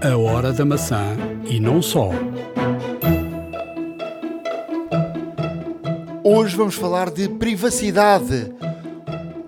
A 0.00 0.16
Hora 0.16 0.52
da 0.52 0.64
Maçã 0.64 1.16
e 1.44 1.58
não 1.58 1.82
só. 1.82 2.10
Hoje 6.22 6.56
vamos 6.56 6.76
falar 6.76 7.10
de 7.10 7.28
privacidade. 7.28 8.54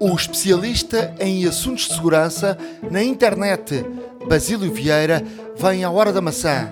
O 0.00 0.12
especialista 0.12 1.14
em 1.21 1.46
assuntos 1.46 1.86
de 1.86 1.94
segurança 1.94 2.58
na 2.90 3.00
internet, 3.00 3.84
Basílio 4.28 4.72
Vieira, 4.72 5.22
vem 5.56 5.85
à 5.85 5.90
Hora 5.90 6.13
da 6.13 6.21
Maçã. 6.21 6.71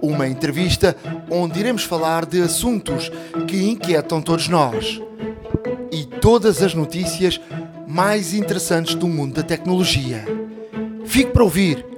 Uma 0.00 0.28
entrevista 0.28 0.96
onde 1.28 1.58
iremos 1.58 1.82
falar 1.82 2.24
de 2.24 2.40
assuntos 2.40 3.10
que 3.48 3.68
inquietam 3.68 4.22
todos 4.22 4.48
nós. 4.48 5.02
E 5.90 6.04
todas 6.04 6.62
as 6.62 6.72
notícias 6.72 7.40
mais 7.84 8.32
interessantes 8.32 8.94
do 8.94 9.08
mundo 9.08 9.34
da 9.34 9.42
tecnologia. 9.42 10.24
Fique 11.04 11.32
para 11.32 11.42
ouvir. 11.42 11.97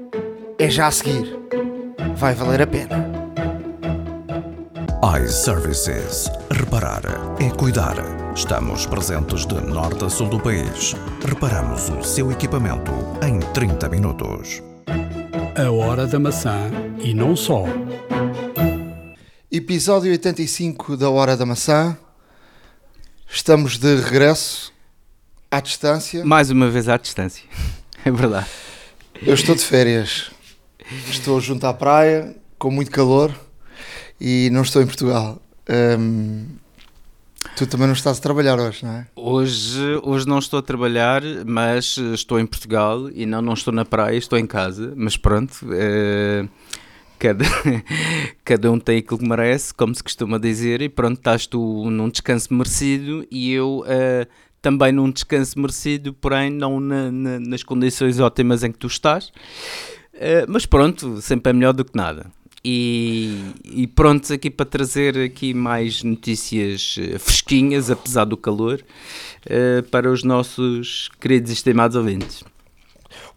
É 0.63 0.69
já 0.69 0.89
a 0.89 0.91
seguir. 0.91 1.39
Vai 2.17 2.35
valer 2.35 2.61
a 2.61 2.67
pena. 2.67 3.09
iServices. 5.25 6.31
Reparar 6.51 7.01
é 7.41 7.49
cuidar. 7.49 7.96
Estamos 8.37 8.85
presentes 8.85 9.46
de 9.46 9.54
norte 9.54 10.04
a 10.04 10.11
sul 10.11 10.29
do 10.29 10.39
país. 10.39 10.95
Reparamos 11.27 11.89
o 11.89 12.03
seu 12.03 12.31
equipamento 12.31 12.93
em 13.27 13.41
30 13.54 13.89
minutos. 13.89 14.63
A 15.57 15.71
Hora 15.71 16.07
da 16.07 16.18
Maçã 16.18 16.71
e 17.03 17.15
não 17.15 17.35
só. 17.35 17.65
Episódio 19.51 20.11
85 20.11 20.95
da 20.95 21.09
Hora 21.09 21.39
da 21.39 21.46
Maçã. 21.46 21.96
Estamos 23.27 23.79
de 23.79 23.96
regresso 23.96 24.75
à 25.51 25.59
distância. 25.59 26.23
Mais 26.23 26.51
uma 26.51 26.68
vez 26.68 26.87
à 26.87 26.99
distância. 26.99 27.45
É 28.03 28.11
verdade. 28.11 28.46
Eu 29.23 29.35
estou 29.35 29.54
de 29.54 29.63
férias. 29.63 30.31
Estou 31.11 31.40
junto 31.40 31.67
à 31.67 31.72
praia, 31.75 32.34
com 32.58 32.70
muito 32.70 32.91
calor 32.91 33.33
e 34.20 34.48
não 34.53 34.62
estou 34.62 34.83
em 34.83 34.87
Portugal. 34.87 35.41
Hum, 35.98 36.47
tu 37.56 37.67
também 37.67 37.87
não 37.87 37.95
estás 37.95 38.19
a 38.19 38.20
trabalhar 38.20 38.59
hoje, 38.59 38.84
não 38.84 38.92
é? 38.92 39.06
Hoje, 39.15 39.81
hoje 40.03 40.27
não 40.27 40.39
estou 40.39 40.59
a 40.59 40.62
trabalhar, 40.62 41.23
mas 41.47 41.97
estou 41.97 42.39
em 42.41 42.47
Portugal 42.47 43.09
e 43.11 43.25
não, 43.25 43.41
não 43.41 43.55
estou 43.55 43.73
na 43.73 43.84
praia, 43.84 44.17
estou 44.17 44.39
em 44.39 44.47
casa. 44.47 44.92
Mas 44.97 45.17
pronto, 45.17 45.55
eh, 45.73 46.47
cada, 47.19 47.45
cada 48.45 48.70
um 48.72 48.78
tem 48.78 48.98
aquilo 48.98 49.19
que 49.20 49.28
merece, 49.28 49.72
como 49.72 49.95
se 49.95 50.03
costuma 50.03 50.39
dizer, 50.39 50.83
e 50.83 50.89
pronto, 50.89 51.19
estás 51.19 51.47
tu 51.47 51.89
num 51.91 52.09
descanso 52.09 52.53
merecido 52.53 53.25
e 53.31 53.53
eu 53.53 53.84
eh, 53.87 54.27
também 54.61 54.91
num 54.93 55.11
descanso 55.11 55.59
merecido, 55.59 56.12
porém 56.15 56.50
não 56.50 56.81
na- 56.81 57.11
na- 57.12 57.41
nas 57.41 57.62
condições 57.62 58.19
ótimas 58.19 58.65
em 58.65 58.72
que 58.72 58.78
tu 58.78 58.89
estás. 58.89 59.31
Eh, 60.23 60.45
mas 60.47 60.67
pronto, 60.67 61.23
sempre 61.23 61.49
é 61.49 61.53
melhor 61.55 61.73
do 61.73 61.83
que 61.83 61.97
nada. 61.97 62.27
E, 62.63 63.55
e 63.65 63.87
prontos 63.87 64.31
aqui 64.31 64.51
para 64.51 64.67
trazer 64.67 65.19
aqui 65.19 65.55
mais 65.55 66.03
notícias 66.03 66.97
eh, 67.01 67.19
fresquinhas, 67.19 67.91
apesar 67.91 68.27
do 68.27 68.37
calor, 68.37 68.85
eh, 69.47 69.81
para 69.91 70.12
os 70.12 70.23
nossos 70.23 71.09
queridos 71.19 71.51
e 71.51 71.55
estimados 71.55 71.97
ouvintes. 71.97 72.45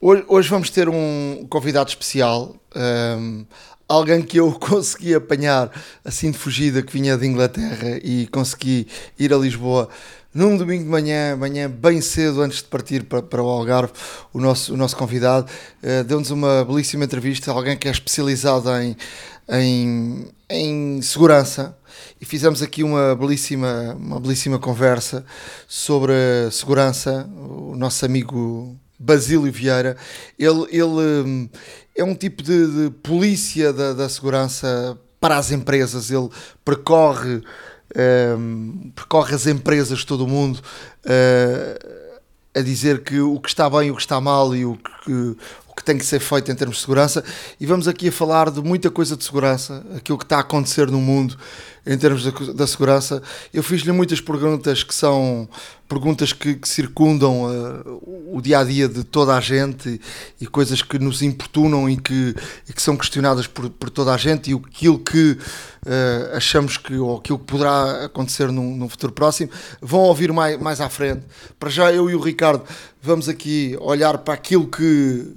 Hoje, 0.01 0.25
hoje 0.27 0.49
vamos 0.49 0.69
ter 0.69 0.89
um 0.89 1.47
convidado 1.49 1.87
especial, 1.87 2.53
hum, 2.75 3.45
alguém 3.87 4.21
que 4.21 4.37
eu 4.37 4.51
consegui 4.59 5.15
apanhar 5.15 5.71
assim 6.03 6.31
de 6.31 6.37
fugida, 6.37 6.81
que 6.81 6.91
vinha 6.91 7.17
de 7.17 7.25
Inglaterra 7.25 7.97
e 8.03 8.27
consegui 8.27 8.87
ir 9.17 9.33
a 9.33 9.37
Lisboa 9.37 9.87
num 10.33 10.57
domingo 10.57 10.83
de 10.83 10.89
manhã, 10.89 11.35
manhã 11.35 11.69
bem 11.69 12.01
cedo 12.01 12.41
antes 12.41 12.57
de 12.57 12.65
partir 12.65 13.03
para, 13.03 13.21
para 13.21 13.43
o 13.43 13.47
Algarve. 13.47 13.93
O 14.33 14.39
nosso, 14.39 14.73
o 14.73 14.77
nosso 14.77 14.97
convidado 14.97 15.51
eh, 15.81 16.03
deu-nos 16.03 16.31
uma 16.31 16.65
belíssima 16.65 17.05
entrevista, 17.05 17.51
alguém 17.51 17.77
que 17.77 17.87
é 17.87 17.91
especializado 17.91 18.69
em, 18.71 18.95
em, 19.47 20.27
em 20.49 21.01
segurança. 21.01 21.77
E 22.19 22.25
fizemos 22.25 22.63
aqui 22.63 22.83
uma 22.83 23.15
belíssima, 23.15 23.95
uma 23.99 24.19
belíssima 24.19 24.57
conversa 24.57 25.23
sobre 25.67 26.13
segurança. 26.51 27.29
O 27.35 27.75
nosso 27.75 28.03
amigo 28.03 28.75
Basílio 28.97 29.51
Vieira, 29.51 29.97
ele, 30.39 30.65
ele 30.71 31.25
hum, 31.25 31.49
é 31.95 32.03
um 32.03 32.15
tipo 32.15 32.41
de, 32.41 32.85
de 32.85 32.89
polícia 32.89 33.71
da, 33.71 33.93
da 33.93 34.09
segurança 34.09 34.97
para 35.19 35.37
as 35.37 35.51
empresas. 35.51 36.09
Ele 36.09 36.29
percorre, 36.65 37.43
hum, 38.37 38.91
percorre 38.95 39.35
as 39.35 39.47
empresas 39.47 39.99
de 39.99 40.05
todo 40.05 40.25
o 40.25 40.27
mundo 40.27 40.59
uh, 41.05 42.03
a 42.55 42.61
dizer 42.61 43.03
que 43.03 43.19
o 43.19 43.39
que 43.39 43.49
está 43.49 43.69
bem 43.69 43.87
e 43.87 43.91
o 43.91 43.95
que 43.95 44.01
está 44.01 44.21
mal 44.21 44.55
e 44.55 44.65
o 44.65 44.77
que, 44.77 45.35
que 45.83 45.85
tem 45.85 45.97
que 45.97 46.05
ser 46.05 46.19
feito 46.19 46.49
em 46.49 46.55
termos 46.55 46.77
de 46.77 46.81
segurança. 46.81 47.23
E 47.59 47.65
vamos 47.65 47.87
aqui 47.87 48.07
a 48.07 48.11
falar 48.11 48.49
de 48.49 48.61
muita 48.61 48.89
coisa 48.89 49.17
de 49.17 49.23
segurança, 49.23 49.83
aquilo 49.95 50.17
que 50.17 50.23
está 50.23 50.37
a 50.37 50.39
acontecer 50.39 50.89
no 50.89 50.99
mundo 50.99 51.37
em 51.85 51.97
termos 51.97 52.23
da, 52.53 52.65
segurança. 52.65 53.21
Eu 53.53 53.61
fiz-lhe 53.61 53.91
muitas 53.91 54.21
perguntas 54.21 54.83
que 54.83 54.95
são 54.95 55.49
perguntas 55.87 56.31
que, 56.31 56.55
que 56.55 56.67
circundam 56.67 57.43
uh, 57.43 58.35
o 58.35 58.41
dia 58.41 58.59
a 58.59 58.63
dia 58.63 58.87
de 58.87 59.03
toda 59.03 59.35
a 59.35 59.41
gente 59.41 60.01
e, 60.39 60.45
e 60.45 60.47
coisas 60.47 60.81
que 60.81 60.97
nos 60.97 61.21
importunam 61.21 61.89
e 61.89 61.97
que, 61.97 62.33
e 62.67 62.73
que 62.73 62.81
são 62.81 62.95
questionadas 62.95 63.47
por, 63.47 63.69
por 63.69 63.89
toda 63.89 64.13
a 64.13 64.17
gente 64.17 64.49
e 64.49 64.55
aquilo 64.55 64.97
que 64.97 65.31
uh, 65.31 66.35
achamos 66.35 66.77
que 66.77 66.95
ou 66.95 67.17
aquilo 67.17 67.37
que 67.37 67.45
poderá 67.45 68.05
acontecer 68.05 68.49
num, 68.49 68.75
num 68.75 68.87
futuro 68.87 69.11
próximo 69.11 69.51
vão 69.81 69.99
ouvir 69.99 70.31
mais, 70.31 70.59
mais 70.59 70.79
à 70.79 70.87
frente. 70.87 71.25
Para 71.59 71.69
já 71.69 71.91
eu 71.91 72.09
e 72.09 72.15
o 72.15 72.19
Ricardo 72.19 72.63
vamos 73.01 73.27
aqui 73.27 73.77
olhar 73.81 74.17
para 74.19 74.33
aquilo 74.33 74.65
que, 74.65 75.35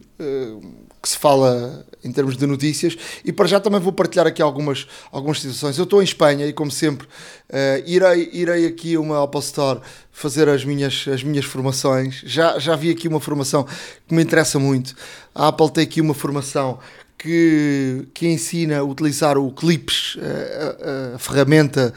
que 1.03 1.09
se 1.09 1.19
fala 1.19 1.87
em 2.03 2.10
termos 2.10 2.37
de 2.37 2.47
notícias 2.47 2.97
e 3.25 3.32
para 3.32 3.47
já 3.47 3.60
também 3.60 3.81
vou 3.81 3.93
partilhar 3.93 4.27
aqui 4.27 4.41
algumas, 4.41 4.87
algumas 5.12 5.41
situações. 5.41 5.77
Eu 5.77 5.84
estou 5.84 6.00
em 6.00 6.04
Espanha 6.04 6.47
e 6.47 6.53
como 6.53 6.71
sempre 6.71 7.06
uh, 7.06 7.82
irei, 7.87 8.31
irei 8.32 8.66
aqui 8.66 8.97
uma 8.97 9.22
Apple 9.22 9.41
Store 9.41 9.81
fazer 10.10 10.49
as 10.49 10.65
minhas, 10.65 11.06
as 11.12 11.22
minhas 11.22 11.44
formações. 11.44 12.22
Já, 12.25 12.59
já 12.59 12.75
vi 12.75 12.91
aqui 12.91 13.09
uma 13.09 13.21
formação 13.21 13.66
que 14.06 14.15
me 14.15 14.22
interessa 14.22 14.59
muito. 14.59 14.94
A 15.34 15.49
Apple 15.49 15.71
tem 15.71 15.84
aqui 15.84 16.00
uma 16.00 16.15
formação 16.15 16.78
que, 17.19 18.09
que 18.15 18.26
ensina 18.26 18.78
a 18.78 18.84
utilizar 18.84 19.37
o 19.37 19.50
Clips, 19.53 20.16
a, 20.19 21.12
a, 21.12 21.16
a 21.16 21.19
ferramenta 21.19 21.93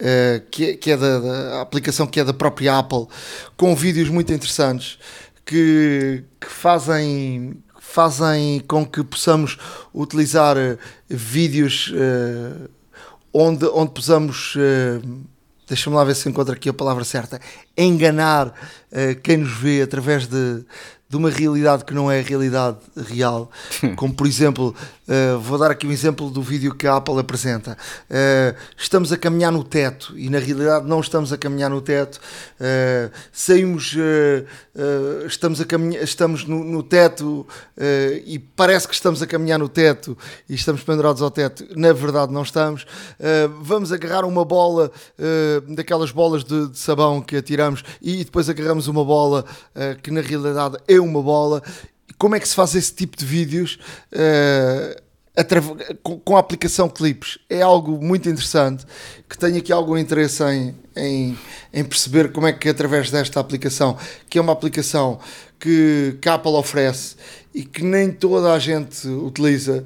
uh, 0.00 0.42
que, 0.50 0.70
é, 0.70 0.74
que 0.74 0.90
é 0.90 0.96
da, 0.96 1.18
da 1.18 1.62
aplicação 1.62 2.06
que 2.06 2.18
é 2.18 2.24
da 2.24 2.34
própria 2.34 2.78
Apple, 2.78 3.06
com 3.56 3.74
vídeos 3.76 4.08
muito 4.08 4.32
interessantes 4.32 4.98
que, 5.44 6.24
que 6.40 6.46
fazem 6.46 7.62
fazem 7.90 8.60
com 8.60 8.86
que 8.86 9.02
possamos 9.02 9.58
utilizar 9.92 10.56
uh, 10.56 10.78
vídeos 11.08 11.92
uh, 11.92 12.70
onde, 13.32 13.64
onde 13.66 13.92
possamos, 13.92 14.54
uh, 14.54 15.24
deixa-me 15.66 15.96
lá 15.96 16.04
ver 16.04 16.14
se 16.14 16.28
encontro 16.28 16.54
aqui 16.54 16.68
a 16.68 16.72
palavra 16.72 17.04
certa, 17.04 17.40
enganar 17.76 18.52
quem 19.22 19.38
nos 19.38 19.52
vê 19.52 19.82
através 19.82 20.26
de, 20.26 20.64
de 21.10 21.16
uma 21.16 21.28
realidade 21.28 21.84
que 21.84 21.92
não 21.92 22.08
é 22.08 22.20
a 22.20 22.22
realidade 22.22 22.78
real, 22.96 23.50
como 23.96 24.14
por 24.14 24.28
exemplo, 24.28 24.72
uh, 25.08 25.40
vou 25.40 25.58
dar 25.58 25.72
aqui 25.72 25.84
um 25.84 25.90
exemplo 25.90 26.30
do 26.30 26.40
vídeo 26.40 26.72
que 26.72 26.86
a 26.86 26.94
Apple 26.94 27.18
apresenta. 27.18 27.76
Uh, 28.08 28.56
estamos 28.76 29.12
a 29.12 29.16
caminhar 29.16 29.50
no 29.50 29.64
teto 29.64 30.16
e 30.16 30.30
na 30.30 30.38
realidade 30.38 30.86
não 30.86 31.00
estamos 31.00 31.32
a 31.32 31.36
caminhar 31.36 31.68
no 31.68 31.80
teto, 31.80 32.20
uh, 32.60 33.10
saímos, 33.32 33.96
estamos, 35.26 35.60
a 35.60 35.64
caminhar, 35.64 36.04
estamos 36.04 36.44
no, 36.44 36.62
no 36.62 36.82
teto 36.82 37.44
e 38.24 38.38
parece 38.38 38.86
que 38.86 38.94
estamos 38.94 39.20
a 39.20 39.26
caminhar 39.26 39.58
no 39.58 39.68
teto 39.68 40.16
e 40.48 40.54
estamos 40.54 40.82
pendurados 40.84 41.20
ao 41.20 41.30
teto, 41.30 41.66
na 41.76 41.92
verdade 41.92 42.32
não 42.32 42.42
estamos. 42.42 42.86
vamos 43.60 43.92
agarrar 43.92 44.24
uma 44.24 44.44
bola, 44.44 44.92
daquelas 45.68 46.12
bolas 46.12 46.44
de, 46.44 46.68
de, 46.68 46.78
sabão 46.78 47.20
que 47.20 47.36
atiramos 47.36 47.82
e 48.00 48.24
depois 48.24 48.48
agarramos 48.48 48.86
uma 48.86 49.04
bola 49.04 49.44
que 50.02 50.10
na 50.10 50.20
realidade 50.20 50.76
é 50.86 50.99
uma 51.00 51.22
bola. 51.22 51.62
Como 52.18 52.34
é 52.34 52.40
que 52.40 52.48
se 52.48 52.54
faz 52.54 52.74
esse 52.74 52.92
tipo 52.94 53.16
de 53.16 53.24
vídeos 53.24 53.78
uh, 54.12 55.00
com, 56.24 56.36
a 56.36 56.40
aplicação 56.40 56.88
Clips? 56.88 57.38
É 57.48 57.62
algo 57.62 58.02
muito 58.04 58.28
interessante 58.28 58.84
que 59.28 59.38
tenho 59.38 59.56
aqui 59.58 59.72
algum 59.72 59.96
interesse 59.96 60.42
em, 60.44 60.74
em, 60.94 61.38
em, 61.72 61.84
perceber 61.84 62.30
como 62.32 62.46
é 62.46 62.52
que 62.52 62.68
através 62.68 63.10
desta 63.10 63.40
aplicação, 63.40 63.96
que 64.28 64.38
é 64.38 64.40
uma 64.40 64.52
aplicação 64.52 65.18
que, 65.58 66.18
que 66.20 66.28
a 66.28 66.34
Apple 66.34 66.52
oferece 66.52 67.16
e 67.54 67.64
que 67.64 67.82
nem 67.82 68.10
toda 68.10 68.52
a 68.52 68.58
gente 68.58 69.08
utiliza. 69.08 69.84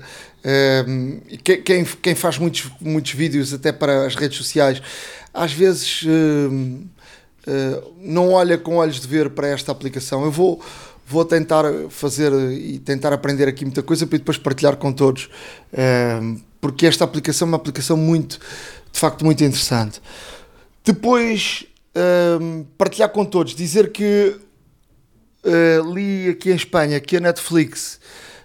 Um, 0.87 1.21
quem, 1.43 1.85
quem 1.85 2.15
faz 2.15 2.37
muitos, 2.37 2.71
muitos 2.81 3.13
vídeos 3.13 3.55
até 3.55 3.73
para 3.73 4.05
as 4.05 4.15
redes 4.15 4.37
sociais 4.37 4.83
às 5.35 5.53
vezes 5.53 6.03
uh, 6.03 6.99
não 7.99 8.33
olha 8.33 8.57
com 8.57 8.77
olhos 8.77 9.01
de 9.01 9.09
ver 9.09 9.31
para 9.31 9.49
esta 9.49 9.73
aplicação. 9.73 10.25
Eu 10.25 10.31
vou, 10.31 10.63
vou 11.07 11.25
tentar 11.25 11.65
fazer 11.91 12.33
e 12.53 12.79
tentar 12.79 13.13
aprender 13.13 13.47
aqui 13.49 13.65
muita 13.65 13.83
coisa 13.83 14.07
para 14.07 14.19
depois 14.19 14.39
partilhar 14.39 14.77
com 14.77 14.93
todos, 14.93 15.29
uh, 15.73 16.41
porque 16.61 16.87
esta 16.87 17.05
aplicação 17.05 17.47
é 17.47 17.51
uma 17.51 17.57
aplicação 17.57 17.97
muito, 17.97 18.39
de 18.93 18.99
facto, 18.99 19.25
muito 19.25 19.45
interessante. 19.45 20.01
Depois, 20.85 21.67
uh, 21.97 22.65
partilhar 22.79 23.11
com 23.11 23.25
todos, 23.25 23.55
dizer 23.55 23.93
que 23.93 24.37
li 25.95 26.31
aqui 26.31 26.51
em 26.51 26.55
Espanha 26.55 26.99
que 26.99 27.19
a 27.19 27.21
Netflix 27.21 28.01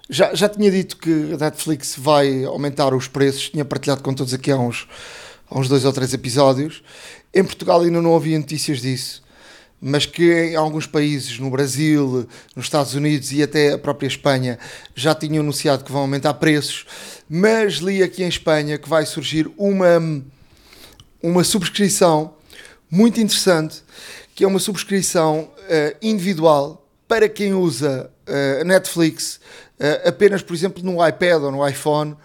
já, 0.09 0.33
já 0.33 0.49
tinha 0.49 0.71
dito 0.71 0.97
que 0.97 1.33
a 1.33 1.37
Netflix 1.37 1.95
vai 1.95 2.43
aumentar 2.43 2.93
os 2.93 3.07
preços, 3.07 3.49
tinha 3.49 3.63
partilhado 3.63 4.01
com 4.01 4.13
todos 4.13 4.33
aqui 4.33 4.51
há 4.51 4.57
uns, 4.57 4.87
há 5.49 5.59
uns 5.59 5.69
dois 5.69 5.85
ou 5.85 5.93
três 5.93 6.13
episódios. 6.13 6.81
Em 7.33 7.43
Portugal 7.43 7.81
ainda 7.81 8.01
não 8.01 8.15
havia 8.15 8.37
notícias 8.39 8.81
disso, 8.81 9.21
mas 9.81 10.05
que 10.05 10.51
em 10.51 10.55
alguns 10.55 10.85
países, 10.85 11.39
no 11.39 11.49
Brasil, 11.49 12.27
nos 12.55 12.65
Estados 12.65 12.93
Unidos 12.93 13.31
e 13.31 13.41
até 13.41 13.73
a 13.73 13.77
própria 13.77 14.07
Espanha, 14.07 14.59
já 14.93 15.15
tinham 15.15 15.41
anunciado 15.41 15.83
que 15.83 15.91
vão 15.91 16.01
aumentar 16.01 16.33
preços. 16.35 16.85
Mas 17.29 17.75
li 17.75 18.03
aqui 18.03 18.23
em 18.23 18.27
Espanha 18.27 18.77
que 18.77 18.89
vai 18.89 19.05
surgir 19.05 19.49
uma, 19.57 20.21
uma 21.21 21.43
subscrição 21.43 22.33
muito 22.89 23.19
interessante, 23.21 23.83
que 24.33 24.43
é 24.43 24.47
uma 24.47 24.59
subscrição 24.59 25.41
uh, 25.41 25.97
individual 26.01 26.87
para 27.07 27.29
quem 27.29 27.53
usa 27.53 28.09
uh, 28.27 28.63
Netflix 28.65 29.39
uh, 29.79 30.07
apenas, 30.07 30.41
por 30.41 30.53
exemplo, 30.53 30.83
no 30.83 31.05
iPad 31.05 31.43
ou 31.43 31.51
no 31.51 31.67
iPhone, 31.67 32.15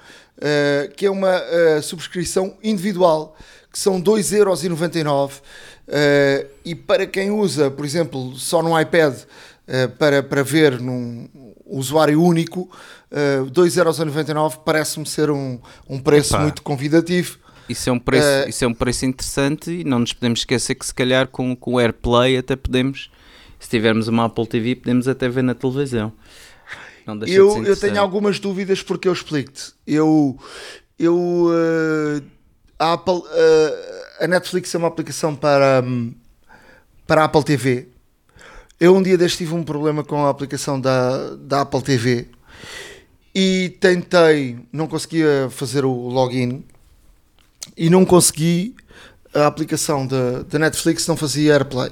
que 0.97 1.07
é 1.07 1.11
uma 1.11 1.41
subscrição 1.81 2.59
individual, 2.62 3.37
que 3.73 3.79
são 3.79 4.03
2,99€. 4.03 5.41
Uh, 5.87 6.49
e 6.65 6.75
para 6.75 7.07
quem 7.07 7.31
usa, 7.31 7.71
por 7.71 7.85
exemplo, 7.85 8.35
só 8.37 8.63
no 8.63 8.79
iPad 8.79 9.15
para, 9.99 10.23
para 10.23 10.43
ver 10.43 10.79
num 10.79 11.27
usuário 11.67 12.23
único, 12.23 12.71
uh, 13.11 13.51
2,99€ 13.51 14.61
parece-me 14.65 15.07
ser 15.07 15.31
um, 15.31 15.59
um 15.89 15.99
preço 15.99 16.35
Epá. 16.35 16.43
muito 16.43 16.63
convidativo. 16.63 17.39
Isso 17.69 17.89
é, 17.89 17.93
um 17.93 17.99
preço, 17.99 18.27
uh, 18.27 18.49
isso 18.49 18.65
é 18.65 18.69
um 18.69 18.75
preço 18.75 19.07
interessante 19.07 19.71
e 19.71 19.85
não 19.85 19.99
nos 20.01 20.13
podemos 20.13 20.41
esquecer 20.41 20.75
que 20.75 20.85
se 20.85 20.93
calhar 20.93 21.29
com, 21.29 21.57
com 21.57 21.75
o 21.75 21.81
AirPlay 21.81 22.37
até 22.37 22.55
podemos, 22.55 23.11
se 23.59 23.69
tivermos 23.71 24.07
uma 24.07 24.27
Apple 24.27 24.47
TV, 24.47 24.77
podemos 24.77 25.09
até 25.09 25.29
ver 25.29 25.43
na 25.43 25.55
televisão. 25.55 26.13
eu, 27.27 27.65
eu 27.65 27.77
tenho 27.77 27.99
algumas 27.99 28.39
dúvidas 28.39 28.83
porque 28.83 29.09
eu 29.09 29.13
explico-te. 29.13 29.73
Eu, 29.87 30.39
eu 30.99 31.17
uh, 31.17 32.23
a, 32.79 32.93
Apple, 32.93 33.15
uh, 33.15 33.94
a 34.20 34.26
Netflix 34.26 34.75
é 34.75 34.78
uma 34.78 34.88
aplicação 34.88 35.34
para, 35.34 35.82
um, 35.84 36.14
para 37.06 37.22
a 37.22 37.25
Apple 37.25 37.44
TV. 37.44 37.88
Eu 38.78 38.96
um 38.96 39.02
dia 39.02 39.16
deste 39.16 39.38
tive 39.38 39.55
um 39.55 39.62
problema 39.62 40.02
com 40.05 40.26
a 40.26 40.31
aplicação 40.31 40.81
da, 40.81 41.34
da 41.37 41.61
Apple 41.62 41.82
TV 41.82 42.28
e 43.34 43.76
tentei, 43.81 44.58
não 44.72 44.87
conseguia 44.87 45.49
fazer 45.50 45.84
o 45.84 45.93
login 46.08 46.64
e 47.76 47.88
não 47.88 48.05
consegui 48.05 48.75
a 49.32 49.46
aplicação 49.46 50.06
da 50.06 50.58
Netflix 50.58 51.06
não 51.06 51.16
fazia 51.16 51.55
AirPlay. 51.55 51.90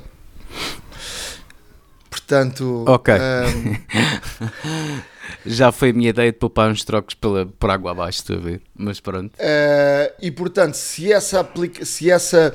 Portanto, 2.09 2.85
ok. 2.87 3.15
Um, 3.15 5.03
já 5.45 5.73
foi 5.73 5.91
a 5.91 5.93
minha 5.93 6.11
ideia 6.11 6.33
de 6.33 6.39
poupar 6.39 6.71
uns 6.71 6.85
trocos 6.85 7.15
pela, 7.15 7.47
por 7.47 7.71
água 7.71 7.93
abaixo, 7.93 8.21
estou 8.21 8.37
a 8.37 8.41
ver, 8.41 8.61
mas 8.75 9.01
pronto. 9.01 9.35
Uh, 9.35 10.13
e 10.21 10.31
portanto, 10.31 10.75
se 10.75 11.13
essa 11.13 11.41
aplica 11.41 11.85
se 11.85 12.11
essa 12.11 12.53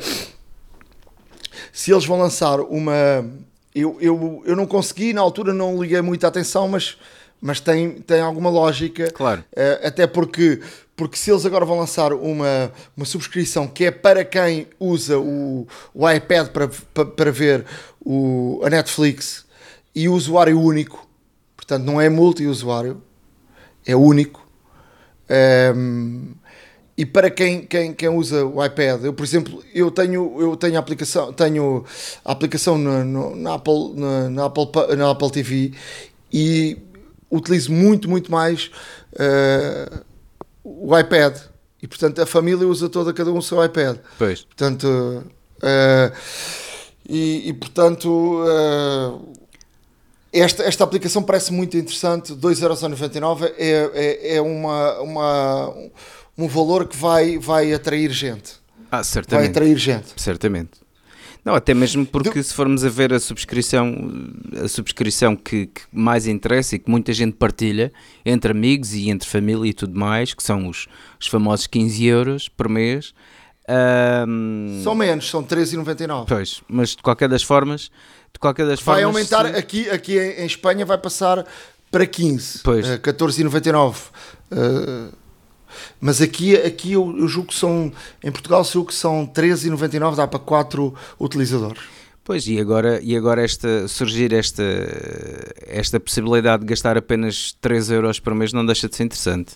se 1.72 1.92
eles 1.92 2.06
vão 2.06 2.20
lançar 2.20 2.60
uma 2.60 3.26
eu, 3.74 3.98
eu, 4.02 4.44
eu 4.46 4.56
não 4.56 4.66
consegui, 4.66 5.14
na 5.14 5.22
altura 5.22 5.54
não 5.54 5.82
liguei 5.82 6.02
muita 6.02 6.28
atenção, 6.28 6.68
mas 6.68 6.98
mas 7.42 7.60
tem, 7.60 8.02
tem 8.02 8.20
alguma 8.20 8.50
lógica. 8.50 9.10
Claro. 9.12 9.44
Uh, 9.52 9.88
até 9.88 10.08
porque, 10.08 10.60
porque 10.96 11.18
se 11.18 11.32
eles 11.32 11.46
agora 11.46 11.66
vão 11.66 11.78
lançar 11.78 12.14
uma, 12.14 12.72
uma 12.96 13.06
subscrição 13.06 13.68
que 13.68 13.86
é 13.86 13.92
para 13.92 14.26
quem 14.26 14.68
usa 14.80 15.20
o, 15.20 15.68
o 15.94 16.10
iPad 16.10 16.48
para, 16.50 16.68
para, 16.68 17.06
para 17.06 17.32
ver 17.32 17.66
o, 18.04 18.62
a 18.64 18.70
Netflix 18.70 19.46
e 19.94 20.10
o 20.10 20.14
usuário 20.14 20.60
único, 20.60 21.07
portanto 21.68 21.86
não 21.86 22.00
é 22.00 22.10
multi-usuário, 22.10 23.02
é 23.86 23.96
único. 23.96 24.48
Um, 25.30 25.34
ehm, 25.34 26.38
e 26.98 27.06
para 27.06 27.30
quem, 27.30 27.64
quem, 27.64 27.94
quem 27.94 28.10
usa 28.10 28.44
o 28.44 28.64
iPad, 28.64 29.04
eu 29.04 29.14
por 29.14 29.24
exemplo, 29.24 29.64
eu 29.72 29.92
tenho, 29.92 30.36
eu 30.40 30.56
tenho 30.56 30.78
a 30.78 30.80
aplicação, 30.80 31.32
tenho 31.32 31.86
a 32.26 32.32
aplicação 32.32 32.76
na, 32.78 33.04
na, 33.04 33.54
Apple, 33.54 33.94
na, 33.94 34.30
na, 34.30 34.46
Apple, 34.46 34.66
na 34.98 35.12
Apple 35.12 35.32
TV 35.32 35.74
e 36.34 36.78
utilizo 37.30 37.72
muito, 37.72 38.10
muito 38.10 38.32
mais 38.32 38.72
uh, 39.14 40.04
o 40.64 40.98
iPad. 40.98 41.38
E 41.84 41.88
portanto 41.88 42.20
a 42.20 42.26
família 42.26 42.68
usa 42.68 42.90
toda, 42.90 43.14
cada 43.14 43.32
um 43.32 43.38
o 43.38 43.44
seu 43.44 43.64
iPad. 43.64 43.98
Pois. 44.18 44.42
Portanto, 44.42 44.88
uh, 44.88 46.18
e, 47.08 47.50
e, 47.50 47.54
portanto 47.54 48.42
uh, 48.42 49.37
esta, 50.40 50.64
esta 50.64 50.84
aplicação 50.84 51.24
parece 51.24 51.52
muito 51.54 51.78
interessante. 51.78 52.34
2,99€ 52.34 53.52
é, 53.58 53.92
é, 53.94 54.36
é 54.36 54.42
uma, 54.42 55.00
uma, 55.02 55.74
um 56.38 56.48
valor 56.48 56.88
que 56.88 56.96
vai, 56.96 57.38
vai 57.38 57.74
atrair 57.74 58.12
gente. 58.12 58.56
Ah, 58.92 59.04
certamente. 59.04 59.44
Vai 59.44 59.50
atrair 59.50 59.78
gente. 59.78 60.14
Certamente. 60.16 60.88
Não, 61.48 61.56
até 61.56 61.74
mesmo 61.74 62.06
porque 62.06 62.44
se 62.44 62.54
formos 62.54 62.84
a 62.84 62.90
ver 62.90 63.14
a 63.14 63.22
subscrição, 63.22 64.12
a 64.62 64.68
subscrição 64.68 65.34
que, 65.34 65.68
que, 65.68 65.82
mais 65.94 66.28
interessa 66.28 66.76
e 66.76 66.80
que 66.80 66.92
muita 66.92 67.14
gente 67.14 67.36
partilha 67.36 67.90
entre 68.26 68.52
amigos 68.52 68.94
e 68.94 69.10
entre 69.10 69.30
família 69.30 69.70
e 69.70 69.74
tudo 69.74 69.98
mais, 69.98 70.34
que 70.34 70.44
são 70.44 70.68
os, 70.68 70.88
os 71.18 71.28
famosos 71.28 71.66
15 71.66 72.06
euros 72.06 72.50
por 72.50 72.68
mês. 72.68 73.14
Um... 74.28 74.82
São 74.84 74.94
menos, 74.94 75.30
são 75.30 75.42
13,99. 75.42 76.26
Pois, 76.28 76.62
mas 76.68 76.90
de 76.90 77.02
qualquer 77.02 77.30
das 77.30 77.44
formas, 77.44 77.90
de 78.38 78.40
qualquer 78.40 78.68
das 78.68 78.80
vai 78.80 79.02
formas, 79.02 79.16
aumentar 79.16 79.52
se... 79.52 79.60
aqui, 79.60 79.90
aqui 79.90 80.20
em 80.20 80.46
Espanha 80.46 80.86
vai 80.86 80.98
passar 80.98 81.44
para 81.92 82.06
15, 82.06 82.60
pois. 82.64 82.88
Uh, 82.88 83.00
14,99. 83.00 83.96
Uh, 84.52 85.12
mas 86.00 86.22
aqui, 86.22 86.56
aqui 86.56 86.94
eu, 86.94 87.16
eu 87.18 87.28
julgo 87.28 87.50
que 87.50 87.56
são, 87.56 87.92
em 88.24 88.32
Portugal, 88.32 88.64
julgo 88.64 88.90
que 88.90 88.96
são 88.96 89.28
13,99, 89.28 90.16
dá 90.16 90.28
para 90.28 90.40
4 90.40 90.94
utilizadores. 91.20 91.82
Pois, 92.24 92.48
e 92.48 92.60
agora, 92.60 93.00
e 93.02 93.16
agora 93.16 93.44
esta, 93.44 93.88
surgir 93.88 94.34
esta, 94.34 94.64
esta 95.66 96.00
possibilidade 96.00 96.62
de 96.62 96.70
gastar 96.70 96.98
apenas 96.98 97.56
3 97.62 97.90
euros 97.92 98.20
por 98.20 98.36
mês 98.36 98.54
não 98.54 98.66
deixa 98.66 98.88
de 98.88 98.96
ser 98.96 99.04
interessante. 99.04 99.56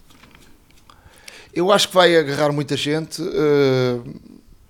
Eu 1.54 1.72
acho 1.72 1.89
que 1.89 1.95
vai 1.95 2.16
agarrar 2.16 2.51
muita 2.51 2.78
gente, 2.78 3.22
uh, 3.22 4.19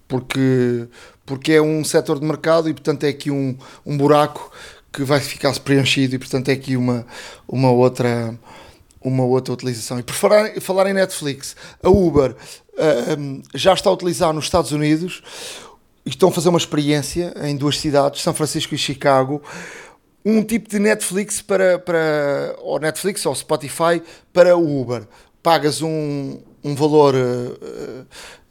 porque, 0.08 0.88
porque 1.26 1.54
é 1.54 1.62
um 1.62 1.84
setor 1.84 2.20
de 2.20 2.26
mercado 2.26 2.70
e, 2.70 2.74
portanto, 2.74 3.04
é 3.04 3.10
aqui 3.10 3.32
um, 3.32 3.58
um 3.86 3.98
buraco 3.98 4.52
que 4.92 5.04
vai 5.04 5.20
ficar 5.20 5.58
preenchido 5.60 6.16
e, 6.16 6.20
portanto, 6.20 6.50
é 6.50 6.54
aqui 6.54 6.76
uma, 6.76 7.06
uma 7.48 7.72
outra 7.72 8.38
uma 9.04 9.24
outra 9.24 9.54
utilização. 9.54 10.00
E 10.00 10.04
por 10.04 10.14
falar, 10.14 10.52
falar 10.62 10.88
em 10.88 10.94
Netflix, 10.94 11.56
a 11.82 11.90
Uber 11.90 12.32
uh, 12.34 13.42
já 13.56 13.74
está 13.74 13.90
a 13.90 13.94
utilizar 13.94 14.32
nos 14.32 14.46
Estados 14.46 14.72
Unidos 14.72 15.24
estão 16.06 16.30
a 16.30 16.32
fazer 16.32 16.50
uma 16.50 16.58
experiência 16.58 17.34
em 17.44 17.56
duas 17.56 17.80
cidades, 17.80 18.22
São 18.22 18.34
Francisco 18.34 18.74
e 18.74 18.78
Chicago, 18.78 19.42
um 20.26 20.44
tipo 20.44 20.70
de 20.70 20.80
Netflix 20.80 21.42
para, 21.42 21.80
para 21.80 22.56
ou 22.60 22.80
Netflix 22.80 23.26
ou 23.26 23.36
Spotify 23.36 24.02
para 24.32 24.56
o 24.56 24.82
Uber. 24.82 25.08
Pagas 25.42 25.82
um, 25.82 26.40
um 26.64 26.76
valor 26.76 27.16
uh, 27.16 28.06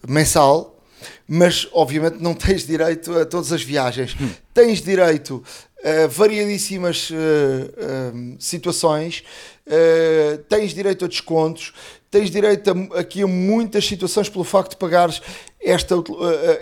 mensal, 0.07 0.80
mas 1.27 1.69
obviamente 1.73 2.19
não 2.21 2.35
tens 2.35 2.67
direito 2.67 3.17
a 3.19 3.25
todas 3.25 3.53
as 3.53 3.63
viagens. 3.63 4.17
Hum. 4.21 4.31
Tens 4.53 4.83
direito 4.83 5.43
a 5.83 6.07
variadíssimas 6.07 7.11
uh, 7.11 8.37
situações 8.39 9.25
uh, 9.67 10.39
tens 10.49 10.75
direito 10.75 11.05
a 11.05 11.09
descontos, 11.09 11.73
tens 12.11 12.31
direito 12.31 12.71
a, 12.71 13.01
aqui 13.01 13.23
a 13.23 13.27
muitas 13.27 13.87
situações 13.87 14.29
pelo 14.29 14.45
facto 14.45 14.73
de 14.73 14.77
pagares 14.77 15.23
esta, 15.59 15.97
uh, 15.97 16.05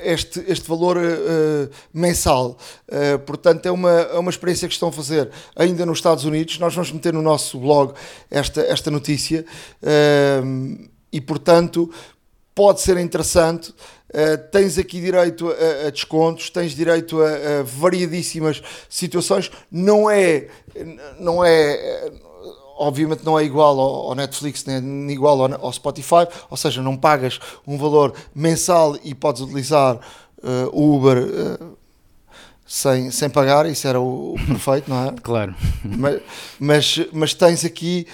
este, 0.02 0.44
este 0.46 0.68
valor 0.68 0.98
mensal. 1.92 2.56
portanto, 3.26 3.66
é 3.66 3.70
uma, 3.70 3.90
é 3.90 4.18
uma 4.18 4.30
experiência 4.30 4.68
que 4.68 4.74
estão 4.74 4.88
a 4.90 4.92
fazer 4.92 5.30
ainda 5.56 5.84
nos 5.84 5.98
Estados 5.98 6.24
Unidos. 6.24 6.58
Nós 6.58 6.74
vamos 6.74 6.92
meter 6.92 7.12
no 7.12 7.22
nosso 7.22 7.58
blog 7.58 7.94
esta, 8.30 8.60
esta 8.62 8.90
notícia 8.90 9.44
e, 11.12 11.20
portanto, 11.20 11.90
pode 12.54 12.80
ser 12.80 12.98
interessante. 12.98 13.72
Uh, 14.08 14.38
tens 14.50 14.78
aqui 14.78 15.00
direito 15.00 15.50
a, 15.50 15.86
a, 15.86 15.90
descontos, 15.90 16.48
tens 16.48 16.74
direito 16.74 17.20
a, 17.20 17.60
a 17.60 17.62
variadíssimas 17.62 18.62
situações. 18.88 19.50
Não 19.70 20.08
é, 20.08 20.48
não 21.20 21.44
é, 21.44 22.10
obviamente 22.78 23.22
não 23.24 23.38
é 23.38 23.44
igual 23.44 23.78
ao, 23.78 24.14
Netflix 24.14 24.64
nem 24.64 25.10
igual 25.10 25.52
ao, 25.52 25.72
Spotify, 25.72 26.26
ou 26.48 26.56
seja, 26.56 26.80
não 26.80 26.96
pagas 26.96 27.38
um 27.66 27.76
valor 27.76 28.14
mensal 28.34 28.96
e 29.04 29.14
podes 29.14 29.42
utilizar 29.42 29.96
uh, 29.96 30.70
o 30.72 30.96
Uber 30.96 31.18
uh, 31.18 31.76
sem, 32.66 33.10
sem 33.10 33.28
pagar, 33.28 33.66
isso 33.66 33.86
era 33.86 34.00
o, 34.00 34.34
o 34.34 34.46
perfeito, 34.46 34.88
não 34.88 35.08
é? 35.08 35.14
Claro. 35.22 35.54
Mas, 35.84 36.22
mas, 36.58 37.00
mas 37.12 37.34
tens 37.34 37.64
aqui 37.64 38.06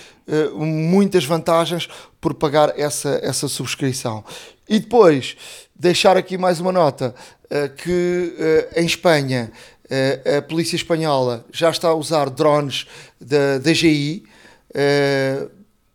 muitas 0.57 1.25
vantagens 1.25 1.87
por 2.21 2.33
pagar 2.33 2.73
essa, 2.79 3.21
essa 3.23 3.47
subscrição. 3.47 4.25
E 4.69 4.79
depois, 4.79 5.37
deixar 5.75 6.17
aqui 6.17 6.39
mais 6.39 6.61
uma 6.61 6.73
nota, 6.73 7.15
que 7.77 8.35
em 8.77 8.87
Espanha 8.87 9.53
a 10.39 10.43
polícia 10.43 10.77
espanhola 10.77 11.45
já 11.53 11.71
está 11.71 11.89
a 11.89 11.95
usar 11.95 12.31
drones 12.31 12.87
da 13.21 13.59
DGI, 13.59 14.25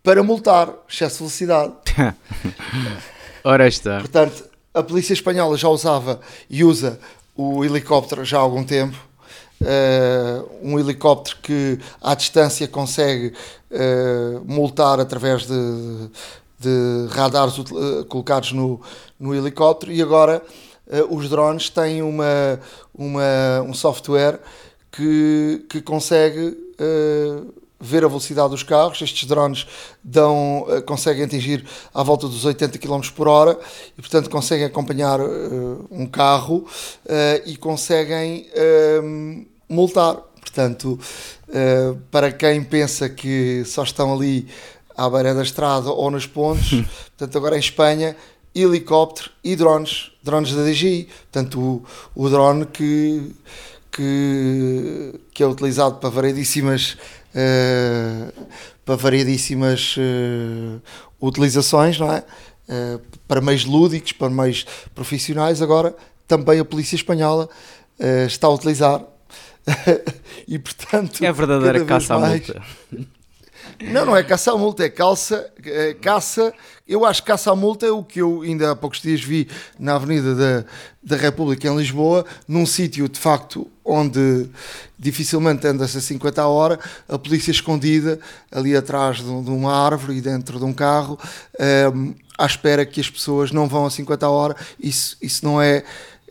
para 0.04 0.24
multar 0.24 0.74
excesso 0.88 1.16
de 1.16 1.20
velocidade. 1.20 1.74
Ora 3.44 3.68
está. 3.68 4.00
Portanto, 4.00 4.46
a 4.74 4.84
polícia 4.84 5.14
espanhola 5.14 5.58
já 5.58 5.68
usava 5.68 6.20
e 6.50 6.64
usa 6.64 7.00
o 7.36 7.66
helicóptero 7.66 8.24
já 8.24 8.38
há 8.38 8.42
algum 8.42 8.64
tempo. 8.64 8.98
Um 10.62 10.80
helicóptero 10.80 11.38
que 11.42 11.80
à 12.02 12.16
distância 12.16 12.68
consegue 12.68 13.34
multar 14.46 15.00
através 15.00 15.46
de, 15.46 16.10
de 16.60 17.08
radares 17.10 17.58
uh, 17.58 18.06
colocados 18.06 18.52
no, 18.52 18.82
no 19.20 19.34
helicóptero 19.34 19.92
e 19.92 20.02
agora 20.02 20.42
os 21.12 21.30
drones 21.30 21.70
têm 21.70 22.02
uma, 22.02 22.60
uma, 22.96 23.62
um 23.64 23.76
software 23.76 24.40
que, 24.92 25.64
que 25.70 25.84
consegue 25.84 26.58
ver 27.80 28.04
a 28.04 28.08
velocidade 28.08 28.50
dos 28.50 28.64
carros. 28.64 29.02
Estes 29.02 29.28
drones 29.28 29.66
dão, 30.04 30.64
uh, 30.64 30.82
conseguem 30.82 31.24
atingir 31.24 31.66
à 31.94 32.04
volta 32.04 32.28
dos 32.28 32.46
80 32.46 32.78
km 32.78 33.02
por 33.16 33.28
hora 33.28 33.58
e, 33.98 34.02
portanto, 34.02 34.30
conseguem 34.30 34.66
acompanhar 34.66 35.20
uh, 35.22 35.88
um 35.90 36.06
carro 36.06 36.58
uh, 37.06 37.42
e 37.46 37.56
conseguem 37.56 38.48
multar. 39.68 40.18
Portanto, 40.40 41.00
para 42.10 42.32
quem 42.32 42.64
pensa 42.64 43.08
que 43.08 43.64
só 43.66 43.84
estão 43.84 44.14
ali 44.14 44.48
à 45.00 45.10
beira 45.10 45.34
da 45.34 45.42
estrada 45.42 45.90
ou 45.90 46.12
nos 46.12 46.26
pontos, 46.26 46.72
portanto, 47.18 47.38
agora 47.38 47.56
em 47.56 47.60
Espanha, 47.60 48.16
helicóptero 48.54 49.32
e 49.44 49.56
drones, 49.56 50.12
drones 50.24 50.54
da 50.54 50.64
DGI. 50.64 51.08
Portanto, 51.32 51.60
o, 51.60 52.24
o 52.24 52.30
drone 52.30 52.66
que, 52.66 53.32
que, 53.92 55.20
que 55.32 55.44
é 55.44 55.48
utilizado 55.48 55.96
para 55.96 56.10
variedíssimas 56.10 56.98
uh, 57.36 58.46
para 58.86 58.96
variedíssimas 58.96 59.96
uh, 59.98 60.82
utilizações, 61.22 62.00
não 62.00 62.12
é? 62.12 62.24
Uh, 62.68 63.02
para 63.28 63.42
meios 63.42 63.66
lúdicos, 63.66 64.12
para 64.12 64.30
meios 64.30 64.66
profissionais, 64.94 65.62
agora 65.62 65.96
também 66.28 66.60
a 66.60 66.66
polícia 66.66 66.96
espanhola 66.96 67.50
está 68.28 68.48
a 68.48 68.52
utilizar 68.52 69.04
e 70.48 70.58
portanto 70.58 71.22
é 71.22 71.28
a 71.28 71.32
verdadeira 71.34 71.84
caça 71.84 72.16
à 72.16 72.20
multa 72.20 72.62
não, 73.92 74.06
não 74.06 74.18
é 74.18 74.24
caça 74.24 74.52
à 74.52 74.58
multa, 74.58 74.84
é 74.84 74.90
calça, 74.90 75.52
é 75.64 75.94
caça. 75.94 76.54
Eu 76.88 77.06
acho 77.06 77.22
que 77.22 77.28
caça 77.28 77.52
à 77.52 77.56
multa 77.56 77.86
é 77.86 77.92
o 77.92 78.04
que 78.04 78.20
eu 78.20 78.42
ainda 78.42 78.72
há 78.72 78.76
poucos 78.76 79.02
dias 79.02 79.22
vi 79.22 79.48
na 79.80 79.96
Avenida 79.96 80.36
da, 80.36 80.66
da 81.02 81.16
República 81.16 81.68
em 81.68 81.78
Lisboa, 81.78 82.26
num 82.48 82.66
sítio 82.66 83.08
de 83.08 83.20
facto 83.20 83.70
onde 83.86 84.50
dificilmente 84.98 85.66
anda-se 85.66 85.98
a 85.98 86.02
50 86.02 86.42
a 86.42 86.48
hora, 86.48 86.80
a 87.08 87.18
polícia 87.18 87.52
escondida 87.52 88.20
ali 88.52 88.76
atrás 88.76 89.18
de, 89.18 89.24
de 89.24 89.50
uma 89.50 89.74
árvore 89.74 90.18
e 90.18 90.22
dentro 90.22 90.60
de 90.60 90.66
um 90.66 90.74
carro, 90.74 91.18
um, 91.60 91.64
ehm, 91.64 92.16
à 92.38 92.46
espera 92.46 92.86
que 92.86 93.02
as 93.02 93.10
pessoas 93.10 93.52
não 93.52 93.68
vão 93.68 93.86
a 93.86 93.90
50 93.90 94.26
a 94.26 94.30
hora. 94.30 94.56
Isso, 94.80 95.18
isso 95.22 95.44
não 95.44 95.62
é. 95.62 95.84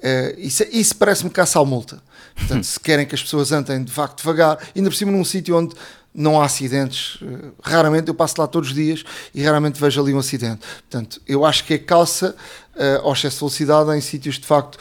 é 0.03 0.35
isso, 0.39 0.65
isso 0.71 0.97
parece-me 0.97 1.31
caça 1.31 1.61
à 1.61 1.65
multa. 1.65 2.03
Portanto, 2.35 2.65
se 2.65 2.79
querem 2.81 3.05
que 3.05 3.15
as 3.15 3.23
pessoas 3.23 3.53
andem 3.53 3.83
de 3.83 3.93
facto 3.93 4.19
devagar, 4.19 4.59
ainda 4.75 4.89
por 4.89 4.97
cima 4.97 5.11
num 5.11 5.25
sítio 5.25 5.57
onde 5.57 5.75
não 6.19 6.41
há 6.41 6.45
acidentes. 6.45 7.19
Eh, 7.23 7.51
raramente, 7.63 8.09
eu 8.09 8.15
passo 8.15 8.35
lá 8.39 8.47
todos 8.49 8.71
os 8.71 8.75
dias 8.75 9.05
e 9.33 9.43
raramente 9.43 9.81
vejo 9.81 10.03
ali 10.03 10.13
um 10.13 10.19
acidente. 10.19 10.61
Portanto, 10.91 11.21
eu 11.27 11.45
acho 11.47 11.65
que 11.65 11.75
é 11.75 11.79
calça 11.79 12.35
uh, 12.75 13.07
ao 13.07 13.13
excesso 13.13 13.37
de 13.37 13.41
velocidade 13.41 13.97
em 13.97 14.01
sítios 14.01 14.37
de 14.37 14.47
facto 14.47 14.79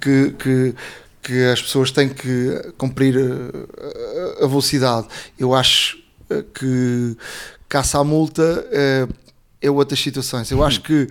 que, 0.00 0.32
que, 0.32 0.74
que 1.22 1.44
as 1.44 1.62
pessoas 1.62 1.92
têm 1.92 2.08
que 2.08 2.72
cumprir 2.76 3.14
a 4.42 4.46
velocidade. 4.46 5.06
Eu 5.38 5.54
acho 5.54 5.96
que 6.54 7.16
caça 7.68 7.98
à 7.98 8.04
multa 8.04 8.66
é 9.60 9.70
outras 9.70 10.00
situações. 10.00 10.50
Eu 10.50 10.64
acho 10.64 10.80
que 10.80 11.08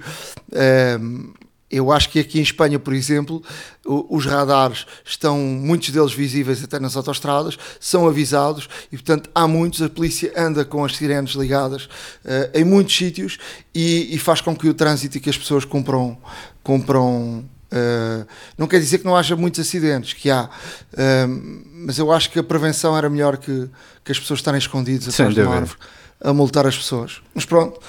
eu 1.69 1.91
acho 1.91 2.09
que 2.09 2.19
aqui 2.19 2.39
em 2.39 2.41
Espanha, 2.41 2.79
por 2.79 2.93
exemplo, 2.93 3.43
os 3.85 4.25
radares 4.25 4.87
estão, 5.05 5.37
muitos 5.37 5.91
deles 5.91 6.11
visíveis 6.11 6.63
até 6.63 6.79
nas 6.79 6.95
autostradas, 6.95 7.57
são 7.79 8.07
avisados 8.07 8.67
e, 8.91 8.97
portanto, 8.97 9.29
há 9.35 9.47
muitos. 9.47 9.81
A 9.81 9.89
polícia 9.89 10.33
anda 10.35 10.65
com 10.65 10.83
as 10.83 10.95
sirenes 10.95 11.31
ligadas 11.31 11.85
uh, 11.85 12.49
em 12.53 12.63
muitos 12.63 12.95
sítios 12.95 13.37
e, 13.73 14.15
e, 14.15 14.17
faz 14.17 14.41
com 14.41 14.55
que 14.55 14.67
o 14.67 14.73
trânsito 14.73 15.17
e 15.17 15.19
que 15.19 15.29
as 15.29 15.37
pessoas 15.37 15.63
compram. 15.63 16.17
compram 16.63 17.45
uh, 17.71 18.27
não 18.57 18.67
quer 18.67 18.79
dizer 18.79 18.97
que 18.97 19.05
não 19.05 19.15
haja 19.15 19.35
muitos 19.35 19.59
acidentes, 19.59 20.13
que 20.13 20.31
há, 20.31 20.45
uh, 20.45 21.69
mas 21.71 21.99
eu 21.99 22.11
acho 22.11 22.31
que 22.31 22.39
a 22.39 22.43
prevenção 22.43 22.97
era 22.97 23.09
melhor 23.09 23.37
que, 23.37 23.69
que 24.03 24.11
as 24.11 24.19
pessoas 24.19 24.39
estarem 24.39 24.57
escondidas 24.57 25.07
atrás 25.13 25.35
de 25.35 25.41
uma 25.41 25.55
árvore 25.55 25.77
a 26.21 26.33
multar 26.33 26.67
as 26.67 26.77
pessoas. 26.77 27.21
Mas 27.33 27.45
pronto, 27.45 27.79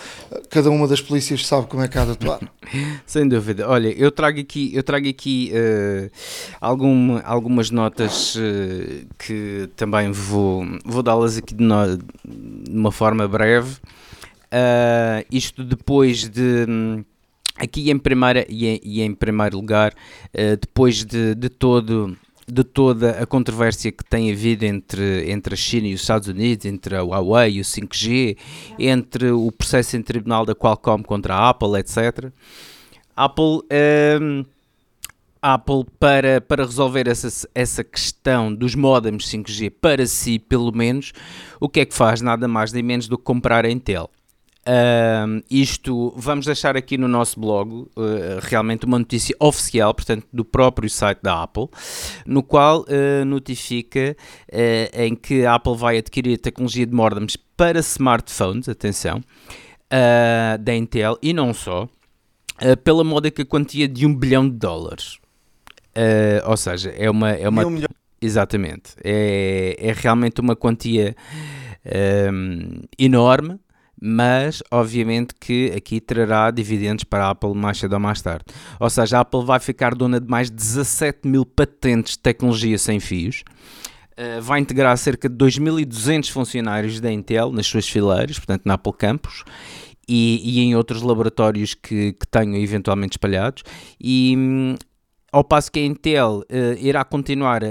cada 0.50 0.70
uma 0.70 0.86
das 0.86 1.00
polícias 1.00 1.46
sabe 1.46 1.66
como 1.66 1.82
é 1.82 1.88
que 1.88 1.98
há 1.98 2.04
de 2.04 2.12
atuar. 2.12 2.40
Sem 3.04 3.28
dúvida. 3.28 3.68
Olha, 3.68 3.88
eu 3.88 4.10
trago 4.12 4.38
aqui, 4.38 4.74
eu 4.74 4.82
trago 4.82 5.08
aqui 5.08 5.52
uh, 5.52 6.10
algum, 6.60 7.20
algumas 7.24 7.70
notas 7.70 8.36
uh, 8.36 9.06
que 9.18 9.68
também 9.74 10.12
vou, 10.12 10.64
vou 10.84 11.02
dá-las 11.02 11.38
aqui 11.38 11.54
de, 11.54 11.64
no, 11.64 11.96
de, 11.96 12.04
uma 12.70 12.92
forma 12.92 13.26
breve. 13.26 13.76
Uh, 14.52 15.26
isto 15.30 15.64
depois 15.64 16.28
de. 16.28 16.66
Aqui 17.56 17.90
em, 17.90 17.98
primeira, 17.98 18.46
e, 18.48 18.66
em, 18.66 18.80
e 18.82 19.02
em 19.02 19.12
primeiro 19.14 19.56
lugar, 19.56 19.92
depois 20.58 21.04
de, 21.04 21.34
de 21.34 21.50
todo 21.50 22.16
de 22.52 22.64
toda 22.64 23.12
a 23.12 23.26
controvérsia 23.26 23.92
que 23.92 24.04
tem 24.04 24.30
havido 24.30 24.64
entre, 24.64 25.30
entre 25.30 25.54
a 25.54 25.56
China 25.56 25.88
e 25.88 25.94
os 25.94 26.00
Estados 26.00 26.28
Unidos, 26.28 26.66
entre 26.66 26.96
a 26.96 27.02
Huawei 27.02 27.54
e 27.54 27.60
o 27.60 27.64
5G, 27.64 28.36
entre 28.78 29.30
o 29.30 29.50
processo 29.52 29.96
em 29.96 30.02
tribunal 30.02 30.44
da 30.44 30.54
Qualcomm 30.54 31.02
contra 31.02 31.34
a 31.34 31.48
Apple, 31.50 31.78
etc. 31.78 32.30
Apple, 33.16 33.62
um, 34.20 34.44
Apple 35.42 35.84
para, 35.98 36.40
para 36.40 36.64
resolver 36.64 37.06
essa, 37.08 37.48
essa 37.54 37.84
questão 37.84 38.54
dos 38.54 38.74
modems 38.74 39.26
5G 39.26 39.72
para 39.80 40.06
si, 40.06 40.38
pelo 40.38 40.72
menos, 40.72 41.12
o 41.58 41.68
que 41.68 41.80
é 41.80 41.86
que 41.86 41.94
faz? 41.94 42.20
Nada 42.20 42.46
mais 42.46 42.72
nem 42.72 42.82
menos 42.82 43.08
do 43.08 43.16
que 43.16 43.24
comprar 43.24 43.64
a 43.64 43.70
Intel. 43.70 44.10
Uh, 44.60 45.42
isto 45.50 46.12
vamos 46.16 46.44
deixar 46.44 46.76
aqui 46.76 46.98
no 46.98 47.08
nosso 47.08 47.40
blog 47.40 47.72
uh, 47.72 47.88
realmente 48.42 48.84
uma 48.84 48.98
notícia 48.98 49.34
oficial, 49.40 49.94
portanto, 49.94 50.26
do 50.30 50.44
próprio 50.44 50.88
site 50.90 51.20
da 51.22 51.42
Apple, 51.42 51.68
no 52.26 52.42
qual 52.42 52.82
uh, 52.82 53.24
notifica 53.24 54.14
uh, 54.52 55.00
em 55.00 55.16
que 55.16 55.46
a 55.46 55.54
Apple 55.54 55.76
vai 55.76 55.96
adquirir 55.96 56.34
a 56.34 56.38
tecnologia 56.38 56.84
de 56.84 56.92
modems 56.92 57.36
para 57.56 57.80
smartphones, 57.80 58.68
atenção, 58.68 59.22
da 60.60 60.74
Intel 60.74 61.18
e 61.20 61.32
não 61.32 61.52
só, 61.52 61.88
pela 62.84 63.02
módica 63.02 63.44
quantia 63.44 63.88
de 63.88 64.06
um 64.06 64.14
bilhão 64.14 64.48
de 64.48 64.56
dólares. 64.56 65.18
ou 66.46 66.56
seja, 66.56 66.90
é 66.90 67.10
uma. 67.10 67.32
É 67.32 67.48
uma 67.48 67.66
um 67.66 67.82
exatamente. 68.22 68.94
É, 69.02 69.76
é 69.78 69.92
realmente 69.92 70.40
uma 70.40 70.54
quantia 70.54 71.14
um, 72.32 72.82
enorme 72.96 73.58
mas 74.00 74.62
obviamente 74.70 75.34
que 75.38 75.72
aqui 75.76 76.00
trará 76.00 76.50
dividendos 76.50 77.04
para 77.04 77.26
a 77.26 77.30
Apple 77.30 77.54
mais 77.54 77.78
cedo 77.78 77.92
ou 77.92 78.00
mais 78.00 78.22
tarde. 78.22 78.44
Ou 78.78 78.88
seja, 78.88 79.18
a 79.18 79.20
Apple 79.20 79.44
vai 79.44 79.60
ficar 79.60 79.94
dona 79.94 80.18
de 80.18 80.28
mais 80.28 80.50
de 80.50 80.56
17 80.56 81.28
mil 81.28 81.44
patentes 81.44 82.14
de 82.14 82.20
tecnologia 82.20 82.78
sem 82.78 82.98
fios. 82.98 83.44
Uh, 84.12 84.40
vai 84.40 84.60
integrar 84.60 84.96
cerca 84.98 85.28
de 85.28 85.34
2.200 85.36 86.30
funcionários 86.30 87.00
da 87.00 87.12
Intel 87.12 87.52
nas 87.52 87.66
suas 87.66 87.88
fileiras, 87.88 88.38
portanto 88.38 88.62
na 88.64 88.74
Apple 88.74 88.92
Campus, 88.92 89.44
e, 90.08 90.40
e 90.42 90.60
em 90.60 90.74
outros 90.74 91.02
laboratórios 91.02 91.74
que, 91.74 92.12
que 92.12 92.26
tenham 92.26 92.56
eventualmente 92.56 93.12
espalhados. 93.12 93.62
E, 93.98 94.34
hum, 94.36 94.74
ao 95.32 95.44
passo 95.44 95.70
que 95.70 95.78
a 95.78 95.84
Intel 95.84 96.42
uh, 96.50 96.78
irá 96.78 97.04
continuar 97.04 97.62
uh, 97.62 97.68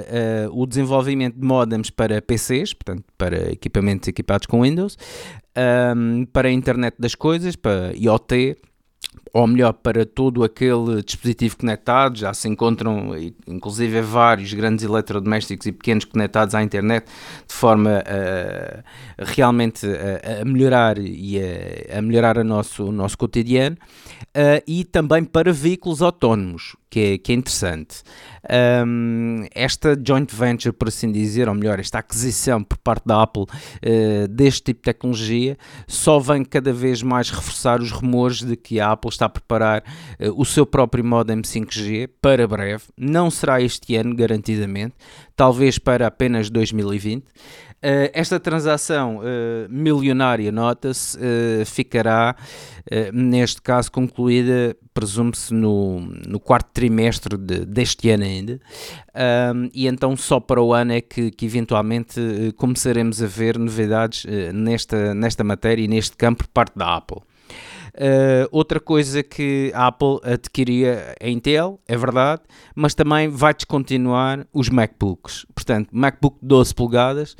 o 0.51 0.65
desenvolvimento 0.65 1.35
de 1.35 1.45
modems 1.45 1.89
para 1.89 2.21
PCs, 2.21 2.73
portanto, 2.73 3.03
para 3.17 3.51
equipamentos 3.51 4.07
equipados 4.07 4.47
com 4.47 4.61
Windows, 4.61 4.97
um, 5.95 6.25
para 6.25 6.47
a 6.47 6.51
internet 6.51 6.95
das 6.99 7.15
coisas, 7.15 7.55
para 7.55 7.93
IoT, 7.95 8.57
ou 9.33 9.47
melhor, 9.47 9.73
para 9.73 10.05
todo 10.05 10.43
aquele 10.43 11.01
dispositivo 11.03 11.57
conectado, 11.57 12.17
já 12.17 12.33
se 12.33 12.47
encontram 12.47 13.11
inclusive 13.47 14.01
vários 14.01 14.53
grandes 14.53 14.83
eletrodomésticos 14.85 15.67
e 15.67 15.71
pequenos 15.71 16.05
conectados 16.05 16.55
à 16.55 16.63
internet, 16.63 17.05
de 17.47 17.53
forma 17.53 18.03
a, 18.05 18.83
realmente 19.23 19.85
a, 19.85 20.41
a 20.41 20.45
melhorar 20.45 20.97
e 20.97 21.39
a, 21.39 21.99
a, 21.99 22.01
melhorar 22.01 22.39
a 22.39 22.43
nosso, 22.43 22.85
o 22.85 22.91
nosso 22.91 23.17
cotidiano, 23.17 23.77
uh, 24.29 24.63
e 24.67 24.83
também 24.83 25.23
para 25.23 25.51
veículos 25.53 26.01
autónomos, 26.01 26.75
que 26.89 26.99
é, 26.99 27.17
que 27.17 27.31
é 27.31 27.35
interessante. 27.35 28.01
Um, 28.85 29.45
esta 29.53 29.95
joint 29.95 30.33
venture, 30.33 30.73
por 30.73 30.87
assim 30.87 31.11
dizer, 31.11 31.47
ou 31.47 31.53
melhor, 31.53 31.79
esta 31.79 31.99
aquisição 31.99 32.63
por 32.63 32.77
parte 32.77 33.05
da 33.05 33.21
Apple 33.21 33.43
uh, 33.43 34.27
deste 34.27 34.63
tipo 34.63 34.79
de 34.79 34.83
tecnologia, 34.83 35.57
só 35.87 36.19
vem 36.19 36.43
cada 36.43 36.73
vez 36.73 37.03
mais 37.03 37.29
reforçar 37.29 37.81
os 37.81 37.91
rumores 37.91 38.41
de 38.41 38.55
que 38.55 38.79
a 38.79 38.91
Apple 38.91 39.09
está 39.19 39.25
a 39.25 39.29
preparar 39.29 39.83
uh, 40.19 40.41
o 40.41 40.45
seu 40.45 40.65
próprio 40.65 41.03
modem 41.03 41.41
5G 41.41 42.09
para 42.21 42.47
breve. 42.47 42.83
Não 42.97 43.29
será 43.29 43.61
este 43.61 43.95
ano, 43.95 44.15
garantidamente, 44.15 44.95
talvez 45.35 45.77
para 45.77 46.07
apenas 46.07 46.49
2020. 46.49 47.25
Uh, 47.79 48.11
esta 48.11 48.37
transação 48.41 49.19
uh, 49.19 49.21
milionária, 49.69 50.51
nota-se, 50.51 51.17
uh, 51.17 51.65
ficará, 51.65 52.35
neste 53.13 53.61
caso, 53.61 53.89
concluída, 53.89 54.75
presume-se, 54.93 55.53
no, 55.53 56.01
no 56.01 56.41
quarto 56.41 56.71
trimestre 56.73 57.37
de, 57.37 57.65
deste 57.65 58.09
ano 58.09 58.23
ainda, 58.23 58.59
e 59.71 59.85
então 59.87 60.17
só 60.17 60.39
para 60.39 60.59
o 60.59 60.73
ano 60.73 60.93
é 60.93 60.99
que, 60.99 61.29
que 61.29 61.45
eventualmente 61.45 62.19
começaremos 62.57 63.21
a 63.21 63.27
ver 63.27 63.59
novidades 63.59 64.25
nesta, 64.51 65.13
nesta 65.13 65.43
matéria 65.43 65.83
e 65.83 65.87
neste 65.87 66.17
campo 66.17 66.45
por 66.45 66.49
parte 66.49 66.77
da 66.77 66.95
Apple. 66.95 67.19
Uh, 67.99 68.47
outra 68.49 68.79
coisa 68.79 69.21
que 69.21 69.73
a 69.75 69.87
Apple 69.87 70.19
adquiria 70.23 71.13
a 71.21 71.27
Intel, 71.27 71.81
é 71.85 71.97
verdade, 71.97 72.43
mas 72.73 72.95
também 72.95 73.27
vai 73.27 73.53
descontinuar 73.53 74.47
os 74.53 74.69
MacBooks. 74.69 75.45
Portanto, 75.53 75.89
MacBook 75.91 76.37
12 76.41 76.73
polegadas 76.73 77.35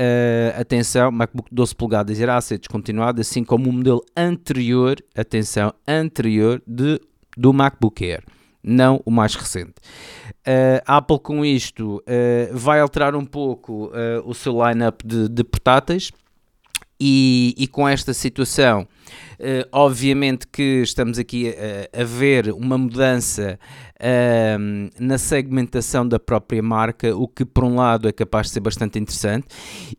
Uh, 0.00 0.58
atenção, 0.58 1.10
MacBook 1.12 1.50
12 1.52 1.74
polegadas 1.74 2.18
irá 2.18 2.40
ser 2.40 2.56
descontinuado, 2.56 3.20
assim 3.20 3.44
como 3.44 3.68
o 3.68 3.72
modelo 3.72 4.02
anterior, 4.16 4.96
atenção, 5.14 5.74
anterior 5.86 6.62
de, 6.66 6.98
do 7.36 7.52
MacBook 7.52 8.02
Air, 8.02 8.24
não 8.64 9.02
o 9.04 9.10
mais 9.10 9.34
recente. 9.34 9.74
Uh, 10.38 10.80
a 10.86 10.96
Apple 10.96 11.18
com 11.18 11.44
isto 11.44 11.96
uh, 11.98 12.56
vai 12.56 12.80
alterar 12.80 13.14
um 13.14 13.26
pouco 13.26 13.90
o 14.24 14.32
seu 14.32 14.54
lineup 14.64 15.02
de, 15.04 15.28
de 15.28 15.44
portáteis 15.44 16.10
e, 17.00 17.54
e 17.56 17.66
com 17.66 17.88
esta 17.88 18.12
situação 18.12 18.86
Uh, 19.40 19.64
obviamente 19.72 20.46
que 20.46 20.82
estamos 20.82 21.18
aqui 21.18 21.48
a, 21.48 22.02
a 22.02 22.04
ver 22.04 22.52
uma 22.52 22.76
mudança 22.76 23.58
uh, 23.96 25.02
na 25.02 25.16
segmentação 25.16 26.06
da 26.06 26.20
própria 26.20 26.62
marca, 26.62 27.16
o 27.16 27.26
que 27.26 27.46
por 27.46 27.64
um 27.64 27.76
lado 27.76 28.06
é 28.06 28.12
capaz 28.12 28.48
de 28.48 28.52
ser 28.52 28.60
bastante 28.60 28.98
interessante. 28.98 29.46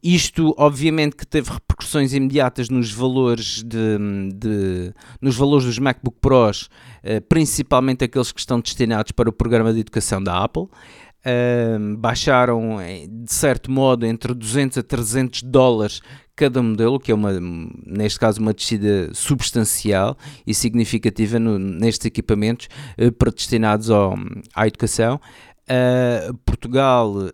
Isto, 0.04 0.54
obviamente, 0.60 1.16
que 1.16 1.26
teve 1.26 1.50
repercussões 1.50 2.14
imediatas 2.14 2.70
nos 2.70 2.92
valores 2.92 3.64
de, 3.64 3.98
de 4.36 4.94
nos 5.20 5.36
valores 5.36 5.66
dos 5.66 5.80
MacBook 5.80 6.18
Pros, 6.22 6.70
uh, 7.04 7.20
principalmente 7.28 8.04
aqueles 8.04 8.32
que 8.32 8.40
estão 8.40 8.60
destinados 8.60 9.12
para 9.12 9.28
o 9.28 9.34
programa 9.34 9.74
de 9.74 9.80
educação 9.80 10.22
da 10.22 10.38
Apple. 10.44 10.68
Uh, 11.24 11.98
baixaram 11.98 12.78
de 13.08 13.32
certo 13.32 13.70
modo 13.70 14.08
entre 14.08 14.34
200 14.34 14.80
a 14.80 14.84
300 14.84 15.44
dólares 15.44 16.02
cada 16.36 16.64
modelo, 16.64 17.00
que 17.00 17.12
é 17.12 17.16
uma, 17.16 17.32
neste 17.86 18.20
caso 18.20 18.42
uma 18.42 18.54
descida 18.54 19.14
substancial 19.14 20.18
e 20.48 20.56
significativa 20.56 21.38
no, 21.38 21.60
nestes 21.60 22.06
equipamentos 22.08 22.68
uh, 22.98 23.12
predestinados 23.12 23.92
ao, 23.92 24.16
à 24.56 24.66
educação. 24.66 25.22
Uh, 25.70 26.34
Portugal 26.44 27.14
uh, 27.16 27.32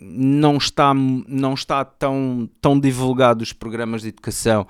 não 0.00 0.56
está, 0.56 0.92
não 0.92 1.54
está 1.54 1.84
tão, 1.84 2.50
tão 2.60 2.78
divulgado 2.78 3.42
os 3.42 3.52
programas 3.52 4.02
de 4.02 4.08
educação 4.08 4.66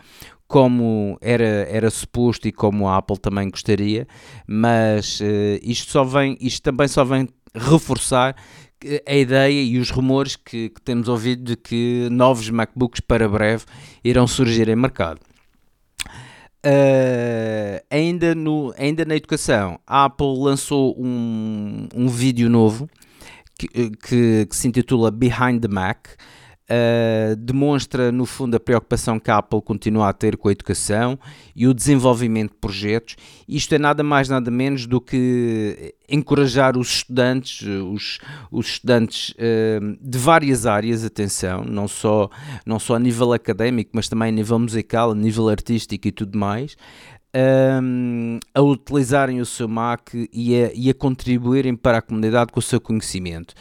como 0.48 1.18
era, 1.20 1.44
era 1.44 1.90
suposto 1.90 2.48
e 2.48 2.52
como 2.52 2.88
a 2.88 2.96
Apple 2.96 3.18
também 3.18 3.50
gostaria, 3.50 4.08
mas 4.46 5.20
uh, 5.20 5.60
isto, 5.62 5.92
só 5.92 6.02
vem, 6.02 6.38
isto 6.40 6.62
também 6.62 6.88
só 6.88 7.04
vem 7.04 7.28
reforçar 7.54 8.34
a 9.06 9.14
ideia 9.14 9.62
e 9.62 9.78
os 9.78 9.90
rumores 9.90 10.36
que, 10.36 10.70
que, 10.70 10.80
temos 10.80 11.08
ouvido 11.08 11.42
de 11.42 11.56
que 11.56 12.08
novos 12.10 12.48
MacBooks 12.48 13.00
para 13.00 13.28
breve 13.28 13.64
irão 14.02 14.26
surgir 14.26 14.68
em 14.68 14.76
mercado. 14.76 15.20
Uh, 16.64 17.84
ainda, 17.90 18.34
no, 18.34 18.74
ainda 18.78 19.04
na 19.04 19.16
educação, 19.16 19.78
a 19.86 20.06
Apple 20.06 20.38
lançou 20.38 20.94
um, 20.98 21.88
um 21.94 22.08
vídeo 22.08 22.48
novo 22.48 22.88
que, 23.58 23.68
que, 23.90 24.46
que 24.46 24.56
se 24.56 24.66
intitula 24.66 25.10
Behind 25.10 25.60
the 25.60 25.68
Mac 25.68 26.08
uh, 26.70 27.36
demonstra, 27.36 28.12
no 28.12 28.26
fundo, 28.26 28.56
a 28.56 28.60
preocupação 28.60 29.18
que 29.18 29.30
a 29.30 29.38
Apple 29.38 29.62
continua 29.62 30.08
a 30.08 30.12
ter 30.12 30.36
com 30.36 30.48
a 30.48 30.52
educação 30.52 31.18
e 31.54 31.66
o 31.66 31.74
desenvolvimento 31.74 32.52
de 32.52 32.58
projetos. 32.58 33.16
Isto 33.48 33.74
é 33.74 33.78
nada 33.78 34.02
mais, 34.02 34.28
nada 34.28 34.50
menos 34.50 34.86
do 34.86 35.00
que 35.00 35.94
encorajar 36.08 36.76
os 36.76 36.88
estudantes, 36.88 37.62
os, 37.62 38.18
os 38.50 38.66
estudantes 38.66 39.30
uh, 39.30 39.98
de 40.00 40.18
várias 40.18 40.66
áreas, 40.66 41.04
atenção, 41.04 41.64
não 41.64 41.88
só, 41.88 42.30
não 42.64 42.78
só 42.78 42.96
a 42.96 42.98
nível 42.98 43.32
académico, 43.32 43.90
mas 43.94 44.08
também 44.08 44.28
a 44.28 44.32
nível 44.32 44.58
musical, 44.58 45.12
a 45.12 45.14
nível 45.14 45.48
artístico 45.48 46.08
e 46.08 46.12
tudo 46.12 46.38
mais, 46.38 46.76
um, 47.82 48.38
a 48.54 48.62
utilizarem 48.62 49.40
o 49.40 49.46
seu 49.46 49.68
Mac 49.68 50.14
e 50.32 50.62
a, 50.62 50.72
e 50.74 50.90
a, 50.90 50.94
contribuírem 50.94 51.76
para 51.76 51.98
a 51.98 52.02
comunidade 52.02 52.52
com 52.52 52.60
o 52.60 52.62
seu 52.62 52.80
conhecimento. 52.80 53.54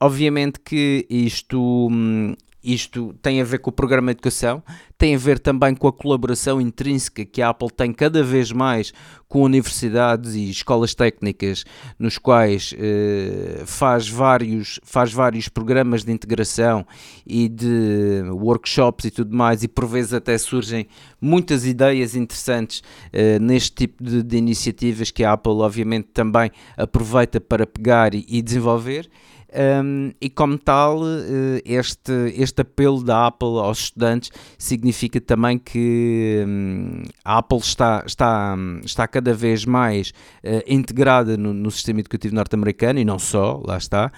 Obviamente 0.00 0.60
que 0.62 1.06
isto, 1.08 1.58
hum, 1.60 2.34
isto 2.62 3.14
tem 3.22 3.40
a 3.40 3.44
ver 3.44 3.58
com 3.58 3.70
o 3.70 3.72
programa 3.72 4.12
de 4.12 4.18
educação, 4.18 4.62
tem 4.98 5.14
a 5.14 5.18
ver 5.18 5.38
também 5.38 5.74
com 5.74 5.88
a 5.88 5.92
colaboração 5.92 6.60
intrínseca 6.60 7.24
que 7.24 7.40
a 7.40 7.48
Apple 7.48 7.70
tem 7.70 7.92
cada 7.92 8.22
vez 8.22 8.52
mais 8.52 8.92
com 9.26 9.42
universidades 9.42 10.34
e 10.34 10.50
escolas 10.50 10.94
técnicas, 10.94 11.64
nos 11.98 12.18
quais 12.18 12.74
eh, 12.76 13.62
faz, 13.64 14.08
vários, 14.08 14.80
faz 14.82 15.12
vários 15.12 15.48
programas 15.48 16.04
de 16.04 16.12
integração 16.12 16.84
e 17.24 17.48
de 17.48 18.24
workshops 18.30 19.04
e 19.04 19.10
tudo 19.10 19.34
mais, 19.34 19.62
e 19.62 19.68
por 19.68 19.86
vezes 19.86 20.12
até 20.12 20.36
surgem 20.36 20.86
muitas 21.20 21.64
ideias 21.64 22.16
interessantes 22.16 22.82
eh, 23.12 23.38
neste 23.38 23.72
tipo 23.72 24.02
de, 24.02 24.22
de, 24.22 24.36
iniciativas 24.36 25.10
que 25.10 25.22
a 25.22 25.32
Apple, 25.32 25.52
obviamente, 25.52 26.08
também 26.12 26.50
aproveita 26.76 27.40
para 27.40 27.66
pegar 27.66 28.14
e, 28.14 28.26
e 28.28 28.42
desenvolver. 28.42 29.08
Um, 29.52 30.12
e 30.20 30.30
como 30.30 30.56
tal, 30.56 31.00
eh, 31.04 31.60
este, 31.64 32.12
este 32.36 32.62
apelo 32.62 33.02
da 33.02 33.26
Apple 33.26 33.58
aos 33.58 33.80
estudantes 33.80 34.30
significa 34.56 35.20
também 35.20 35.58
que 35.58 36.44
um, 36.46 37.02
a 37.24 37.38
Apple 37.38 37.58
está, 37.58 38.04
está, 38.06 38.56
está 38.84 39.08
cada 39.08 39.34
vez 39.34 39.64
mais 39.64 40.10
uh, 40.44 40.62
integrada 40.68 41.36
no, 41.36 41.52
no 41.52 41.70
sistema 41.70 41.98
educativo 41.98 42.34
norte-americano 42.34 43.00
e 43.00 43.04
não 43.04 43.18
só, 43.18 43.60
lá 43.66 43.76
está, 43.76 44.12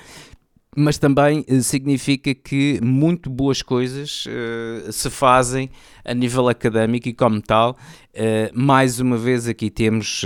mas 0.77 0.97
também 0.97 1.45
uh, 1.49 1.63
significa 1.63 2.35
que 2.35 2.81
muito 2.83 3.29
boas 3.29 3.61
coisas 3.63 4.25
uh, 4.27 4.91
se 4.93 5.11
fazem 5.11 5.71
a 6.05 6.15
nível 6.15 6.49
académico 6.49 7.09
e 7.09 7.13
como 7.13 7.41
tal, 7.41 7.73
uh, 8.15 8.59
mais 8.59 8.99
uma 8.99 9.19
vez 9.19 9.47
aqui 9.47 9.71
temos 9.71 10.23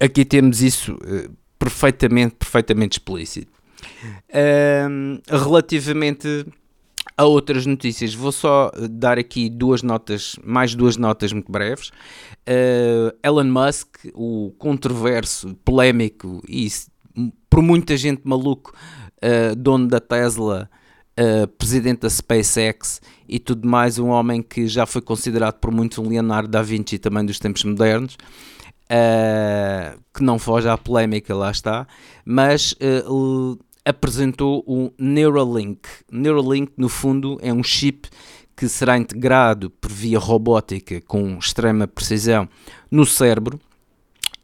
aqui 0.00 0.24
temos 0.24 0.60
isso 0.60 0.98
perfeitamente, 1.64 2.34
perfeitamente 2.34 2.98
explícito. 2.98 3.50
Um, 4.90 5.18
relativamente 5.26 6.46
a 7.16 7.24
outras 7.24 7.64
notícias, 7.64 8.12
vou 8.12 8.32
só 8.32 8.70
dar 8.90 9.18
aqui 9.18 9.48
duas 9.48 9.82
notas, 9.82 10.36
mais 10.44 10.74
duas 10.74 10.98
notas 10.98 11.32
muito 11.32 11.50
breves. 11.50 11.88
Uh, 12.46 13.16
Elon 13.22 13.44
Musk, 13.44 13.96
o 14.12 14.52
controverso, 14.58 15.54
polémico 15.64 16.42
e 16.46 16.68
por 17.48 17.62
muita 17.62 17.96
gente 17.96 18.22
maluco, 18.24 18.74
uh, 19.22 19.56
dono 19.56 19.88
da 19.88 20.00
Tesla, 20.00 20.68
uh, 21.18 21.46
presidente 21.46 22.00
da 22.00 22.10
SpaceX 22.10 23.00
e 23.26 23.38
tudo 23.38 23.66
mais, 23.66 23.98
um 23.98 24.08
homem 24.08 24.42
que 24.42 24.66
já 24.66 24.84
foi 24.84 25.00
considerado 25.00 25.54
por 25.60 25.70
muitos 25.70 25.96
um 25.98 26.08
Leonardo 26.08 26.48
da 26.48 26.60
Vinci 26.60 26.98
também 26.98 27.24
dos 27.24 27.38
tempos 27.38 27.64
modernos 27.64 28.18
uh, 28.94 30.00
que 30.12 30.22
não 30.22 30.38
foge 30.38 30.68
à 30.68 30.78
polémica, 30.78 31.34
lá 31.34 31.50
está, 31.50 31.86
mas 32.24 32.72
uh, 32.72 33.58
apresentou 33.84 34.62
o 34.66 34.92
Neuralink. 34.98 35.88
Neuralink, 36.10 36.72
no 36.76 36.88
fundo, 36.88 37.38
é 37.42 37.52
um 37.52 37.62
chip 37.62 38.08
que 38.56 38.68
será 38.68 38.96
integrado 38.96 39.68
por 39.68 39.90
via 39.90 40.18
robótica 40.18 41.00
com 41.00 41.36
extrema 41.38 41.88
precisão 41.88 42.48
no 42.90 43.04
cérebro 43.04 43.58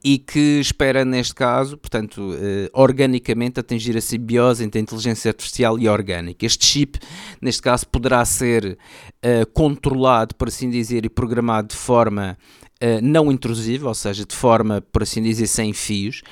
e 0.02 0.18
que 0.18 0.60
espera, 0.60 1.04
neste 1.04 1.34
caso, 1.34 1.76
portanto, 1.76 2.34
eh, 2.40 2.70
organicamente 2.72 3.60
atingir 3.60 3.96
a 3.96 4.00
simbiose 4.00 4.64
entre 4.64 4.78
a 4.78 4.82
inteligência 4.82 5.28
artificial 5.28 5.78
e 5.78 5.88
orgânica. 5.88 6.44
Este 6.46 6.64
chip, 6.64 6.98
neste 7.40 7.60
caso, 7.60 7.86
poderá 7.86 8.24
ser 8.24 8.78
eh, 9.22 9.44
controlado, 9.52 10.34
por 10.34 10.48
assim 10.48 10.70
dizer, 10.70 11.04
e 11.04 11.10
programado 11.10 11.68
de 11.68 11.76
forma 11.76 12.38
Uh, 12.82 12.98
não 13.02 13.30
intrusiva, 13.30 13.88
ou 13.88 13.94
seja, 13.94 14.24
de 14.24 14.34
forma, 14.34 14.80
por 14.80 15.02
assim 15.02 15.22
dizer, 15.22 15.46
sem 15.46 15.70
fios, 15.70 16.22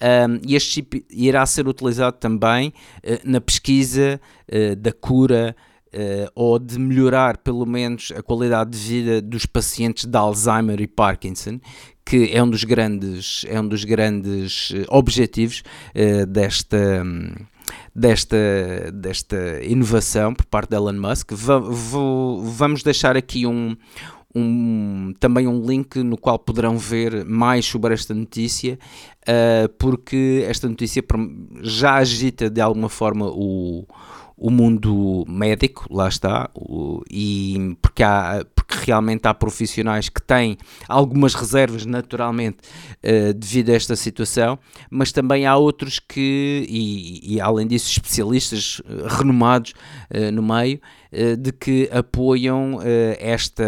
um, 0.00 0.40
e 0.46 0.54
este 0.54 0.70
chip 0.70 1.04
irá 1.10 1.44
ser 1.44 1.68
utilizado 1.68 2.16
também 2.16 2.72
uh, 3.04 3.20
na 3.24 3.42
pesquisa 3.42 4.18
uh, 4.50 4.76
da 4.76 4.90
cura 4.90 5.54
ou 6.34 6.58
de 6.58 6.78
melhorar, 6.78 7.38
pelo 7.38 7.64
menos, 7.64 8.12
a 8.14 8.22
qualidade 8.22 8.70
de 8.72 8.78
vida 8.78 9.22
dos 9.22 9.46
pacientes 9.46 10.04
de 10.04 10.16
Alzheimer 10.18 10.78
e 10.82 10.86
Parkinson, 10.86 11.58
que 12.04 12.30
é 12.30 12.42
um 12.42 12.48
dos 12.48 12.62
grandes, 12.62 13.46
é 13.48 13.58
um 13.58 13.66
dos 13.66 13.84
grandes 13.84 14.70
objetivos 14.88 15.62
desta. 16.28 17.02
Um, 17.02 17.32
desta, 17.94 18.36
desta 18.92 19.36
inovação 19.62 20.34
por 20.34 20.46
parte 20.46 20.70
de 20.70 20.76
Elon 20.76 20.94
Musk. 20.94 21.32
vamos 21.32 22.82
deixar 22.82 23.16
aqui 23.16 23.46
um, 23.46 23.76
um, 24.34 25.12
também 25.18 25.46
um 25.46 25.64
link 25.64 25.98
no 26.02 26.16
qual 26.16 26.38
poderão 26.38 26.76
ver 26.76 27.24
mais 27.24 27.64
sobre 27.64 27.94
esta 27.94 28.14
notícia, 28.14 28.78
uh, 29.22 29.68
porque 29.78 30.44
esta 30.46 30.68
notícia 30.68 31.02
já 31.62 31.96
agita 31.96 32.50
de 32.50 32.60
alguma 32.60 32.88
forma 32.88 33.26
o, 33.26 33.86
o 34.36 34.50
mundo 34.50 35.24
médico, 35.28 35.86
lá 35.90 36.08
está, 36.08 36.50
o, 36.54 37.02
e 37.10 37.76
porque, 37.80 38.02
há, 38.02 38.44
porque 38.68 38.84
realmente 38.84 39.26
há 39.26 39.32
profissionais 39.32 40.10
que 40.10 40.20
têm 40.20 40.58
algumas 40.86 41.34
reservas 41.34 41.86
naturalmente 41.86 42.58
uh, 43.02 43.32
devido 43.32 43.70
a 43.70 43.72
esta 43.72 43.96
situação, 43.96 44.58
mas 44.90 45.10
também 45.10 45.46
há 45.46 45.56
outros 45.56 45.98
que, 45.98 46.66
e, 46.68 47.34
e 47.34 47.40
além 47.40 47.66
disso, 47.66 47.90
especialistas 47.90 48.80
uh, 48.80 49.06
renomados 49.08 49.72
uh, 50.10 50.30
no 50.30 50.42
meio, 50.42 50.78
de 51.40 51.52
que 51.52 51.88
apoiam 51.90 52.80
esta, 53.18 53.64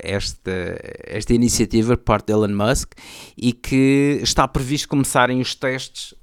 esta, 0.00 0.78
esta 1.08 1.34
iniciativa 1.34 1.96
por 1.96 2.04
parte 2.04 2.26
de 2.26 2.34
Elon 2.34 2.54
Musk 2.54 2.92
e 3.36 3.52
que 3.52 4.20
está 4.22 4.46
previsto 4.46 4.88
começarem 4.88 5.40
os 5.40 5.56
testes 5.56 6.14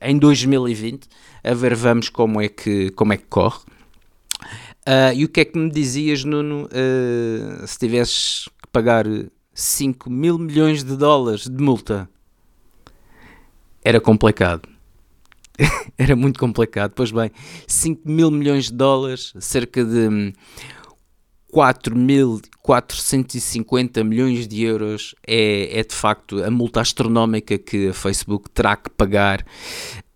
em 0.00 0.16
2020 0.16 1.06
a 1.44 1.52
ver 1.52 1.74
vamos 1.74 2.08
como 2.08 2.40
é 2.40 2.48
que, 2.48 2.88
como 2.92 3.12
é 3.12 3.18
que 3.18 3.26
corre. 3.26 3.60
Uh, 4.86 5.14
e 5.14 5.24
o 5.24 5.28
que 5.28 5.40
é 5.40 5.44
que 5.44 5.56
me 5.56 5.70
dizias, 5.70 6.24
Nuno, 6.24 6.66
uh, 6.66 7.66
se 7.66 7.78
tivesses 7.78 8.48
que 8.60 8.68
pagar 8.72 9.06
5 9.54 10.10
mil 10.10 10.38
milhões 10.38 10.82
de 10.82 10.96
dólares 10.96 11.48
de 11.48 11.62
multa? 11.62 12.08
Era 13.84 14.00
complicado. 14.00 14.68
Era 15.96 16.16
muito 16.16 16.40
complicado. 16.40 16.92
Pois 16.96 17.12
bem, 17.12 17.30
5 17.66 18.08
mil 18.08 18.30
milhões 18.30 18.66
de 18.66 18.72
dólares, 18.72 19.32
cerca 19.38 19.84
de 19.84 20.32
4.450 21.52 24.02
milhões 24.02 24.48
de 24.48 24.62
euros 24.62 25.14
é, 25.26 25.80
é 25.80 25.84
de 25.84 25.94
facto 25.94 26.42
a 26.42 26.50
multa 26.50 26.80
astronómica 26.80 27.58
que 27.58 27.88
a 27.88 27.92
Facebook 27.92 28.48
terá 28.50 28.74
que 28.74 28.88
pagar 28.88 29.44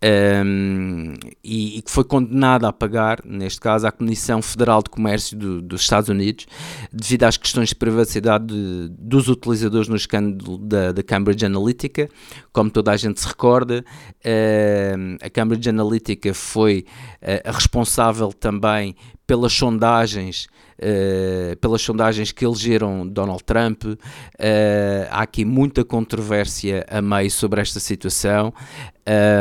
um, 0.05 1.15
e, 1.43 1.81
que 1.81 1.91
foi 1.91 2.05
condenada 2.05 2.69
a 2.69 2.73
pagar, 2.73 3.21
neste 3.25 3.61
caso, 3.61 3.87
à 3.87 3.93
Comissão 3.93 4.43
Federal 4.43 4.83
de 4.83 4.91
Comércio 4.91 5.37
do, 5.37 5.63
dos 5.63 5.81
Estados 5.83 6.09
Unidos, 6.09 6.47
devido 6.93 7.25
às 7.25 7.37
questões 7.37 7.71
de 7.71 7.75
privacidade 7.75 8.47
de, 8.47 8.89
dos 8.99 9.29
utilizadores 9.29 9.89
no 9.89 9.97
escândalo 9.97 10.59
da, 10.59 10.93
da, 10.93 11.03
Cambridge 11.03 11.47
Analytica. 11.47 12.09
Como 12.53 12.71
toda 12.71 12.93
a 12.93 12.97
gente 12.97 13.21
se 13.21 13.27
recorda, 13.27 13.85
a 15.23 15.31
Cambridge 15.31 15.69
Analytica 15.69 16.33
foi 16.35 16.85
uh, 17.23 17.53
responsável 17.53 18.33
também 18.33 18.95
pelas 19.27 19.53
sondagens 19.53 20.49
uh, 20.77 21.57
pelas 21.57 21.83
sondagens 21.83 22.33
que 22.33 22.45
elegeram 22.45 23.07
Donald 23.07 23.43
Trump. 23.45 23.85
Uh, 23.85 23.97
há 25.11 25.23
aqui 25.23 25.45
muita 25.45 25.85
controvérsia 25.85 26.85
a 26.89 27.01
meio 27.01 27.31
sobre 27.31 27.61
esta 27.61 27.81
situação. 27.81 28.53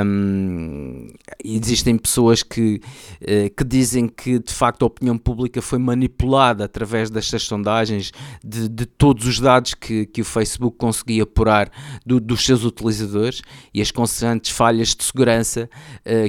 Um, 0.06 1.08
existem 1.44 1.98
pessoas 1.98 2.44
que, 2.44 2.80
uh, 3.22 3.50
que 3.58 3.64
dizem 3.64 4.08
que 4.08 4.38
de 4.38 4.54
facto 4.54 4.84
a 4.84 4.86
opinião 4.86 5.18
pública 5.18 5.60
foi 5.60 5.80
manipulada 5.80 6.66
através 6.66 7.10
destas 7.10 7.44
sondagens, 7.44 8.12
de, 8.44 8.70
de 8.70 8.86
todos 8.86 9.26
os 9.26 9.40
dados 9.40 9.74
que, 9.74 10.06
que 10.06 10.22
o 10.22 10.26
Facebook 10.26 10.78
conseguia 10.78 11.24
apurar 11.24 11.72
do, 12.06 12.20
dos 12.20 12.46
seus 12.46 12.64
utilizadores 12.64 13.42
e 13.74 13.82
as 13.82 13.90
constantes 13.90 14.52
falhas 14.52 14.90
de 14.90 15.04
segurança 15.04 15.68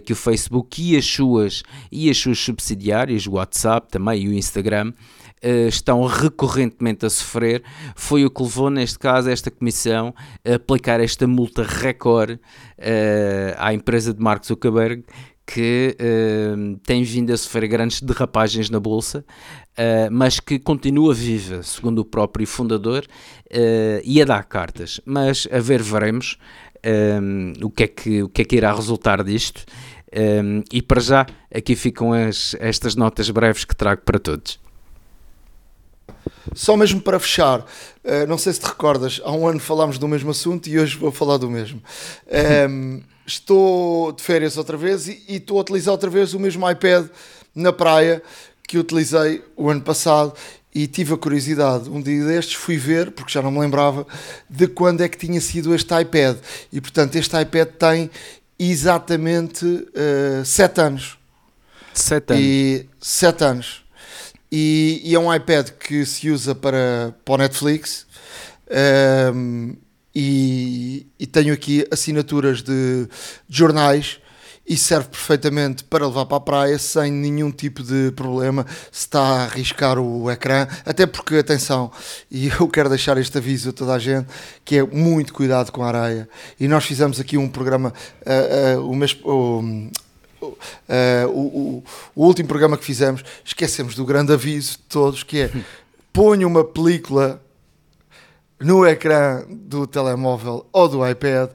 que 0.05 0.13
o 0.13 0.17
Facebook 0.17 0.83
e 0.83 0.97
as 0.97 1.05
suas 1.05 1.63
e 1.93 2.09
as 2.09 2.17
suas 2.17 2.39
subsidiárias, 2.39 3.27
o 3.27 3.39
WhatsApp 3.47 3.89
também 3.91 4.25
e 4.25 4.29
o 4.29 4.33
Instagram, 4.33 4.91
uh, 4.91 5.69
estão 5.69 6.05
recorrentemente 6.05 7.07
a 7.07 7.11
sofrer, 7.11 7.63
foi 7.95 8.25
o 8.25 8.31
que 8.31 8.43
levou, 8.43 8.71
neste 8.71 8.99
caso, 8.99 9.31
esta 9.31 9.51
comissão 9.51 10.15
a 10.45 10.55
aplicar 10.55 11.01
esta 11.01 11.27
multa 11.27 11.63
recorde 11.63 12.35
uh, 12.35 13.55
à 13.57 13.73
empresa 13.73 14.13
de 14.13 14.21
Mark 14.21 14.45
Zuckerberg, 14.45 15.05
que 15.47 15.97
uh, 16.01 16.77
tem 16.85 17.05
vindo 17.05 17.33
a 17.33 17.37
sofrer 17.37 17.69
grandes 17.69 18.03
derrapagens 18.03 18.69
na 18.69 18.81
bolsa, 18.81 19.25
mas 20.11 20.41
que 20.41 20.59
continua 20.59 21.13
viva, 21.13 21.63
segundo 21.63 21.99
o 21.99 22.05
próprio 22.05 22.47
fundador, 22.47 23.05
e 24.03 24.23
a 24.23 24.25
dar 24.25 24.43
cartas. 24.45 25.03
Mas 25.05 25.47
a 25.53 25.61
ver, 25.61 25.83
veremos 25.83 26.39
o, 27.63 27.71
que 27.71 27.83
é 27.83 27.87
que, 27.87 28.23
o 28.23 28.29
que 28.31 28.41
é 28.41 28.45
que 28.47 28.57
irá 28.57 28.73
resultar 28.73 29.23
disto. 29.23 29.67
Um, 30.15 30.63
e 30.73 30.81
para 30.81 31.01
já, 31.01 31.27
aqui 31.53 31.75
ficam 31.75 32.13
as, 32.13 32.55
estas 32.59 32.95
notas 32.95 33.29
breves 33.31 33.65
que 33.65 33.75
trago 33.75 34.03
para 34.03 34.19
todos. 34.19 34.59
Só 36.55 36.77
mesmo 36.77 37.01
para 37.01 37.19
fechar, 37.19 37.61
uh, 37.61 38.27
não 38.29 38.39
sei 38.39 38.53
se 38.53 38.61
te 38.61 38.67
recordas, 38.67 39.21
há 39.25 39.33
um 39.33 39.47
ano 39.47 39.59
falámos 39.59 39.99
do 39.99 40.07
mesmo 40.07 40.31
assunto 40.31 40.69
e 40.69 40.79
hoje 40.79 40.97
vou 40.97 41.11
falar 41.11 41.39
do 41.39 41.51
mesmo. 41.51 41.83
Um, 42.27 42.31
ehm, 42.31 43.03
estou 43.27 44.13
de 44.13 44.23
férias 44.23 44.57
outra 44.57 44.77
vez 44.77 45.09
e, 45.09 45.23
e 45.29 45.37
estou 45.37 45.59
a 45.59 45.63
utilizar 45.63 45.93
outra 45.93 46.09
vez 46.09 46.33
o 46.33 46.39
mesmo 46.39 46.69
iPad 46.71 47.09
na 47.55 47.73
praia 47.73 48.23
que 48.67 48.79
utilizei 48.79 49.43
o 49.57 49.69
ano 49.69 49.81
passado 49.81 50.35
e 50.77 50.87
tive 50.87 51.15
a 51.15 51.17
curiosidade, 51.17 51.89
um 51.89 52.03
dia 52.03 52.23
destes 52.27 52.55
fui 52.55 52.77
ver, 52.77 53.11
porque 53.11 53.33
já 53.33 53.41
não 53.41 53.51
me 53.51 53.59
lembrava, 53.59 54.07
de 54.49 54.67
quando 54.67 55.01
é 55.01 55.09
que 55.09 55.17
tinha 55.17 55.41
sido 55.41 55.75
este 55.75 55.99
iPad. 55.99 56.37
E 56.71 56.83
portanto, 56.83 57.17
este 57.17 57.35
iPad 57.41 57.69
tem 57.79 58.11
exatamente 58.59 59.65
uh, 59.65 60.45
sete 60.45 60.81
anos. 60.81 61.19
Sete 61.93 62.33
anos. 62.33 62.45
E 62.45 62.89
sete 63.01 63.45
anos. 63.45 63.85
E, 64.51 65.03
e, 65.05 65.15
é 65.15 65.19
um 65.19 65.33
iPad 65.33 65.71
que 65.71 66.07
se 66.07 66.31
usa 66.31 66.55
para, 66.55 67.15
para 67.25 67.35
o 67.35 67.39
Netflix. 67.39 68.07
Um, 69.35 69.75
e, 70.15 71.07
e, 71.19 71.27
tenho 71.27 71.53
aqui 71.53 71.87
assinaturas 71.91 72.63
de, 72.63 73.07
de, 73.49 73.59
jornais 73.59 74.19
e 74.67 74.77
serve 74.77 75.09
perfeitamente 75.09 75.85
para 75.85 76.07
levar 76.07 76.27
para 76.27 76.37
a 76.37 76.41
praia 76.41 76.79
sem 76.79 77.13
nenhum 77.13 77.53
tipo 77.53 77.83
de 77.83 78.11
problema 78.13 78.67
se 78.91 79.07
está 79.07 79.21
a 79.21 79.45
arriscar 79.45 79.99
o 79.99 80.31
ecrã, 80.31 80.67
até 80.85 81.07
porque, 81.07 81.37
atenção, 81.37 81.91
e 82.31 82.49
eu 82.59 82.69
quero 82.69 82.89
deixar 82.89 83.17
este 83.17 83.39
aviso 83.39 83.71
a 83.71 83.73
toda 83.73 83.95
a 83.95 83.99
gente, 83.99 84.27
que 84.65 84.79
é 84.79 84.83
muito 84.83 85.33
cuidado 85.33 85.71
com 85.71 85.85
a 85.85 85.89
areia, 85.89 86.29
e 86.59 86.67
nós 86.67 86.85
fizemos 86.85 87.21
aqui 87.21 87.39
um 87.39 87.49
programa 87.49 87.93
uh, 88.23 88.81
uh, 88.81 88.91
o 88.91 88.97
mês, 88.97 89.17
uh, 89.25 89.61
uh, 90.43 91.29
o, 91.29 91.31
o, 91.31 91.85
o, 92.15 92.27
último 92.27 92.49
programa 92.49 92.77
que 92.77 92.85
fizemos, 92.85 93.23
esquecemos 93.45 93.95
do 93.95 94.05
grande 94.05 94.33
aviso 94.33 94.73
de 94.73 94.85
todos, 94.89 95.23
que 95.23 95.43
é 95.43 95.51
ponha 96.13 96.47
uma 96.47 96.65
película 96.65 97.41
no 98.59 98.87
ecrã 98.87 99.45
do 99.49 99.87
telemóvel 99.87 100.67
ou 100.73 100.89
do 100.89 101.09
iPad, 101.09 101.51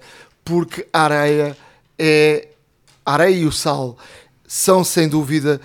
porque 0.45 0.88
a 0.93 1.04
areia 1.04 1.58
é 1.97 2.51
a 3.06 3.14
areia 3.14 3.36
e 3.36 3.46
o 3.46 3.52
sal 3.52 3.98
são 4.48 4.84
sem 4.84 5.08
dúvida 5.08 5.62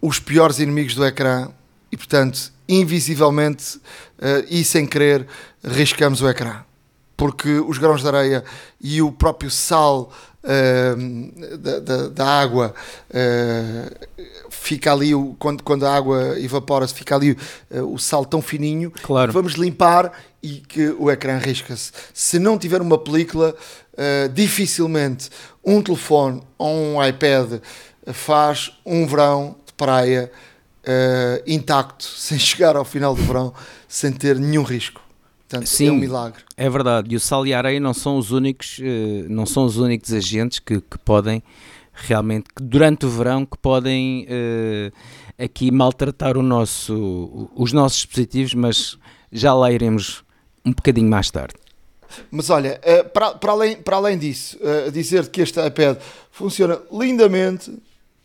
os 0.00 0.18
piores 0.18 0.58
inimigos 0.58 0.94
do 0.94 1.04
ecrã 1.04 1.48
e 1.92 1.96
portanto 1.96 2.52
invisivelmente 2.68 3.76
uh, 3.76 4.44
e 4.48 4.64
sem 4.64 4.86
querer 4.86 5.26
riscamos 5.62 6.20
o 6.22 6.28
ecrã 6.28 6.64
porque 7.16 7.50
os 7.50 7.76
grãos 7.76 8.00
de 8.00 8.08
areia 8.08 8.44
e 8.80 9.02
o 9.02 9.12
próprio 9.12 9.50
sal 9.50 10.10
uh, 10.42 11.58
da, 11.58 11.78
da, 11.80 12.08
da, 12.08 12.26
água 12.26 12.74
uh, 13.10 14.06
fica 14.48 14.90
ali, 14.90 15.10
quando, 15.38 15.62
quando 15.62 15.84
a 15.84 15.94
água 15.94 16.40
evapora-se, 16.40 16.94
fica 16.94 17.14
ali 17.14 17.36
o 17.70 17.98
sal 17.98 18.24
tão 18.24 18.40
fininho. 18.40 18.90
Claro. 19.02 19.32
Vamos 19.32 19.52
limpar 19.52 20.12
e 20.42 20.60
que 20.60 20.88
o 20.98 21.10
ecrã 21.10 21.38
risca-se. 21.38 21.92
Se 22.14 22.38
não 22.38 22.58
tiver 22.58 22.80
uma 22.80 22.98
película, 22.98 23.54
dificilmente 24.32 25.28
um 25.62 25.82
telefone 25.82 26.42
ou 26.56 26.74
um 26.74 27.04
iPad 27.04 27.60
faz 28.12 28.72
um 28.86 29.06
verão 29.06 29.56
de 29.66 29.72
praia 29.74 30.32
intacto, 31.46 32.04
sem 32.16 32.38
chegar 32.38 32.76
ao 32.76 32.84
final 32.84 33.14
do 33.14 33.22
verão, 33.22 33.52
sem 33.86 34.10
ter 34.10 34.38
nenhum 34.38 34.62
risco. 34.62 35.02
Portanto, 35.50 35.66
Sim, 35.66 35.88
é 35.88 35.92
um 35.92 35.96
milagre. 35.96 36.42
É 36.56 36.70
verdade. 36.70 37.12
E 37.12 37.16
o 37.16 37.20
sal 37.20 37.44
e 37.44 37.52
a 37.52 37.58
areia 37.58 37.80
não 37.80 37.92
são 37.92 38.16
os 38.16 38.30
únicos, 38.30 38.78
uh, 38.78 39.28
não 39.28 39.44
são 39.44 39.64
os 39.64 39.78
únicos 39.78 40.12
agentes 40.12 40.60
que, 40.60 40.80
que 40.80 40.96
podem 40.98 41.42
realmente, 41.92 42.44
que 42.54 42.62
durante 42.62 43.04
o 43.04 43.10
verão, 43.10 43.44
que 43.44 43.58
podem 43.58 44.26
uh, 44.26 44.92
aqui 45.42 45.72
maltratar 45.72 46.38
o 46.38 46.42
nosso, 46.42 47.50
os 47.56 47.72
nossos 47.72 47.98
dispositivos, 47.98 48.54
mas 48.54 48.96
já 49.32 49.52
lá 49.52 49.72
iremos 49.72 50.22
um 50.64 50.72
bocadinho 50.72 51.08
mais 51.08 51.30
tarde. 51.30 51.54
Mas 52.30 52.50
olha, 52.50 52.80
uh, 52.84 53.08
para, 53.10 53.34
para, 53.34 53.52
além, 53.52 53.76
para 53.76 53.96
além 53.96 54.18
disso, 54.18 54.58
dizer 54.92 55.28
que 55.28 55.40
este 55.40 55.64
iPad 55.64 55.96
funciona 56.30 56.80
lindamente 56.92 57.72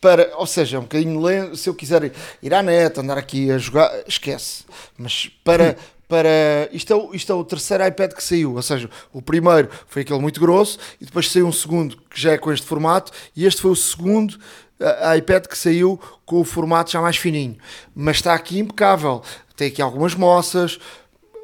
para, 0.05 0.31
ou 0.35 0.45
seja, 0.45 0.77
um 0.77 0.83
bocadinho 0.83 1.19
lento, 1.19 1.55
se 1.55 1.67
eu 1.67 1.73
quiser 1.73 2.11
ir 2.41 2.53
à 2.53 2.61
net, 2.61 2.99
andar 2.99 3.17
aqui 3.17 3.49
a 3.51 3.57
jogar, 3.57 3.91
esquece. 4.07 4.63
Mas 4.95 5.31
para, 5.43 5.75
para. 6.07 6.69
Isto 6.71 6.93
é, 6.93 6.95
o, 6.95 7.15
isto 7.15 7.31
é 7.31 7.35
o 7.35 7.43
terceiro 7.43 7.87
iPad 7.87 8.13
que 8.13 8.23
saiu, 8.23 8.55
ou 8.55 8.61
seja, 8.61 8.87
o 9.11 9.19
primeiro 9.21 9.67
foi 9.87 10.03
aquele 10.03 10.19
muito 10.19 10.39
grosso 10.39 10.77
e 11.01 11.05
depois 11.05 11.31
saiu 11.31 11.47
um 11.47 11.51
segundo 11.51 11.97
que 12.09 12.21
já 12.21 12.33
é 12.33 12.37
com 12.37 12.51
este 12.51 12.67
formato, 12.67 13.11
e 13.35 13.45
este 13.45 13.61
foi 13.61 13.71
o 13.71 13.75
segundo 13.75 14.33
uh, 14.79 15.17
iPad 15.17 15.47
que 15.47 15.57
saiu 15.57 15.99
com 16.23 16.39
o 16.39 16.43
formato 16.43 16.91
já 16.91 17.01
mais 17.01 17.17
fininho. 17.17 17.57
Mas 17.95 18.17
está 18.17 18.35
aqui 18.35 18.59
impecável. 18.59 19.23
tem 19.55 19.69
aqui 19.69 19.81
algumas 19.81 20.13
moças, 20.13 20.77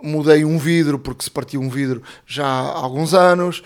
mudei 0.02 0.44
um 0.46 0.58
vidro 0.58 1.00
porque 1.00 1.24
se 1.24 1.32
partiu 1.32 1.62
um 1.62 1.70
vidro 1.70 2.02
já 2.26 2.46
há 2.46 2.78
alguns 2.78 3.14
anos, 3.14 3.64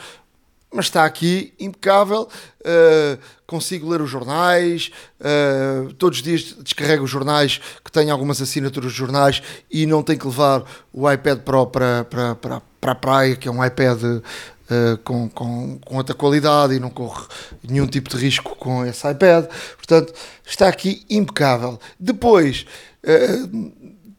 mas 0.75 0.85
está 0.85 1.05
aqui 1.05 1.53
impecável. 1.59 2.27
Uh, 2.61 3.17
consigo 3.47 3.89
ler 3.89 4.01
os 4.01 4.09
jornais, 4.09 4.91
uh, 5.21 5.93
todos 5.93 6.19
os 6.19 6.23
dias 6.23 6.55
descarrego 6.61 7.05
os 7.05 7.09
jornais 7.09 7.61
que 7.83 7.91
têm 7.91 8.11
algumas 8.11 8.41
assinaturas 8.41 8.91
de 8.91 8.97
jornais 8.97 9.41
e 9.71 9.85
não 9.85 10.03
tenho 10.03 10.19
que 10.19 10.27
levar 10.27 10.63
o 10.91 11.09
iPad 11.09 11.39
Pro 11.39 11.67
para, 11.67 12.03
para, 12.03 12.35
para, 12.35 12.61
para 12.81 12.91
a 12.91 12.95
praia, 12.95 13.35
que 13.35 13.47
é 13.47 13.51
um 13.51 13.63
iPad 13.63 14.03
uh, 14.03 14.21
com, 15.03 15.29
com, 15.29 15.79
com 15.79 15.95
outra 15.95 16.13
qualidade 16.13 16.73
e 16.73 16.79
não 16.79 16.89
corre 16.89 17.25
nenhum 17.63 17.87
tipo 17.87 18.09
de 18.09 18.17
risco 18.17 18.55
com 18.57 18.85
esse 18.85 19.09
iPad. 19.09 19.45
Portanto, 19.77 20.13
está 20.45 20.67
aqui 20.67 21.05
impecável. 21.09 21.79
Depois, 21.99 22.65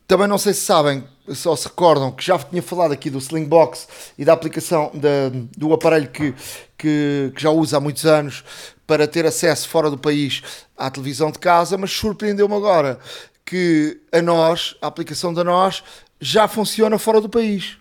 também 0.07 0.29
não 0.29 0.39
sei 0.39 0.55
se 0.55 0.61
sabem, 0.61 1.05
só 1.35 1.55
se 1.57 1.69
recordam 1.69 2.13
que 2.13 2.25
já 2.25 2.39
tinha 2.39 2.63
falado 2.63 2.93
aqui 2.93 3.11
do 3.11 3.19
Slingbox 3.19 3.89
e 4.19 4.25
da 4.25 4.33
aplicação 4.33 4.91
da, 4.95 5.31
do 5.57 5.73
aparelho 5.73 6.09
que, 6.09 6.35
que, 6.77 7.33
que, 7.35 7.43
já 7.43 7.51
usa 7.51 7.77
há 7.77 7.81
muitos 7.81 8.07
anos 8.07 8.45
para 8.87 9.07
ter 9.07 9.27
acesso 9.27 9.69
fora 9.69 9.91
do 9.91 9.99
país 9.99 10.43
à 10.77 10.91
televisão 10.91 11.31
de 11.31 11.39
casa, 11.39 11.77
mas 11.77 11.91
surpreendeu-me 11.91 12.55
agora 12.55 12.99
que 13.45 14.01
a 14.13 14.21
nós, 14.21 14.77
a 14.81 14.87
aplicação 14.87 15.33
da 15.33 15.43
nós, 15.43 15.83
já 16.21 16.49
funciona 16.49 16.99
fora 16.99 17.21
do 17.21 17.29
país. 17.29 17.77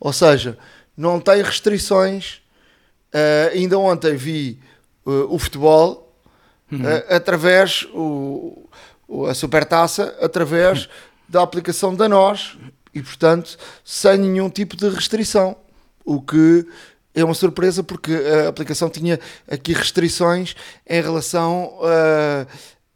Ou 0.00 0.12
não 0.96 1.20
tem 1.20 1.42
restrições. 1.42 2.40
Uh, 3.14 3.54
ainda 3.54 3.78
ontem 3.78 4.16
vi 4.16 4.60
uh, 5.06 5.34
o 5.34 5.38
futebol 5.38 6.14
uhum. 6.70 6.82
uh, 6.82 7.04
através 7.08 7.86
o, 7.94 8.68
a 9.28 9.32
supertaça 9.32 10.14
através 10.20 10.88
da 11.28 11.42
aplicação 11.42 11.94
da 11.94 12.08
nós 12.08 12.56
e, 12.94 13.02
portanto, 13.02 13.56
sem 13.84 14.18
nenhum 14.18 14.48
tipo 14.48 14.76
de 14.76 14.88
restrição. 14.88 15.56
O 16.04 16.22
que 16.22 16.66
é 17.14 17.24
uma 17.24 17.34
surpresa 17.34 17.82
porque 17.82 18.12
a 18.12 18.48
aplicação 18.48 18.88
tinha 18.88 19.20
aqui 19.50 19.72
restrições 19.72 20.54
em 20.88 21.02
relação 21.02 21.74
uh, 21.80 22.46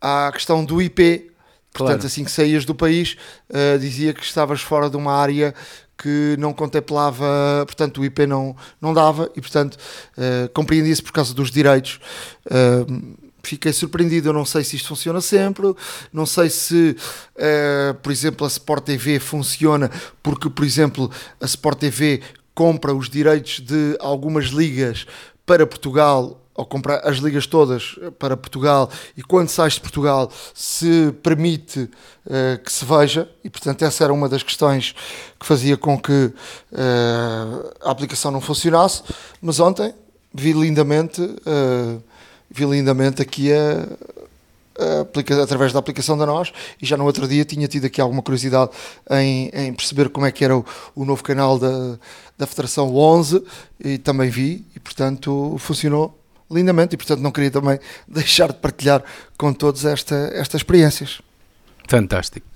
à 0.01 0.31
questão 0.33 0.65
do 0.65 0.81
IP. 0.81 1.31
Portanto, 1.73 2.01
claro. 2.01 2.07
assim 2.07 2.25
que 2.25 2.31
saías 2.31 2.65
do 2.65 2.75
país, 2.75 3.17
uh, 3.49 3.79
dizia 3.79 4.13
que 4.13 4.23
estavas 4.23 4.61
fora 4.61 4.91
de 4.91 4.97
uma 4.97 5.15
área 5.15 5.55
que 5.97 6.37
não 6.39 6.53
contemplava, 6.53 7.25
portanto, 7.65 8.01
o 8.01 8.05
IP 8.05 8.27
não, 8.27 8.57
não 8.81 8.93
dava 8.93 9.31
e, 9.37 9.41
portanto, 9.41 9.77
uh, 10.19 10.49
compreendia-se 10.53 11.03
por 11.03 11.13
causa 11.13 11.33
dos 11.33 11.51
direitos. 11.51 12.01
Uh, 12.47 13.17
fiquei 13.43 13.73
surpreendido. 13.73 14.29
Eu 14.29 14.33
não 14.33 14.45
sei 14.45 14.65
se 14.65 14.77
isto 14.77 14.89
funciona 14.89 15.21
sempre, 15.21 15.75
não 16.13 16.27
sei 16.27 16.49
se, 16.51 16.97
uh, 17.37 17.95
por 17.95 18.13
exemplo, 18.13 18.47
a 18.47 18.49
Sport 18.49 18.85
TV 18.85 19.19
funciona 19.19 19.91
porque, 20.23 20.49
por 20.49 20.65
exemplo, 20.65 21.11
a 21.41 21.45
Sport 21.45 21.79
TV 21.79 22.23
compra 22.55 22.95
os 22.95 23.09
direitos 23.09 23.61
de 23.61 23.97
algumas 24.01 24.47
ligas 24.47 25.07
para 25.45 25.67
Portugal 25.67 26.39
ou 26.55 26.67
comprar 26.67 27.01
as 27.09 27.17
ligas 27.17 27.47
todas 27.47 27.99
para 28.19 28.37
Portugal 28.37 28.91
e 29.17 29.23
quando 29.23 29.49
sais 29.49 29.75
de 29.75 29.81
Portugal 29.81 30.31
se 30.55 31.13
permite 31.23 31.81
uh, 31.81 32.63
que 32.63 32.71
se 32.71 32.85
veja 32.85 33.29
e 33.43 33.49
portanto 33.49 33.83
essa 33.83 34.05
era 34.05 34.13
uma 34.13 34.29
das 34.29 34.43
questões 34.43 34.95
que 35.41 35.47
fazia 35.47 35.79
com 35.79 35.99
que 35.99 36.13
uh, 36.13 37.73
a 37.83 37.91
aplicação 37.91 38.31
não 38.31 38.41
funcionasse 38.41 39.03
mas 39.41 39.61
ontem 39.61 39.95
vi 40.35 40.53
lindamente 40.53 41.23
uh, 41.23 42.03
vi 42.53 42.65
lindamente 42.65 43.23
aqui 43.23 43.53
a, 43.53 43.89
a, 44.79 45.43
através 45.43 45.73
da 45.73 45.79
aplicação 45.79 46.17
da 46.17 46.27
nós 46.27 46.53
e 46.81 46.87
já 46.87 46.97
no 46.97 47.05
outro 47.05 47.27
dia 47.27 47.45
tinha 47.45 47.67
tido 47.67 47.87
aqui 47.87 48.01
alguma 48.01 48.23
curiosidade 48.23 48.71
em, 49.11 49.51
em 49.55 49.73
perceber 49.73 50.09
como 50.11 50.27
é 50.27 50.33
que 50.33 50.45
era 50.45 50.57
o, 50.57 50.65
o, 50.95 51.05
novo 51.05 51.23
canal 51.23 51.59
da, 51.59 51.99
da 52.37 52.47
Federação 52.47 52.95
11 52.95 53.43
e 53.81 53.99
também 53.99 54.31
vi 54.31 54.65
e 54.77 54.81
portanto 54.81 55.57
funcionou 55.59 56.19
lindamente 56.51 56.95
e 56.95 56.97
portanto 56.97 57.21
não 57.21 57.31
queria 57.31 57.51
também 57.51 57.79
deixar 58.07 58.49
de 58.49 58.59
partilhar 58.59 59.03
com 59.39 59.53
todos 59.53 59.85
esta, 59.85 60.31
estas 60.35 60.61
experiências. 60.61 61.21
Fantástico 61.89 62.52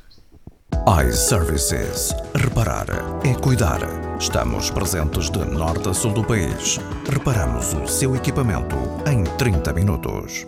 iServices. 0.84 2.14
Reparar 2.34 2.86
é 3.24 3.34
cuidar. 3.34 3.80
Estamos 4.20 4.70
presentes 4.70 5.30
de 5.30 5.38
norte 5.38 5.88
a 5.88 5.94
sul 5.94 6.12
do 6.12 6.22
país. 6.22 6.78
Reparamos 7.08 7.72
o 7.72 7.86
seu 7.86 8.14
equipamento 8.14 8.76
em 9.10 9.24
30 9.36 9.72
minutos. 9.72 10.46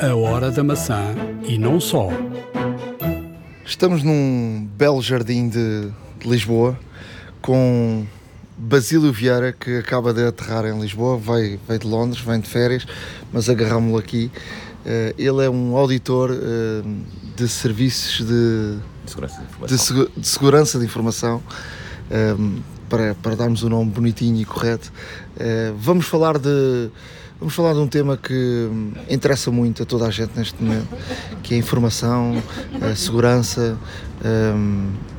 A 0.00 0.14
hora 0.14 0.50
da 0.50 0.64
maçã 0.64 1.14
e 1.44 1.58
não 1.58 1.78
só. 1.78 2.08
Estamos 3.64 4.02
num 4.02 4.68
belo 4.76 5.02
jardim 5.02 5.48
de, 5.48 5.90
de 6.18 6.28
Lisboa 6.28 6.78
com 7.42 8.06
Basílio 8.56 9.12
Vieira 9.12 9.52
que 9.52 9.76
acaba 9.78 10.14
de 10.14 10.26
aterrar 10.26 10.64
em 10.64 10.80
Lisboa, 10.80 11.18
veio, 11.18 11.60
veio 11.68 11.80
de 11.80 11.86
Londres, 11.86 12.22
vem 12.22 12.40
de 12.40 12.48
férias, 12.48 12.86
mas 13.32 13.48
agarrámo-lo 13.48 13.98
aqui. 13.98 14.30
Uh, 14.84 15.14
ele 15.18 15.44
é 15.44 15.50
um 15.50 15.76
auditor 15.76 16.30
uh, 16.30 16.96
de 17.36 17.48
serviços 17.48 18.26
de 18.26 18.78
de 19.06 19.10
segurança 19.10 19.38
de 19.38 19.44
informação. 19.44 20.04
De, 20.04 20.20
de 20.20 20.28
segurança 20.28 20.78
de 20.78 20.84
informação. 20.84 21.42
Um, 22.10 22.14
ehm, 22.14 22.62
para, 22.88 23.16
para 23.16 23.34
darmos 23.34 23.64
o 23.64 23.66
um 23.66 23.70
nome 23.70 23.90
bonitinho 23.90 24.40
e 24.40 24.44
correto, 24.44 24.92
uh, 25.36 25.74
vamos 25.76 26.06
falar 26.06 26.38
de 26.38 26.88
vamos 27.40 27.52
falar 27.52 27.72
de 27.72 27.80
um 27.80 27.88
tema 27.88 28.16
que 28.16 28.70
interessa 29.10 29.50
muito 29.50 29.82
a 29.82 29.86
toda 29.86 30.06
a 30.06 30.10
gente 30.10 30.30
neste 30.36 30.62
momento, 30.62 30.86
que 31.42 31.54
é 31.54 31.56
a 31.56 31.60
informação, 31.60 32.40
a 32.80 32.94
segurança. 32.94 33.76
Um, 34.24 34.28
ehm, 34.28 35.16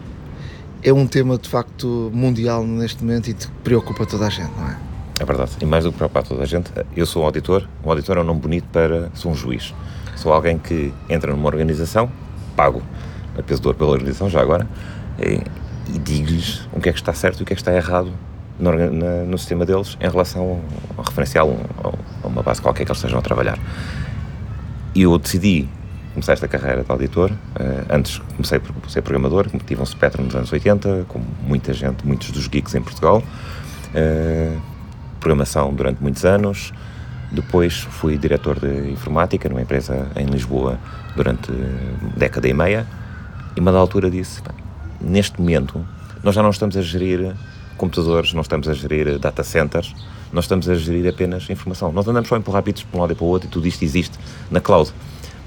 é 0.83 0.93
um 0.93 1.05
tema 1.05 1.37
de 1.37 1.49
facto 1.49 2.09
mundial 2.13 2.63
neste 2.65 3.03
momento 3.03 3.29
e 3.29 3.33
que 3.33 3.47
preocupa 3.63 4.05
toda 4.05 4.27
a 4.27 4.29
gente, 4.29 4.51
não 4.57 4.67
é? 4.67 4.77
É 5.19 5.25
verdade, 5.25 5.51
e 5.59 5.65
mais 5.65 5.83
do 5.83 5.91
que 5.91 5.97
preocupar 5.97 6.23
toda 6.23 6.43
a 6.43 6.45
gente, 6.45 6.71
eu 6.95 7.05
sou 7.05 7.23
um 7.23 7.25
auditor, 7.25 7.67
um 7.83 7.89
auditor 7.89 8.17
é 8.17 8.21
um 8.21 8.23
nome 8.23 8.39
bonito 8.39 8.67
para. 8.71 9.09
sou 9.15 9.31
um 9.31 9.35
juiz. 9.35 9.73
Sou 10.15 10.31
alguém 10.31 10.57
que 10.57 10.93
entra 11.09 11.31
numa 11.31 11.47
organização, 11.47 12.11
pago 12.55 12.81
a 13.37 13.43
peso 13.43 13.61
de 13.61 13.67
ouro 13.67 13.77
pela 13.77 13.91
organização, 13.91 14.29
já 14.29 14.41
agora, 14.41 14.67
e, 15.19 15.41
e 15.93 15.99
digo-lhes 15.99 16.67
o 16.73 16.79
que 16.79 16.89
é 16.89 16.91
que 16.91 16.99
está 16.99 17.13
certo 17.13 17.39
e 17.39 17.43
o 17.43 17.45
que 17.45 17.53
é 17.53 17.55
que 17.55 17.61
está 17.61 17.73
errado 17.73 18.11
no, 18.59 18.71
na, 18.71 19.23
no 19.23 19.37
sistema 19.37 19.65
deles 19.65 19.97
em 19.99 20.09
relação 20.09 20.61
ao 20.97 21.03
referencial, 21.03 21.55
a 22.23 22.27
uma 22.27 22.41
base 22.41 22.61
qualquer 22.61 22.85
que 22.85 22.91
eles 22.91 22.97
estejam 22.97 23.19
a 23.19 23.21
trabalhar. 23.21 23.57
E 24.95 25.03
eu 25.03 25.17
decidi 25.17 25.69
começar 26.13 26.33
esta 26.33 26.47
carreira 26.47 26.83
de 26.83 26.91
auditor. 26.91 27.29
Uh, 27.29 27.85
antes 27.89 28.17
comecei 28.35 28.57
por 28.57 28.89
ser 28.89 29.03
programador, 29.03 29.47
tive 29.65 29.81
um 29.81 29.85
Spectrum 29.85 30.23
nos 30.23 30.35
anos 30.35 30.51
80, 30.51 31.05
como 31.07 31.23
muita 31.43 31.71
gente, 31.73 32.05
muitos 32.05 32.31
dos 32.31 32.47
geeks 32.47 32.73
em 32.73 32.81
Portugal. 32.81 33.21
Uh, 33.93 34.59
programação 35.19 35.73
durante 35.73 36.01
muitos 36.01 36.25
anos. 36.25 36.73
Depois 37.31 37.81
fui 37.81 38.17
diretor 38.17 38.59
de 38.59 38.89
informática 38.89 39.49
numa 39.49 39.61
empresa 39.61 40.07
em 40.15 40.25
Lisboa 40.25 40.79
durante 41.15 41.51
década 42.15 42.47
e 42.47 42.53
meia. 42.53 42.87
E 43.57 43.59
uma 43.59 43.71
da 43.71 43.79
altura 43.79 44.11
disse: 44.11 44.39
neste 45.01 45.41
momento, 45.41 45.83
nós 46.23 46.35
já 46.35 46.43
não 46.43 46.51
estamos 46.51 46.77
a 46.77 46.81
gerir 46.81 47.35
computadores, 47.75 48.31
não 48.31 48.41
estamos 48.41 48.67
a 48.67 48.73
gerir 48.73 49.17
data 49.17 49.43
centers, 49.43 49.95
nós 50.31 50.45
estamos 50.45 50.69
a 50.69 50.75
gerir 50.75 51.09
apenas 51.09 51.49
informação. 51.49 51.91
Nós 51.91 52.07
andamos 52.07 52.29
só 52.29 52.35
a 52.35 52.37
empurrar 52.37 52.61
bits 52.61 52.83
para 52.83 52.97
um 52.99 53.01
lado 53.01 53.13
e 53.13 53.15
para 53.15 53.25
o 53.25 53.27
outro 53.27 53.49
e 53.49 53.51
tudo 53.51 53.67
isto 53.67 53.83
existe 53.83 54.15
na 54.51 54.61
cloud. 54.61 54.93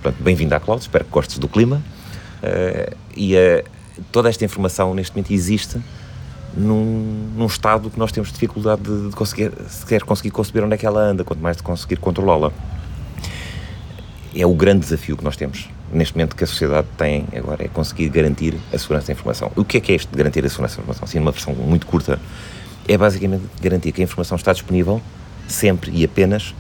Portanto, 0.02 0.20
bem-vindo 0.24 0.52
à 0.56 0.58
cloud, 0.58 0.82
espero 0.82 1.04
que 1.04 1.10
gostes 1.10 1.38
do 1.38 1.46
clima. 1.46 1.80
Uh, 2.42 2.96
e 3.16 3.36
uh, 3.36 3.64
toda 4.10 4.28
esta 4.28 4.44
informação 4.44 4.92
neste 4.92 5.14
momento 5.14 5.32
existe 5.32 5.80
num, 6.56 7.30
num, 7.36 7.46
estado 7.46 7.90
que 7.90 7.98
nós 7.98 8.10
temos 8.10 8.32
dificuldade 8.32 8.82
de, 8.82 9.10
de 9.10 9.14
conseguir, 9.14 9.52
sequer 9.68 10.02
conseguir 10.02 10.32
conceber 10.32 10.64
onde 10.64 10.74
é 10.74 10.78
que 10.78 10.86
ela 10.86 11.00
anda, 11.00 11.22
quanto 11.22 11.40
mais 11.40 11.58
de 11.58 11.62
conseguir 11.62 11.98
controlá-la. 11.98 12.50
É 14.34 14.44
o 14.44 14.54
grande 14.54 14.80
desafio 14.80 15.16
que 15.16 15.22
nós 15.22 15.36
temos 15.36 15.68
neste 15.92 16.14
momento 16.14 16.36
que 16.36 16.44
a 16.44 16.46
sociedade 16.46 16.86
tem 16.96 17.26
agora 17.36 17.64
é 17.64 17.68
conseguir 17.68 18.08
garantir 18.08 18.56
a 18.72 18.78
segurança 18.78 19.08
da 19.08 19.12
informação. 19.12 19.52
O 19.56 19.64
que 19.64 19.78
é 19.78 19.80
que 19.80 19.92
é 19.92 19.96
isto 19.96 20.10
de 20.10 20.16
garantir 20.16 20.44
a 20.44 20.48
segurança 20.48 20.76
da 20.76 20.82
informação? 20.82 21.04
Assim, 21.04 21.18
numa 21.18 21.32
versão 21.32 21.54
muito 21.54 21.86
curta, 21.86 22.18
é 22.86 22.96
basicamente 22.96 23.44
garantir 23.60 23.92
que 23.92 24.00
a 24.00 24.04
informação 24.04 24.36
está 24.36 24.52
disponível 24.52 25.00
sempre 25.48 25.90
e 25.94 26.04
apenas 26.04 26.54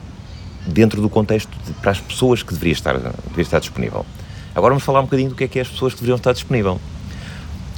dentro 0.66 1.00
do 1.00 1.08
contexto 1.08 1.50
de, 1.64 1.72
para 1.74 1.92
as 1.92 2.00
pessoas 2.00 2.42
que 2.42 2.52
deveria 2.52 2.72
estar, 2.72 2.94
deveria 2.98 3.42
estar 3.42 3.60
disponível. 3.60 4.04
Agora 4.54 4.72
vamos 4.72 4.84
falar 4.84 5.00
um 5.00 5.04
bocadinho 5.04 5.30
do 5.30 5.34
que 5.34 5.44
é 5.44 5.48
que 5.48 5.58
é 5.58 5.62
as 5.62 5.68
pessoas 5.68 5.94
que 5.94 6.00
deveriam 6.00 6.16
estar 6.16 6.32
disponível. 6.32 6.80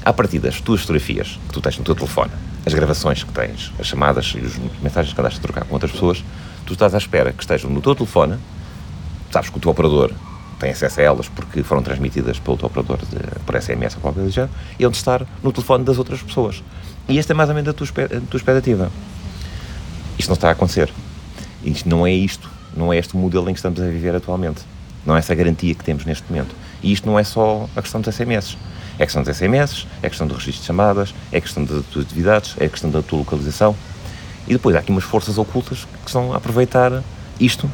A 0.04 0.12
partir 0.12 0.40
das 0.40 0.60
tuas 0.60 0.80
fotografias 0.80 1.38
que 1.46 1.52
tu 1.52 1.60
tens 1.60 1.78
no 1.78 1.84
teu 1.84 1.94
telefone, 1.94 2.32
as 2.66 2.74
gravações 2.74 3.22
que 3.22 3.32
tens, 3.32 3.72
as 3.78 3.86
chamadas 3.86 4.34
e 4.36 4.44
as 4.44 4.58
mensagens 4.82 5.14
que 5.14 5.20
andaste 5.20 5.38
a 5.38 5.42
trocar 5.42 5.64
com 5.64 5.74
outras 5.74 5.92
pessoas, 5.92 6.24
tu 6.66 6.72
estás 6.72 6.94
à 6.94 6.98
espera 6.98 7.32
que 7.32 7.42
estejam 7.42 7.70
no 7.70 7.80
teu 7.80 7.94
telefone, 7.94 8.36
sabes 9.30 9.48
que 9.48 9.58
o 9.58 9.60
teu 9.60 9.70
operador 9.70 10.12
tem 10.62 10.70
acesso 10.70 11.00
a 11.00 11.02
elas 11.02 11.28
porque 11.28 11.64
foram 11.64 11.82
transmitidas 11.82 12.38
pelo 12.38 12.56
teu 12.56 12.66
operador 12.66 12.98
de, 12.98 13.40
por 13.44 13.60
SMS 13.60 13.96
ou 13.96 14.00
qualquer 14.00 14.20
coisa 14.20 14.30
já, 14.30 14.48
e 14.78 14.86
onde 14.86 14.96
estar 14.96 15.26
no 15.42 15.52
telefone 15.52 15.84
das 15.84 15.98
outras 15.98 16.22
pessoas. 16.22 16.62
E 17.08 17.18
esta 17.18 17.32
é 17.32 17.34
mais 17.34 17.48
ou 17.48 17.54
menos 17.56 17.68
a 17.68 17.72
tua, 17.72 17.86
a 17.86 18.20
tua 18.30 18.38
expectativa. 18.38 18.90
Isto 20.16 20.28
não 20.28 20.34
está 20.34 20.50
a 20.50 20.52
acontecer. 20.52 20.88
Isto 21.64 21.88
não 21.88 22.06
é 22.06 22.12
isto, 22.12 22.48
não 22.76 22.92
é 22.92 22.98
este 22.98 23.16
modelo 23.16 23.50
em 23.50 23.52
que 23.52 23.58
estamos 23.58 23.80
a 23.80 23.86
viver 23.86 24.14
atualmente. 24.14 24.62
Não 25.04 25.16
é 25.16 25.18
essa 25.18 25.34
garantia 25.34 25.74
que 25.74 25.82
temos 25.82 26.04
neste 26.04 26.30
momento. 26.30 26.54
E 26.80 26.92
isto 26.92 27.08
não 27.08 27.18
é 27.18 27.24
só 27.24 27.68
a 27.74 27.82
questão 27.82 28.00
dos 28.00 28.14
SMS. 28.14 28.56
É 29.00 29.02
a 29.02 29.06
questão 29.06 29.24
dos 29.24 29.36
SMS, 29.36 29.86
é 30.00 30.06
a 30.06 30.10
questão 30.10 30.28
do 30.28 30.34
registro 30.34 30.60
de 30.60 30.66
chamadas, 30.66 31.12
é 31.32 31.38
a 31.38 31.40
questão 31.40 31.64
das 31.64 31.84
tuas 31.86 32.04
atividades, 32.04 32.54
é 32.60 32.66
a 32.66 32.68
questão 32.68 32.88
da 32.88 33.02
tua 33.02 33.18
localização. 33.18 33.74
E 34.46 34.52
depois 34.52 34.76
há 34.76 34.78
aqui 34.78 34.92
umas 34.92 35.02
forças 35.02 35.38
ocultas 35.38 35.88
que 36.04 36.08
estão 36.08 36.32
a 36.32 36.36
aproveitar 36.36 37.02
isto, 37.40 37.68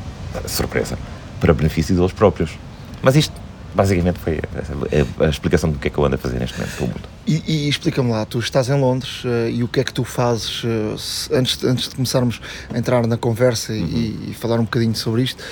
surpresa, 0.46 0.98
para 1.38 1.52
benefício 1.52 1.94
deles 1.94 2.12
próprios. 2.12 2.56
Mas 3.02 3.16
isto, 3.16 3.34
basicamente, 3.74 4.18
foi 4.18 4.38
a, 4.38 5.22
a, 5.22 5.26
a, 5.26 5.28
explicação 5.28 5.70
do 5.70 5.78
que 5.78 5.88
é 5.88 5.90
que 5.90 5.98
eu 5.98 6.04
ando 6.04 6.16
a 6.16 6.18
fazer 6.18 6.38
neste 6.38 6.58
momento 6.58 6.76
pelo 6.76 6.88
mundo. 6.88 7.08
E, 7.26 7.42
e 7.46 7.68
explica-me 7.68 8.10
lá, 8.10 8.24
tu 8.24 8.38
estás 8.38 8.68
em 8.68 8.80
Londres 8.80 9.24
uh, 9.24 9.48
e 9.50 9.62
o 9.62 9.68
que 9.68 9.80
é 9.80 9.84
que 9.84 9.92
tu 9.92 10.04
fazes, 10.04 10.64
uh, 10.64 10.96
antes, 11.32 11.62
antes 11.62 11.88
de 11.88 11.94
começarmos 11.94 12.40
a 12.72 12.78
entrar 12.78 13.06
na 13.06 13.16
conversa 13.16 13.72
uhum. 13.72 13.78
e, 13.78 14.30
e, 14.30 14.34
falar 14.34 14.58
um 14.58 14.64
bocadinho 14.64 14.94
sobre 14.94 15.22
isto, 15.22 15.42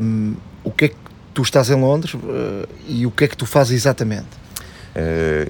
um, 0.00 0.34
o 0.64 0.70
que 0.70 0.86
é 0.86 0.88
que 0.88 0.96
tu 1.34 1.42
estás 1.42 1.70
em 1.70 1.80
Londres 1.80 2.14
uh, 2.14 2.20
e 2.86 3.04
o 3.06 3.10
que 3.10 3.24
é 3.24 3.28
que 3.28 3.36
tu 3.36 3.46
fazes 3.46 3.72
exatamente? 3.72 4.42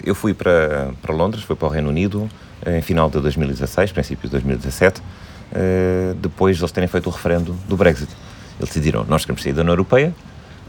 eu 0.05 0.15
fui 0.15 0.33
para, 0.33 0.93
para 1.03 1.13
Londres, 1.13 1.43
fui 1.43 1.57
para 1.57 1.67
o 1.67 1.69
Reino 1.69 1.89
Unido 1.89 2.31
em 2.65 2.81
final 2.81 3.11
de 3.11 3.19
2016, 3.19 3.91
princípios 3.91 4.31
de 4.31 4.37
2017, 4.37 5.03
depois 6.21 6.57
de 6.57 6.63
eles 6.63 6.71
terem 6.71 6.89
feito 6.89 7.09
o 7.09 7.11
referendo 7.11 7.53
do 7.69 7.77
Brexit. 7.77 8.09
Eles 8.61 8.69
decidiram, 8.69 9.05
nós 9.05 9.25
queremos 9.25 9.43
sair 9.43 9.53
da 9.53 9.63
União 9.63 9.73
Europeia, 9.73 10.15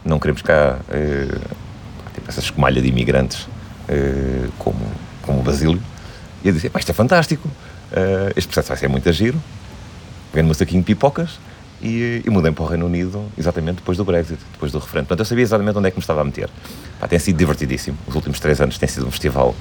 não 0.05 0.19
queremos 0.19 0.41
cá 0.41 0.79
tipo, 2.13 2.29
essa 2.29 2.39
escumalha 2.39 2.81
de 2.81 2.87
imigrantes 2.87 3.41
uh, 3.43 4.51
como, 4.57 4.79
como 5.21 5.39
o 5.39 5.43
Basílio, 5.43 5.81
e 6.43 6.47
eu 6.47 6.53
disse, 6.53 6.71
isto 6.73 6.89
é 6.89 6.93
fantástico, 6.93 7.47
uh, 7.47 8.33
este 8.35 8.47
processo 8.47 8.69
vai 8.69 8.77
ser 8.77 8.87
muito 8.87 9.11
giro, 9.11 9.41
peguei 10.31 10.49
um 10.49 10.53
saquinho 10.53 10.81
de 10.81 10.85
pipocas 10.85 11.39
e, 11.81 12.21
e 12.25 12.29
mudei 12.29 12.51
para 12.51 12.63
o 12.63 12.67
Reino 12.67 12.85
Unido 12.85 13.25
exatamente 13.37 13.77
depois 13.77 13.97
do 13.97 14.05
Brexit, 14.05 14.39
depois 14.51 14.71
do 14.71 14.79
referendo. 14.79 15.07
Portanto, 15.07 15.19
eu 15.19 15.25
sabia 15.25 15.43
exatamente 15.43 15.77
onde 15.77 15.87
é 15.87 15.91
que 15.91 15.97
me 15.97 16.01
estava 16.01 16.21
a 16.21 16.23
meter. 16.23 16.49
Pá, 16.99 17.07
tem 17.07 17.19
sido 17.19 17.37
divertidíssimo. 17.37 17.97
Os 18.07 18.15
últimos 18.15 18.39
três 18.39 18.61
anos 18.61 18.77
tem 18.77 18.87
sido 18.87 19.05
um 19.05 19.11
festival. 19.11 19.55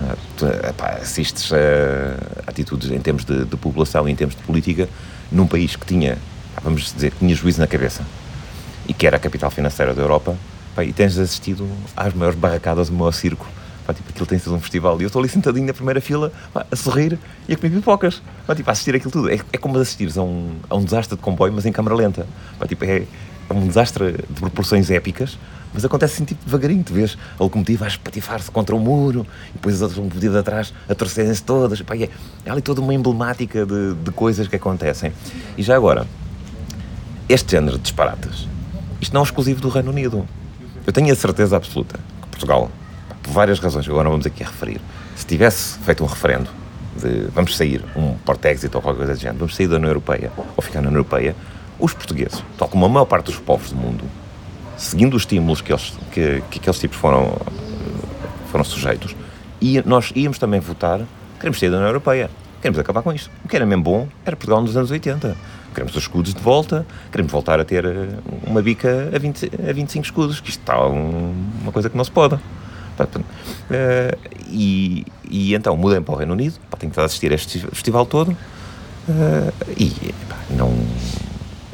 Uh, 0.00 1.00
assistes 1.02 1.52
a 1.52 2.50
atitudes 2.50 2.88
em 2.90 3.00
termos 3.00 3.24
de, 3.24 3.44
de 3.44 3.56
população 3.56 4.08
e 4.08 4.12
em 4.12 4.14
termos 4.14 4.36
de 4.36 4.42
política 4.42 4.88
num 5.30 5.44
país 5.44 5.74
que 5.74 5.84
tinha, 5.84 6.16
vamos 6.62 6.92
dizer, 6.94 7.12
tinha 7.18 7.34
juízo 7.34 7.60
na 7.60 7.66
cabeça 7.66 8.04
e 8.88 8.94
que 8.94 9.06
era 9.06 9.16
a 9.16 9.20
capital 9.20 9.50
financeira 9.50 9.94
da 9.94 10.02
Europa, 10.02 10.34
pá, 10.74 10.82
e 10.82 10.92
tens 10.92 11.16
assistido 11.18 11.68
às 11.96 12.12
maiores 12.14 12.38
barracadas 12.38 12.88
do 12.88 12.96
meu 12.96 13.12
circo 13.12 13.46
Pá, 13.88 13.94
tipo, 13.94 14.10
aquilo 14.10 14.26
tem 14.26 14.38
sido 14.38 14.54
um 14.54 14.60
festival. 14.60 15.00
E 15.00 15.04
eu 15.04 15.06
estou 15.06 15.18
ali 15.18 15.30
sentadinho 15.30 15.66
na 15.66 15.72
primeira 15.72 15.98
fila, 15.98 16.30
pá, 16.52 16.66
a 16.70 16.76
sorrir 16.76 17.18
e 17.48 17.54
a 17.54 17.56
comer 17.56 17.70
pipocas. 17.70 18.20
Pá, 18.46 18.54
tipo, 18.54 18.68
a 18.68 18.72
assistir 18.74 18.94
aquilo 18.94 19.10
tudo. 19.10 19.30
É, 19.30 19.40
é 19.50 19.56
como 19.56 19.78
assistires 19.78 20.18
a 20.18 20.22
um, 20.22 20.56
a 20.68 20.76
um 20.76 20.84
desastre 20.84 21.16
de 21.16 21.22
comboio, 21.22 21.54
mas 21.54 21.64
em 21.64 21.72
câmara 21.72 21.96
lenta. 21.96 22.26
Pá, 22.58 22.66
tipo, 22.66 22.84
é, 22.84 23.04
é 23.48 23.54
um 23.54 23.66
desastre 23.66 24.12
de 24.12 24.40
proporções 24.40 24.90
épicas, 24.90 25.38
mas 25.72 25.86
acontece 25.86 26.16
assim 26.16 26.26
tipo 26.26 26.44
devagarinho. 26.44 26.84
Tu 26.84 26.92
vês 26.92 27.16
a 27.40 27.42
locomotiva 27.42 27.86
a 27.86 27.88
espatifar-se 27.88 28.50
contra 28.50 28.76
o 28.76 28.78
muro 28.78 29.26
e 29.48 29.52
depois 29.54 29.76
as 29.76 29.80
outras 29.80 29.98
locomotivas 29.98 30.36
atrás 30.36 30.74
a 30.86 30.94
torcerem-se 30.94 31.42
todas. 31.42 31.80
Pá, 31.80 31.96
é, 31.96 32.10
é 32.44 32.50
ali 32.50 32.60
toda 32.60 32.82
uma 32.82 32.92
emblemática 32.92 33.64
de, 33.64 33.94
de 33.94 34.10
coisas 34.10 34.48
que 34.48 34.56
acontecem. 34.56 35.14
E 35.56 35.62
já 35.62 35.74
agora, 35.74 36.06
este 37.26 37.52
género 37.52 37.78
de 37.78 37.84
disparates, 37.84 38.46
isto 39.00 39.12
não 39.12 39.20
é 39.20 39.24
exclusivo 39.24 39.60
do 39.60 39.68
Reino 39.68 39.90
Unido. 39.90 40.26
Eu 40.86 40.92
tenho 40.92 41.12
a 41.12 41.16
certeza 41.16 41.56
absoluta 41.56 41.98
que 42.22 42.28
Portugal 42.28 42.70
por 43.28 43.32
várias 43.32 43.58
razões 43.58 43.84
que 43.84 43.90
agora 43.90 44.04
não 44.04 44.12
vamos 44.12 44.26
aqui 44.26 44.42
referir, 44.42 44.80
se 45.14 45.26
tivesse 45.26 45.78
feito 45.80 46.02
um 46.02 46.06
referendo 46.06 46.48
de 46.96 47.28
vamos 47.32 47.56
sair, 47.56 47.84
um 47.94 48.14
port-exit 48.24 48.74
ou 48.74 48.82
qualquer 48.82 48.98
coisa 48.98 49.14
do 49.14 49.20
género, 49.20 49.38
vamos 49.40 49.54
sair 49.54 49.68
da 49.68 49.76
União 49.76 49.90
Europeia 49.90 50.32
ou 50.56 50.62
ficar 50.62 50.80
na 50.80 50.88
União 50.88 51.00
Europeia, 51.00 51.36
os 51.78 51.92
portugueses, 51.92 52.42
tal 52.56 52.68
como 52.68 52.84
a 52.86 52.88
maior 52.88 53.04
parte 53.04 53.26
dos 53.26 53.36
povos 53.36 53.70
do 53.70 53.76
mundo, 53.76 54.04
seguindo 54.76 55.14
os 55.14 55.22
estímulos 55.22 55.60
que, 55.60 55.72
eles, 55.72 55.92
que, 56.10 56.42
que 56.50 56.58
aqueles 56.58 56.78
tipos 56.80 56.96
foram, 56.96 57.36
foram 58.50 58.64
sujeitos, 58.64 59.14
e 59.60 59.80
nós 59.86 60.12
íamos 60.16 60.38
também 60.38 60.58
votar, 60.58 61.00
queremos 61.38 61.58
sair 61.58 61.70
da 61.70 61.76
União 61.76 61.88
Europeia, 61.88 62.30
queremos 62.60 62.78
acabar 62.78 63.02
com 63.02 63.12
isto. 63.12 63.30
O 63.44 63.48
que 63.48 63.54
era 63.54 63.66
mesmo 63.66 63.84
bom 63.84 64.08
era 64.24 64.34
Portugal 64.36 64.60
nos 64.60 64.76
anos 64.76 64.90
80. 64.90 65.36
Queremos 65.74 65.94
os 65.94 66.02
escudos 66.02 66.34
de 66.34 66.40
volta, 66.40 66.86
queremos 67.10 67.30
voltar 67.30 67.60
a 67.60 67.64
ter 67.64 67.84
uma 68.46 68.62
bica 68.62 69.10
a, 69.14 69.18
20, 69.18 69.50
a 69.68 69.72
25 69.72 70.04
escudos, 70.04 70.40
que 70.40 70.50
isto 70.50 70.60
está 70.60 70.86
um, 70.86 71.34
uma 71.62 71.72
coisa 71.72 71.88
que 71.88 71.96
não 71.96 72.04
se 72.04 72.10
pode. 72.10 72.38
Uh, 73.00 74.18
e, 74.48 75.06
e, 75.30 75.54
então 75.54 75.76
mudei 75.76 76.00
para 76.00 76.14
o 76.14 76.16
Reino 76.16 76.32
Unido, 76.32 76.58
pá, 76.70 76.76
tenho 76.76 76.92
que 76.92 77.00
assistir 77.00 77.30
a 77.30 77.34
este 77.34 77.60
festival 77.60 78.04
todo 78.06 78.30
uh, 78.30 79.52
e 79.76 79.90
pá, 80.28 80.36
não, 80.50 80.74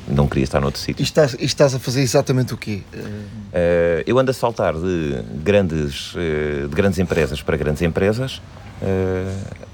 não 0.06 0.28
queria 0.28 0.44
estar 0.44 0.60
noutro 0.60 0.80
sítio. 0.80 1.02
E 1.02 1.04
estás, 1.04 1.34
e 1.34 1.44
estás 1.44 1.74
a 1.74 1.78
fazer 1.78 2.02
exatamente 2.02 2.52
o 2.52 2.56
quê? 2.56 2.82
Uh, 2.94 4.04
eu 4.06 4.18
ando 4.18 4.30
a 4.30 4.34
saltar 4.34 4.74
de 4.74 5.22
grandes, 5.42 6.12
de 6.14 6.74
grandes 6.74 6.98
empresas 6.98 7.40
para 7.40 7.56
grandes 7.56 7.80
empresas 7.80 8.42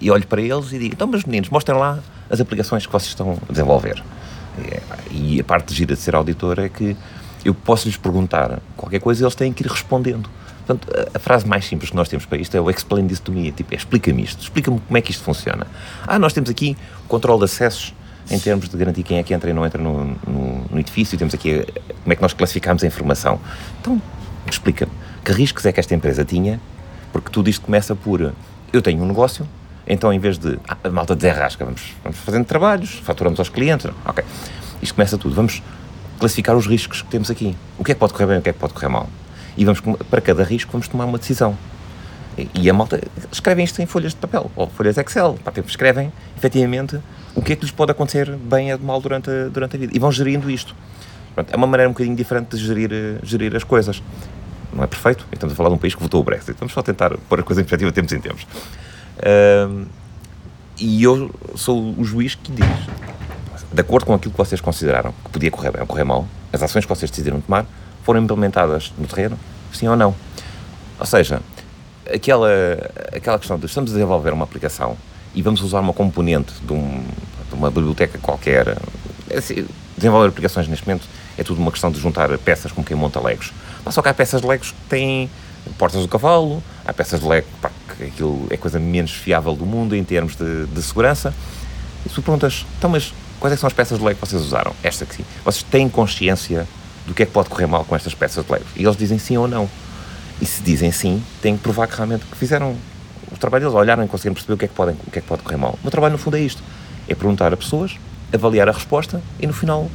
e 0.01 0.11
olho 0.11 0.27
para 0.27 0.41
eles 0.41 0.73
e 0.73 0.79
digo: 0.79 0.95
então, 0.95 1.07
meus 1.07 1.25
meninos, 1.25 1.49
mostrem 1.49 1.79
lá 1.79 1.99
as 2.29 2.41
aplicações 2.41 2.87
que 2.87 2.93
vocês 2.93 3.09
estão 3.09 3.39
a 3.49 3.53
desenvolver. 3.53 4.03
E, 5.11 5.37
e 5.37 5.41
a 5.41 5.45
parte 5.45 5.69
de 5.69 5.75
gira 5.75 5.95
de 5.95 6.01
ser 6.01 6.15
auditor 6.15 6.59
é 6.59 6.69
que 6.69 6.97
eu 7.45 7.55
posso 7.55 7.87
lhes 7.87 7.97
perguntar 7.97 8.61
qualquer 8.77 9.01
coisa 9.01 9.23
e 9.23 9.25
eles 9.25 9.35
têm 9.35 9.53
que 9.53 9.63
ir 9.63 9.67
respondendo. 9.67 10.29
Portanto, 10.67 10.89
a, 11.15 11.19
frase 11.19 11.47
mais 11.47 11.65
simples 11.65 11.91
que 11.91 11.97
nós 11.97 12.09
temos 12.09 12.25
para 12.27 12.39
isto 12.39 12.55
é 12.57 12.61
o 12.61 12.71
explain 12.71 13.07
this 13.07 13.19
to 13.19 13.33
me, 13.33 13.51
tipo, 13.51 13.75
é, 13.75 13.77
explica-me 13.77 14.23
isto, 14.23 14.43
explica-me 14.43 14.79
como 14.79 14.97
é 14.97 15.01
que 15.01 15.11
isto 15.11 15.25
funciona. 15.25 15.67
Ah, 16.07 16.19
nós 16.19 16.33
temos 16.33 16.49
aqui 16.49 16.77
o 17.05 17.09
controle 17.09 17.41
de 17.41 17.47
acessos 17.47 17.95
em 18.31 18.39
termos 18.39 18.69
de 18.69 18.77
garantir 18.77 19.03
quem 19.03 19.19
é 19.19 19.23
que 19.23 19.35
entra 19.35 19.51
e 19.51 19.53
não 19.53 19.67
entra 19.67 19.83
no, 19.83 20.17
no, 20.27 20.65
no 20.71 20.79
edifício, 20.79 21.19
temos 21.19 21.35
aqui 21.35 21.61
a, 21.61 21.65
como 21.65 22.13
é 22.13 22.15
que 22.15 22.23
nós 22.23 22.33
classificamos 22.33 22.85
a 22.85 22.87
informação. 22.87 23.41
Então, 23.81 24.01
explica-me, 24.49 24.93
que 25.25 25.33
riscos 25.33 25.67
é 25.67 25.73
que 25.73 25.81
esta 25.81 25.95
empresa 25.95 26.25
tinha? 26.25 26.61
Porque 27.13 27.31
tudo 27.31 27.51
isto 27.51 27.65
começa 27.65 27.97
por, 27.97 28.33
eu 28.73 28.83
tenho 28.83 29.03
um 29.03 29.07
negócio, 29.07 29.47
então 29.87 30.13
em 30.13 30.19
vez 30.19 30.39
de, 30.39 30.59
ah, 30.69 30.77
a 30.85 30.91
malta 30.91 31.15
desenrasca, 31.15 31.65
vamos, 31.65 31.95
vamos 32.03 32.19
fazendo 32.19 32.45
trabalhos, 32.45 33.01
faturamos 33.03 33.39
aos 33.39 33.49
clientes, 33.49 33.91
ok. 34.05 34.25
Isto 34.83 34.95
começa 34.95 35.19
tudo, 35.19 35.35
vamos 35.35 35.63
classificar 36.19 36.57
os 36.57 36.67
riscos 36.67 37.03
que 37.03 37.09
temos 37.09 37.31
aqui. 37.31 37.57
O 37.79 37.85
que 37.85 37.93
é 37.93 37.95
que 37.95 38.01
pode 38.01 38.13
correr 38.13 38.27
bem 38.27 38.39
o 38.39 38.43
que 38.43 38.51
é 38.51 38.53
que 38.53 38.59
pode 38.59 38.73
correr 38.73 38.89
mal? 38.89 39.09
e 39.57 39.65
vamos, 39.65 39.81
para 40.09 40.21
cada 40.21 40.43
risco 40.43 40.73
vamos 40.73 40.89
tomar 40.89 41.05
uma 41.05 41.19
decisão. 41.19 41.57
E 42.55 42.71
a 42.71 42.73
malta 42.73 43.01
escrevem 43.31 43.65
isto 43.65 43.83
em 43.83 43.87
folhas 43.87 44.13
de 44.13 44.19
papel 44.19 44.51
ou 44.57 44.67
folhas 44.69 44.97
Excel. 44.97 45.39
Tipo, 45.53 45.69
escrevem 45.69 46.13
efetivamente 46.37 46.99
o 47.35 47.43
que 47.43 47.53
é 47.53 47.57
que 47.57 47.63
lhes 47.63 47.71
pode 47.71 47.93
acontecer 47.93 48.35
bem 48.37 48.73
ou 48.73 48.79
mal 48.79 49.01
durante 49.01 49.29
a, 49.29 49.49
durante 49.49 49.77
a 49.77 49.79
vida. 49.79 49.93
E 49.95 49.99
vão 49.99 50.11
gerindo 50.11 50.51
isto. 50.51 50.75
Pronto, 51.35 51.53
é 51.53 51.57
uma 51.57 51.67
maneira 51.67 51.91
um 51.91 51.93
bocadinho 51.93 52.17
diferente 52.17 52.57
de 52.57 52.65
gerir, 52.65 52.91
gerir 53.23 53.55
as 53.55 53.65
coisas. 53.65 54.03
Não 54.73 54.85
é 54.85 54.87
perfeito. 54.87 55.27
Estamos 55.33 55.53
a 55.53 55.57
falar 55.57 55.69
de 55.69 55.75
um 55.75 55.79
país 55.79 55.95
que 55.95 56.03
votou 56.03 56.21
o 56.21 56.25
Brexit. 56.25 56.57
Vamos 56.59 56.73
só 56.73 56.83
tentar 56.83 57.17
pôr 57.29 57.41
a 57.41 57.43
coisa 57.43 57.61
em 57.61 57.65
perspectiva 57.65 57.93
tempos 57.93 58.13
em 58.13 58.21
tempos. 58.21 58.47
Uh, 59.19 59.87
e 60.79 61.03
eu 61.03 61.31
sou 61.57 61.95
o 61.97 62.05
juiz 62.05 62.35
que 62.35 62.51
diz, 62.53 62.67
de 63.73 63.81
acordo 63.81 64.07
com 64.07 64.15
aquilo 64.15 64.33
que 64.33 64.39
vocês 64.39 64.61
consideraram 64.61 65.13
que 65.25 65.31
podia 65.31 65.51
correr 65.51 65.71
bem 65.71 65.83
ou 65.83 65.87
correr 65.87 66.05
mal, 66.05 66.27
as 66.53 66.63
ações 66.63 66.85
que 66.85 66.89
vocês 66.89 67.11
decidiram 67.11 67.41
tomar, 67.41 67.67
foram 68.03 68.23
implementadas 68.23 68.93
no 68.97 69.07
terreno, 69.07 69.39
sim 69.73 69.87
ou 69.89 69.97
não. 69.97 70.15
Ou 70.99 71.07
seja, 71.07 71.43
aquela, 72.13 72.49
aquela 73.15 73.39
questão 73.39 73.59
de 73.59 73.67
estamos 73.67 73.91
a 73.91 73.95
desenvolver 73.95 74.33
uma 74.33 74.45
aplicação 74.45 74.97
e 75.35 75.43
vamos 75.43 75.61
usar 75.61 75.81
uma 75.81 75.93
componente 75.93 76.53
de, 76.63 76.73
um, 76.73 77.05
de 77.49 77.55
uma 77.55 77.71
biblioteca 77.71 78.19
qualquer. 78.19 78.77
É 79.29 79.39
assim, 79.39 79.67
desenvolver 79.97 80.29
aplicações 80.29 80.67
neste 80.67 80.87
momento 80.87 81.07
é 81.37 81.45
tudo 81.45 81.61
uma 81.61 81.71
questão 81.71 81.91
de 81.91 82.01
juntar 82.01 82.37
peças 82.39 82.73
como 82.73 82.87
quem 82.87 82.97
monta 82.97 83.21
legos. 83.21 83.53
Mas 83.85 83.95
só 83.95 84.03
que 84.03 84.09
há 84.09 84.14
peças 84.14 84.40
de 84.40 84.47
legos 84.47 84.73
que 84.73 84.88
têm 84.88 85.31
portas 85.79 86.01
do 86.01 86.09
cavalo, 86.09 86.62
há 86.85 86.93
peças 86.93 87.21
de 87.21 87.27
lego 87.27 87.47
pá, 87.61 87.71
que 87.97 88.05
aquilo 88.05 88.47
é 88.51 88.55
a 88.55 88.59
coisa 88.59 88.79
menos 88.79 89.12
fiável 89.12 89.55
do 89.55 89.66
mundo 89.66 89.95
em 89.95 90.05
termos 90.05 90.37
de, 90.37 90.66
de 90.66 90.83
segurança. 90.83 91.35
E 92.05 92.09
tu 92.09 92.23
perguntas, 92.23 92.64
então, 92.79 92.90
mas 92.90 93.12
quais 93.38 93.53
é 93.53 93.57
são 93.57 93.66
as 93.66 93.73
peças 93.73 93.99
de 93.99 94.05
lego 94.05 94.19
que 94.19 94.27
vocês 94.27 94.40
usaram? 94.43 94.75
Esta 94.83 95.05
aqui. 95.05 95.25
Vocês 95.45 95.62
têm 95.62 95.88
consciência 95.88 96.66
do 97.07 97.14
que 97.14 97.23
é 97.23 97.27
que 97.27 97.33
pode 97.33 97.49
correr 97.49 97.66
mal 97.66 97.85
com 97.85 97.95
estas 97.97 98.14
peças 98.14 98.45
de 98.45 98.53
Lego. 98.53 98.64
E 98.77 98.85
eles 98.85 98.97
dizem 98.97 99.19
sim 99.19 99.37
ou 99.37 99.49
não. 99.49 99.69
E 100.40 100.47
se 100.47 100.62
dizem 100.62 100.90
sim, 100.90 101.23
têm 101.43 101.57
que 101.57 101.62
provar 101.62 101.87
que 101.87 101.97
realmente 101.97 102.25
fizeram 102.37 102.77
o 103.31 103.37
trabalho 103.37 103.64
deles, 103.64 103.77
olharam 103.77 104.05
e 104.05 104.09
conseguiram 104.09 104.35
perceber 104.35 104.55
o 104.55 104.57
que, 104.57 104.64
é 104.64 104.69
que 104.69 104.75
podem, 104.75 104.95
o 105.07 105.11
que 105.11 105.19
é 105.19 105.23
que 105.23 105.29
pode 105.29 105.43
correr 105.43 105.57
mal. 105.57 105.73
O 105.73 105.79
meu 105.83 105.90
trabalho, 105.90 106.12
no 106.12 106.19
fundo, 106.19 106.37
é 106.37 106.40
isto: 106.40 106.62
é 107.09 107.14
perguntar 107.14 107.53
a 107.53 107.57
pessoas, 107.57 107.97
avaliar 108.33 108.69
a 108.69 108.73
resposta 108.73 109.21
e, 109.38 109.47
no 109.47 109.53
final, 109.53 109.90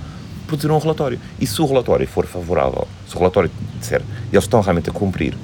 produzir 0.45 0.71
um 0.71 0.77
relatório. 0.77 1.19
E 1.39 1.47
se 1.47 1.62
o 1.62 1.65
relatório 1.65 2.08
for 2.08 2.25
favorável, 2.25 2.87
se 3.08 3.15
o 3.15 3.19
relatório 3.19 3.52
disser 3.79 4.02
eles 4.31 4.43
estão 4.43 4.62
realmente 4.62 4.89
a 4.89 4.93
cumprir 4.93 5.35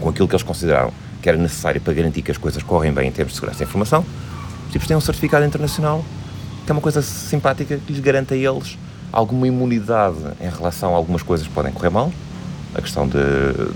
com 0.00 0.08
aquilo 0.08 0.28
que 0.28 0.34
eles 0.34 0.42
consideraram 0.42 0.92
que 1.22 1.28
era 1.28 1.38
necessário 1.38 1.80
para 1.80 1.92
garantir 1.92 2.22
que 2.22 2.30
as 2.30 2.38
coisas 2.38 2.62
correm 2.62 2.92
bem 2.92 3.08
em 3.08 3.12
termos 3.12 3.32
de 3.32 3.36
segurança 3.36 3.58
da 3.58 3.64
informação, 3.64 4.04
os 4.66 4.72
tipos 4.72 4.86
têm 4.86 4.96
um 4.96 5.00
certificado 5.00 5.44
internacional 5.44 6.04
que 6.64 6.70
é 6.70 6.74
uma 6.74 6.80
coisa 6.80 7.00
simpática 7.00 7.78
que 7.78 7.92
lhes 7.92 8.02
garante 8.02 8.34
a 8.34 8.36
eles 8.36 8.76
alguma 9.12 9.46
imunidade 9.46 10.18
em 10.40 10.50
relação 10.50 10.92
a 10.94 10.96
algumas 10.96 11.22
coisas 11.22 11.46
que 11.46 11.52
podem 11.52 11.72
correr 11.72 11.90
mal, 11.90 12.12
a 12.74 12.82
questão 12.82 13.06
de, 13.06 13.18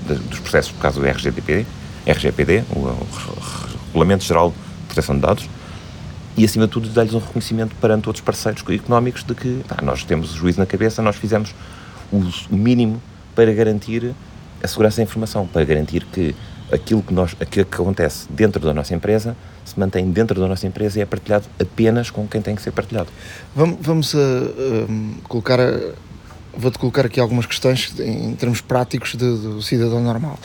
de, 0.07 0.15
dos 0.29 0.41
processos 0.41 0.73
por 0.73 0.83
causa 0.83 1.01
do 1.01 1.07
RGPD, 1.07 1.65
RGPD, 2.07 2.65
o, 2.71 2.95
Regulamento 3.87 4.25
Geral 4.25 4.51
de 4.51 4.87
Proteção 4.87 5.15
de 5.15 5.23
Dados, 5.23 5.49
e 6.41 6.45
acima 6.47 6.67
de 6.67 6.73
tudo 6.73 6.89
dar-lhes 6.89 7.13
um 7.13 7.19
reconhecimento 7.19 7.77
perante 7.77 8.09
outros 8.09 8.25
parceiros 8.25 8.65
económicos 8.71 9.23
de 9.23 9.35
que 9.35 9.63
pá, 9.69 9.77
nós 9.83 10.05
temos 10.05 10.33
o 10.33 10.37
juízo 10.39 10.59
na 10.59 10.65
cabeça, 10.65 11.03
nós 11.03 11.17
fizemos 11.17 11.55
o, 12.11 12.23
mínimo 12.51 13.01
para 13.35 13.53
garantir 13.53 14.15
a 14.63 14.67
segurança 14.67 14.97
da 14.97 15.03
informação, 15.03 15.47
para 15.47 15.63
garantir 15.65 16.03
que 16.07 16.35
aquilo 16.73 17.03
que, 17.03 17.13
nós, 17.13 17.37
aquilo 17.39 17.67
que 17.67 17.75
acontece 17.75 18.27
dentro 18.31 18.59
da 18.59 18.73
nossa 18.73 18.95
empresa 18.95 19.37
se 19.67 19.79
mantém 19.79 20.11
dentro 20.11 20.41
da 20.41 20.49
nossa 20.49 20.67
empresa 20.67 20.99
e 20.99 21.03
é 21.03 21.05
partilhado 21.05 21.45
apenas 21.61 22.09
com 22.09 22.27
quem 22.27 22.41
tem 22.41 22.55
que 22.55 22.63
ser 22.63 22.71
partilhado. 22.71 23.11
Vamos, 23.55 23.77
vamos 23.83 24.15
uh, 24.15 24.19
um, 24.89 25.17
colocar. 25.29 25.59
Vou-te 26.57 26.79
colocar 26.79 27.05
aqui 27.05 27.21
algumas 27.21 27.45
questões 27.45 27.93
em 28.01 28.35
termos 28.35 28.63
práticos 28.63 29.11
de, 29.11 29.19
do 29.19 29.61
cidadão 29.61 30.03
normal. 30.03 30.39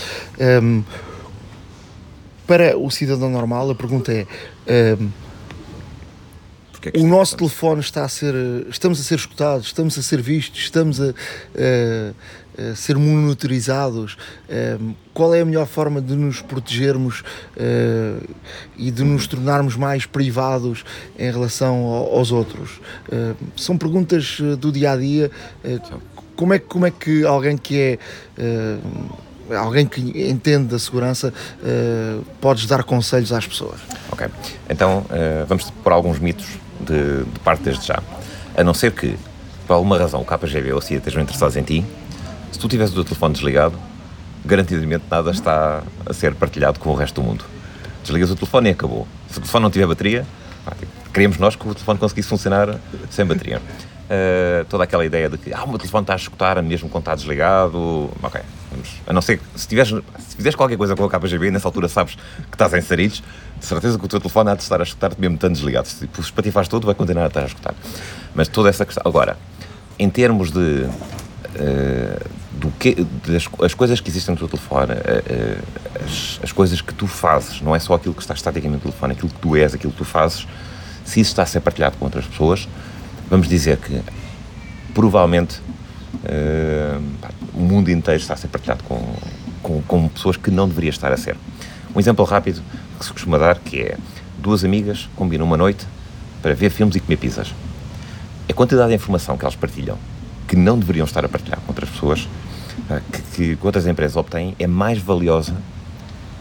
Um, 0.62 0.84
para 2.46 2.78
o 2.78 2.91
cidadão 2.91 3.30
normal, 3.30 3.72
a 3.72 3.76
pergunta 3.76 4.12
é: 4.12 4.28
um, 5.00 5.24
Porque 6.86 6.89
é 6.89 6.91
que 6.91 6.99
o 6.99 7.09
nosso 7.09 7.36
acontece? 7.36 7.55
telefone 7.59 7.81
está 7.81 8.03
a 8.05 8.09
ser. 8.09 8.33
Estamos 8.69 8.99
a 8.99 9.03
ser 9.03 9.15
escutados, 9.15 9.65
estamos 9.67 9.97
a 9.97 10.01
ser 10.03 10.21
vistos, 10.21 10.59
estamos 10.59 11.01
a, 11.01 11.05
a- 11.09 12.13
a 12.71 12.75
ser 12.75 12.97
monitorizados. 12.97 14.15
Um, 14.79 14.93
qual 15.13 15.36
é 15.36 15.41
a 15.41 15.45
melhor 15.45 15.67
forma 15.67 15.99
de 16.01 16.15
nos 16.15 16.41
protegermos 16.41 17.19
uh, 17.57 18.25
e 18.77 18.91
de 18.91 19.03
nos 19.03 19.27
tornarmos 19.27 19.75
mais 19.75 20.05
privados 20.05 20.86
em 21.19 21.29
relação 21.29 21.83
ao- 21.86 22.15
aos 22.17 22.31
outros? 22.31 22.79
Uh, 23.11 23.36
são 23.57 23.77
perguntas 23.77 24.39
uh, 24.39 24.55
do 24.55 24.71
dia 24.71 24.91
a 24.91 24.95
dia. 24.95 25.29
Uh, 25.65 25.99
como, 26.36 26.53
é, 26.53 26.59
que- 26.59 26.65
como 26.67 26.86
é 26.86 26.91
que 26.91 27.25
alguém 27.25 27.57
que 27.57 27.77
é. 27.79 27.99
uh, 28.41 29.25
Alguém 29.55 29.86
que 29.86 30.01
entende 30.27 30.69
da 30.69 30.79
segurança 30.79 31.31
uh, 31.61 32.25
podes 32.41 32.65
dar 32.65 32.83
conselhos 32.83 33.31
às 33.31 33.45
pessoas. 33.45 33.79
Ok, 34.11 34.25
então 34.67 35.05
eh, 35.11 35.45
vamos 35.47 35.69
pôr 35.83 35.93
alguns 35.93 36.17
mitos 36.17 36.47
de, 36.86 37.23
de 37.23 37.39
parte 37.39 37.63
desde 37.63 37.86
já. 37.86 38.01
A 38.55 38.63
não 38.63 38.73
ser 38.73 38.91
que, 38.91 39.17
por 39.67 39.73
alguma 39.73 39.97
razão, 39.97 40.21
o 40.21 40.25
KGB 40.25 40.71
ou 40.71 40.79
a 40.79 40.81
CIA 40.81 40.97
estejam 40.97 41.21
interessados 41.21 41.55
em 41.57 41.63
ti, 41.63 41.86
se 42.51 42.59
tu 42.59 42.67
tiveres 42.67 42.91
o 42.91 42.95
teu 42.95 43.03
telefone 43.03 43.33
desligado, 43.33 43.77
garantidamente 44.45 45.03
nada 45.09 45.31
está 45.31 45.83
a 46.05 46.13
ser 46.13 46.33
partilhado 46.36 46.79
com 46.79 46.91
o 46.91 46.95
resto 46.95 47.21
do 47.21 47.27
mundo. 47.27 47.43
Desligas 48.03 48.31
o 48.31 48.36
telefone 48.36 48.69
e 48.69 48.71
acabou. 48.71 49.07
Se 49.29 49.38
o 49.38 49.41
telefone 49.41 49.63
não 49.63 49.71
tiver 49.71 49.88
bateria, 49.88 50.25
tipo, 50.79 50.91
queríamos 51.11 51.38
nós 51.38 51.55
que 51.55 51.67
o 51.67 51.73
telefone 51.73 51.99
conseguisse 51.99 52.29
funcionar 52.29 52.79
sem 53.09 53.25
bateria. 53.25 53.61
Eh, 54.07 54.63
toda 54.69 54.83
aquela 54.83 55.03
ideia 55.03 55.27
de 55.27 55.38
que 55.38 55.51
ah, 55.51 55.63
o 55.63 55.69
meu 55.69 55.79
telefone 55.79 56.03
está 56.03 56.13
a 56.13 56.15
escutar 56.15 56.61
mesmo 56.61 56.88
quando 56.89 57.01
está 57.01 57.15
desligado. 57.15 58.09
Ok, 58.21 58.39
vamos. 58.76 58.89
A 59.07 59.13
não 59.13 59.21
ser 59.21 59.38
que 59.38 59.43
se, 59.55 59.67
tiveres, 59.67 59.89
se 59.89 60.36
fizeres 60.36 60.55
qualquer 60.55 60.78
coisa 60.78 60.95
com 60.95 61.03
o 61.03 61.09
KGB, 61.09 61.51
nessa 61.51 61.67
altura 61.67 61.88
sabes 61.88 62.15
que 62.15 62.53
estás 62.53 62.73
em 62.73 62.82
Sarides, 62.82 63.23
de 63.59 63.65
certeza 63.65 63.97
que 63.97 64.05
o 64.05 64.07
teu 64.07 64.19
telefone 64.19 64.51
há 64.51 64.55
de 64.55 64.61
estar 64.63 64.80
a 64.80 64.84
escutar-te 64.84 65.19
mesmo 65.19 65.36
estando 65.36 65.53
desligado. 65.53 65.88
Se 65.88 65.99
tipo, 65.99 66.21
espatifares 66.21 66.67
todo, 66.67 66.86
vai 66.86 66.95
continuar 66.95 67.23
a 67.23 67.28
estar 67.28 67.43
a 67.43 67.45
escutar. 67.47 67.73
Mas 68.34 68.47
toda 68.47 68.69
essa 68.69 68.86
questão. 68.86 69.03
Agora, 69.05 69.38
em 69.97 70.09
termos 70.09 70.51
de. 70.51 70.88
eh, 71.55 72.19
do 72.51 72.71
que, 72.80 72.95
das 73.28 73.47
as 73.63 73.73
coisas 73.73 73.99
que 73.99 74.09
existem 74.09 74.34
no 74.34 74.39
teu 74.39 74.47
telefone, 74.47 74.93
eh, 74.93 75.23
eh, 75.28 75.57
as, 76.05 76.39
as 76.41 76.51
coisas 76.53 76.80
que 76.82 76.93
tu 76.93 77.05
fazes, 77.05 77.61
não 77.61 77.76
é 77.76 77.80
só 77.80 77.93
aquilo 77.95 78.13
que 78.13 78.21
está 78.21 78.34
estaticamente 78.34 78.86
no 78.86 78.91
telefone, 78.91 79.13
aquilo 79.13 79.30
que 79.30 79.39
tu 79.39 79.55
és, 79.57 79.73
aquilo 79.73 79.91
que 79.91 79.97
tu 79.97 80.05
fazes, 80.05 80.47
se 81.03 81.19
isso 81.19 81.32
está 81.32 81.43
a 81.43 81.45
ser 81.45 81.59
partilhado 81.59 81.97
com 81.97 82.05
outras 82.05 82.26
pessoas, 82.26 82.67
vamos 83.30 83.47
dizer 83.49 83.78
que 83.78 84.01
provavelmente 84.93 85.61
pá, 87.21 87.24
o 87.56 87.60
mundo 87.60 87.89
inteiro 87.89 88.20
está 88.20 88.34
a 88.34 88.38
ser 88.38 88.47
partilhado 88.47 88.84
com, 88.84 89.01
com, 89.62 89.82
com 89.82 90.08
pessoas 90.10 90.38
que 90.38 90.51
não 90.51 90.68
deveria 90.68 90.89
estar 90.89 91.12
a 91.12 91.18
ser. 91.18 91.36
Um 91.95 91.99
exemplo 91.99 92.26
rápido 92.26 92.62
que 92.99 93.06
se 93.06 93.12
costuma 93.12 93.38
dar 93.38 93.60
que 93.60 93.82
é 93.82 93.97
duas 94.38 94.64
amigas 94.64 95.10
combinam 95.16 95.45
uma 95.45 95.58
noite 95.58 95.86
para 96.41 96.53
ver 96.53 96.70
filmes 96.70 96.95
e 96.95 96.99
comer 96.99 97.18
pizzas. 97.18 97.53
A 98.49 98.53
quantidade 98.53 98.89
de 98.89 98.95
informação 98.95 99.38
que 99.38 99.43
elas 99.43 99.56
partilham 99.56 99.97
que 100.47 100.56
não 100.56 100.78
deveriam 100.78 101.06
estar 101.06 101.26
a 101.26 101.30
partilhar 101.30 101.60
com 101.62 101.70
outras 101.70 101.89
pessoas, 101.89 102.28
pá, 102.88 103.01
que, 103.34 103.56
que 103.56 103.66
outras 103.66 103.88
empresas 103.88 104.16
obtêm, 104.16 104.56
é 104.60 104.68
mais 104.68 104.99
valiosa 104.99 105.56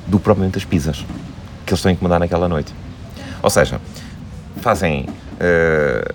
do 0.07 0.19
que 0.19 0.25
propriamente 0.25 0.59
as 0.59 0.65
pizzas 0.65 1.05
que 1.65 1.73
eles 1.73 1.83
têm 1.83 1.97
que 1.97 2.03
mandar 2.03 2.19
naquela 2.19 2.49
noite. 2.49 2.75
Ou 3.43 3.49
seja, 3.49 3.81
fazem. 4.61 5.07
eh, 5.41 6.15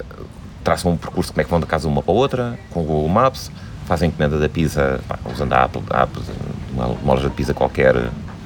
traçam 0.63 0.91
um 0.91 0.97
percurso 0.97 1.31
como 1.31 1.41
é 1.41 1.43
que 1.43 1.49
vão 1.49 1.59
de 1.59 1.65
casa 1.65 1.87
uma 1.87 2.03
para 2.03 2.13
a 2.13 2.15
outra, 2.15 2.59
com 2.69 2.81
o 2.81 2.83
Google 2.83 3.09
Maps, 3.09 3.49
fazem 3.89 4.09
encomenda 4.09 4.37
da 4.37 4.47
pizza, 4.47 4.99
pá, 5.07 5.17
usando 5.33 5.51
a 5.53 5.63
Apple, 5.63 5.81
a 5.89 6.03
Apple 6.03 6.21
uma, 6.71 6.85
uma 6.85 7.13
loja 7.15 7.27
de 7.27 7.33
pizza 7.33 7.55
qualquer 7.55 7.95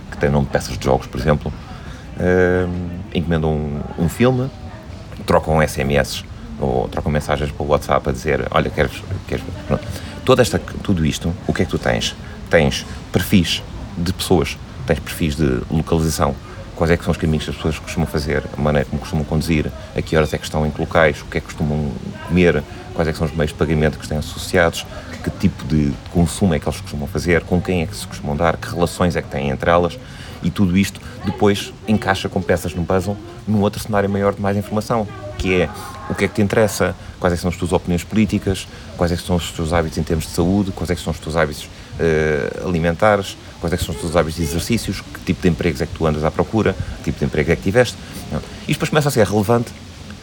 que 0.10 0.18
tem 0.18 0.30
nome 0.30 0.46
de 0.46 0.54
peças 0.54 0.78
de 0.78 0.86
jogos, 0.86 1.06
por 1.06 1.20
exemplo, 1.20 1.52
eh, 2.18 2.66
encomendam 3.14 3.52
um, 3.52 3.82
um 4.00 4.08
filme, 4.08 4.50
trocam 5.26 5.62
SMS 5.62 6.24
ou 6.62 6.88
trocam 6.88 7.12
mensagens 7.12 7.52
para 7.52 7.62
o 7.62 7.68
WhatsApp 7.68 8.10
a 8.10 8.14
dizer 8.14 8.48
olha, 8.52 8.70
queres, 8.70 9.04
queres 9.28 9.44
ver?" 9.44 9.52
Pronto. 9.68 9.86
Toda 10.24 10.42
esta, 10.42 10.58
tudo 10.58 11.06
isto, 11.06 11.34
o 11.46 11.54
que 11.54 11.64
é 11.64 11.66
que 11.66 11.72
tu 11.72 11.78
tens? 11.78 12.16
Tens 12.50 12.86
perfis 13.12 13.62
de 13.98 14.14
pessoas, 14.14 14.58
tens 14.88 15.00
perfis 15.00 15.36
de 15.36 15.60
localização, 15.70 16.34
quais 16.76 16.92
é 16.92 16.98
que 16.98 17.04
são 17.04 17.12
os 17.12 17.18
caminhos 17.18 17.46
que 17.46 17.52
as 17.52 17.56
pessoas 17.56 17.80
costumam 17.80 18.08
fazer, 18.08 18.44
a 18.58 18.62
maneira 18.62 18.88
como 18.90 19.00
costumam 19.00 19.24
conduzir, 19.26 19.72
a 19.96 20.02
que 20.02 20.16
horas 20.16 20.34
é 20.34 20.38
que 20.38 20.44
estão 20.44 20.66
em 20.66 20.72
que 20.72 20.80
locais, 20.80 21.22
o 21.22 21.26
que 21.26 21.38
é 21.38 21.42
que 21.42 21.48
costumam 21.48 21.92
comer, 22.28 22.64
quais 22.94 23.08
é 23.08 23.12
que 23.12 23.18
são 23.18 23.28
os 23.28 23.34
meios 23.34 23.52
de 23.52 23.58
pagamento 23.58 23.98
que 23.98 24.06
estão 24.06 24.18
associados, 24.18 24.86
que 25.24 25.30
tipo 25.32 25.64
de 25.66 25.94
consumo 26.12 26.54
é 26.54 26.60
que 26.60 26.68
eles 26.68 26.82
costumam 26.82 27.08
fazer, 27.08 27.44
com 27.44 27.62
quem 27.62 27.84
é 27.84 27.86
que 27.86 27.96
se 27.96 28.06
costumam 28.06 28.36
dar, 28.36 28.58
que 28.58 28.68
relações 28.68 29.16
é 29.16 29.22
que 29.22 29.30
têm 29.30 29.50
entre 29.50 29.70
elas, 29.70 29.98
e 30.44 30.52
tudo 30.52 30.78
isto 30.78 31.00
depois 31.26 31.74
encaixa 31.88 32.28
com 32.28 32.42
peças 32.42 32.76
num 32.76 32.84
puzzle 32.84 33.18
num 33.48 33.62
outro 33.62 33.82
cenário 33.82 34.10
maior 34.10 34.34
de 34.34 34.42
mais 34.42 34.58
informação, 34.58 35.08
que 35.38 35.62
é 35.62 35.70
o 36.10 36.16
que 36.16 36.26
é 36.26 36.28
que 36.28 36.36
te 36.36 36.42
interessa, 36.42 36.96
quais 37.20 37.34
é 37.34 37.36
que 37.38 37.42
são 37.42 37.50
as 37.50 37.56
tuas 37.56 37.72
opiniões 37.72 38.04
políticas, 38.04 38.68
quais 38.98 39.12
é 39.12 39.16
que 39.16 39.24
são 39.24 39.38
os 39.38 39.52
teus 39.52 39.72
hábitos 39.72 39.98
em 39.98 40.04
termos 40.04 40.26
de 40.26 40.32
saúde, 40.32 40.72
quais 40.72 40.90
é 40.90 40.96
que 40.96 41.02
são 41.02 41.12
os 41.12 41.20
teus 41.20 41.36
hábitos 41.36 41.70
eh, 42.00 42.62
alimentares, 42.66 43.38
quais 43.60 43.74
é 43.74 43.78
são 43.78 43.94
os 43.94 44.02
teus 44.02 44.16
hábitos 44.16 44.36
de 44.38 44.44
exercícios, 44.44 45.02
que 45.02 45.20
tipo 45.22 45.42
de 45.42 45.50
empregos 45.50 45.82
é 45.82 45.86
que 45.86 45.94
tu 45.94 46.06
andas 46.06 46.24
à 46.24 46.32
procura, 46.32 46.76
que 46.98 47.04
tipo 47.06 47.20
de 47.20 47.26
emprego 47.26 47.52
é 47.52 47.56
que 47.56 47.62
tiveste. 47.64 47.98
Isto 48.62 48.68
depois 48.68 48.90
começa 48.90 49.10
a 49.10 49.12
ser 49.12 49.26
relevante 49.28 49.72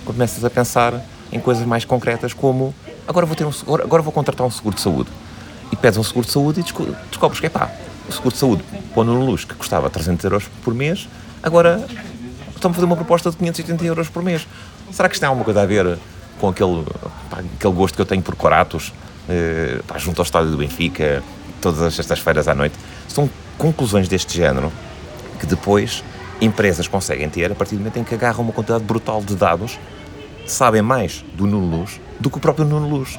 quando 0.04 0.16
começas 0.16 0.44
a 0.44 0.50
pensar 0.50 1.00
em 1.32 1.38
coisas 1.38 1.64
mais 1.64 1.84
concretas 1.84 2.32
como 2.34 2.74
agora 3.06 3.24
vou, 3.26 3.36
ter 3.36 3.44
um, 3.46 3.52
agora 3.82 4.02
vou 4.02 4.12
contratar 4.12 4.46
um 4.46 4.50
seguro 4.50 4.74
de 4.74 4.80
saúde. 4.82 5.10
E 5.72 5.76
pedes 5.76 5.98
um 5.98 6.02
seguro 6.02 6.26
de 6.26 6.32
saúde 6.32 6.60
e 6.60 6.62
desco- 6.62 6.86
descobres 7.08 7.38
que, 7.40 7.46
epá, 7.46 7.70
o 8.08 8.12
seguro 8.12 8.32
de 8.32 8.38
saúde 8.38 8.64
pondo 8.92 9.12
no 9.12 9.24
luz 9.24 9.44
que 9.44 9.54
custava 9.54 9.88
300 9.88 10.24
euros 10.24 10.44
por 10.64 10.74
mês, 10.74 11.08
agora 11.42 11.86
estão 12.54 12.70
a 12.72 12.74
fazer 12.74 12.84
uma 12.86 12.96
proposta 12.96 13.30
de 13.30 13.36
580 13.36 13.84
euros 13.84 14.08
por 14.08 14.22
mês. 14.22 14.46
Será 14.90 15.08
que 15.08 15.14
isto 15.14 15.20
tem 15.20 15.28
alguma 15.28 15.44
coisa 15.44 15.62
a 15.62 15.66
ver 15.66 15.96
com 16.40 16.48
aquele, 16.48 16.82
pá, 17.30 17.38
aquele 17.56 17.74
gosto 17.74 17.94
que 17.94 18.02
eu 18.02 18.06
tenho 18.06 18.22
por 18.22 18.34
coratos, 18.34 18.92
eh, 19.28 19.80
pá, 19.86 19.96
junto 19.98 20.20
ao 20.20 20.24
estádio 20.24 20.50
do 20.50 20.56
Benfica, 20.56 21.22
todas 21.60 21.80
as 21.82 21.94
sextas-feiras 21.94 22.48
à 22.48 22.54
noite? 22.54 22.74
São 23.08 23.28
conclusões 23.58 24.08
deste 24.08 24.36
género 24.36 24.72
que 25.38 25.46
depois 25.46 26.02
empresas 26.40 26.88
conseguem 26.88 27.28
ter 27.28 27.52
a 27.52 27.54
partir 27.54 27.74
do 27.74 27.78
momento 27.78 27.98
em 27.98 28.04
que 28.04 28.14
agarram 28.14 28.42
uma 28.44 28.52
quantidade 28.52 28.82
brutal 28.84 29.22
de 29.22 29.34
dados, 29.36 29.78
sabem 30.46 30.82
mais 30.82 31.24
do 31.34 31.46
Nuno 31.46 31.78
Luz 31.78 32.00
do 32.18 32.30
que 32.30 32.38
o 32.38 32.40
próprio 32.40 32.64
Nuno 32.66 32.88
Luz. 32.88 33.18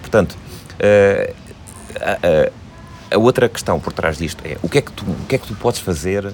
Portanto, 0.00 0.36
eh, 0.78 1.32
a, 2.00 3.14
a- 3.14 3.18
outra 3.18 3.48
questão 3.48 3.78
por 3.80 3.92
trás 3.92 4.18
disto 4.18 4.42
é 4.44 4.56
o 4.62 4.68
que 4.68 4.78
é 4.78 4.80
que 4.82 4.92
tu, 4.92 5.04
o 5.04 5.26
que 5.28 5.34
é 5.36 5.38
que 5.38 5.46
tu 5.46 5.54
podes 5.54 5.80
fazer 5.80 6.32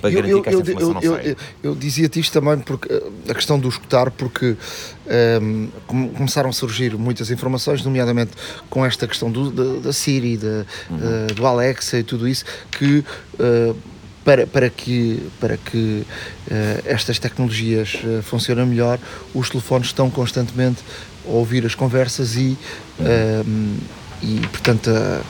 para 0.00 0.10
garantir 0.10 0.42
que 0.42 0.48
esta 0.48 0.60
informação 0.62 0.94
não 0.94 1.02
eu, 1.02 1.14
saia? 1.16 1.28
eu, 1.62 1.70
eu 1.70 1.74
dizia-te 1.74 2.20
isto 2.20 2.32
também 2.32 2.58
porque 2.58 2.92
eh, 2.92 3.02
a 3.30 3.34
questão 3.34 3.58
do 3.58 3.68
escutar, 3.68 4.10
porque 4.10 4.56
ehm, 5.08 5.68
come- 5.86 6.08
começaram 6.10 6.50
a 6.50 6.52
surgir 6.52 6.96
muitas 6.96 7.30
informações, 7.30 7.84
nomeadamente 7.84 8.32
com 8.68 8.84
esta 8.84 9.06
questão 9.06 9.30
do, 9.30 9.50
da, 9.50 9.80
da 9.80 9.92
Siri, 9.92 10.36
da, 10.36 10.64
Uhum. 10.90 10.98
eh, 11.30 11.32
do 11.34 11.46
Alexa 11.46 11.98
e 11.98 12.02
tudo 12.02 12.26
isso, 12.28 12.44
que 12.72 13.04
eh, 13.38 13.74
para, 14.24 14.46
para 14.46 14.68
que, 14.70 15.22
para 15.40 15.56
que 15.56 16.04
eh, 16.50 16.82
estas 16.84 17.18
tecnologias 17.18 17.98
eh, 18.04 18.20
funcionem 18.22 18.66
melhor, 18.66 18.98
os 19.34 19.48
telefones 19.48 19.88
estão 19.88 20.10
constantemente 20.10 20.82
a 21.26 21.30
ouvir 21.30 21.64
as 21.66 21.74
conversas 21.74 22.36
e, 22.36 22.56
ehm, 23.00 23.76
e 24.22 24.40
portanto, 24.48 24.90
a- 24.90 25.22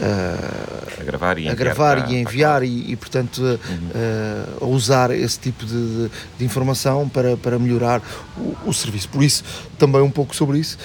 a- 0.00 1.04
gravar 1.04 1.38
e 1.38 1.48
a 1.48 1.52
enviar 1.52 1.56
gravar 1.56 1.96
para- 2.02 2.12
e 2.12 2.16
enviar 2.20 2.62
e, 2.62 2.92
e, 2.92 2.96
portanto 2.96 3.42
a, 3.44 3.54
a- 3.98 4.64
a 4.64 4.66
usar 4.66 5.10
esse 5.10 5.38
tipo 5.38 5.64
de, 5.64 5.72
de- 5.72 6.10
de 6.38 6.44
informação 6.44 7.08
para, 7.08 7.36
para 7.36 7.58
melhorar 7.58 8.00
o, 8.36 8.56
o 8.70 8.72
serviço. 8.74 9.08
Por 9.08 9.22
isso, 9.22 9.42
também 9.78 10.00
um 10.02 10.10
pouco 10.10 10.34
sobre 10.34 10.58
isso. 10.58 10.78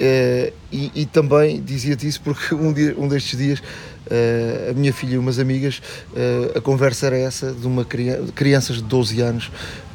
Eh, 0.00 0.52
e, 0.70 0.92
e 0.94 1.06
também 1.06 1.60
dizia-te 1.60 2.06
isso 2.06 2.20
porque 2.20 2.54
um, 2.54 2.72
dia, 2.72 2.94
um 2.96 3.08
destes 3.08 3.36
dias 3.36 3.60
eh, 4.08 4.68
a 4.70 4.72
minha 4.72 4.92
filha 4.92 5.14
e 5.14 5.18
umas 5.18 5.38
amigas, 5.40 5.82
eh, 6.14 6.52
a 6.56 6.60
conversa 6.60 7.06
era 7.06 7.18
essa 7.18 7.52
de 7.52 7.66
uma 7.66 7.84
criança, 7.84 8.32
crianças 8.32 8.76
de 8.76 8.82
12 8.82 9.20
anos 9.20 9.50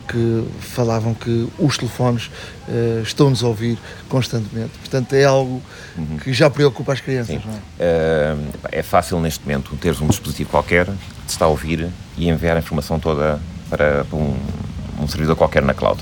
que 0.08 0.47
falavam 0.60 1.14
que 1.14 1.47
os 1.58 1.78
telefones 1.78 2.30
eh, 2.68 3.01
estão-nos 3.04 3.43
a 3.43 3.47
ouvir 3.47 3.78
constantemente. 4.10 4.72
Portanto, 4.80 5.14
é 5.14 5.24
algo 5.24 5.62
que 6.24 6.34
já 6.34 6.49
preocupa 6.49 6.93
as 6.93 7.01
crianças. 7.01 7.36
É? 7.36 7.39
Eh, 7.80 8.36
é 8.72 8.84
fácil 8.84 9.20
neste 9.20 9.41
momento 9.45 9.76
teres 9.78 10.01
um 10.01 10.08
dispositivo 10.08 10.49
qualquer 10.49 10.86
que 10.86 11.26
te 11.26 11.30
está 11.30 11.45
a 11.45 11.47
ouvir 11.47 11.89
e 12.18 12.30
enviar 12.30 12.56
a 12.56 12.60
informação 12.60 12.99
toda 12.99 13.39
para, 13.70 14.04
para 14.04 14.18
um, 14.18 14.36
um 14.99 15.08
servidor 15.08 15.36
qualquer 15.36 15.64
na 15.64 15.74
cloud. 15.74 16.01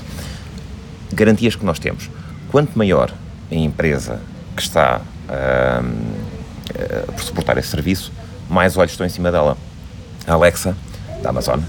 Garantias 1.12 1.56
que 1.56 1.64
nós 1.64 1.78
temos. 1.78 2.10
Quanto 2.50 2.76
maior 2.76 3.12
a 3.50 3.54
empresa 3.54 4.20
que 4.56 4.62
está 4.62 5.00
por 7.14 7.22
suportar 7.22 7.56
esse 7.58 7.68
serviço, 7.68 8.12
mais 8.48 8.76
olhos 8.76 8.92
estão 8.92 9.06
em 9.06 9.10
cima 9.10 9.30
dela. 9.30 9.56
A 10.26 10.34
Alexa, 10.34 10.76
da 11.22 11.30
Amazon, 11.30 11.60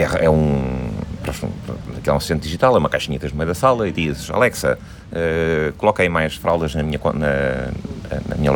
é, 0.00 0.24
é 0.26 0.30
um, 0.30 0.90
aquele 1.22 2.30
é 2.30 2.34
um 2.34 2.38
digital, 2.38 2.76
é 2.76 2.78
uma 2.78 2.88
caixinha 2.88 3.18
que 3.18 3.22
tens 3.22 3.32
no 3.32 3.38
meio 3.38 3.48
da 3.48 3.54
sala 3.54 3.88
e 3.88 3.92
dizes, 3.92 4.30
Alexa, 4.30 4.78
uh, 4.78 5.72
coloca 5.74 6.02
aí 6.02 6.08
mais 6.08 6.36
fraldas 6.36 6.74
na 6.74 6.82
minha, 6.82 7.00
na, 7.14 7.70
na 8.28 8.36
minha 8.36 8.52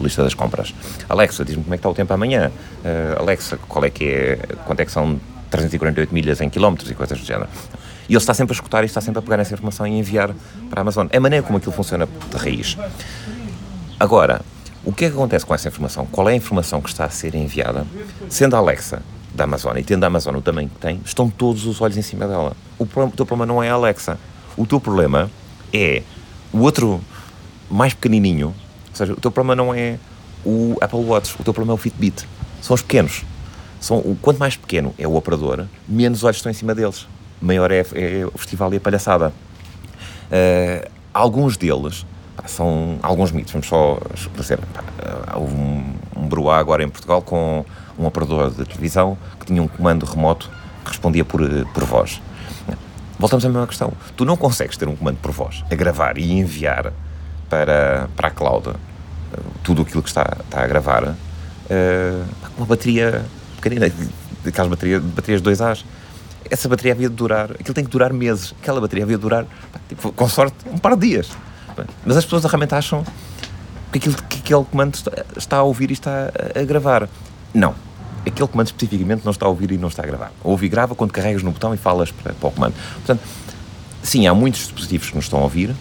lista 0.00 0.22
das 0.22 0.34
compras. 0.34 0.74
Alexa, 1.08 1.44
diz-me 1.44 1.62
como 1.62 1.74
é 1.74 1.76
que 1.76 1.80
está 1.80 1.90
o 1.90 1.94
tempo 1.94 2.12
amanhã. 2.12 2.50
Uh, 2.82 3.20
Alexa, 3.20 3.58
qual 3.68 3.84
é 3.84 3.90
que 3.90 4.04
é, 4.04 4.38
quanto 4.64 4.80
é 4.80 4.86
que 4.86 4.92
são 4.92 5.20
348 5.50 6.14
milhas 6.14 6.40
em 6.40 6.48
quilómetros 6.48 6.90
e 6.90 6.94
coisas 6.94 7.18
do 7.18 7.24
género. 7.24 7.48
E 8.08 8.12
ele 8.12 8.18
está 8.18 8.32
sempre 8.32 8.52
a 8.52 8.56
escutar 8.56 8.82
e 8.82 8.86
está 8.86 9.00
sempre 9.00 9.18
a 9.18 9.22
pegar 9.22 9.38
essa 9.38 9.52
informação 9.52 9.86
e 9.86 9.90
enviar 9.90 10.30
para 10.70 10.80
a 10.80 10.82
Amazon. 10.82 11.06
É 11.10 11.18
a 11.18 11.20
maneira 11.20 11.44
como 11.44 11.58
aquilo 11.58 11.72
funciona 11.72 12.06
de 12.06 12.36
raiz. 12.36 12.76
Agora, 14.00 14.40
o 14.84 14.92
que 14.92 15.04
é 15.04 15.08
que 15.10 15.14
acontece 15.14 15.44
com 15.44 15.54
essa 15.54 15.68
informação? 15.68 16.06
Qual 16.06 16.28
é 16.28 16.32
a 16.32 16.36
informação 16.36 16.80
que 16.80 16.88
está 16.88 17.04
a 17.04 17.10
ser 17.10 17.34
enviada? 17.34 17.86
Sendo 18.30 18.56
a 18.56 18.58
Alexa 18.58 19.02
da 19.38 19.44
Amazon 19.44 19.76
e 19.78 19.82
tendo 19.82 20.04
a 20.04 20.08
Amazon 20.08 20.34
o 20.36 20.42
tamanho 20.42 20.68
que 20.68 20.78
tem, 20.78 21.00
estão 21.04 21.30
todos 21.30 21.64
os 21.64 21.80
olhos 21.80 21.96
em 21.96 22.02
cima 22.02 22.26
dela. 22.26 22.54
O, 22.78 22.84
o 22.84 23.10
teu 23.10 23.24
problema 23.24 23.46
não 23.46 23.62
é 23.62 23.70
a 23.70 23.74
Alexa. 23.74 24.18
O 24.56 24.66
teu 24.66 24.80
problema 24.80 25.30
é 25.72 26.02
o 26.52 26.58
outro 26.58 27.00
mais 27.70 27.94
pequenininho. 27.94 28.48
Ou 28.48 28.94
seja, 28.94 29.12
o 29.12 29.16
teu 29.16 29.30
problema 29.30 29.54
não 29.54 29.72
é 29.72 29.96
o 30.44 30.76
Apple 30.80 30.98
Watch, 31.00 31.34
o 31.38 31.44
teu 31.44 31.54
problema 31.54 31.72
é 31.72 31.76
o 31.76 31.78
Fitbit. 31.78 32.26
São 32.60 32.74
os 32.74 32.82
pequenos. 32.82 33.24
São, 33.80 33.98
o, 33.98 34.18
quanto 34.20 34.38
mais 34.38 34.56
pequeno 34.56 34.92
é 34.98 35.06
o 35.06 35.14
operador, 35.14 35.66
menos 35.88 36.24
olhos 36.24 36.38
estão 36.38 36.50
em 36.50 36.54
cima 36.54 36.74
deles. 36.74 37.06
Maior 37.40 37.70
é, 37.70 37.78
é 37.78 38.26
o 38.26 38.36
festival 38.36 38.74
e 38.74 38.76
a 38.76 38.80
palhaçada. 38.80 39.32
Uh, 40.28 40.90
alguns 41.14 41.56
deles 41.56 42.04
pá, 42.36 42.48
são 42.48 42.98
alguns 43.02 43.30
mitos. 43.30 43.52
Vamos 43.52 43.68
só 43.68 43.98
esclarecer. 44.14 44.58
houve 45.36 45.54
um, 45.54 45.94
um 46.18 46.28
bruá 46.28 46.58
agora 46.58 46.82
em 46.82 46.88
Portugal 46.88 47.22
com 47.22 47.64
um 47.98 48.06
operador 48.06 48.50
de 48.50 48.64
televisão 48.64 49.16
que 49.38 49.46
tinha 49.46 49.62
um 49.62 49.68
comando 49.68 50.04
remoto 50.04 50.50
que 50.84 50.90
respondia 50.90 51.24
por, 51.24 51.40
por 51.72 51.84
voz. 51.84 52.20
Voltamos 53.18 53.44
à 53.44 53.48
mesma 53.48 53.66
questão. 53.66 53.92
Tu 54.16 54.24
não 54.24 54.36
consegues 54.36 54.76
ter 54.76 54.86
um 54.86 54.94
comando 54.94 55.18
por 55.18 55.32
voz, 55.32 55.64
a 55.70 55.74
gravar 55.74 56.18
e 56.18 56.38
enviar 56.38 56.92
para, 57.50 58.08
para 58.16 58.28
a 58.28 58.30
cloud 58.30 58.68
eh, 58.68 59.40
tudo 59.62 59.82
aquilo 59.82 60.02
que 60.02 60.08
está, 60.08 60.36
está 60.44 60.62
a 60.62 60.66
gravar 60.66 61.02
uh, 61.04 61.16
com 61.68 62.58
uma 62.58 62.66
bateria 62.66 63.24
pequenina, 63.56 63.92
aquelas 64.46 64.70
baterias, 64.70 65.02
baterias 65.02 65.42
2As. 65.42 65.84
Essa 66.50 66.68
bateria 66.68 66.92
havia 66.92 67.08
de 67.08 67.14
durar, 67.14 67.50
aquilo 67.50 67.74
tem 67.74 67.84
que 67.84 67.90
durar 67.90 68.12
meses, 68.12 68.54
aquela 68.62 68.80
bateria 68.80 69.04
havia 69.04 69.16
de 69.16 69.22
durar, 69.22 69.44
tipo, 69.88 70.12
com 70.12 70.28
sorte, 70.28 70.56
um 70.70 70.78
par 70.78 70.94
de 70.94 71.08
dias. 71.08 71.28
Mas 72.06 72.16
as 72.16 72.24
pessoas 72.24 72.44
realmente 72.44 72.74
acham 72.74 73.04
que, 73.92 73.98
aquilo, 73.98 74.14
que 74.28 74.38
aquele 74.38 74.64
comando 74.64 74.94
está, 74.94 75.12
está 75.36 75.56
a 75.58 75.62
ouvir 75.62 75.90
e 75.90 75.92
está 75.94 76.30
a, 76.54 76.60
a 76.60 76.64
gravar. 76.64 77.08
Não. 77.52 77.74
Aquele 78.26 78.48
comando 78.48 78.66
especificamente 78.66 79.24
não 79.24 79.32
está 79.32 79.46
a 79.46 79.48
ouvir 79.48 79.70
e 79.70 79.78
não 79.78 79.88
está 79.88 80.02
a 80.02 80.06
gravar. 80.06 80.32
Ouve 80.42 80.66
e 80.66 80.68
grava 80.68 80.94
quando 80.94 81.12
carregas 81.12 81.42
no 81.42 81.50
botão 81.50 81.72
e 81.72 81.76
falas 81.76 82.10
para, 82.10 82.32
para 82.32 82.48
o 82.48 82.52
comando. 82.52 82.74
Portanto, 82.94 83.20
sim, 84.02 84.26
há 84.26 84.34
muitos 84.34 84.60
dispositivos 84.62 85.10
que 85.10 85.16
nos 85.16 85.24
estão 85.24 85.40
a 85.40 85.42
ouvir. 85.42 85.74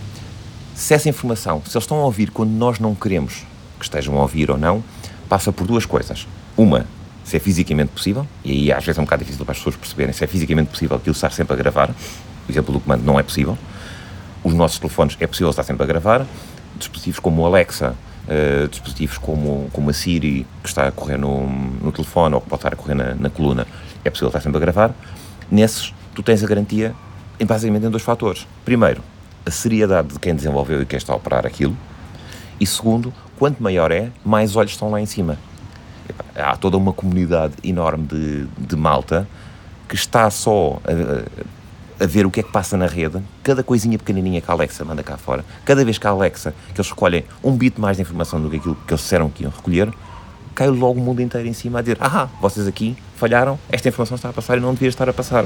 Se 0.75 0.93
essa 0.93 1.09
informação, 1.09 1.61
se 1.65 1.75
eles 1.75 1.83
estão 1.83 1.97
a 1.97 2.05
ouvir 2.05 2.31
quando 2.31 2.51
nós 2.51 2.79
não 2.79 2.93
queremos 2.93 3.43
que 3.79 3.85
estejam 3.85 4.17
a 4.17 4.21
ouvir 4.21 4.49
ou 4.49 4.57
não, 4.57 4.83
passa 5.27 5.51
por 5.51 5.67
duas 5.67 5.85
coisas. 5.85 6.27
Uma, 6.55 6.85
se 7.23 7.35
é 7.35 7.39
fisicamente 7.39 7.89
possível, 7.89 8.25
e 8.43 8.51
aí 8.51 8.71
às 8.71 8.85
vezes 8.85 8.97
é 8.97 9.01
um 9.01 9.05
bocado 9.05 9.23
difícil 9.23 9.43
para 9.43 9.51
as 9.51 9.57
pessoas 9.57 9.75
perceberem 9.75 10.13
se 10.13 10.23
é 10.23 10.27
fisicamente 10.27 10.69
possível 10.69 10.97
aquilo 10.97 11.13
estar 11.13 11.31
sempre 11.31 11.53
a 11.53 11.57
gravar. 11.57 11.89
O 12.47 12.51
exemplo 12.51 12.73
do 12.73 12.79
comando 12.79 13.03
não 13.03 13.19
é 13.19 13.23
possível. 13.23 13.57
Os 14.43 14.53
nossos 14.53 14.79
telefones 14.79 15.17
é 15.19 15.27
possível 15.27 15.49
estar 15.49 15.63
sempre 15.63 15.83
a 15.83 15.85
gravar. 15.85 16.25
Dispositivos 16.77 17.19
como 17.19 17.41
o 17.41 17.45
Alexa, 17.45 17.95
uh, 18.27 18.67
dispositivos 18.67 19.17
como, 19.17 19.69
como 19.73 19.89
a 19.89 19.93
Siri, 19.93 20.45
que 20.61 20.69
está 20.69 20.87
a 20.87 20.91
correr 20.91 21.17
no, 21.17 21.47
no 21.47 21.91
telefone 21.91 22.35
ou 22.35 22.41
que 22.41 22.49
pode 22.49 22.59
estar 22.59 22.73
a 22.73 22.75
correr 22.75 22.95
na, 22.95 23.15
na 23.15 23.29
coluna, 23.29 23.67
é 24.03 24.09
possível 24.09 24.29
estar 24.29 24.41
sempre 24.41 24.57
a 24.57 24.61
gravar. 24.61 24.93
Nesses, 25.49 25.93
tu 26.13 26.23
tens 26.23 26.43
a 26.43 26.47
garantia 26.47 26.93
em, 27.39 27.45
basicamente 27.45 27.85
em 27.85 27.89
dois 27.89 28.03
fatores. 28.03 28.47
Primeiro, 28.63 29.01
a 29.45 29.51
seriedade 29.51 30.09
de 30.09 30.19
quem 30.19 30.35
desenvolveu 30.35 30.81
e 30.81 30.85
quem 30.85 30.97
está 30.97 31.13
a 31.13 31.15
operar 31.15 31.45
aquilo. 31.45 31.75
E 32.59 32.65
segundo, 32.65 33.13
quanto 33.37 33.61
maior 33.61 33.91
é, 33.91 34.11
mais 34.25 34.55
olhos 34.55 34.71
estão 34.71 34.89
lá 34.89 34.99
em 34.99 35.05
cima 35.05 35.37
há 36.35 36.55
toda 36.55 36.77
uma 36.77 36.93
comunidade 36.93 37.53
enorme 37.63 38.05
de, 38.05 38.45
de 38.57 38.75
malta 38.75 39.27
que 39.87 39.95
está 39.95 40.29
só 40.29 40.79
a, 40.83 41.23
ver 42.05 42.25
o 42.25 42.31
que 42.31 42.41
é 42.41 42.43
que 42.43 42.51
passa 42.51 42.77
na 42.77 42.85
rede, 42.85 43.21
cada 43.41 43.63
coisinha 43.63 43.97
pequenininha 43.97 44.41
que 44.41 44.51
a 44.51 44.53
Alexa 44.53 44.85
manda 44.85 45.01
cá 45.01 45.17
fora, 45.17 45.43
cada 45.65 45.83
vez 45.83 45.97
que 45.97 46.05
a 46.05 46.11
Alexa, 46.11 46.53
que 46.73 46.79
eles 46.79 46.89
recolhem 46.89 47.23
um 47.43 47.51
bit 47.53 47.79
mais 47.79 47.97
de 47.97 48.03
informação 48.03 48.41
do 48.41 48.49
que 48.49 48.57
aquilo 48.57 48.75
que 48.75 48.93
eles 48.93 49.01
disseram 49.01 49.29
que 49.29 49.43
iam 49.43 49.51
recolher, 49.51 49.91
cai 50.53 50.67
logo 50.67 50.99
o 50.99 51.03
mundo 51.03 51.21
inteiro 51.21 51.47
em 51.47 51.53
cima 51.53 51.79
a 51.79 51.81
dizer, 51.81 51.97
ah, 51.99 52.27
vocês 52.41 52.67
aqui 52.67 52.97
falharam, 53.15 53.59
esta 53.69 53.89
informação 53.89 54.15
está 54.15 54.29
a 54.29 54.33
passar 54.33 54.57
e 54.57 54.59
não 54.59 54.73
devia 54.73 54.89
estar 54.89 55.07
a 55.07 55.13
passar. 55.13 55.45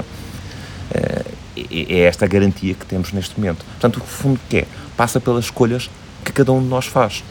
Eh, 0.94 1.24
é 1.70 2.00
esta 2.00 2.24
a 2.24 2.28
garantia 2.28 2.74
que 2.74 2.86
temos 2.86 3.12
neste 3.12 3.38
momento. 3.38 3.64
Portanto, 3.64 3.98
o 3.98 4.00
fundo 4.00 4.40
que 4.48 4.58
é? 4.58 4.66
Passa 4.96 5.20
pelas 5.20 5.44
escolhas 5.44 5.90
que 6.24 6.32
cada 6.32 6.52
um 6.52 6.62
de 6.62 6.68
nós 6.68 6.86
faz. 6.86 7.22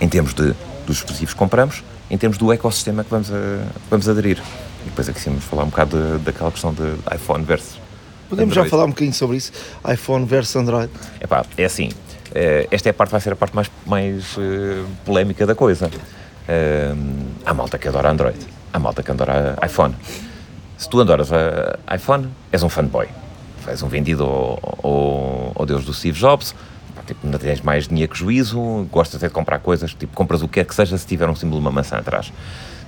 Em 0.00 0.08
termos 0.08 0.34
de, 0.34 0.54
dos 0.86 0.96
dispositivos 0.96 1.32
que 1.32 1.38
compramos, 1.38 1.82
em 2.10 2.18
termos 2.18 2.36
do 2.38 2.52
ecossistema 2.52 3.04
que 3.04 3.10
vamos, 3.10 3.30
a, 3.30 3.66
vamos 3.90 4.08
aderir. 4.08 4.38
E 4.82 4.90
depois 4.90 5.08
aqui 5.08 5.20
sim 5.20 5.30
vamos 5.30 5.44
falar 5.44 5.64
um 5.64 5.68
bocado 5.68 5.96
de, 5.96 6.24
daquela 6.24 6.50
questão 6.50 6.74
de 6.74 6.94
iPhone 7.14 7.44
versus. 7.44 7.83
Podemos 8.28 8.52
Android. 8.52 8.68
já 8.68 8.70
falar 8.70 8.84
um 8.84 8.90
bocadinho 8.90 9.14
sobre 9.14 9.36
isso? 9.36 9.52
iPhone 9.92 10.24
versus 10.24 10.56
Android? 10.56 10.90
Epá, 11.20 11.44
é 11.56 11.64
assim, 11.64 11.90
eh, 12.34 12.66
esta 12.70 12.88
é 12.88 12.90
a 12.90 12.94
parte, 12.94 13.10
vai 13.10 13.20
ser 13.20 13.32
a 13.32 13.36
parte 13.36 13.54
mais, 13.54 13.70
mais 13.86 14.36
uh, 14.36 14.86
polémica 15.04 15.46
da 15.46 15.54
coisa. 15.54 15.86
Uh, 15.86 17.26
há 17.46 17.54
malta 17.54 17.78
que 17.78 17.88
adora 17.88 18.10
Android, 18.10 18.38
há 18.72 18.78
malta 18.78 19.02
que 19.02 19.10
adora 19.10 19.56
iPhone. 19.64 19.94
Se 20.76 20.88
tu 20.88 21.00
adoras 21.00 21.30
a 21.32 21.94
iPhone, 21.94 22.28
és 22.50 22.62
um 22.62 22.68
fanboy. 22.68 23.06
És 23.68 23.82
um 23.82 23.88
vendido 23.88 24.24
ao, 24.24 24.78
ao, 24.82 25.52
ao 25.54 25.66
Deus 25.66 25.84
do 25.84 25.94
Steve 25.94 26.18
Jobs, 26.18 26.54
tipo, 27.06 27.26
não 27.26 27.38
tens 27.38 27.60
mais 27.60 27.86
dinheiro 27.86 28.12
que 28.12 28.18
juízo, 28.18 28.86
gostas 28.90 29.16
até 29.16 29.28
de 29.28 29.32
comprar 29.32 29.58
coisas, 29.60 29.94
tipo, 29.94 30.14
compras 30.14 30.42
o 30.42 30.48
que 30.48 30.60
é 30.60 30.64
que 30.64 30.74
seja 30.74 30.98
se 30.98 31.06
tiver 31.06 31.28
um 31.28 31.34
símbolo 31.34 31.60
de 31.60 31.66
uma 31.66 31.72
maçã 31.72 31.96
atrás. 31.96 32.32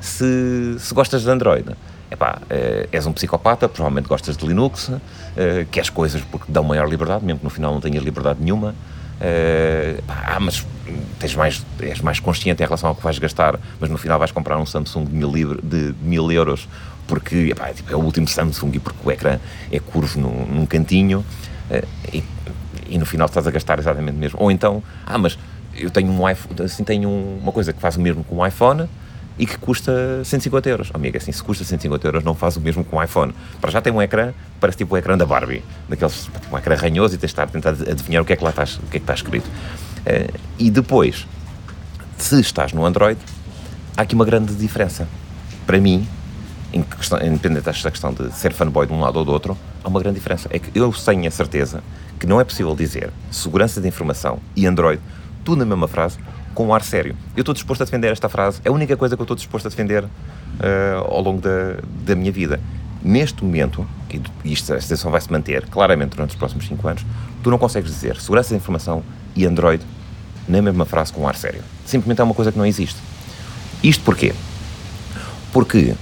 Se, 0.00 0.76
se 0.78 0.92
gostas 0.92 1.22
de 1.22 1.30
Android, 1.30 1.70
epá, 2.10 2.40
é, 2.48 2.88
és 2.92 3.06
um 3.06 3.12
psicopata, 3.12 3.68
provavelmente 3.68 4.08
gostas 4.08 4.36
de 4.36 4.46
Linux, 4.46 4.90
é, 5.36 5.66
queres 5.70 5.90
coisas 5.90 6.22
porque 6.22 6.50
dão 6.50 6.64
maior 6.64 6.88
liberdade, 6.88 7.24
mesmo 7.24 7.40
que 7.40 7.44
no 7.44 7.50
final 7.50 7.72
não 7.72 7.80
tenhas 7.80 8.02
liberdade 8.04 8.40
nenhuma. 8.40 8.74
É, 9.20 9.98
ah, 10.08 10.38
mas 10.38 10.66
tens 11.18 11.34
mais, 11.34 11.64
és 11.80 12.00
mais 12.02 12.20
consciente 12.20 12.62
em 12.62 12.66
relação 12.66 12.90
ao 12.90 12.94
que 12.94 13.02
vais 13.02 13.18
gastar, 13.18 13.58
mas 13.80 13.88
no 13.88 13.96
final 13.96 14.18
vais 14.18 14.30
comprar 14.30 14.58
um 14.58 14.66
Samsung 14.66 15.04
de 15.06 15.14
mil, 15.14 15.30
livre, 15.30 15.58
de 15.62 15.94
mil 16.02 16.30
euros 16.30 16.68
porque 17.06 17.50
epá, 17.50 17.72
tipo, 17.72 17.90
é 17.90 17.96
o 17.96 18.00
último 18.00 18.26
Samsung 18.28 18.72
e 18.74 18.78
porque 18.78 18.98
o 19.02 19.10
ecrã 19.10 19.38
é 19.70 19.78
curvo 19.78 20.20
num, 20.20 20.44
num 20.46 20.66
cantinho. 20.66 21.24
e 22.12 22.22
e 22.88 22.98
no 22.98 23.06
final 23.06 23.26
estás 23.26 23.46
a 23.46 23.50
gastar 23.50 23.78
exatamente 23.78 24.16
mesmo. 24.16 24.38
Ou 24.40 24.50
então, 24.50 24.82
ah, 25.04 25.18
mas 25.18 25.38
eu 25.74 25.90
tenho 25.90 26.10
um 26.10 26.28
iPhone, 26.28 26.62
assim, 26.62 26.84
tenho 26.84 27.10
uma 27.10 27.52
coisa 27.52 27.72
que 27.72 27.80
faz 27.80 27.96
o 27.96 28.00
mesmo 28.00 28.24
com 28.24 28.36
o 28.36 28.46
iPhone 28.46 28.88
e 29.38 29.46
que 29.46 29.58
custa 29.58 30.22
150 30.24 30.68
euros. 30.68 30.90
Oh, 30.92 30.96
amiga, 30.96 31.18
assim, 31.18 31.32
se 31.32 31.42
custa 31.42 31.64
150 31.64 32.06
euros, 32.06 32.24
não 32.24 32.34
faz 32.34 32.56
o 32.56 32.60
mesmo 32.60 32.84
com 32.84 32.96
o 32.96 33.02
iPhone. 33.02 33.34
Para 33.60 33.70
já 33.70 33.80
tem 33.80 33.92
um 33.92 34.00
ecrã, 34.00 34.32
parece 34.60 34.78
tipo 34.78 34.94
o 34.94 34.98
ecrã 34.98 35.16
da 35.16 35.26
Barbie, 35.26 35.62
daqueles, 35.88 36.24
tipo 36.24 36.54
um 36.54 36.58
ecrã 36.58 36.74
ranhoso 36.74 37.14
e 37.14 37.18
tens 37.18 37.28
de 37.28 37.32
estar 37.32 37.44
a 37.44 37.46
tentar 37.46 37.70
adivinhar 37.70 38.22
o 38.22 38.26
que 38.26 38.32
é 38.32 38.36
que 38.36 38.44
lá 38.44 38.50
está, 38.50 38.64
o 38.64 38.66
que 38.66 38.96
é 38.96 38.98
que 38.98 38.98
está 38.98 39.14
escrito. 39.14 39.46
Uh, 39.46 40.38
e 40.58 40.70
depois, 40.70 41.26
se 42.16 42.40
estás 42.40 42.72
no 42.72 42.84
Android, 42.84 43.20
há 43.96 44.02
aqui 44.02 44.14
uma 44.14 44.24
grande 44.24 44.54
diferença. 44.54 45.06
Para 45.66 45.78
mim, 45.80 46.06
questão, 46.96 47.18
independente 47.22 47.64
desta 47.64 47.90
questão 47.90 48.12
de 48.12 48.32
ser 48.32 48.52
fanboy 48.52 48.86
de 48.86 48.92
um 48.92 49.00
lado 49.00 49.18
ou 49.18 49.24
do 49.24 49.32
outro, 49.32 49.58
há 49.82 49.88
uma 49.88 50.00
grande 50.00 50.16
diferença. 50.16 50.48
É 50.52 50.58
que 50.58 50.70
eu 50.78 50.92
tenho 50.92 51.26
a 51.26 51.30
certeza 51.30 51.82
que 52.18 52.26
não 52.26 52.40
é 52.40 52.44
possível 52.44 52.74
dizer 52.74 53.10
segurança 53.30 53.80
de 53.80 53.88
informação 53.88 54.38
e 54.54 54.66
Android, 54.66 55.00
tudo 55.44 55.58
na 55.58 55.66
mesma 55.66 55.86
frase, 55.86 56.18
com 56.56 56.66
um 56.66 56.74
ar 56.74 56.82
sério. 56.82 57.14
Eu 57.36 57.42
estou 57.42 57.54
disposto 57.54 57.82
a 57.82 57.84
defender 57.84 58.10
esta 58.10 58.28
frase, 58.28 58.60
é 58.64 58.68
a 58.70 58.72
única 58.72 58.96
coisa 58.96 59.14
que 59.14 59.20
eu 59.20 59.24
estou 59.24 59.36
disposto 59.36 59.66
a 59.66 59.68
defender 59.68 60.02
uh, 60.02 60.08
ao 61.06 61.20
longo 61.20 61.40
da, 61.40 61.76
da 62.04 62.16
minha 62.16 62.32
vida. 62.32 62.58
Neste 63.04 63.44
momento, 63.44 63.86
e 64.42 64.52
esta 64.52 64.80
situação 64.80 65.10
vai 65.12 65.20
se 65.20 65.30
manter 65.30 65.66
claramente 65.66 66.16
durante 66.16 66.30
os 66.30 66.36
próximos 66.36 66.66
5 66.66 66.88
anos, 66.88 67.06
tu 67.42 67.50
não 67.50 67.58
consegues 67.58 67.90
dizer 67.90 68.16
segurança 68.16 68.48
de 68.48 68.56
informação 68.56 69.02
e 69.36 69.44
Android 69.46 69.84
na 70.48 70.62
mesma 70.62 70.86
frase 70.86 71.12
com 71.12 71.20
um 71.20 71.28
ar 71.28 71.36
sério. 71.36 71.62
Simplesmente 71.84 72.22
é 72.22 72.24
uma 72.24 72.34
coisa 72.34 72.50
que 72.50 72.58
não 72.58 72.66
existe. 72.66 72.98
Isto 73.82 74.02
porquê? 74.02 74.34
Porque 75.52 75.94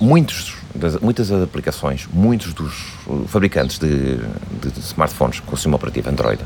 muitos 0.00 0.56
das, 0.74 0.96
muitas 1.00 1.28
das 1.28 1.42
aplicações, 1.42 2.08
muitos 2.12 2.54
dos 2.54 2.94
fabricantes 3.26 3.78
de, 3.78 4.16
de, 4.16 4.70
de 4.72 4.80
smartphones 4.80 5.40
com 5.40 5.56
sistema 5.56 5.74
operativo 5.74 6.08
Android 6.08 6.40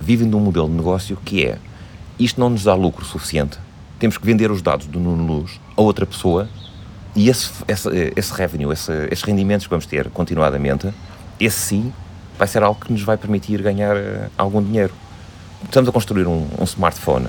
vivem 0.00 0.28
de 0.28 0.34
um 0.34 0.40
modelo 0.40 0.68
de 0.68 0.74
negócio 0.74 1.16
que 1.24 1.44
é 1.44 1.58
isto 2.18 2.40
não 2.40 2.50
nos 2.50 2.64
dá 2.64 2.74
lucro 2.74 3.04
suficiente, 3.04 3.58
temos 3.98 4.16
que 4.16 4.24
vender 4.24 4.50
os 4.50 4.62
dados 4.62 4.86
do 4.86 4.98
Nuno 4.98 5.26
Luz 5.26 5.60
a 5.76 5.80
outra 5.80 6.06
pessoa 6.06 6.48
e 7.14 7.28
esse, 7.28 7.50
esse, 7.66 7.88
esse 8.14 8.32
revenue, 8.32 8.72
esse, 8.72 8.92
esses 9.10 9.24
rendimentos 9.24 9.66
que 9.66 9.70
vamos 9.70 9.86
ter 9.86 10.08
continuadamente, 10.10 10.92
esse 11.40 11.58
sim 11.58 11.92
vai 12.38 12.46
ser 12.46 12.62
algo 12.62 12.80
que 12.80 12.92
nos 12.92 13.02
vai 13.02 13.16
permitir 13.16 13.60
ganhar 13.60 13.96
uh, 13.96 14.30
algum 14.38 14.62
dinheiro. 14.62 14.92
Estamos 15.64 15.88
a 15.88 15.92
construir 15.92 16.26
um, 16.26 16.46
um 16.58 16.64
smartphone 16.64 17.26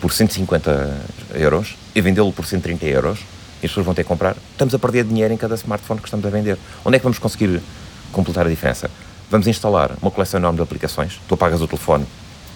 por 0.00 0.12
150 0.12 1.00
euros 1.34 1.76
e 1.94 2.00
vendê-lo 2.02 2.32
por 2.32 2.44
130 2.44 2.84
euros 2.84 3.20
e 3.62 3.66
as 3.66 3.70
pessoas 3.70 3.86
vão 3.86 3.94
ter 3.94 4.02
que 4.02 4.08
comprar, 4.08 4.36
estamos 4.52 4.74
a 4.74 4.78
perder 4.78 5.04
dinheiro 5.04 5.32
em 5.32 5.38
cada 5.38 5.54
smartphone 5.54 6.00
que 6.00 6.06
estamos 6.06 6.26
a 6.26 6.28
vender. 6.28 6.58
Onde 6.84 6.96
é 6.96 6.98
que 6.98 7.04
vamos 7.04 7.18
conseguir 7.18 7.62
completar 8.12 8.46
a 8.46 8.50
diferença? 8.50 8.90
Vamos 9.30 9.46
instalar 9.46 9.92
uma 10.02 10.10
coleção 10.10 10.38
enorme 10.38 10.58
de 10.58 10.62
aplicações, 10.62 11.18
tu 11.26 11.34
apagas 11.34 11.62
o 11.62 11.66
telefone, 11.66 12.04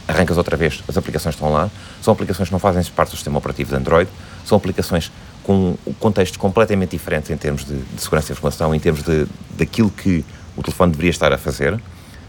arrancas 0.08 0.38
outra 0.38 0.56
vez, 0.56 0.82
as 0.88 0.96
aplicações 0.96 1.34
estão 1.34 1.52
lá, 1.52 1.70
são 2.02 2.12
aplicações 2.12 2.48
que 2.48 2.52
não 2.52 2.58
fazem 2.58 2.82
parte 2.92 3.10
do 3.10 3.16
sistema 3.16 3.38
operativo 3.38 3.70
de 3.70 3.76
Android, 3.76 4.10
são 4.44 4.56
aplicações 4.56 5.12
com 5.42 5.76
contextos 6.00 6.36
completamente 6.36 6.90
diferentes 6.90 7.30
em 7.30 7.36
termos 7.36 7.64
de, 7.64 7.74
de 7.74 8.00
segurança 8.00 8.26
de 8.26 8.32
informação, 8.32 8.74
em 8.74 8.80
termos 8.80 9.02
de, 9.02 9.26
daquilo 9.56 9.90
que 9.90 10.24
o 10.56 10.62
telefone 10.62 10.92
deveria 10.92 11.10
estar 11.10 11.32
a 11.32 11.38
fazer. 11.38 11.78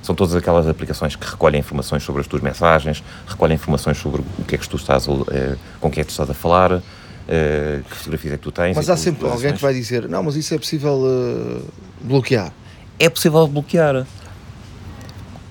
São 0.01 0.15
todas 0.15 0.36
aquelas 0.36 0.67
aplicações 0.67 1.15
que 1.15 1.27
recolhem 1.27 1.59
informações 1.59 2.03
sobre 2.03 2.21
as 2.21 2.27
tuas 2.27 2.41
mensagens, 2.41 3.03
recolhem 3.27 3.55
informações 3.55 3.97
sobre 3.97 4.21
o 4.21 4.43
que 4.45 4.55
é 4.55 4.57
que 4.57 4.67
tu 4.67 4.77
estás 4.77 5.07
a, 5.07 5.11
eh, 5.32 5.55
com 5.80 5.89
quem 5.91 6.01
é 6.01 6.03
que 6.03 6.09
tu 6.09 6.11
estás 6.11 6.30
a 6.30 6.34
falar, 6.34 6.82
eh, 7.27 7.82
que 7.89 7.95
fotografias 7.95 8.34
é 8.34 8.38
que 8.38 8.43
tu 8.43 8.51
tens. 8.51 8.75
Mas 8.75 8.89
há 8.89 8.95
sempre 8.95 9.27
alguém 9.27 9.53
que 9.53 9.61
vai 9.61 9.73
dizer: 9.73 10.07
não, 10.07 10.23
mas 10.23 10.36
isso 10.36 10.53
é 10.53 10.57
possível 10.57 11.03
eh, 11.05 11.61
bloquear. 12.01 12.53
É 12.97 13.09
possível 13.09 13.45
bloquear. 13.47 14.05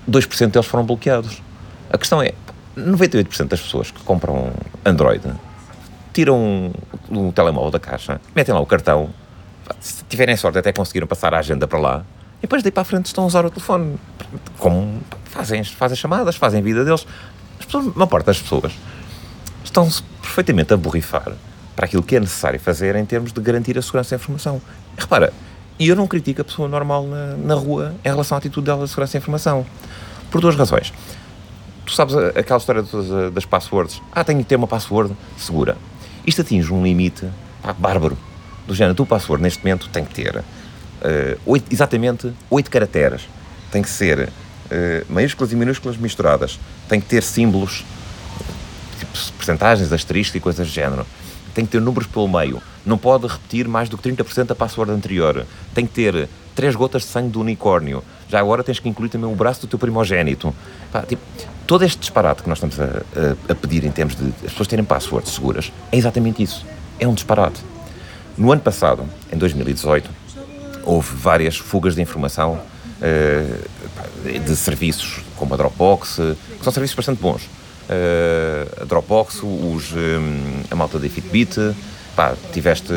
2% 0.09 0.51
deles 0.51 0.65
foram 0.65 0.83
bloqueados. 0.83 1.39
A 1.91 1.97
questão 1.97 2.21
é: 2.21 2.33
98% 2.77 3.47
das 3.47 3.61
pessoas 3.61 3.91
que 3.91 4.01
compram 4.03 4.51
Android 4.85 5.21
tiram 6.13 6.71
o 7.09 7.31
telemóvel 7.31 7.71
da 7.71 7.79
caixa, 7.79 8.19
metem 8.35 8.53
lá 8.53 8.59
o 8.59 8.65
cartão, 8.65 9.09
se 9.79 10.03
tiverem 10.05 10.35
sorte 10.35 10.57
até 10.57 10.73
conseguiram 10.73 11.07
passar 11.07 11.33
a 11.33 11.39
agenda 11.39 11.67
para 11.67 11.79
lá, 11.79 12.05
e 12.39 12.41
depois 12.41 12.63
daí 12.63 12.71
para 12.71 12.81
a 12.81 12.85
frente 12.85 13.05
estão 13.05 13.23
a 13.25 13.27
usar 13.27 13.45
o 13.45 13.49
telefone. 13.49 13.97
Como 14.57 15.01
fazem, 15.25 15.63
fazem 15.63 15.97
chamadas, 15.97 16.35
fazem 16.35 16.61
vida 16.61 16.83
deles. 16.83 17.05
As 17.59 17.65
pessoas, 17.65 17.87
uma 17.87 18.07
parte 18.07 18.25
das 18.25 18.41
pessoas 18.41 18.73
estão-se 19.63 20.01
perfeitamente 20.21 20.73
a 20.73 20.77
borrifar 20.77 21.33
para 21.75 21.85
aquilo 21.85 22.03
que 22.03 22.15
é 22.15 22.19
necessário 22.19 22.59
fazer 22.59 22.95
em 22.95 23.05
termos 23.05 23.31
de 23.31 23.39
garantir 23.41 23.77
a 23.77 23.81
segurança 23.81 24.11
da 24.11 24.21
informação. 24.21 24.61
Repara, 24.97 25.33
e 25.77 25.87
eu 25.87 25.95
não 25.95 26.07
critico 26.07 26.41
a 26.41 26.43
pessoa 26.43 26.67
normal 26.67 27.05
na, 27.05 27.37
na 27.37 27.55
rua 27.55 27.93
em 28.03 28.09
relação 28.09 28.35
à 28.35 28.39
atitude 28.39 28.65
dela 28.65 28.83
de 28.83 28.89
segurança 28.89 29.13
da 29.13 29.19
informação. 29.19 29.65
Por 30.31 30.41
duas 30.41 30.55
razões. 30.55 30.93
Tu 31.89 31.95
sabes 31.95 32.15
aquela 32.15 32.59
história 32.59 32.83
das, 32.83 33.33
das 33.33 33.45
passwords? 33.45 33.99
Ah, 34.11 34.23
tenho 34.23 34.39
que 34.39 34.45
ter 34.45 34.55
uma 34.55 34.67
password 34.67 35.15
segura. 35.35 35.75
Isto 36.25 36.41
atinge 36.41 36.71
um 36.71 36.83
limite 36.83 37.27
pá, 37.63 37.73
bárbaro. 37.73 38.15
Do 38.67 38.75
género, 38.75 38.93
tu 38.93 39.07
password 39.07 39.41
neste 39.41 39.63
momento 39.63 39.89
tem 39.89 40.05
que 40.05 40.13
ter 40.13 40.37
uh, 40.37 40.43
oito, 41.47 41.65
exatamente 41.73 42.31
8 42.47 42.69
caracteres. 42.69 43.27
Tem 43.71 43.81
que 43.81 43.89
ser 43.89 44.29
uh, 44.29 44.31
maiúsculas 45.11 45.51
e 45.51 45.55
minúsculas 45.55 45.97
misturadas. 45.97 46.59
Tem 46.87 47.01
que 47.01 47.07
ter 47.07 47.23
símbolos, 47.23 47.83
tipo 48.99 49.33
percentagens, 49.37 49.91
asterisco 49.91 50.37
e 50.37 50.39
coisas 50.39 50.67
do 50.67 50.71
género. 50.71 51.07
Tem 51.55 51.65
que 51.65 51.71
ter 51.71 51.81
números 51.81 52.07
pelo 52.07 52.27
meio. 52.27 52.61
Não 52.85 52.99
pode 52.99 53.25
repetir 53.25 53.67
mais 53.67 53.89
do 53.89 53.97
que 53.97 54.07
30% 54.07 54.45
da 54.45 54.55
password 54.55 54.91
anterior. 54.91 55.43
Tem 55.73 55.87
que 55.87 55.93
ter 55.93 56.29
três 56.53 56.75
gotas 56.75 57.01
de 57.01 57.07
sangue 57.07 57.29
do 57.29 57.41
unicórnio. 57.41 58.03
Já 58.29 58.39
agora 58.39 58.63
tens 58.63 58.77
que 58.79 58.87
incluir 58.87 59.09
também 59.09 59.31
o 59.31 59.33
braço 59.33 59.61
do 59.61 59.67
teu 59.67 59.79
primogênito. 59.79 60.53
Pá, 60.91 61.01
tipo, 61.01 61.23
todo 61.69 61.85
este 61.85 61.99
disparate 61.99 62.41
que 62.41 62.49
nós 62.49 62.57
estamos 62.57 62.79
a, 62.79 62.83
a, 62.85 63.51
a, 63.51 63.55
pedir 63.55 63.85
em 63.85 63.91
termos 63.91 64.15
de 64.15 64.25
as 64.43 64.51
pessoas 64.51 64.67
terem 64.67 64.83
passwords 64.83 65.31
seguras 65.31 65.71
é 65.91 65.97
exatamente 65.97 66.41
isso. 66.41 66.65
É 66.99 67.07
um 67.07 67.13
disparate. 67.13 67.61
No 68.35 68.51
ano 68.51 68.59
passado, 68.59 69.05
em 69.31 69.37
2018, 69.37 70.09
houve 70.83 71.15
várias 71.15 71.57
fugas 71.57 71.93
de 71.93 72.01
informação 72.01 72.59
uh, 72.99 74.39
de 74.39 74.55
serviços 74.55 75.21
como 75.35 75.53
a 75.53 75.57
Dropbox, 75.57 76.15
que 76.57 76.63
são 76.63 76.73
serviços 76.73 76.95
bastante 76.95 77.21
bons. 77.21 77.43
Uh, 77.43 78.81
a 78.81 78.85
Dropbox, 78.85 79.43
os, 79.43 79.91
um, 79.91 80.63
a 80.71 80.75
malta 80.75 80.97
da 80.97 81.07
Fitbit, 81.07 81.55
pá, 82.15 82.33
tiveste 82.51 82.91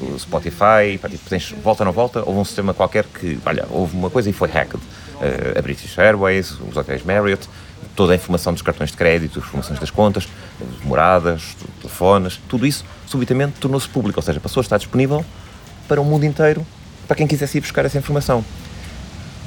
o 0.00 0.18
Spotify, 0.18 0.96
pá, 1.02 1.10
tipo, 1.10 1.28
tens, 1.28 1.54
volta 1.62 1.82
ou 1.82 1.84
não 1.84 1.92
volta, 1.92 2.20
houve 2.24 2.38
um 2.38 2.44
sistema 2.46 2.72
qualquer 2.72 3.04
que, 3.04 3.38
olha, 3.44 3.66
houve 3.68 3.94
uma 3.94 4.08
coisa 4.08 4.30
e 4.30 4.32
foi 4.32 4.48
hacked. 4.48 4.80
Uh, 5.14 5.58
a 5.58 5.60
British 5.60 5.98
Airways, 5.98 6.52
os 6.66 6.76
hotéis 6.78 7.04
Marriott, 7.04 7.46
toda 7.94 8.12
a 8.12 8.16
informação 8.16 8.52
dos 8.52 8.62
cartões 8.62 8.90
de 8.90 8.96
crédito, 8.96 9.38
informações 9.38 9.78
das 9.78 9.90
contas, 9.90 10.26
moradas, 10.82 11.56
telefones, 11.80 12.40
tudo 12.48 12.66
isso 12.66 12.84
subitamente 13.06 13.54
tornou-se 13.60 13.88
público, 13.88 14.18
ou 14.18 14.22
seja, 14.22 14.40
passou 14.40 14.60
a 14.60 14.62
estar 14.62 14.78
disponível 14.78 15.24
para 15.86 16.00
o 16.00 16.04
mundo 16.04 16.24
inteiro, 16.24 16.66
para 17.06 17.16
quem 17.16 17.26
quisesse 17.26 17.58
ir 17.58 17.60
buscar 17.60 17.84
essa 17.84 17.98
informação. 17.98 18.44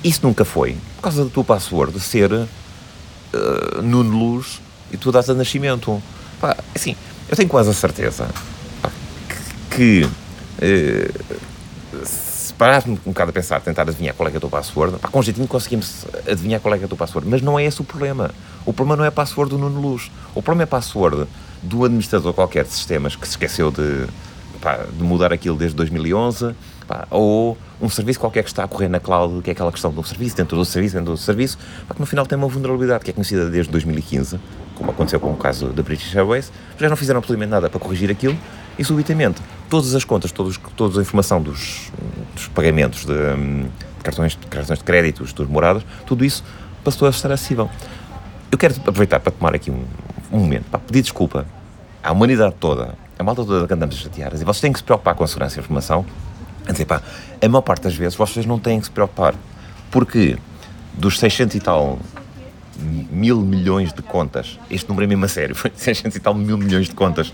Isso 0.04 0.20
nunca 0.24 0.46
foi, 0.46 0.78
por 0.96 1.04
causa 1.04 1.26
da 1.26 1.30
tua 1.30 1.44
password 1.44 2.00
ser 2.00 2.32
uh, 2.32 2.48
Nuno 3.82 4.18
Luz 4.18 4.62
e 4.92 4.98
tua 4.98 5.12
data 5.12 5.34
de 5.34 5.38
nascimento. 5.38 6.02
Pá, 6.40 6.56
assim, 6.76 6.96
eu 7.28 7.36
tenho 7.36 7.50
quase 7.50 7.70
a 7.70 7.74
certeza 7.74 8.30
que 9.72 10.04
uh, 10.04 11.98
parares 12.58 12.88
um 12.88 12.96
bocado 12.96 13.30
a 13.30 13.34
pensar, 13.34 13.62
tentar 13.62 13.84
adivinhar 13.84 14.16
qual 14.16 14.28
é, 14.30 14.34
é 14.34 14.38
a 14.38 14.40
tua 14.40 14.50
password, 14.50 14.98
pá, 14.98 15.08
com 15.08 15.22
jeitinho 15.22 15.48
conseguimos 15.48 16.06
adivinhar 16.30 16.60
qual 16.60 16.74
é, 16.74 16.80
é 16.80 16.84
a 16.84 16.88
tua 16.88 16.98
password, 16.98 17.28
mas 17.30 17.42
não 17.42 17.58
é 17.58 17.66
esse 17.66 17.80
o 17.82 17.84
problema. 17.84 18.32
O 18.66 18.74
problema 18.74 18.98
não 18.98 19.06
é 19.06 19.08
a 19.10 19.12
password 19.12 19.52
do 19.52 19.58
Nuno 19.58 19.80
Luz. 19.80 20.12
O 20.34 20.42
problema 20.42 20.64
é 20.64 20.66
a 20.66 20.68
password 20.68 21.28
do 21.62 21.86
administrador 21.86 22.34
qualquer 22.34 22.64
de 22.64 22.72
sistemas 22.72 23.16
que 23.16 23.26
se 23.26 23.32
esqueceu 23.32 23.72
de, 23.72 24.08
pá, 24.60 24.86
de 24.92 25.04
mudar 25.04 25.32
aquilo 25.32 25.56
desde 25.56 25.76
2011, 25.78 26.56
pá, 26.88 27.08
ou 27.12 27.58
um 27.82 27.90
serviço 27.90 28.20
qualquer 28.20 28.44
que 28.44 28.50
está 28.50 28.64
a 28.64 28.68
correr 28.68 28.88
na 28.88 29.00
cloud, 29.00 29.42
que 29.44 29.52
é 29.52 29.54
aquela 29.54 29.72
questão 29.72 29.92
do 29.92 30.04
serviço, 30.04 30.36
dentro 30.36 30.58
do 30.58 30.66
serviço, 30.66 30.96
dentro 30.96 31.12
do 31.12 31.18
serviço, 31.18 31.58
pá, 31.88 31.94
que 31.94 32.00
no 32.00 32.08
final 32.08 32.26
tem 32.26 32.38
uma 32.38 32.48
vulnerabilidade 32.48 33.04
que 33.04 33.12
é 33.12 33.14
conhecida 33.14 33.50
desde 33.50 33.72
2015, 33.72 34.40
como 34.76 34.92
aconteceu 34.92 35.20
com 35.20 35.32
o 35.32 35.38
caso 35.38 35.68
da 35.68 35.84
British 35.84 36.16
Airways, 36.16 36.52
já 36.80 36.90
não 36.90 36.96
fizeram 36.96 37.20
absolutamente 37.20 37.52
nada 37.52 37.70
para 37.70 37.80
corrigir 37.80 38.10
aquilo, 38.10 38.38
e 38.78 38.84
subitamente 38.84 39.42
todas 39.70 39.96
as 39.96 40.04
contas, 40.04 40.32
todos, 40.32 40.58
toda 40.76 41.00
a 41.00 41.02
informação 41.02 41.42
dos, 41.42 41.92
dos 42.36 42.48
pagamentos 42.48 43.06
de, 43.06 43.14
de, 43.14 43.70
cartões, 44.04 44.34
de 44.34 44.48
cartões 44.48 44.80
de 44.80 44.86
créditos, 44.86 45.34
dos 45.34 45.48
moradas, 45.48 45.84
tudo 46.06 46.24
isso 46.24 46.44
passou 46.84 47.08
a 47.08 47.12
estar 47.12 47.32
acessível. 47.32 47.70
Eu 48.52 48.58
quero 48.58 48.76
aproveitar 48.76 49.20
para 49.20 49.32
tomar 49.32 49.56
aqui 49.56 49.72
um, 49.72 49.84
um 50.32 50.40
momento, 50.40 50.66
para 50.70 50.80
pedir 50.80 51.02
desculpa 51.02 51.46
à 52.04 52.12
humanidade 52.12 52.56
toda, 52.60 52.96
a 53.18 53.24
malta 53.24 53.44
toda 53.44 53.68
que 53.68 53.74
andamos 53.74 53.96
a 53.96 54.00
chatear, 54.00 54.34
e 54.34 54.38
vocês 54.38 54.62
têm 54.62 54.72
que 54.72 54.80
se 54.80 54.84
preocupar 54.84 55.16
com 55.16 55.24
a 55.24 55.28
segurança 55.28 55.56
da 55.56 55.62
informação, 55.62 56.06
a 56.66 56.72
dizer, 56.72 56.86
pá, 56.86 57.02
a 57.42 57.50
maior 57.50 57.62
parte 57.62 57.84
das 57.84 57.96
vezes 57.96 58.16
vocês 58.16 58.46
não 58.46 58.60
têm 58.60 58.80
que 58.80 58.86
se 58.86 58.92
preocupar, 58.92 59.34
porque 59.92 60.38
dos 60.94 61.20
600 61.20 61.56
e 61.56 61.60
tal 61.60 62.00
mil 63.10 63.42
milhões 63.42 63.92
de 63.92 64.02
contas, 64.02 64.60
este 64.70 64.88
número 64.88 65.06
é 65.06 65.08
mesmo 65.08 65.26
a 65.26 65.28
sério, 65.28 65.56
foi 65.56 65.72
600 65.76 66.16
e 66.16 66.20
tal 66.20 66.34
mil 66.34 66.58
milhões 66.58 66.88
de 66.88 66.94
contas 66.94 67.34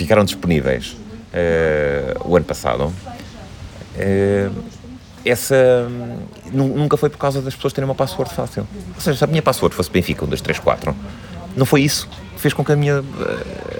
ficaram 0.00 0.24
disponíveis 0.24 0.96
uh, 1.34 2.28
o 2.28 2.34
ano 2.34 2.46
passado, 2.46 2.84
uh, 2.86 4.62
essa 5.22 5.86
nunca 6.50 6.96
foi 6.96 7.10
por 7.10 7.18
causa 7.18 7.42
das 7.42 7.54
pessoas 7.54 7.74
terem 7.74 7.86
uma 7.86 7.94
password 7.94 8.32
fácil. 8.32 8.66
Ou 8.94 9.00
seja, 9.00 9.18
se 9.18 9.24
a 9.24 9.26
minha 9.26 9.42
password 9.42 9.76
fosse 9.76 9.90
Benfica 9.90 10.24
1, 10.24 10.28
2, 10.28 10.40
3, 10.40 10.58
4, 10.58 10.96
não 11.54 11.66
foi 11.66 11.82
isso 11.82 12.08
que 12.34 12.40
fez 12.40 12.54
com 12.54 12.64
que 12.64 12.72
a 12.72 12.76
minha, 12.76 13.00
uh, 13.00 13.04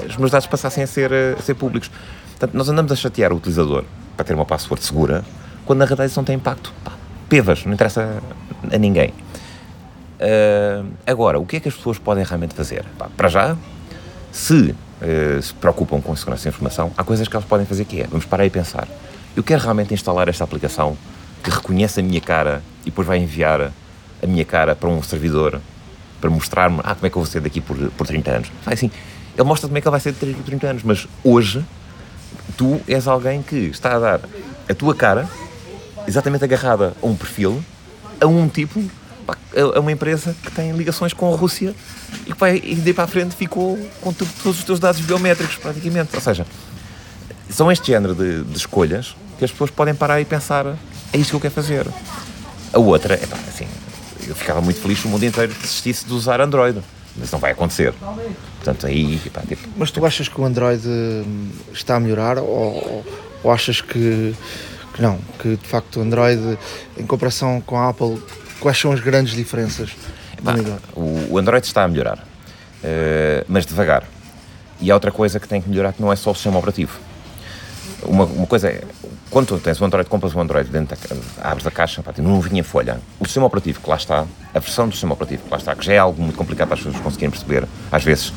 os 0.06 0.18
meus 0.18 0.30
dados 0.30 0.46
passassem 0.46 0.84
a 0.84 0.86
ser, 0.86 1.10
a 1.38 1.40
ser 1.40 1.54
públicos. 1.54 1.90
Portanto, 2.32 2.54
nós 2.54 2.68
andamos 2.68 2.92
a 2.92 2.96
chatear 2.96 3.32
o 3.32 3.36
utilizador 3.36 3.84
para 4.14 4.24
ter 4.26 4.34
uma 4.34 4.44
password 4.44 4.84
segura, 4.84 5.24
quando 5.64 5.78
na 5.78 5.86
realidade 5.86 6.10
isso 6.10 6.20
não 6.20 6.24
tem 6.24 6.36
impacto. 6.36 6.70
Pá, 6.84 6.92
pevas, 7.30 7.64
não 7.64 7.72
interessa 7.72 8.22
a 8.70 8.76
ninguém. 8.76 9.14
Uh, 10.20 10.86
agora, 11.06 11.40
o 11.40 11.46
que 11.46 11.56
é 11.56 11.60
que 11.60 11.68
as 11.68 11.74
pessoas 11.74 11.98
podem 11.98 12.22
realmente 12.24 12.52
fazer? 12.52 12.84
Pá, 12.98 13.08
para 13.16 13.30
já, 13.30 13.56
se 14.30 14.74
uh, 15.00 15.42
se 15.42 15.52
preocupam 15.54 16.00
com 16.00 16.12
a 16.12 16.16
segurança 16.16 16.44
da 16.44 16.50
informação, 16.50 16.92
há 16.96 17.04
coisas 17.04 17.28
que 17.28 17.34
elas 17.34 17.46
podem 17.46 17.66
fazer 17.66 17.84
que 17.84 18.00
é, 18.00 18.06
vamos 18.06 18.24
parar 18.24 18.46
e 18.46 18.50
pensar. 18.50 18.86
Eu 19.36 19.42
quero 19.42 19.62
realmente 19.62 19.94
instalar 19.94 20.28
esta 20.28 20.44
aplicação 20.44 20.96
que 21.42 21.50
reconhece 21.50 22.00
a 22.00 22.02
minha 22.02 22.20
cara 22.20 22.62
e 22.82 22.86
depois 22.86 23.06
vai 23.06 23.18
enviar 23.18 23.72
a 24.22 24.26
minha 24.26 24.44
cara 24.44 24.74
para 24.74 24.88
um 24.88 25.02
servidor 25.02 25.60
para 26.20 26.28
mostrar-me, 26.28 26.80
ah, 26.84 26.94
como 26.94 27.06
é 27.06 27.10
que 27.10 27.16
eu 27.16 27.22
vou 27.22 27.26
ser 27.30 27.40
daqui 27.40 27.60
por, 27.60 27.76
por 27.92 28.06
30 28.06 28.30
anos. 28.30 28.52
Vai 28.64 28.74
assim, 28.74 28.90
ele 29.34 29.44
mostra 29.44 29.68
como 29.68 29.78
é 29.78 29.80
que 29.80 29.88
ele 29.88 29.90
vai 29.90 30.00
ser 30.00 30.12
daqui 30.12 30.34
por 30.34 30.44
30 30.44 30.66
anos, 30.66 30.82
mas 30.82 31.08
hoje 31.24 31.64
tu 32.56 32.80
és 32.86 33.08
alguém 33.08 33.42
que 33.42 33.56
está 33.56 33.96
a 33.96 33.98
dar 33.98 34.20
a 34.68 34.74
tua 34.74 34.94
cara 34.94 35.28
exatamente 36.06 36.44
agarrada 36.44 36.94
a 37.02 37.06
um 37.06 37.16
perfil, 37.16 37.62
a 38.20 38.26
um 38.26 38.48
tipo, 38.48 38.82
a 39.74 39.80
uma 39.80 39.92
empresa 39.92 40.36
que 40.42 40.50
tem 40.50 40.72
ligações 40.72 41.12
com 41.12 41.32
a 41.32 41.36
Rússia 41.36 41.74
e 42.26 42.32
vai, 42.32 42.60
e 42.62 42.74
daí 42.76 42.92
para 42.92 43.04
a 43.04 43.06
frente 43.06 43.34
ficou 43.34 43.78
com 44.00 44.12
tu, 44.12 44.26
todos 44.42 44.58
os 44.58 44.64
teus 44.64 44.78
dados 44.78 45.00
biométricos 45.00 45.56
praticamente. 45.56 46.14
Ou 46.14 46.20
seja, 46.20 46.46
são 47.48 47.70
este 47.70 47.88
género 47.88 48.14
de, 48.14 48.44
de, 48.44 48.56
escolhas 48.56 49.16
que 49.38 49.44
as 49.44 49.50
pessoas 49.50 49.70
podem 49.70 49.94
parar 49.94 50.20
e 50.20 50.24
pensar 50.24 50.66
é 51.12 51.16
isto 51.18 51.30
que 51.30 51.36
eu 51.36 51.40
quero 51.40 51.54
fazer. 51.54 51.86
A 52.72 52.78
outra, 52.78 53.14
é 53.14 53.26
pá, 53.26 53.36
assim, 53.48 53.66
eu 54.26 54.34
ficava 54.34 54.60
muito 54.60 54.80
feliz 54.80 55.00
se 55.00 55.06
o 55.06 55.08
mundo 55.08 55.24
inteiro 55.24 55.52
desistisse 55.52 56.06
de 56.06 56.12
usar 56.12 56.40
Android. 56.40 56.80
Mas 57.16 57.30
não 57.32 57.40
vai 57.40 57.50
acontecer. 57.50 57.92
Portanto, 58.56 58.86
aí. 58.86 59.20
Pá, 59.32 59.42
tipo, 59.42 59.68
mas 59.76 59.90
tu 59.90 60.04
achas 60.06 60.28
que 60.28 60.40
o 60.40 60.44
Android 60.44 60.86
hum, 60.86 61.48
está 61.72 61.96
a 61.96 62.00
melhorar 62.00 62.38
ou, 62.38 63.04
ou 63.42 63.50
achas 63.50 63.80
que, 63.80 64.34
que 64.94 65.02
não? 65.02 65.18
Que 65.40 65.56
de 65.56 65.66
facto 65.66 65.98
o 65.98 66.02
Android, 66.02 66.56
em 66.96 67.04
comparação 67.04 67.60
com 67.60 67.76
a 67.76 67.88
Apple, 67.88 68.22
quais 68.60 68.78
são 68.78 68.92
as 68.92 69.00
grandes 69.00 69.34
diferenças? 69.34 69.90
Pá, 70.44 70.54
o, 70.94 71.34
o 71.34 71.38
Android 71.38 71.66
está 71.66 71.84
a 71.84 71.88
melhorar. 71.88 72.18
uh, 72.18 73.44
mas 73.48 73.66
devagar. 73.66 74.04
E 74.80 74.90
há 74.90 74.94
outra 74.94 75.10
coisa 75.10 75.38
que 75.38 75.46
tem 75.46 75.60
que 75.60 75.68
melhorar 75.68 75.92
que 75.92 76.00
não 76.00 76.12
é 76.12 76.16
só 76.16 76.30
o 76.30 76.34
sistema 76.34 76.58
operativo. 76.58 76.98
Uma, 78.02 78.24
uma 78.24 78.46
coisa 78.46 78.68
é, 78.68 78.82
quando 79.30 79.48
tu 79.48 79.58
tens 79.58 79.80
um 79.80 79.84
Android, 79.84 80.08
compras 80.08 80.34
um 80.34 80.40
Android, 80.40 80.70
dentro 80.70 80.96
da, 80.96 81.50
abres 81.50 81.66
a 81.66 81.70
caixa, 81.70 82.02
pá, 82.02 82.14
não 82.18 82.40
vinha 82.40 82.64
folha. 82.64 82.98
O 83.18 83.26
sistema 83.26 83.46
operativo 83.46 83.80
que 83.80 83.90
lá 83.90 83.96
está, 83.96 84.26
a 84.54 84.58
versão 84.58 84.88
do 84.88 84.92
sistema 84.92 85.12
operativo 85.12 85.44
que 85.44 85.50
lá 85.50 85.58
está, 85.58 85.74
que 85.76 85.84
já 85.84 85.92
é 85.92 85.98
algo 85.98 86.20
muito 86.22 86.36
complicado 86.36 86.68
para 86.68 86.78
as 86.78 86.82
pessoas 86.82 87.02
conseguirem 87.02 87.30
perceber, 87.30 87.68
às 87.92 88.02
vezes, 88.02 88.32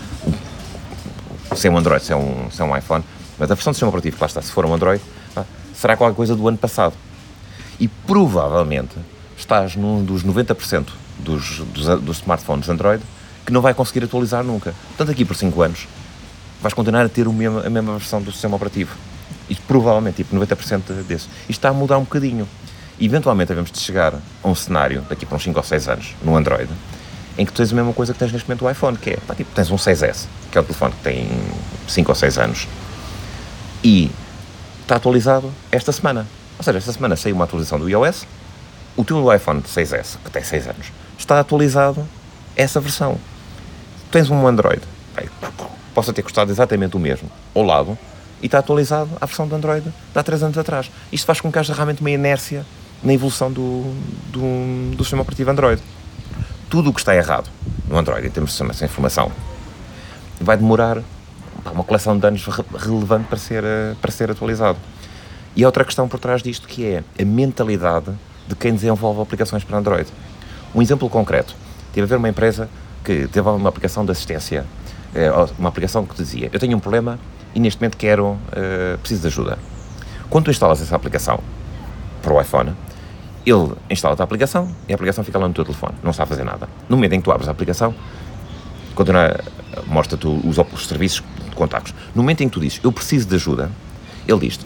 se 1.56 1.68
é 1.68 1.72
um 1.72 1.78
Android, 1.78 2.04
se 2.04 2.12
é 2.12 2.16
um, 2.16 2.51
se 2.51 2.62
é 2.62 2.66
um 2.66 2.76
iPhone, 2.76 3.04
mas 3.39 3.49
a 3.49 3.56
versão 3.56 3.72
do 3.72 3.76
sistema 3.76 3.89
operativo 3.89 4.18
que 4.18 4.22
lá 4.22 4.28
está, 4.28 4.41
se 4.41 4.51
for 4.51 4.66
um 4.66 4.74
Android, 4.74 5.01
pá, 5.34 5.45
será 5.74 5.95
qualquer 5.95 6.16
coisa 6.16 6.36
do 6.36 6.45
ano 6.45 6.58
passado. 6.58 6.93
E 7.80 7.88
provavelmente 7.88 8.95
estás 9.38 9.76
num 9.78 10.04
dos 10.04 10.26
90% 10.26 10.88
dos, 11.20 11.59
dos, 11.59 12.01
dos 12.01 12.18
smartphones 12.18 12.70
Android 12.70 13.03
que 13.45 13.51
não 13.51 13.61
vai 13.61 13.74
conseguir 13.74 14.05
atualizar 14.05 14.43
nunca. 14.43 14.74
Portanto, 14.89 15.11
aqui 15.11 15.26
por 15.26 15.36
5 15.36 15.61
anos 15.61 15.88
vais 16.61 16.74
continuar 16.74 17.05
a 17.05 17.09
ter 17.09 17.28
o 17.28 17.34
mesmo, 17.34 17.59
a 17.59 17.70
mesma 17.70 17.97
versão 17.97 18.22
do 18.22 18.32
sistema 18.32 18.55
operativo. 18.55 18.95
E 19.49 19.55
provavelmente, 19.55 20.18
tipo, 20.18 20.36
90% 20.36 21.03
desse. 21.05 21.28
Isto 21.41 21.51
está 21.51 21.70
a 21.70 21.74
mudar 21.74 21.97
um 21.97 22.03
bocadinho. 22.03 22.47
Eventualmente, 22.99 23.49
devemos 23.49 23.72
de 23.72 23.80
chegar 23.80 24.14
a 24.41 24.47
um 24.47 24.55
cenário, 24.55 25.01
daqui 25.09 25.26
para 25.26 25.36
uns 25.36 25.43
5 25.43 25.59
ou 25.59 25.64
6 25.64 25.89
anos, 25.89 26.16
no 26.24 26.38
Android, 26.38 26.70
em 27.38 27.45
que 27.45 27.51
tu 27.51 27.57
tens 27.57 27.72
a 27.72 27.76
mesma 27.76 27.91
coisa 27.91 28.14
que 28.14 28.20
tens 28.20 28.32
neste 28.32 28.47
momento 28.47 28.66
o 28.66 28.70
iPhone, 28.70 28.95
que 28.95 29.11
é, 29.11 29.18
pá, 29.18 29.36
tipo, 29.36 29.53
tens 29.53 29.70
um 29.72 29.76
6S, 29.76 30.28
que 30.51 30.57
é 30.57 30.61
o 30.61 30.64
telefone 30.64 30.93
que 30.93 31.03
tem 31.03 31.28
5 31.88 32.11
ou 32.11 32.16
6 32.16 32.38
anos, 32.38 32.68
e 33.84 34.09
está 34.82 34.95
atualizado 34.95 35.51
esta 35.72 35.91
semana. 35.91 36.26
Ou 36.57 36.64
seja, 36.64 36.78
esta 36.78 36.93
semana 36.93 37.16
saiu 37.16 37.36
uma 37.36 37.43
atualização 37.43 37.80
do 37.80 37.89
iOS, 37.89 38.26
o 38.95 39.03
teu 39.03 39.34
iPhone 39.34 39.61
6S, 39.61 40.18
que 40.24 40.32
tem 40.32 40.43
6 40.43 40.68
anos, 40.68 40.91
está 41.24 41.39
atualizado 41.39 42.05
essa 42.55 42.80
versão. 42.80 43.17
Tens 44.11 44.30
um 44.30 44.45
Android, 44.45 44.82
possa 45.93 46.13
ter 46.13 46.21
custado 46.21 46.51
exatamente 46.51 46.95
o 46.95 46.99
mesmo, 46.99 47.30
ao 47.55 47.63
lado, 47.63 47.97
e 48.41 48.45
está 48.45 48.59
atualizado 48.59 49.09
à 49.19 49.26
versão 49.26 49.47
do 49.47 49.55
Android 49.55 49.86
de 49.86 50.19
há 50.19 50.24
3 50.24 50.43
anos 50.43 50.57
atrás. 50.57 50.91
Isto 51.11 51.26
faz 51.26 51.39
com 51.39 51.51
que 51.51 51.57
haja 51.57 51.74
realmente 51.74 52.01
uma 52.01 52.11
inércia 52.11 52.65
na 53.01 53.13
evolução 53.13 53.51
do, 53.51 53.93
do, 54.32 54.95
do 54.95 55.03
sistema 55.03 55.21
operativo 55.21 55.49
Android. 55.49 55.82
Tudo 56.69 56.89
o 56.89 56.93
que 56.93 56.99
está 56.99 57.15
errado 57.15 57.49
no 57.88 57.97
Android, 57.97 58.28
em 58.28 58.30
termos 58.30 58.49
de 58.49 58.53
sistema 58.53 58.74
sem 58.74 58.86
informação, 58.86 59.32
vai 60.41 60.57
demorar 60.57 61.01
uma 61.71 61.84
coleção 61.84 62.17
de 62.17 62.28
anos 62.28 62.45
relevante 62.78 63.28
para 63.28 63.38
ser, 63.38 63.63
para 64.01 64.11
ser 64.11 64.30
atualizado. 64.30 64.78
E 65.55 65.63
há 65.63 65.67
outra 65.67 65.86
questão 65.86 66.07
por 66.07 66.19
trás 66.19 66.41
disto 66.41 66.67
que 66.67 66.86
é 66.86 67.03
a 67.19 67.26
mentalidade 67.26 68.11
de 68.47 68.55
quem 68.55 68.74
desenvolve 68.74 69.21
aplicações 69.21 69.63
para 69.63 69.78
Android. 69.78 70.09
Um 70.74 70.82
exemplo 70.82 71.09
concreto: 71.09 71.55
teve 71.93 72.05
a 72.05 72.07
ver 72.07 72.15
uma 72.17 72.30
empresa 72.30 72.69
que 73.03 73.28
desenvolve 73.28 73.59
uma 73.59 73.69
aplicação 73.69 74.05
de 74.05 74.11
assistência, 74.11 74.65
eh, 75.13 75.32
uma 75.57 75.69
aplicação 75.69 76.05
que 76.05 76.15
dizia: 76.15 76.49
Eu 76.51 76.59
tenho 76.59 76.76
um 76.78 76.80
problema 76.80 77.19
e 77.55 77.59
neste 77.59 77.80
momento 77.80 77.97
quero, 77.97 78.26
uh, 78.26 78.97
preciso 78.99 79.21
de 79.21 79.28
ajuda. 79.28 79.59
Quando 80.30 80.45
tu 80.45 80.51
instalas 80.51 80.82
essa 80.82 80.95
aplicação 80.95 81.39
para 82.21 82.34
o 82.34 82.41
iPhone, 82.41 82.74
ele 83.45 83.74
instala 83.89 84.15
a 84.17 84.24
aplicação 84.24 84.74
e 84.88 84.91
a 84.91 84.95
aplicação 84.95 85.24
fica 85.24 85.38
lá 85.38 85.47
no 85.47 85.53
teu 85.53 85.63
telefone, 85.63 85.93
não 86.01 86.11
está 86.11 86.24
a 86.24 86.26
fazer 86.26 86.43
nada. 86.43 86.67
No 86.89 86.97
momento 86.97 87.13
em 87.13 87.19
que 87.19 87.26
tu 87.26 87.32
abres 87.32 87.47
a 87.47 87.51
aplicação, 87.51 87.93
continua, 88.95 89.39
mostra-te 89.86 90.26
os, 90.28 90.57
os 90.57 90.88
serviços 90.88 91.24
de 91.49 91.55
contactos. 91.55 91.93
No 92.15 92.24
momento 92.24 92.41
em 92.41 92.47
que 92.47 92.53
tu 92.53 92.59
dizes, 92.59 92.80
eu 92.84 92.91
preciso 92.91 93.28
de 93.28 93.36
ajuda, 93.36 93.69
ele 94.28 94.39
diz 94.39 94.59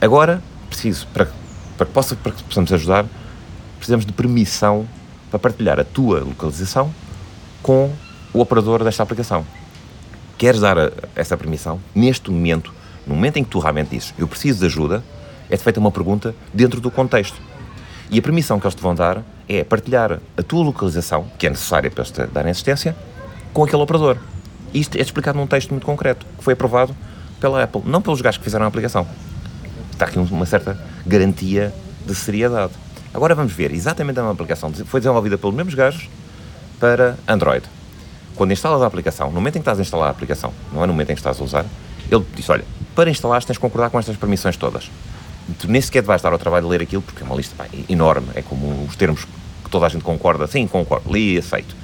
agora 0.00 0.42
preciso, 0.68 1.06
para, 1.08 1.28
para, 1.76 1.86
que 1.86 1.92
possa, 1.92 2.16
para 2.16 2.32
que 2.32 2.42
possamos 2.44 2.72
ajudar, 2.72 3.04
precisamos 3.76 4.06
de 4.06 4.12
permissão 4.12 4.86
para 5.32 5.40
partilhar 5.40 5.80
a 5.80 5.84
tua 5.84 6.20
localização 6.20 6.94
com 7.60 7.90
o 8.32 8.40
operador 8.40 8.84
desta 8.84 9.02
aplicação 9.02 9.44
queres 10.42 10.60
dar 10.60 10.76
a, 10.76 10.90
essa 11.14 11.36
permissão, 11.36 11.78
neste 11.94 12.28
momento, 12.28 12.74
no 13.06 13.14
momento 13.14 13.36
em 13.36 13.44
que 13.44 13.50
tu 13.50 13.60
realmente 13.60 13.90
dizes 13.90 14.12
eu 14.18 14.26
preciso 14.26 14.58
de 14.58 14.66
ajuda, 14.66 15.00
é-te 15.48 15.62
feita 15.62 15.78
uma 15.78 15.92
pergunta 15.92 16.34
dentro 16.52 16.80
do 16.80 16.90
contexto. 16.90 17.40
E 18.10 18.18
a 18.18 18.22
permissão 18.22 18.58
que 18.58 18.66
eles 18.66 18.74
te 18.74 18.82
vão 18.82 18.92
dar 18.92 19.22
é 19.48 19.62
partilhar 19.62 20.18
a 20.36 20.42
tua 20.42 20.64
localização, 20.64 21.26
que 21.38 21.46
é 21.46 21.50
necessária 21.50 21.88
para 21.92 22.02
te 22.02 22.26
dar 22.26 22.44
assistência, 22.48 22.96
com 23.52 23.62
aquele 23.62 23.82
operador. 23.82 24.18
Isto 24.74 24.98
é 24.98 25.00
explicado 25.00 25.38
num 25.38 25.46
texto 25.46 25.70
muito 25.70 25.86
concreto, 25.86 26.26
que 26.36 26.42
foi 26.42 26.54
aprovado 26.54 26.92
pela 27.40 27.62
Apple, 27.62 27.82
não 27.84 28.02
pelos 28.02 28.20
gajos 28.20 28.38
que 28.38 28.44
fizeram 28.44 28.64
a 28.64 28.68
aplicação. 28.68 29.06
Está 29.92 30.06
aqui 30.06 30.18
uma 30.18 30.46
certa 30.46 30.76
garantia 31.06 31.72
de 32.04 32.16
seriedade. 32.16 32.72
Agora 33.14 33.34
vamos 33.34 33.52
ver 33.52 33.72
exatamente 33.72 34.18
a 34.18 34.22
mesma 34.22 34.32
aplicação. 34.32 34.72
Foi 34.72 35.00
desenvolvida 35.00 35.36
pelos 35.36 35.54
mesmos 35.54 35.74
gajos 35.74 36.08
para 36.78 37.16
Android 37.28 37.64
quando 38.34 38.52
instalas 38.52 38.82
a 38.82 38.86
aplicação, 38.86 39.28
no 39.28 39.34
momento 39.34 39.56
em 39.56 39.58
que 39.58 39.62
estás 39.62 39.78
a 39.78 39.82
instalar 39.82 40.08
a 40.08 40.10
aplicação, 40.10 40.52
não 40.72 40.82
é 40.82 40.86
no 40.86 40.92
momento 40.92 41.10
em 41.10 41.14
que 41.14 41.20
estás 41.20 41.40
a 41.40 41.44
usar, 41.44 41.66
ele 42.10 42.24
diz: 42.34 42.48
Olha, 42.48 42.64
para 42.94 43.10
instalar 43.10 43.42
tens 43.44 43.54
de 43.54 43.60
concordar 43.60 43.90
com 43.90 43.98
estas 43.98 44.16
permissões 44.16 44.56
todas. 44.56 44.90
Tu 45.58 45.68
nem 45.68 45.80
sequer 45.80 46.02
vais 46.02 46.22
dar 46.22 46.32
ao 46.32 46.38
trabalho 46.38 46.64
de 46.64 46.70
ler 46.70 46.82
aquilo, 46.82 47.02
porque 47.02 47.22
é 47.22 47.26
uma 47.26 47.34
lista 47.34 47.54
pá, 47.56 47.66
enorme, 47.88 48.28
é 48.34 48.42
como 48.42 48.84
os 48.84 48.96
termos 48.96 49.24
que 49.24 49.70
toda 49.70 49.86
a 49.86 49.88
gente 49.88 50.02
concorda, 50.02 50.46
sim, 50.46 50.66
concordo, 50.66 51.12
li 51.12 51.34
e 51.34 51.38
aceito. 51.38 51.74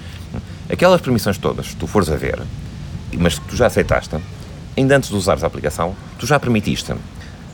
Aquelas 0.70 1.00
permissões 1.00 1.38
todas, 1.38 1.74
tu 1.74 1.86
fores 1.86 2.08
a 2.10 2.16
ver, 2.16 2.40
mas 3.16 3.38
que 3.38 3.48
tu 3.48 3.56
já 3.56 3.66
aceitaste, 3.66 4.16
ainda 4.76 4.96
antes 4.96 5.10
de 5.10 5.16
usares 5.16 5.42
a 5.42 5.46
aplicação, 5.46 5.94
tu 6.18 6.26
já 6.26 6.38
permitiste 6.38 6.94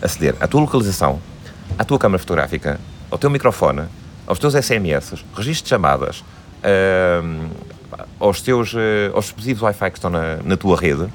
aceder 0.03 0.35
à 0.41 0.47
tua 0.47 0.61
localização, 0.61 1.21
à 1.79 1.85
tua 1.85 1.99
câmara 1.99 2.19
fotográfica, 2.19 2.79
ao 3.15 3.19
teu 3.19 3.31
microfone, 3.31 3.83
aos 4.27 4.41
teus 4.41 4.55
SMS, 4.55 5.25
registros 5.37 5.63
de 5.63 5.69
chamadas, 5.69 6.25
uh, 6.65 7.49
aos 8.19 8.41
teus 8.41 8.75
eh, 8.75 9.13
aos 9.15 9.27
dispositivos 9.27 9.63
Wi-Fi 9.63 9.91
que 9.93 9.99
estão 9.99 10.11
na, 10.11 10.39
na 10.45 10.57
tua 10.57 10.77
rede 10.77 11.07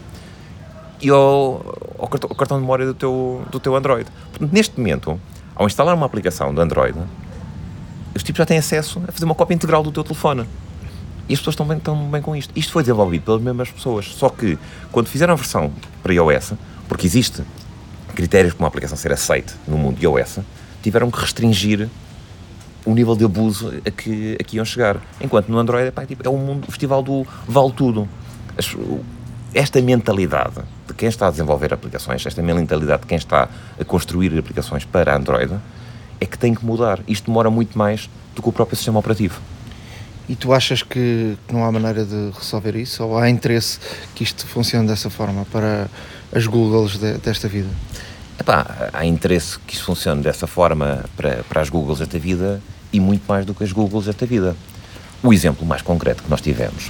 e 1.01 1.09
ao, 1.09 1.75
ao, 1.97 2.07
cartão, 2.07 2.29
ao, 2.29 2.35
cartão, 2.37 2.57
de 2.57 2.61
memória 2.61 2.85
do 2.85 2.93
teu, 2.93 3.43
do 3.51 3.59
teu 3.59 3.75
Android. 3.75 4.09
Portanto, 4.29 4.53
neste 4.53 4.79
momento, 4.79 5.19
ao 5.53 5.67
instalar 5.67 5.93
uma 5.93 6.05
aplicação 6.05 6.53
do 6.53 6.61
Android, 6.61 6.97
os 8.15 8.23
tipos 8.23 8.37
já 8.37 8.45
têm 8.45 8.57
acesso 8.57 9.01
a 9.05 9.11
fazer 9.11 9.25
uma 9.25 9.35
cópia 9.35 9.55
integral 9.55 9.83
do 9.83 9.91
teu 9.91 10.03
telefone. 10.05 10.47
E 11.27 11.33
as 11.33 11.39
pessoas 11.39 11.55
estão 11.55 11.67
bem, 11.67 11.79
estão 11.79 12.09
bem 12.09 12.21
com 12.21 12.33
isto. 12.33 12.53
Isto 12.55 12.71
foi 12.71 12.81
desenvolvido 12.81 13.23
pelas 13.25 13.41
mesmas 13.41 13.69
pessoas. 13.69 14.05
Só 14.05 14.29
que, 14.29 14.57
quando 14.89 15.07
fizeram 15.07 15.33
a 15.33 15.35
versão 15.35 15.73
para 16.01 16.13
iOS, 16.13 16.53
porque 16.87 17.05
existe 17.05 17.43
critérios 18.15 18.53
para 18.53 18.63
uma 18.63 18.69
aplicação 18.69 18.95
ser 18.97 19.11
aceite 19.11 19.53
no 19.67 19.77
mundo 19.77 20.01
iOS, 20.01 20.39
tiveram 20.81 21.09
que 21.11 21.19
restringir 21.19 21.89
o 22.85 22.93
nível 22.93 23.15
de 23.15 23.25
abuso 23.25 23.73
a 23.85 23.91
que, 23.91 24.37
a 24.39 24.43
que 24.43 24.57
iam 24.57 24.65
chegar. 24.65 24.97
Enquanto 25.21 25.49
no 25.49 25.57
Android 25.57 25.91
pá, 25.91 26.05
tipo, 26.05 26.25
é 26.25 26.29
um 26.29 26.37
mundo, 26.37 26.65
o 26.67 26.71
festival 26.71 27.03
do 27.03 27.25
vale 27.47 27.71
tudo. 27.71 28.07
Esta 29.53 29.81
mentalidade 29.81 30.61
de 30.87 30.93
quem 30.93 31.09
está 31.09 31.27
a 31.27 31.31
desenvolver 31.31 31.73
aplicações, 31.73 32.25
esta 32.25 32.41
mentalidade 32.41 33.01
de 33.01 33.07
quem 33.07 33.17
está 33.17 33.49
a 33.79 33.83
construir 33.83 34.37
aplicações 34.37 34.85
para 34.85 35.15
Android, 35.15 35.53
é 36.19 36.25
que 36.25 36.37
tem 36.37 36.53
que 36.53 36.65
mudar. 36.65 36.99
Isto 37.07 37.27
demora 37.27 37.49
muito 37.49 37.77
mais 37.77 38.09
do 38.35 38.41
que 38.41 38.49
o 38.49 38.51
próprio 38.51 38.75
sistema 38.75 38.99
operativo. 38.99 39.39
E 40.27 40.35
tu 40.35 40.53
achas 40.53 40.83
que 40.83 41.35
não 41.51 41.65
há 41.65 41.71
maneira 41.71 42.05
de 42.05 42.31
resolver 42.37 42.75
isso? 42.75 43.03
Ou 43.03 43.17
há 43.17 43.29
interesse 43.29 43.79
que 44.13 44.23
isto 44.23 44.45
funcione 44.45 44.87
dessa 44.87 45.09
forma 45.09 45.43
para 45.51 45.89
as 46.31 46.45
Googles 46.45 46.99
de, 46.99 47.13
desta 47.17 47.47
vida? 47.47 47.69
Epá, 48.39 48.89
há 48.93 49.05
interesse 49.05 49.59
que 49.59 49.73
isso 49.73 49.83
funcione 49.83 50.21
dessa 50.21 50.47
forma 50.47 51.03
para, 51.17 51.43
para 51.49 51.61
as 51.61 51.69
Googles 51.69 51.99
desta 51.99 52.17
vida 52.17 52.61
e 52.91 52.99
muito 52.99 53.23
mais 53.27 53.45
do 53.45 53.53
que 53.53 53.65
as 53.65 53.71
Googles 53.73 54.05
desta 54.05 54.25
vida. 54.25 54.55
O 55.21 55.33
exemplo 55.33 55.65
mais 55.65 55.81
concreto 55.81 56.23
que 56.23 56.29
nós 56.29 56.39
tivemos, 56.39 56.89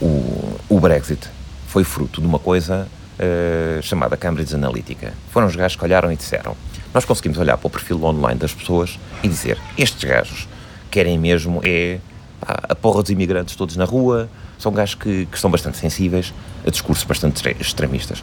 o, 0.00 0.58
o 0.68 0.78
Brexit, 0.78 1.26
foi 1.68 1.84
fruto 1.84 2.20
de 2.20 2.26
uma 2.26 2.38
coisa 2.38 2.86
uh, 3.18 3.82
chamada 3.82 4.14
Cambridge 4.14 4.54
Analytica. 4.54 5.14
Foram 5.30 5.46
os 5.46 5.56
gajos 5.56 5.76
que 5.76 5.84
olharam 5.84 6.12
e 6.12 6.16
disseram: 6.16 6.54
Nós 6.92 7.06
conseguimos 7.06 7.38
olhar 7.38 7.56
para 7.56 7.66
o 7.66 7.70
perfil 7.70 8.04
online 8.04 8.38
das 8.38 8.52
pessoas 8.52 8.98
e 9.22 9.28
dizer, 9.28 9.58
estes 9.78 10.04
gajos 10.04 10.46
querem 10.90 11.18
mesmo 11.18 11.62
é 11.64 11.98
pá, 12.38 12.60
a 12.68 12.74
porra 12.74 13.02
dos 13.02 13.10
imigrantes 13.10 13.56
todos 13.56 13.74
na 13.76 13.86
rua, 13.86 14.28
são 14.58 14.70
gajos 14.70 14.96
que, 14.96 15.24
que 15.24 15.36
estão 15.36 15.50
bastante 15.50 15.78
sensíveis 15.78 16.34
a 16.66 16.70
discursos 16.70 17.04
bastante 17.04 17.42
extremistas. 17.58 18.22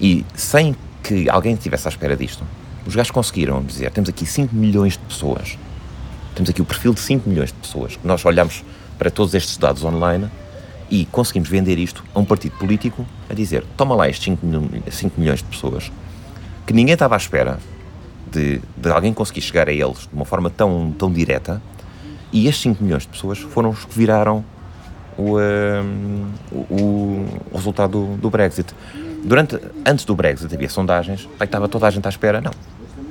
E 0.00 0.24
sem 0.34 0.74
que 1.02 1.28
alguém 1.28 1.54
estivesse 1.54 1.88
à 1.88 1.90
espera 1.90 2.16
disto. 2.16 2.44
Os 2.86 2.94
gajos 2.94 3.10
conseguiram 3.10 3.62
dizer: 3.62 3.90
temos 3.90 4.08
aqui 4.08 4.26
5 4.26 4.54
milhões 4.54 4.94
de 4.94 5.00
pessoas, 5.00 5.58
temos 6.34 6.50
aqui 6.50 6.62
o 6.62 6.64
perfil 6.64 6.94
de 6.94 7.00
5 7.00 7.28
milhões 7.28 7.50
de 7.50 7.58
pessoas. 7.58 7.98
Nós 8.02 8.24
olhamos 8.24 8.64
para 8.98 9.10
todos 9.10 9.34
estes 9.34 9.56
dados 9.56 9.84
online 9.84 10.28
e 10.90 11.06
conseguimos 11.06 11.48
vender 11.48 11.78
isto 11.78 12.04
a 12.14 12.18
um 12.18 12.24
partido 12.24 12.56
político 12.58 13.06
a 13.28 13.34
dizer: 13.34 13.64
toma 13.76 13.94
lá 13.94 14.08
estes 14.08 14.24
5, 14.24 14.46
5 14.90 15.20
milhões 15.20 15.38
de 15.38 15.44
pessoas 15.44 15.90
que 16.66 16.72
ninguém 16.72 16.94
estava 16.94 17.14
à 17.14 17.18
espera 17.18 17.58
de, 18.30 18.60
de, 18.76 18.90
alguém 18.90 19.12
conseguir 19.12 19.42
chegar 19.42 19.68
a 19.68 19.72
eles 19.72 20.00
de 20.00 20.14
uma 20.14 20.24
forma 20.24 20.48
tão, 20.48 20.92
tão 20.98 21.12
direta. 21.12 21.60
E 22.32 22.46
estes 22.46 22.62
5 22.62 22.82
milhões 22.82 23.02
de 23.02 23.08
pessoas 23.08 23.38
foram 23.38 23.70
os 23.70 23.84
que 23.84 23.98
viraram 23.98 24.42
o, 25.18 25.38
um, 25.38 26.32
o, 26.50 27.26
o 27.50 27.56
resultado 27.56 27.90
do, 27.90 28.16
do 28.16 28.30
Brexit. 28.30 28.74
Durante, 29.24 29.58
antes 29.86 30.04
do 30.04 30.14
Brexit 30.16 30.52
havia 30.52 30.68
sondagens, 30.68 31.28
aí 31.38 31.44
estava 31.46 31.68
toda 31.68 31.86
a 31.86 31.90
gente 31.90 32.06
à 32.06 32.08
espera, 32.08 32.40
não, 32.40 32.50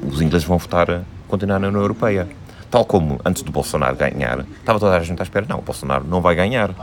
os 0.09 0.21
ingleses 0.21 0.47
vão 0.47 0.57
votar, 0.57 1.03
continuar 1.27 1.59
na 1.59 1.67
União 1.69 1.81
Europeia. 1.81 2.27
Tal 2.69 2.85
como 2.85 3.19
antes 3.25 3.43
do 3.43 3.51
Bolsonaro 3.51 3.95
ganhar, 3.95 4.45
estava 4.59 4.79
toda 4.79 4.95
a 4.95 4.99
gente 5.01 5.19
à 5.19 5.23
espera, 5.23 5.45
não, 5.47 5.59
o 5.59 5.61
Bolsonaro 5.61 6.05
não 6.05 6.21
vai 6.21 6.35
ganhar. 6.35 6.73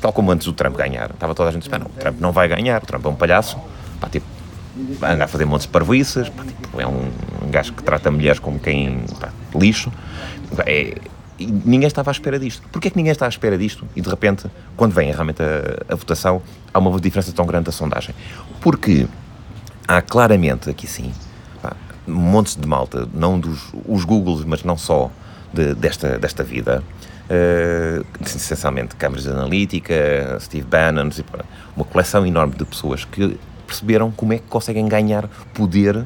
Tal 0.00 0.12
como 0.12 0.30
antes 0.30 0.46
do 0.46 0.52
Trump 0.52 0.76
ganhar, 0.76 1.10
estava 1.10 1.34
toda 1.34 1.48
a 1.48 1.52
gente 1.52 1.62
à 1.62 1.66
espera, 1.66 1.84
não, 1.84 1.90
o 1.90 1.94
Trump 1.94 2.20
não 2.20 2.32
vai 2.32 2.48
ganhar, 2.48 2.82
o 2.82 2.86
Trump 2.86 3.04
é 3.04 3.08
um 3.08 3.14
palhaço, 3.14 3.56
pá, 4.00 4.08
tipo, 4.08 4.26
anda 5.02 5.24
a 5.24 5.28
fazer 5.28 5.44
montes 5.44 5.66
de 5.66 5.72
parvoíças, 5.72 6.28
pá, 6.28 6.44
tipo, 6.44 6.80
é 6.80 6.86
um, 6.86 7.10
um 7.44 7.50
gajo 7.50 7.72
que 7.72 7.82
trata 7.82 8.10
mulheres 8.10 8.38
como 8.38 8.58
quem, 8.58 9.00
pá, 9.20 9.30
lixo. 9.54 9.92
É, 10.66 10.94
e 11.38 11.46
ninguém 11.46 11.86
estava 11.86 12.10
à 12.10 12.12
espera 12.12 12.38
disto. 12.38 12.66
Porquê 12.72 12.88
é 12.88 12.90
que 12.90 12.96
ninguém 12.96 13.12
está 13.12 13.26
à 13.26 13.28
espera 13.28 13.56
disto? 13.56 13.86
E 13.94 14.00
de 14.00 14.08
repente, 14.08 14.46
quando 14.76 14.92
vem 14.92 15.12
realmente 15.12 15.42
a, 15.42 15.92
a 15.92 15.94
votação, 15.94 16.42
há 16.72 16.78
uma 16.78 16.98
diferença 17.00 17.32
tão 17.32 17.46
grande 17.46 17.66
da 17.66 17.72
sondagem. 17.72 18.14
Porque 18.60 19.06
há 19.86 20.02
claramente, 20.02 20.68
aqui 20.68 20.86
sim, 20.86 21.12
pá, 21.62 21.76
montes 22.06 22.56
de 22.56 22.66
malta, 22.66 23.08
não 23.14 23.38
dos 23.38 23.72
os 23.86 24.04
Googles, 24.04 24.44
mas 24.44 24.64
não 24.64 24.76
só, 24.76 25.10
de, 25.52 25.74
desta, 25.74 26.18
desta 26.18 26.42
vida, 26.42 26.82
uh, 27.28 28.04
essencialmente 28.20 28.96
Cambridge 28.96 29.28
Analytica, 29.28 30.38
Steve 30.40 30.66
Bannon, 30.66 31.10
uma 31.76 31.84
coleção 31.84 32.26
enorme 32.26 32.54
de 32.54 32.64
pessoas 32.64 33.04
que 33.04 33.38
perceberam 33.66 34.10
como 34.10 34.32
é 34.32 34.38
que 34.38 34.46
conseguem 34.48 34.88
ganhar 34.88 35.28
poder 35.54 36.04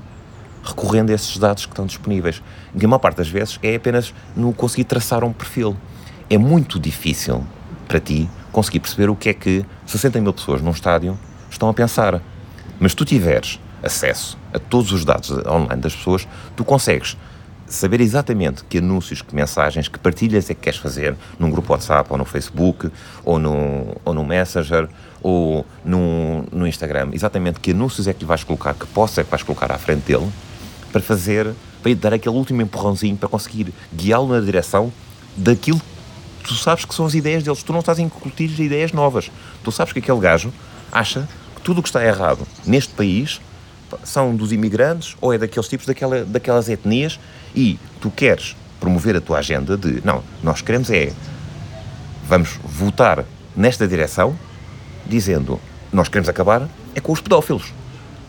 recorrendo 0.62 1.10
a 1.10 1.14
esses 1.14 1.36
dados 1.38 1.66
que 1.66 1.72
estão 1.72 1.86
disponíveis. 1.86 2.42
E 2.74 2.84
a 2.84 2.88
maior 2.88 2.98
parte 2.98 3.16
das 3.16 3.28
vezes 3.28 3.58
é 3.62 3.74
apenas 3.74 4.14
no 4.36 4.52
conseguir 4.52 4.84
traçar 4.84 5.24
um 5.24 5.32
perfil. 5.32 5.76
É 6.30 6.38
muito 6.38 6.78
difícil 6.78 7.44
para 7.88 8.00
ti 8.00 8.28
conseguir 8.52 8.80
perceber 8.80 9.10
o 9.10 9.16
que 9.16 9.28
é 9.28 9.34
que 9.34 9.64
60 9.86 10.20
mil 10.20 10.32
pessoas 10.32 10.62
num 10.62 10.70
estádio 10.70 11.18
estão 11.50 11.68
a 11.68 11.74
pensar. 11.74 12.20
Mas 12.78 12.94
tu 12.94 13.04
tiveres 13.04 13.58
acesso 13.82 14.38
a 14.52 14.58
todos 14.58 14.92
os 14.92 15.04
dados 15.04 15.30
online 15.46 15.80
das 15.80 15.94
pessoas, 15.94 16.26
tu 16.56 16.64
consegues 16.64 17.16
saber 17.66 18.00
exatamente 18.00 18.64
que 18.64 18.78
anúncios, 18.78 19.22
que 19.22 19.34
mensagens, 19.34 19.88
que 19.88 19.98
partilhas 19.98 20.48
é 20.50 20.54
que 20.54 20.60
queres 20.60 20.78
fazer 20.78 21.16
num 21.38 21.50
grupo 21.50 21.72
WhatsApp 21.72 22.08
ou 22.10 22.18
no 22.18 22.24
Facebook 22.24 22.90
ou 23.24 23.38
no, 23.38 23.96
ou 24.04 24.14
no 24.14 24.24
Messenger 24.24 24.88
ou 25.22 25.64
no, 25.84 26.44
no 26.52 26.66
Instagram, 26.66 27.10
exatamente 27.12 27.60
que 27.60 27.70
anúncios 27.70 28.06
é 28.06 28.12
que 28.12 28.20
lhe 28.20 28.26
vais 28.26 28.44
colocar, 28.44 28.74
que 28.74 28.86
possa 28.86 29.20
é 29.20 29.24
que 29.24 29.30
vais 29.30 29.42
colocar 29.42 29.72
à 29.72 29.78
frente 29.78 30.02
dele 30.02 30.30
para 30.92 31.00
fazer, 31.00 31.52
para 31.82 31.94
dar 31.94 32.14
aquele 32.14 32.36
último 32.36 32.62
empurrãozinho 32.62 33.16
para 33.16 33.28
conseguir 33.28 33.72
guiá-lo 33.94 34.28
na 34.28 34.40
direção 34.40 34.92
daquilo 35.36 35.80
que 36.42 36.48
tu 36.48 36.54
sabes 36.54 36.84
que 36.84 36.94
são 36.94 37.06
as 37.06 37.14
ideias 37.14 37.42
deles. 37.42 37.62
Tu 37.62 37.72
não 37.72 37.80
estás 37.80 37.98
a 37.98 38.02
incutir 38.02 38.60
ideias 38.60 38.92
novas. 38.92 39.30
Tu 39.64 39.72
sabes 39.72 39.92
que 39.92 39.98
aquele 39.98 40.18
gajo 40.20 40.52
acha 40.90 41.28
que 41.56 41.62
tudo 41.62 41.78
o 41.78 41.82
que 41.82 41.88
está 41.88 42.04
errado 42.04 42.46
neste 42.66 42.92
país 42.92 43.40
são 44.04 44.34
dos 44.34 44.52
imigrantes 44.52 45.16
ou 45.20 45.32
é 45.32 45.38
daqueles 45.38 45.68
tipos, 45.68 45.86
daquela, 45.86 46.24
daquelas 46.24 46.68
etnias 46.68 47.18
e 47.54 47.78
tu 48.00 48.10
queres 48.10 48.56
promover 48.80 49.16
a 49.16 49.20
tua 49.20 49.38
agenda 49.38 49.76
de 49.76 50.04
não, 50.04 50.22
nós 50.42 50.62
queremos 50.62 50.90
é 50.90 51.12
vamos 52.26 52.58
votar 52.64 53.24
nesta 53.54 53.86
direção 53.86 54.36
dizendo 55.06 55.60
nós 55.92 56.08
queremos 56.08 56.28
acabar 56.28 56.68
é 56.94 57.00
com 57.00 57.12
os 57.12 57.20
pedófilos. 57.20 57.72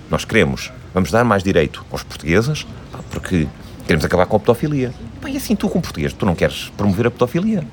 Nós 0.10 0.26
queremos, 0.26 0.72
vamos 0.94 1.12
dar 1.12 1.24
mais 1.24 1.44
direito 1.44 1.86
aos 1.92 2.04
portugueses 2.04 2.66
porque 3.10 3.48
queremos 3.86 4.06
acabar 4.06 4.26
com 4.26 4.38
a 4.38 4.40
pedofilia. 4.40 4.94
E 5.28 5.38
assim 5.38 5.56
tu, 5.56 5.70
como 5.70 5.82
português, 5.82 6.14
tu 6.14 6.26
não 6.26 6.36
queres 6.36 6.72
promover 6.76 7.08
a 7.08 7.12
pedofilia. 7.12 7.66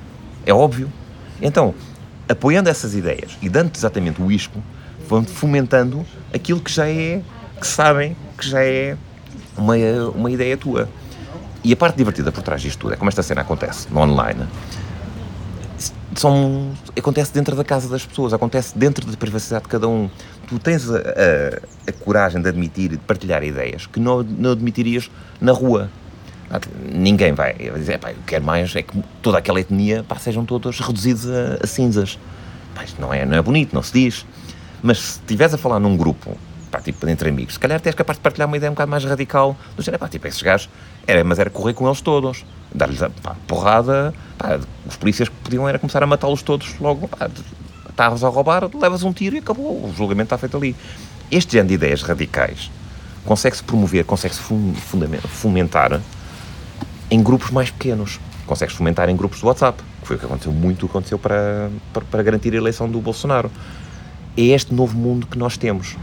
É 0.46 0.54
óbvio. 0.54 0.90
Então, 1.42 1.74
apoiando 2.28 2.68
essas 2.68 2.94
ideias 2.94 3.36
e 3.42 3.48
dando 3.48 3.74
exatamente 3.74 4.22
o 4.22 4.30
isco, 4.30 4.62
vão 5.08 5.24
fomentando 5.24 6.06
aquilo 6.32 6.60
que 6.60 6.72
já 6.72 6.88
é, 6.88 7.20
que 7.60 7.66
sabem 7.66 8.16
que 8.38 8.48
já 8.48 8.62
é 8.62 8.96
uma, 9.56 9.74
uma 10.14 10.30
ideia 10.30 10.56
tua. 10.56 10.88
E 11.62 11.72
a 11.72 11.76
parte 11.76 11.96
divertida 11.96 12.32
por 12.32 12.42
trás 12.42 12.62
disto 12.62 12.78
tudo 12.78 12.94
é 12.94 12.96
como 12.96 13.08
esta 13.08 13.22
cena 13.22 13.42
acontece 13.42 13.88
no 13.90 14.00
online. 14.00 14.46
São, 16.14 16.72
acontece 16.96 17.32
dentro 17.32 17.56
da 17.56 17.64
casa 17.64 17.88
das 17.88 18.04
pessoas, 18.04 18.32
acontece 18.32 18.76
dentro 18.76 19.06
da 19.06 19.16
privacidade 19.16 19.64
de 19.64 19.70
cada 19.70 19.88
um. 19.88 20.10
Tu 20.46 20.58
tens 20.58 20.90
a, 20.90 20.98
a, 20.98 21.00
a 21.88 21.92
coragem 22.04 22.42
de 22.42 22.48
admitir, 22.48 22.90
de 22.90 22.98
partilhar 22.98 23.42
ideias 23.42 23.86
que 23.86 23.98
não, 23.98 24.22
não 24.22 24.52
admitirias 24.52 25.10
na 25.40 25.52
rua. 25.52 25.90
Ninguém 26.92 27.32
vai 27.32 27.54
dizer, 27.54 27.98
pá, 27.98 28.10
eu 28.10 28.18
quero 28.26 28.44
mais 28.44 28.74
é 28.74 28.82
que 28.82 29.02
toda 29.22 29.38
aquela 29.38 29.60
etnia 29.60 30.02
pá, 30.02 30.16
sejam 30.16 30.44
todos 30.44 30.80
reduzidos 30.80 31.28
a, 31.30 31.58
a 31.62 31.66
cinzas. 31.66 32.18
Pá, 32.74 32.84
isto 32.84 33.00
não 33.00 33.14
é, 33.14 33.24
não 33.24 33.36
é 33.36 33.42
bonito, 33.42 33.72
não 33.72 33.82
se 33.82 33.92
diz. 33.92 34.26
Mas 34.82 34.98
se 34.98 35.20
estiveres 35.20 35.54
a 35.54 35.58
falar 35.58 35.78
num 35.78 35.96
grupo 35.96 36.36
pá, 36.70 36.80
tipo, 36.80 37.08
entre 37.08 37.28
amigos, 37.28 37.54
se 37.54 37.60
calhar 37.60 37.76
até 37.76 37.88
és 37.90 37.94
capaz 37.94 38.16
de 38.16 38.22
partilhar 38.22 38.46
uma 38.46 38.56
ideia 38.56 38.70
um 38.70 38.74
bocado 38.74 38.90
mais 38.90 39.04
radical, 39.04 39.56
do 39.76 39.82
género, 39.82 39.98
pá, 39.98 40.08
tipo, 40.08 40.26
esses 40.26 40.40
gajos, 40.40 40.68
era, 41.10 41.24
mas 41.24 41.38
era 41.38 41.50
correr 41.50 41.74
com 41.74 41.86
eles 41.86 42.00
todos, 42.00 42.44
dar-lhes 42.74 43.02
a 43.02 43.10
porrada, 43.46 44.14
pá, 44.38 44.60
os 44.86 44.96
polícias 44.96 45.28
que 45.28 45.34
podiam 45.36 45.68
era 45.68 45.78
começar 45.78 46.02
a 46.02 46.06
matá-los 46.06 46.42
todos 46.42 46.78
logo, 46.78 47.08
pá, 47.08 47.28
estavas 47.88 48.22
a 48.24 48.28
roubar, 48.28 48.68
levas 48.74 49.02
um 49.02 49.12
tiro 49.12 49.36
e 49.36 49.40
acabou, 49.40 49.84
o 49.84 49.92
julgamento 49.96 50.26
está 50.26 50.38
feito 50.38 50.56
ali. 50.56 50.74
Este 51.30 51.52
género 51.52 51.68
de 51.68 51.74
ideias 51.74 52.02
radicais 52.02 52.70
consegue-se 53.24 53.62
promover, 53.62 54.04
consegue-se 54.04 54.40
fomentar 55.28 56.00
em 57.10 57.22
grupos 57.22 57.50
mais 57.50 57.70
pequenos, 57.70 58.18
consegue-se 58.46 58.78
fomentar 58.78 59.08
em 59.08 59.16
grupos 59.16 59.40
de 59.40 59.46
WhatsApp, 59.46 59.82
que 60.00 60.06
foi 60.06 60.16
o 60.16 60.18
que 60.18 60.24
aconteceu 60.24 60.52
muito, 60.52 60.86
aconteceu 60.86 61.18
para, 61.18 61.70
para, 61.92 62.04
para 62.04 62.22
garantir 62.22 62.52
a 62.54 62.56
eleição 62.56 62.88
do 62.88 63.00
Bolsonaro. 63.00 63.50
É 64.36 64.42
este 64.42 64.72
novo 64.72 64.96
mundo 64.96 65.26
que 65.26 65.36
nós 65.36 65.56
temos. 65.56 65.96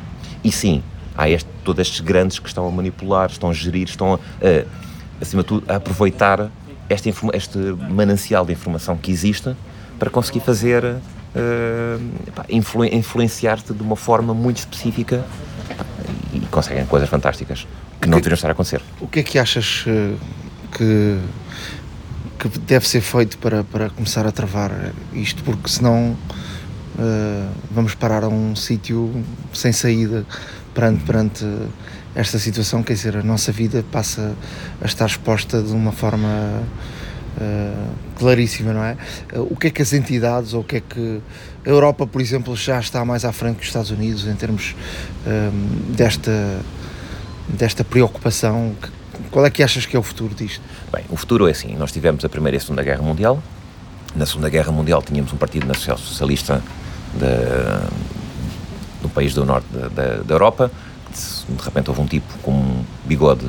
E 0.43 0.51
sim, 0.51 0.83
há 1.15 1.29
este, 1.29 1.49
todos 1.63 1.81
estes 1.81 2.01
grandes 2.01 2.39
que 2.39 2.47
estão 2.47 2.67
a 2.67 2.71
manipular, 2.71 3.29
estão 3.29 3.49
a 3.49 3.53
gerir, 3.53 3.87
estão 3.87 4.13
a, 4.13 4.17
a 4.17 4.86
acima 5.21 5.41
de 5.41 5.47
tudo, 5.47 5.71
a 5.71 5.75
aproveitar 5.75 6.49
este, 6.89 7.13
este 7.33 7.57
manancial 7.89 8.45
de 8.45 8.53
informação 8.53 8.97
que 8.97 9.11
existe 9.11 9.55
para 9.99 10.09
conseguir 10.09 10.39
fazer 10.41 10.83
uh, 10.83 12.01
influ, 12.49 12.85
influenciar-te 12.85 13.73
de 13.73 13.83
uma 13.83 13.95
forma 13.95 14.33
muito 14.33 14.57
específica 14.57 15.25
e 16.33 16.39
conseguem 16.47 16.85
coisas 16.85 17.09
fantásticas 17.09 17.67
que 17.99 18.07
não 18.07 18.17
deveriam 18.17 18.35
estar 18.35 18.49
a 18.49 18.51
acontecer. 18.51 18.81
O 19.01 19.07
que 19.07 19.19
é 19.19 19.23
que 19.23 19.39
achas 19.39 19.83
eh, 19.87 20.13
que, 20.71 21.19
que 22.37 22.59
deve 22.59 22.87
ser 22.87 23.01
feito 23.01 23.37
para, 23.39 23.63
para 23.63 23.89
começar 23.89 24.25
a 24.27 24.31
travar 24.31 24.71
isto? 25.13 25.43
Porque 25.43 25.67
senão 25.67 26.15
uh, 26.97 27.49
vamos 27.71 27.95
parar 27.95 28.23
a 28.23 28.27
um 28.27 28.55
sítio 28.55 29.11
sem 29.51 29.71
saída 29.71 30.25
perante, 30.73 31.03
perante 31.05 31.45
esta 32.17 32.39
situação, 32.39 32.81
quer 32.81 32.93
dizer, 32.93 33.15
a 33.15 33.21
nossa 33.21 33.51
vida 33.51 33.85
passa 33.91 34.33
a 34.81 34.85
estar 34.85 35.05
exposta 35.05 35.61
de 35.61 35.71
uma 35.71 35.91
forma 35.91 36.63
uh, 37.37 37.89
claríssima, 38.17 38.73
não 38.73 38.83
é? 38.83 38.97
Uh, 39.33 39.47
o 39.51 39.55
que 39.55 39.67
é 39.67 39.69
que 39.69 39.83
as 39.83 39.93
entidades, 39.93 40.53
ou 40.53 40.61
o 40.61 40.63
que 40.63 40.77
é 40.77 40.81
que 40.81 41.21
a 41.63 41.69
Europa, 41.69 42.07
por 42.07 42.19
exemplo, 42.19 42.55
já 42.55 42.79
está 42.79 43.05
mais 43.05 43.23
à 43.23 43.31
frente 43.31 43.57
que 43.57 43.61
os 43.61 43.67
Estados 43.67 43.91
Unidos 43.91 44.25
em 44.25 44.33
termos 44.33 44.75
desta, 45.95 46.59
desta 47.47 47.83
preocupação? 47.83 48.75
Qual 49.29 49.45
é 49.45 49.49
que 49.51 49.61
achas 49.61 49.85
que 49.85 49.95
é 49.95 49.99
o 49.99 50.03
futuro 50.03 50.33
disto? 50.33 50.61
Bem, 50.91 51.03
o 51.09 51.17
futuro 51.17 51.47
é 51.47 51.51
assim, 51.51 51.75
nós 51.75 51.91
tivemos 51.91 52.25
a 52.25 52.29
Primeira 52.29 52.55
e 52.55 52.57
a 52.57 52.61
Segunda 52.61 52.83
Guerra 52.83 53.03
Mundial, 53.03 53.43
na 54.15 54.25
Segunda 54.25 54.49
Guerra 54.49 54.71
Mundial 54.71 55.03
tínhamos 55.03 55.31
um 55.33 55.37
partido 55.37 55.67
nacional 55.67 55.99
socialista 55.99 56.63
de, 57.13 58.07
país 59.17 59.33
do 59.33 59.43
norte 59.43 59.65
da, 59.71 59.87
da, 59.87 60.17
da, 60.23 60.35
Europa. 60.35 60.71
De 61.47 61.63
repente 61.63 61.89
houve 61.89 62.01
um 62.01 62.07
tipo 62.07 62.37
com 62.39 62.51
um 62.51 62.85
bigode 63.05 63.45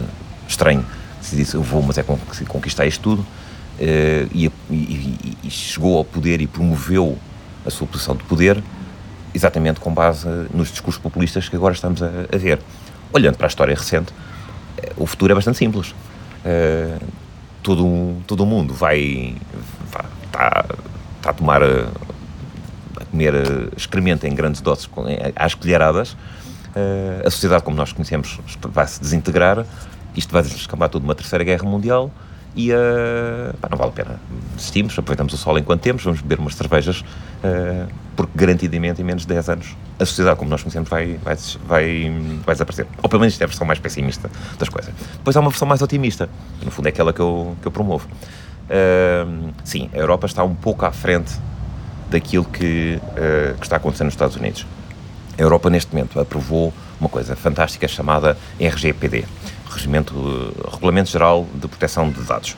estranho 0.46 0.84
que 1.20 1.26
se 1.26 1.36
disse: 1.36 1.54
Eu 1.54 1.62
vou, 1.62 1.82
mas 1.82 1.98
é 1.98 2.02
conquistar 2.02 2.86
isto 2.86 3.02
tudo. 3.02 3.20
Uh, 3.20 4.28
e, 4.32 4.50
e, 4.70 5.36
e, 5.44 5.50
chegou 5.50 5.98
ao 5.98 6.04
poder 6.04 6.40
e 6.40 6.48
promoveu 6.48 7.16
a 7.64 7.70
sua 7.70 7.86
posição 7.86 8.16
de 8.16 8.24
poder 8.24 8.60
exatamente 9.32 9.78
com 9.78 9.94
base 9.94 10.26
nos 10.52 10.68
discursos 10.68 11.00
populistas 11.00 11.48
que 11.48 11.54
agora 11.54 11.74
estamos 11.74 12.02
a, 12.02 12.08
a 12.32 12.36
ver. 12.36 12.58
Olhando 13.12 13.36
para 13.36 13.46
a 13.46 13.48
história 13.48 13.74
recente, 13.74 14.12
eh, 14.76 14.92
o 14.96 15.06
futuro 15.06 15.32
é 15.32 15.34
bastante 15.34 15.56
simples. 15.58 15.94
Uh, 16.44 17.00
todo, 17.62 18.16
todo 18.26 18.42
o 18.42 18.46
mundo 18.46 18.74
vai, 18.74 19.34
está, 20.26 20.64
está 21.18 21.30
a 21.30 21.32
tomar 21.32 21.62
comer 23.10 23.34
uh, 23.34 23.72
excremento 23.76 24.26
em 24.26 24.34
grandes 24.34 24.60
doses 24.60 24.88
às 25.34 25.54
colheradas, 25.54 26.16
a 27.24 27.30
sociedade 27.30 27.62
como 27.62 27.76
nós 27.76 27.92
conhecemos 27.92 28.38
vai 28.62 28.86
se 28.86 29.00
desintegrar, 29.00 29.64
isto 30.14 30.32
vai 30.32 30.42
descambar 30.42 30.88
tudo 30.88 31.04
uma 31.04 31.14
terceira 31.14 31.44
guerra 31.44 31.64
mundial 31.64 32.10
e 32.58 32.72
uh, 32.72 33.56
pá, 33.60 33.68
não 33.70 33.78
vale 33.78 33.90
a 33.90 33.92
pena. 33.92 34.20
Desistimos, 34.56 34.98
aproveitamos 34.98 35.32
o 35.32 35.36
sol 35.36 35.58
enquanto 35.58 35.80
temos, 35.80 36.02
vamos 36.02 36.20
beber 36.20 36.40
umas 36.40 36.56
cervejas, 36.56 37.00
uh, 37.00 37.88
porque 38.16 38.32
garantidamente 38.34 39.00
em 39.00 39.04
menos 39.04 39.22
de 39.22 39.28
10 39.28 39.48
anos 39.50 39.76
a 39.98 40.04
sociedade 40.04 40.38
como 40.38 40.50
nós 40.50 40.62
conhecemos 40.62 40.88
vai, 40.88 41.18
vai, 41.22 41.36
vai, 41.66 42.12
vai 42.44 42.54
desaparecer. 42.54 42.86
Ou 43.00 43.08
pelo 43.08 43.20
menos 43.20 43.34
isto 43.34 43.42
é 43.42 43.44
a 43.44 43.46
versão 43.46 43.66
mais 43.66 43.78
pessimista 43.78 44.28
das 44.58 44.68
coisas. 44.68 44.92
Depois 45.12 45.36
há 45.36 45.40
uma 45.40 45.50
versão 45.50 45.68
mais 45.68 45.82
otimista, 45.82 46.28
que 46.58 46.64
no 46.64 46.70
fundo 46.70 46.86
é 46.86 46.88
aquela 46.88 47.12
que 47.12 47.20
eu, 47.20 47.56
que 47.60 47.68
eu 47.68 47.72
promovo. 47.72 48.08
Uh, 48.08 49.52
sim, 49.62 49.88
a 49.92 49.96
Europa 49.96 50.26
está 50.26 50.42
um 50.42 50.54
pouco 50.54 50.84
à 50.84 50.90
frente 50.90 51.32
daquilo 52.10 52.44
que, 52.44 52.98
que 53.58 53.66
está 53.66 53.76
acontecendo 53.76 54.06
nos 54.06 54.14
Estados 54.14 54.34
Unidos. 54.34 54.66
A 55.38 55.42
Europa, 55.42 55.70
neste 55.70 55.94
momento, 55.94 56.18
aprovou 56.18 56.74
uma 57.00 57.08
coisa 57.08 57.36
fantástica 57.36 57.86
chamada 57.86 58.36
RGPD 58.60 59.24
Regimento, 59.70 60.52
Regulamento 60.72 61.10
Geral 61.10 61.46
de 61.54 61.68
Proteção 61.68 62.10
de 62.10 62.20
Dados. 62.22 62.56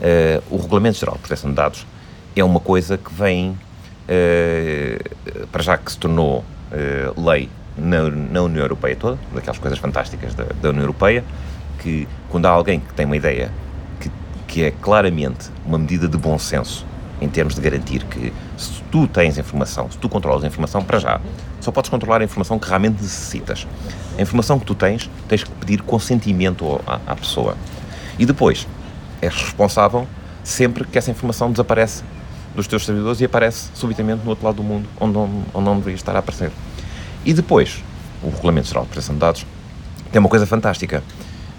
Uh, 0.00 0.54
o 0.54 0.56
Regulamento 0.56 0.98
Geral 0.98 1.16
de 1.16 1.20
Proteção 1.20 1.50
de 1.50 1.56
Dados 1.56 1.84
é 2.36 2.44
uma 2.44 2.60
coisa 2.60 2.96
que 2.96 3.12
vem, 3.12 3.50
uh, 3.50 5.48
para 5.48 5.62
já 5.64 5.76
que 5.76 5.90
se 5.90 5.98
tornou 5.98 6.44
uh, 6.70 7.28
lei 7.28 7.48
na, 7.76 8.08
na, 8.08 8.42
União 8.42 8.62
Europeia 8.62 8.94
toda, 8.94 9.18
daquelas 9.34 9.58
coisas 9.58 9.78
fantásticas 9.78 10.32
da, 10.32 10.44
da, 10.44 10.68
União 10.68 10.84
Europeia, 10.84 11.24
que 11.80 12.06
quando 12.28 12.46
há 12.46 12.50
alguém 12.50 12.78
que 12.78 12.94
tem 12.94 13.04
uma 13.04 13.16
ideia 13.16 13.50
que, 14.00 14.10
que 14.46 14.62
é 14.62 14.70
claramente 14.70 15.50
uma 15.64 15.76
medida 15.76 16.06
de 16.06 16.16
bom 16.16 16.38
senso 16.38 16.86
em 17.20 17.28
termos 17.28 17.54
de 17.54 17.60
garantir 17.60 18.04
que 18.04 18.32
se 18.56 18.82
tu 18.90 19.06
tens 19.06 19.38
informação, 19.38 19.90
se 19.90 19.98
tu 19.98 20.08
controlas 20.08 20.44
a 20.44 20.46
informação, 20.46 20.82
para 20.82 20.98
já, 20.98 21.20
só 21.60 21.70
podes 21.70 21.90
controlar 21.90 22.20
a 22.20 22.24
informação 22.24 22.58
que 22.58 22.68
realmente 22.68 23.02
necessitas. 23.02 23.66
A 24.18 24.22
informação 24.22 24.58
que 24.58 24.66
tu 24.66 24.74
tens, 24.74 25.10
tens 25.28 25.44
que 25.44 25.50
pedir 25.50 25.82
consentimento 25.82 26.80
à, 26.86 27.00
à 27.06 27.16
pessoa. 27.16 27.56
E 28.18 28.26
depois, 28.26 28.66
és 29.20 29.34
responsável 29.34 30.06
sempre 30.44 30.84
que 30.84 30.96
essa 30.98 31.10
informação 31.10 31.50
desaparece 31.50 32.04
dos 32.54 32.66
teus 32.66 32.84
servidores 32.84 33.20
e 33.20 33.24
aparece 33.24 33.68
subitamente 33.74 34.22
no 34.22 34.30
outro 34.30 34.44
lado 34.44 34.56
do 34.56 34.62
mundo, 34.62 34.88
onde 35.00 35.14
não, 35.14 35.42
onde 35.52 35.64
não 35.64 35.76
deveria 35.76 35.96
estar 35.96 36.14
a 36.14 36.20
aparecer. 36.20 36.50
E 37.24 37.34
depois, 37.34 37.82
o 38.22 38.30
Regulamento 38.30 38.68
Geral 38.68 38.84
de 38.84 38.90
Proteção 38.90 39.14
de 39.14 39.20
Dados 39.20 39.46
tem 40.12 40.20
uma 40.20 40.28
coisa 40.28 40.46
fantástica, 40.46 41.02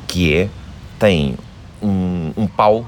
que 0.07 0.33
é, 0.33 0.49
tem 0.97 1.37
um, 1.81 2.31
um 2.35 2.47
pau 2.47 2.87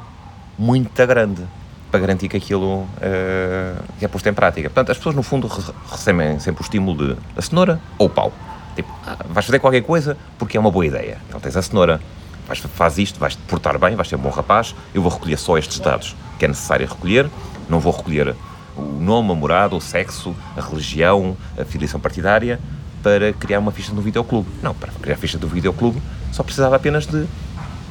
muito 0.58 0.90
grande 1.06 1.44
para 1.92 2.00
garantir 2.00 2.28
que 2.28 2.38
aquilo 2.38 2.82
uh, 2.82 3.84
é 4.02 4.08
posto 4.08 4.28
em 4.28 4.34
prática. 4.34 4.70
Portanto, 4.70 4.92
as 4.92 4.98
pessoas, 4.98 5.16
no 5.16 5.24
fundo, 5.24 5.50
recebem 5.90 6.40
sempre 6.40 6.62
o 6.62 6.64
estímulo 6.64 7.16
de 7.16 7.18
a 7.36 7.42
cenoura 7.42 7.80
ou 7.98 8.08
o 8.08 8.10
pau. 8.10 8.32
Tipo, 8.76 8.90
ah, 9.06 9.18
vais 9.30 9.46
fazer 9.46 9.60
qualquer 9.60 9.82
coisa 9.82 10.16
porque 10.38 10.56
é 10.58 10.60
uma 10.60 10.72
boa 10.72 10.86
ideia. 10.86 11.18
Então 11.28 11.40
tens 11.40 11.58
a 11.58 11.62
cenoura, 11.62 12.00
vais, 12.48 12.60
faz 12.60 12.98
isto, 12.98 13.20
vais-te 13.20 13.42
portar 13.44 13.78
bem, 13.78 13.96
vais 13.96 14.08
ser 14.08 14.16
um 14.16 14.20
bom 14.20 14.30
rapaz, 14.30 14.76
eu 14.94 15.02
vou 15.02 15.12
recolher 15.12 15.38
só 15.38 15.58
estes 15.58 15.80
dados 15.80 16.16
que 16.38 16.46
é 16.46 16.48
necessário 16.48 16.88
recolher, 16.88 17.30
não 17.68 17.80
vou 17.80 17.92
recolher 17.92 18.36
o 18.78 18.82
nome, 18.82 19.32
a 19.32 19.36
morada, 19.36 19.76
o 19.76 19.82
sexo, 19.82 20.34
a 20.56 20.62
religião, 20.62 21.36
a 21.60 21.66
filiação 21.66 22.00
partidária, 22.00 22.60
para 23.04 23.34
criar 23.34 23.60
uma 23.60 23.72
ficha 23.72 23.92
do 23.94 24.02
videoclube. 24.02 24.48
Não, 24.62 24.74
para 24.74 24.92
criar 24.94 25.16
a 25.16 25.18
ficha 25.18 25.38
do 25.38 25.48
videoclube 25.48 26.02
só 26.32 26.44
precisava 26.44 26.76
apenas 26.76 27.06
de 27.06 27.26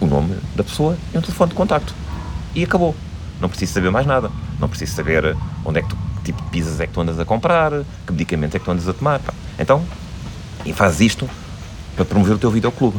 o 0.01 0.07
nome 0.07 0.37
da 0.55 0.63
pessoa 0.63 0.97
e 1.13 1.19
um 1.19 1.21
telefone 1.21 1.51
de 1.51 1.57
contacto. 1.57 1.95
E 2.55 2.65
acabou. 2.65 2.95
Não 3.41 3.49
preciso 3.49 3.73
saber 3.73 3.91
mais 3.91 4.07
nada. 4.07 4.31
Não 4.59 4.69
preciso 4.69 4.95
saber 4.95 5.37
onde 5.65 5.79
é 5.79 5.83
que 5.83 5.89
tu, 5.89 5.97
que 5.97 6.25
tipo 6.25 6.43
de 6.43 6.49
pizzas 6.51 6.81
é 6.81 6.87
que 6.87 6.93
tu 6.93 7.01
andas 7.01 7.19
a 7.19 7.25
comprar, 7.25 7.71
que 8.07 8.13
medicamento 8.13 8.57
é 8.57 8.59
que 8.59 8.65
tu 8.65 8.71
andas 8.71 8.89
a 8.89 8.93
tomar. 8.93 9.21
Então, 9.59 9.85
e 10.65 10.73
fazes 10.73 11.01
isto 11.01 11.29
para 11.97 12.05
promover 12.05 12.35
o 12.35 12.39
teu 12.39 12.51
videoclube 12.51 12.99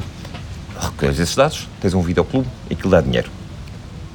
recolhes 0.79 1.19
esses 1.19 1.35
dados, 1.35 1.67
tens 1.81 1.93
um 1.93 2.01
videoclube 2.01 2.47
e 2.69 2.73
aquilo 2.73 2.89
dá 2.89 3.01
dinheiro. 3.01 3.29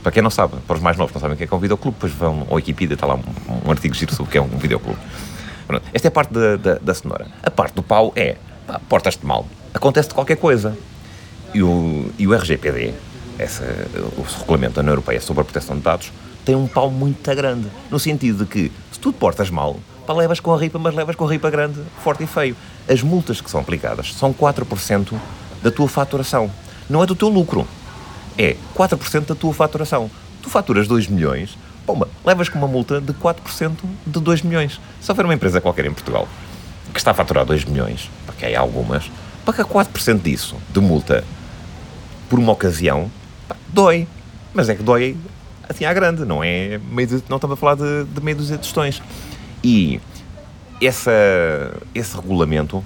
Para 0.02 0.12
quem 0.12 0.22
não 0.22 0.30
sabe, 0.30 0.56
para 0.66 0.76
os 0.76 0.82
mais 0.82 0.96
novos 0.96 1.14
não 1.14 1.20
sabem 1.20 1.34
o 1.34 1.36
que 1.38 1.44
é, 1.44 1.46
que 1.46 1.54
é 1.54 1.56
um 1.56 1.60
videoclube, 1.60 1.94
depois 1.94 2.12
vão 2.12 2.46
ao 2.48 2.56
Wikipedia, 2.56 2.94
está 2.94 3.06
lá 3.06 3.14
um, 3.14 3.22
um 3.66 3.70
artigo 3.70 3.94
giro 3.94 4.14
sobre 4.14 4.28
o 4.28 4.32
que 4.32 4.38
é 4.38 4.42
um 4.42 4.48
videoclube. 4.58 4.98
Pronto, 5.66 5.82
esta 5.92 6.08
é 6.08 6.10
a 6.10 6.12
parte 6.12 6.32
da, 6.32 6.56
da, 6.56 6.74
da 6.74 6.94
cenoura. 6.94 7.26
A 7.42 7.50
parte 7.50 7.74
do 7.74 7.82
pau 7.82 8.12
é, 8.14 8.36
portas-te 8.88 9.24
mal, 9.24 9.46
acontece 9.72 10.10
qualquer 10.10 10.36
coisa. 10.36 10.76
E 11.54 11.62
o, 11.62 12.10
e 12.18 12.26
o 12.26 12.34
RGPD, 12.34 12.94
essa, 13.38 13.64
o 14.16 14.22
regulamento 14.22 14.74
da 14.74 14.80
União 14.80 14.92
Europeia 14.92 15.20
sobre 15.20 15.42
a 15.42 15.44
proteção 15.44 15.76
de 15.76 15.82
dados, 15.82 16.12
tem 16.44 16.54
um 16.54 16.66
pau 16.66 16.90
muito 16.90 17.22
grande, 17.34 17.68
no 17.90 17.98
sentido 17.98 18.44
de 18.44 18.50
que, 18.50 18.72
se 18.92 18.98
tu 18.98 19.12
te 19.12 19.18
portas 19.18 19.50
mal, 19.50 19.78
pá, 20.06 20.12
levas 20.12 20.40
com 20.40 20.52
a 20.52 20.58
ripa, 20.58 20.78
mas 20.78 20.94
levas 20.94 21.16
com 21.16 21.26
a 21.26 21.30
ripa 21.30 21.50
grande, 21.50 21.80
forte 22.02 22.24
e 22.24 22.26
feio. 22.26 22.56
As 22.88 23.02
multas 23.02 23.40
que 23.40 23.50
são 23.50 23.60
aplicadas 23.60 24.12
são 24.14 24.32
4% 24.32 25.14
da 25.62 25.70
tua 25.70 25.88
faturação. 25.88 26.50
Não 26.88 27.02
é 27.02 27.06
do 27.06 27.14
teu 27.14 27.28
lucro. 27.28 27.66
É 28.36 28.56
4% 28.76 29.26
da 29.26 29.34
tua 29.34 29.54
faturação. 29.54 30.10
Tu 30.42 30.50
faturas 30.50 30.86
2 30.86 31.08
milhões, 31.08 31.56
pomba, 31.86 32.08
levas 32.24 32.48
com 32.48 32.58
uma 32.58 32.68
multa 32.68 33.00
de 33.00 33.14
4% 33.14 33.72
de 34.06 34.20
2 34.20 34.42
milhões. 34.42 34.78
Se 35.00 35.10
houver 35.10 35.24
uma 35.24 35.34
empresa 35.34 35.60
qualquer 35.60 35.86
em 35.86 35.92
Portugal 35.92 36.28
que 36.92 36.98
está 36.98 37.12
a 37.12 37.14
faturar 37.14 37.44
2 37.44 37.64
milhões, 37.64 38.10
porque 38.26 38.44
há 38.44 38.60
algumas, 38.60 39.10
paga 39.44 39.64
4% 39.64 40.20
disso 40.22 40.56
de 40.70 40.80
multa 40.80 41.24
por 42.28 42.38
uma 42.38 42.52
ocasião, 42.52 43.10
dói. 43.74 44.06
Mas 44.54 44.68
é 44.68 44.74
que 44.74 44.82
dói 44.82 45.16
assim 45.68 45.84
à 45.84 45.92
grande, 45.92 46.24
não 46.24 46.42
é 46.44 46.78
meio 46.90 47.22
não 47.28 47.36
estamos 47.36 47.54
a 47.54 47.56
falar 47.56 47.74
de, 47.74 48.04
de 48.04 48.20
meio 48.22 48.36
dos 48.36 48.48
de 48.48 48.58
tostões. 48.58 49.02
E 49.62 50.00
essa, 50.80 51.10
esse 51.94 52.14
regulamento 52.14 52.84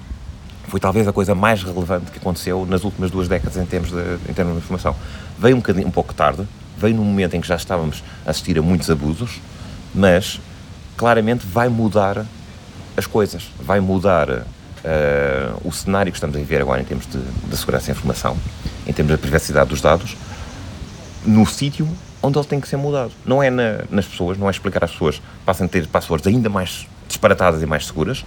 foi 0.67 0.79
talvez 0.79 1.07
a 1.07 1.13
coisa 1.13 1.35
mais 1.35 1.63
relevante 1.63 2.11
que 2.11 2.17
aconteceu 2.17 2.65
nas 2.65 2.83
últimas 2.83 3.11
duas 3.11 3.27
décadas 3.27 3.57
em 3.57 3.65
termos 3.65 3.89
de, 3.91 4.29
em 4.29 4.33
termos 4.33 4.53
de 4.53 4.59
informação. 4.59 4.95
Veio 5.37 5.55
um, 5.55 5.59
bocadinho, 5.59 5.87
um 5.87 5.91
pouco 5.91 6.13
tarde, 6.13 6.47
veio 6.77 6.95
num 6.95 7.03
momento 7.03 7.35
em 7.35 7.41
que 7.41 7.47
já 7.47 7.55
estávamos 7.55 8.03
a 8.25 8.31
assistir 8.31 8.57
a 8.57 8.61
muitos 8.61 8.89
abusos, 8.89 9.41
mas 9.93 10.39
claramente 10.95 11.45
vai 11.45 11.69
mudar 11.69 12.25
as 12.95 13.07
coisas, 13.07 13.49
vai 13.59 13.79
mudar 13.79 14.29
uh, 14.29 14.43
o 15.63 15.71
cenário 15.71 16.11
que 16.11 16.17
estamos 16.17 16.35
a 16.35 16.39
viver 16.39 16.61
agora 16.61 16.81
em 16.81 16.85
termos 16.85 17.07
de, 17.07 17.19
de 17.19 17.57
segurança 17.57 17.87
da 17.87 17.91
informação, 17.93 18.37
em 18.87 18.93
termos 18.93 19.11
da 19.11 19.17
privacidade 19.17 19.69
dos 19.69 19.81
dados, 19.81 20.15
no 21.25 21.45
sítio 21.45 21.87
onde 22.21 22.37
ele 22.37 22.47
tem 22.47 22.59
que 22.59 22.67
ser 22.67 22.77
mudado. 22.77 23.11
Não 23.25 23.41
é 23.41 23.49
na, 23.49 23.83
nas 23.89 24.05
pessoas, 24.05 24.37
não 24.37 24.47
é 24.47 24.51
explicar 24.51 24.83
às 24.83 24.91
pessoas 24.91 25.21
passem 25.45 25.65
a 25.65 25.69
ter 25.69 25.87
passwords 25.87 26.27
ainda 26.27 26.49
mais 26.49 26.87
disparatadas 27.07 27.61
e 27.61 27.65
mais 27.65 27.87
seguras, 27.87 28.25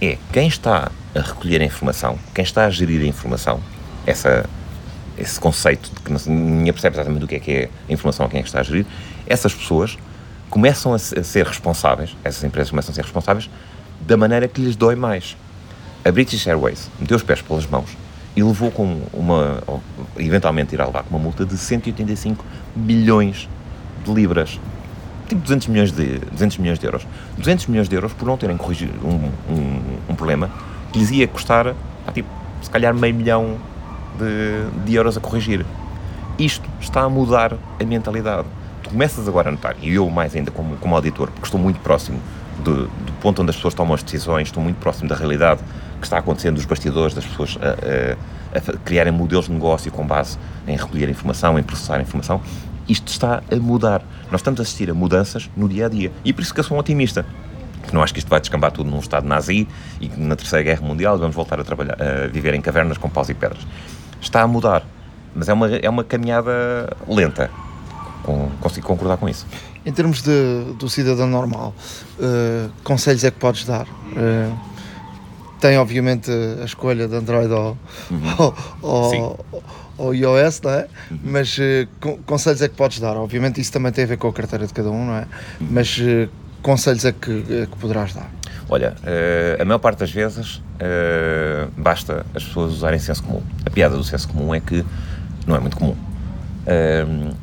é 0.00 0.18
quem 0.32 0.48
está 0.48 0.90
a 1.14 1.20
recolher 1.20 1.60
a 1.60 1.64
informação, 1.64 2.18
quem 2.34 2.42
está 2.42 2.66
a 2.66 2.70
gerir 2.70 3.00
a 3.02 3.06
informação, 3.06 3.60
essa, 4.06 4.44
esse 5.16 5.38
conceito 5.38 5.90
de 5.90 6.00
que 6.00 6.30
ninguém 6.30 6.72
percebe 6.72 6.96
exatamente 6.96 7.24
o 7.24 7.28
que 7.28 7.36
é 7.36 7.40
que 7.40 7.52
é 7.52 7.70
a 7.88 7.92
informação 7.92 8.26
a 8.26 8.28
quem 8.28 8.40
é 8.40 8.42
que 8.42 8.48
está 8.48 8.60
a 8.60 8.62
gerir, 8.62 8.86
essas 9.26 9.54
pessoas 9.54 9.96
começam 10.50 10.92
a 10.92 10.98
ser 10.98 11.46
responsáveis, 11.46 12.16
essas 12.24 12.42
empresas 12.42 12.70
começam 12.70 12.92
a 12.92 12.94
ser 12.94 13.02
responsáveis 13.02 13.48
da 14.00 14.16
maneira 14.16 14.48
que 14.48 14.60
lhes 14.60 14.76
dói 14.76 14.94
mais. 14.96 15.36
A 16.04 16.12
British 16.12 16.46
Airways 16.46 16.90
meteu 16.98 17.16
os 17.16 17.22
pés 17.22 17.40
pelas 17.40 17.66
mãos 17.66 17.88
e 18.36 18.42
levou 18.42 18.70
com 18.70 19.02
uma, 19.12 19.62
eventualmente 20.16 20.74
irá 20.74 20.86
levar 20.86 21.04
com 21.04 21.10
uma 21.16 21.22
multa 21.22 21.44
de 21.44 21.56
185 21.56 22.44
bilhões 22.74 23.48
de 24.04 24.12
libras 24.12 24.58
tipo 25.28 25.40
200 25.40 25.68
milhões 25.68 25.92
de, 25.92 26.18
200 26.18 26.58
milhões 26.58 26.78
de 26.78 26.86
euros. 26.86 27.06
200 27.38 27.66
milhões 27.66 27.88
de 27.88 27.94
euros 27.94 28.12
por 28.12 28.26
não 28.26 28.36
terem 28.36 28.56
corrigido 28.56 28.94
um, 29.06 29.30
um, 29.52 29.80
um 30.10 30.14
problema 30.14 30.50
que 30.92 30.98
lhes 30.98 31.10
ia 31.10 31.26
custar, 31.26 31.68
ah, 31.68 32.12
tipo, 32.12 32.28
se 32.62 32.70
calhar 32.70 32.94
meio 32.94 33.14
milhão 33.14 33.56
de, 34.18 34.84
de 34.84 34.94
euros 34.94 35.16
a 35.16 35.20
corrigir. 35.20 35.64
Isto 36.38 36.68
está 36.80 37.02
a 37.02 37.08
mudar 37.08 37.56
a 37.80 37.84
mentalidade. 37.84 38.46
Tu 38.82 38.90
começas 38.90 39.26
agora 39.26 39.48
a 39.48 39.52
notar, 39.52 39.76
e 39.80 39.94
eu 39.94 40.08
mais 40.10 40.34
ainda 40.36 40.50
como, 40.50 40.76
como 40.76 40.94
auditor, 40.94 41.30
porque 41.30 41.46
estou 41.46 41.58
muito 41.58 41.80
próximo 41.80 42.20
do, 42.62 42.86
do 42.86 43.12
ponto 43.20 43.42
onde 43.42 43.50
as 43.50 43.56
pessoas 43.56 43.74
tomam 43.74 43.94
as 43.94 44.02
decisões, 44.02 44.48
estou 44.48 44.62
muito 44.62 44.76
próximo 44.76 45.08
da 45.08 45.16
realidade 45.16 45.60
que 46.00 46.06
está 46.06 46.18
acontecendo 46.18 46.56
dos 46.56 46.64
bastidores, 46.64 47.14
das 47.14 47.24
pessoas 47.24 47.58
a, 47.60 48.58
a, 48.58 48.58
a 48.58 48.78
criarem 48.78 49.12
modelos 49.12 49.46
de 49.46 49.52
negócio 49.52 49.90
com 49.90 50.06
base 50.06 50.38
em 50.66 50.76
recolher 50.76 51.08
informação, 51.08 51.58
em 51.58 51.62
processar 51.62 52.00
informação, 52.00 52.40
isto 52.88 53.08
está 53.08 53.42
a 53.50 53.56
mudar. 53.56 54.02
Nós 54.30 54.40
estamos 54.40 54.60
a 54.60 54.62
assistir 54.62 54.90
a 54.90 54.94
mudanças 54.94 55.50
no 55.56 55.68
dia 55.68 55.86
a 55.86 55.88
dia. 55.88 56.12
E 56.24 56.32
por 56.32 56.42
isso 56.42 56.52
que 56.52 56.60
eu 56.60 56.64
sou 56.64 56.76
um 56.76 56.80
otimista. 56.80 57.24
Não 57.92 58.02
acho 58.02 58.12
que 58.12 58.18
isto 58.18 58.28
vai 58.28 58.40
descambar 58.40 58.72
tudo 58.72 58.90
num 58.90 58.98
estado 58.98 59.26
nazi 59.26 59.68
e 60.00 60.08
que 60.08 60.18
na 60.20 60.36
Terceira 60.36 60.62
Guerra 60.62 60.82
Mundial 60.82 61.18
vamos 61.18 61.34
voltar 61.34 61.60
a, 61.60 61.64
trabalhar, 61.64 61.96
a 62.00 62.26
viver 62.28 62.54
em 62.54 62.60
cavernas 62.60 62.98
com 62.98 63.08
paus 63.08 63.28
e 63.28 63.34
pedras. 63.34 63.66
Está 64.20 64.42
a 64.42 64.46
mudar. 64.46 64.84
Mas 65.34 65.48
é 65.48 65.52
uma, 65.52 65.68
é 65.68 65.88
uma 65.88 66.04
caminhada 66.04 66.96
lenta. 67.08 67.50
Com, 68.22 68.48
consigo 68.60 68.86
concordar 68.86 69.18
com 69.18 69.28
isso. 69.28 69.46
Em 69.84 69.92
termos 69.92 70.22
de, 70.22 70.74
do 70.78 70.88
cidadão 70.88 71.26
normal, 71.26 71.74
uh, 72.18 72.70
conselhos 72.82 73.22
é 73.22 73.30
que 73.30 73.38
podes 73.38 73.66
dar? 73.66 73.86
Uh, 73.86 74.58
tem 75.60 75.78
obviamente 75.78 76.30
a 76.30 76.64
escolha 76.64 77.08
de 77.08 77.14
Android 77.14 77.52
ou, 77.52 77.78
uhum. 78.10 78.34
ou, 78.38 78.54
ou, 78.82 79.64
ou 79.96 80.14
iOS, 80.14 80.60
não 80.62 80.70
é? 80.70 80.86
Uhum. 81.10 81.18
Mas 81.24 81.56
uh, 81.58 82.18
conselhos 82.26 82.62
é 82.62 82.68
que 82.68 82.74
podes 82.74 82.98
dar? 83.00 83.16
Obviamente 83.16 83.60
isso 83.60 83.72
também 83.72 83.92
tem 83.92 84.04
a 84.04 84.06
ver 84.06 84.16
com 84.16 84.28
a 84.28 84.32
carteira 84.32 84.66
de 84.66 84.72
cada 84.72 84.90
um, 84.90 85.06
não 85.06 85.14
é? 85.14 85.26
Uhum. 85.60 85.68
Mas 85.70 85.98
uh, 85.98 86.28
conselhos 86.62 87.04
é 87.04 87.12
que, 87.12 87.44
é 87.50 87.66
que 87.66 87.76
poderás 87.78 88.12
dar? 88.14 88.30
Olha, 88.68 88.94
uh, 89.02 89.62
a 89.62 89.64
maior 89.64 89.78
parte 89.78 89.98
das 89.98 90.10
vezes 90.10 90.62
basta 91.78 92.26
as 92.34 92.44
pessoas 92.44 92.72
usarem 92.72 92.98
senso 92.98 93.22
comum. 93.22 93.42
A 93.64 93.70
piada 93.70 93.96
do 93.96 94.04
senso 94.04 94.28
comum 94.28 94.54
é 94.54 94.60
que 94.60 94.84
não 95.46 95.56
é 95.56 95.60
muito 95.60 95.76
comum. 95.76 95.96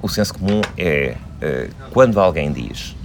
o 0.01 0.07
senso 0.07 0.33
comum 0.33 0.61
é 0.77 1.15
quando 1.91 2.19
alguém 2.19 2.51
diz 2.51 2.95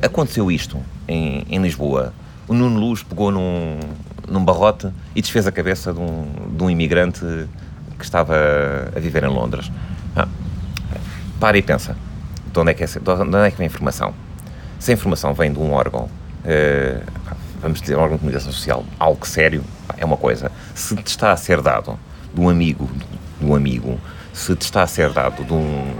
aconteceu 0.00 0.50
isto 0.50 0.80
em, 1.06 1.44
em 1.50 1.60
Lisboa, 1.60 2.14
o 2.48 2.54
Nuno 2.54 2.80
Luz 2.80 3.02
pegou 3.02 3.30
num, 3.30 3.78
num 4.26 4.44
barrote 4.44 4.90
e 5.14 5.20
desfez 5.20 5.46
a 5.46 5.52
cabeça 5.52 5.92
de 5.92 6.00
um, 6.00 6.26
de 6.56 6.62
um 6.64 6.70
imigrante 6.70 7.20
que 7.98 8.04
estava 8.04 8.34
a 8.96 8.98
viver 8.98 9.22
em 9.24 9.28
Londres. 9.28 9.70
Ah, 10.16 10.26
para 11.38 11.58
e 11.58 11.62
pensa, 11.62 11.94
de 12.52 12.58
onde, 12.58 12.70
é 12.70 12.74
que 12.74 12.82
é, 12.82 12.86
de 12.86 13.10
onde 13.10 13.36
é 13.36 13.50
que 13.50 13.58
vem 13.58 13.66
a 13.66 13.70
informação? 13.70 14.14
Se 14.78 14.90
a 14.90 14.94
informação 14.94 15.34
vem 15.34 15.52
de 15.52 15.58
um 15.58 15.72
órgão, 15.72 16.08
eh, 16.44 17.00
vamos 17.60 17.80
dizer, 17.80 17.96
um 17.96 18.00
órgão 18.00 18.16
de 18.16 18.20
comunicação 18.20 18.52
social, 18.52 18.84
algo 18.98 19.26
sério, 19.26 19.62
é 19.96 20.04
uma 20.04 20.16
coisa. 20.16 20.50
Se 20.74 20.96
te 20.96 21.08
está 21.08 21.32
a 21.32 21.36
ser 21.36 21.60
dado 21.60 21.98
de 22.32 22.40
um 22.40 22.48
amigo, 22.48 22.88
de 23.40 23.46
um 23.46 23.54
amigo, 23.54 24.00
se 24.32 24.54
te 24.54 24.62
está 24.62 24.82
a 24.82 24.86
ser 24.86 25.12
dado 25.12 25.44
de 25.44 25.52
um, 25.52 25.92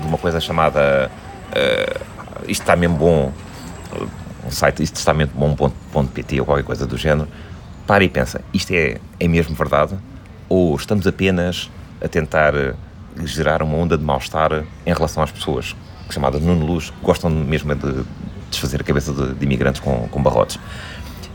de 0.00 0.06
uma 0.06 0.18
coisa 0.18 0.40
chamada 0.40 1.10
uh, 1.50 2.44
Isto 2.48 2.62
está 2.62 2.76
mesmo 2.76 2.96
bom, 2.96 3.32
um 4.46 4.50
site 4.50 4.82
Isto 4.82 4.96
está 4.96 5.12
mesmo 5.12 5.34
bom.pt 5.34 6.40
ou 6.40 6.46
qualquer 6.46 6.64
coisa 6.64 6.86
do 6.86 6.96
género, 6.96 7.28
para 7.86 8.04
e 8.04 8.08
pensa, 8.08 8.40
isto 8.52 8.72
é, 8.72 8.98
é 9.18 9.28
mesmo 9.28 9.54
verdade? 9.54 9.96
Ou 10.48 10.74
estamos 10.76 11.06
apenas 11.06 11.70
a 12.02 12.08
tentar 12.08 12.54
gerar 13.24 13.62
uma 13.62 13.76
onda 13.76 13.96
de 13.98 14.04
mal-estar 14.04 14.64
em 14.86 14.92
relação 14.92 15.22
às 15.22 15.30
pessoas, 15.30 15.74
chamada 16.10 16.38
Nuno 16.38 16.64
Luz, 16.64 16.90
que 16.90 17.00
gostam 17.02 17.30
mesmo 17.30 17.74
de 17.74 18.04
desfazer 18.50 18.80
a 18.80 18.84
cabeça 18.84 19.12
de, 19.12 19.34
de 19.34 19.44
imigrantes 19.44 19.80
com, 19.80 20.08
com 20.08 20.22
barrotes. 20.22 20.58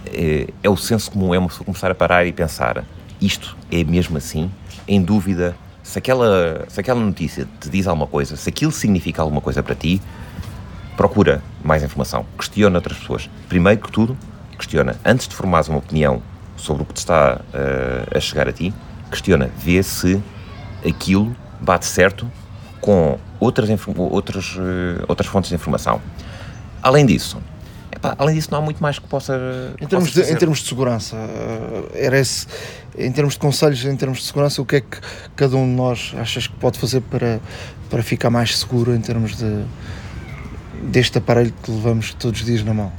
É, 0.07 0.47
é, 0.63 0.69
o 0.69 0.77
senso 0.77 1.11
comum, 1.11 1.33
é 1.33 1.39
uma 1.39 1.47
pessoa 1.47 1.65
começar 1.65 1.91
a 1.91 1.95
parar 1.95 2.25
e 2.25 2.31
pensar 2.31 2.83
isto 3.21 3.55
é 3.71 3.83
mesmo 3.83 4.17
assim? 4.17 4.51
Em 4.87 5.01
dúvida, 5.01 5.55
se 5.81 5.97
aquela, 5.97 6.65
se 6.67 6.79
aquela 6.79 6.99
notícia 6.99 7.47
te 7.59 7.69
diz 7.69 7.87
alguma 7.87 8.07
coisa, 8.07 8.35
se 8.35 8.49
aquilo 8.49 8.71
significa 8.71 9.21
alguma 9.21 9.41
coisa 9.41 9.63
para 9.63 9.75
ti, 9.75 10.01
procura 10.95 11.41
mais 11.63 11.83
informação, 11.83 12.25
questiona 12.37 12.77
outras 12.77 12.97
pessoas. 12.97 13.29
Primeiro 13.49 13.81
que 13.81 13.91
tudo, 13.91 14.17
questiona. 14.57 14.95
Antes 15.03 15.27
de 15.27 15.35
formares 15.35 15.67
uma 15.67 15.79
opinião 15.79 16.21
sobre 16.55 16.83
o 16.83 16.85
que 16.85 16.93
te 16.93 16.97
está 16.97 17.41
uh, 17.41 18.17
a 18.17 18.19
chegar 18.19 18.47
a 18.47 18.53
ti, 18.53 18.73
questiona, 19.11 19.49
vê 19.57 19.81
se 19.83 20.21
aquilo 20.87 21.35
bate 21.59 21.85
certo 21.85 22.29
com 22.79 23.17
outras, 23.39 23.69
outras, 23.97 24.55
uh, 24.55 25.03
outras 25.07 25.27
fontes 25.27 25.49
de 25.49 25.55
informação. 25.55 26.01
Além 26.81 27.05
disso, 27.05 27.41
epá, 27.91 28.15
além 28.17 28.35
disso 28.35 28.49
não 28.51 28.59
há 28.59 28.61
muito 28.61 28.81
mais 28.81 28.99
que 28.99 29.07
possa 29.07 29.73
em 29.81 29.87
termos, 29.87 30.11
de, 30.11 30.21
em 30.21 30.35
termos 30.35 30.59
de 30.59 30.67
segurança 30.67 31.15
uh, 31.15 31.89
era 31.93 32.19
esse, 32.19 32.47
em 32.97 33.11
termos 33.11 33.33
de 33.33 33.39
conselhos 33.39 33.83
em 33.85 33.95
termos 33.95 34.19
de 34.19 34.25
segurança 34.25 34.61
o 34.61 34.65
que 34.65 34.77
é 34.77 34.81
que 34.81 34.97
cada 35.35 35.55
um 35.55 35.65
de 35.65 35.75
nós 35.75 36.13
achas 36.19 36.45
que 36.45 36.55
pode 36.57 36.77
fazer 36.77 37.01
para, 37.01 37.39
para 37.89 38.03
ficar 38.03 38.29
mais 38.29 38.57
seguro 38.57 38.93
em 38.93 39.01
termos 39.01 39.35
de 39.35 39.63
deste 40.83 41.17
aparelho 41.17 41.53
que 41.63 41.71
levamos 41.71 42.13
todos 42.13 42.39
os 42.39 42.45
dias 42.45 42.63
na 42.63 42.73
mão 42.73 42.91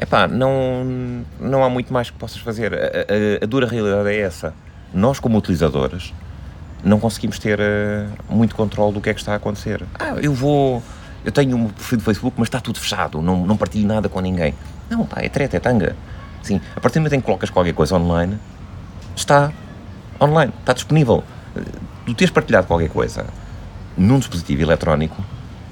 Epá, 0.00 0.28
não, 0.28 1.24
não 1.40 1.64
há 1.64 1.68
muito 1.68 1.92
mais 1.92 2.08
que 2.08 2.16
possas 2.16 2.38
fazer. 2.38 2.72
A, 2.72 2.76
a, 2.76 3.44
a 3.44 3.46
dura 3.46 3.66
realidade 3.66 4.08
é 4.08 4.20
essa. 4.20 4.54
Nós, 4.94 5.18
como 5.18 5.36
utilizadores, 5.36 6.14
não 6.84 7.00
conseguimos 7.00 7.38
ter 7.40 7.58
uh, 7.58 8.08
muito 8.30 8.54
controle 8.54 8.94
do 8.94 9.00
que 9.00 9.10
é 9.10 9.14
que 9.14 9.18
está 9.18 9.32
a 9.32 9.36
acontecer. 9.36 9.84
Ah, 9.98 10.14
eu 10.22 10.32
vou. 10.32 10.80
Eu 11.24 11.32
tenho 11.32 11.56
um 11.56 11.68
perfil 11.68 11.98
do 11.98 12.04
Facebook, 12.04 12.36
mas 12.38 12.46
está 12.46 12.60
tudo 12.60 12.78
fechado, 12.78 13.20
não, 13.20 13.44
não 13.44 13.56
partilho 13.56 13.88
nada 13.88 14.08
com 14.08 14.20
ninguém. 14.20 14.54
Não, 14.88 15.04
pá, 15.04 15.20
é 15.20 15.28
treta, 15.28 15.56
é 15.56 15.60
tanga. 15.60 15.96
Sim, 16.42 16.60
a 16.76 16.80
partir 16.80 17.00
do 17.00 17.02
momento 17.02 17.14
em 17.14 17.20
que 17.20 17.26
colocas 17.26 17.50
qualquer 17.50 17.74
coisa 17.74 17.96
online, 17.96 18.38
está 19.16 19.52
online, 20.20 20.52
está 20.60 20.72
disponível. 20.72 21.24
Tu 22.06 22.14
teres 22.14 22.30
partilhado 22.30 22.68
qualquer 22.68 22.88
coisa 22.88 23.26
num 23.96 24.20
dispositivo 24.20 24.62
eletrónico, 24.62 25.22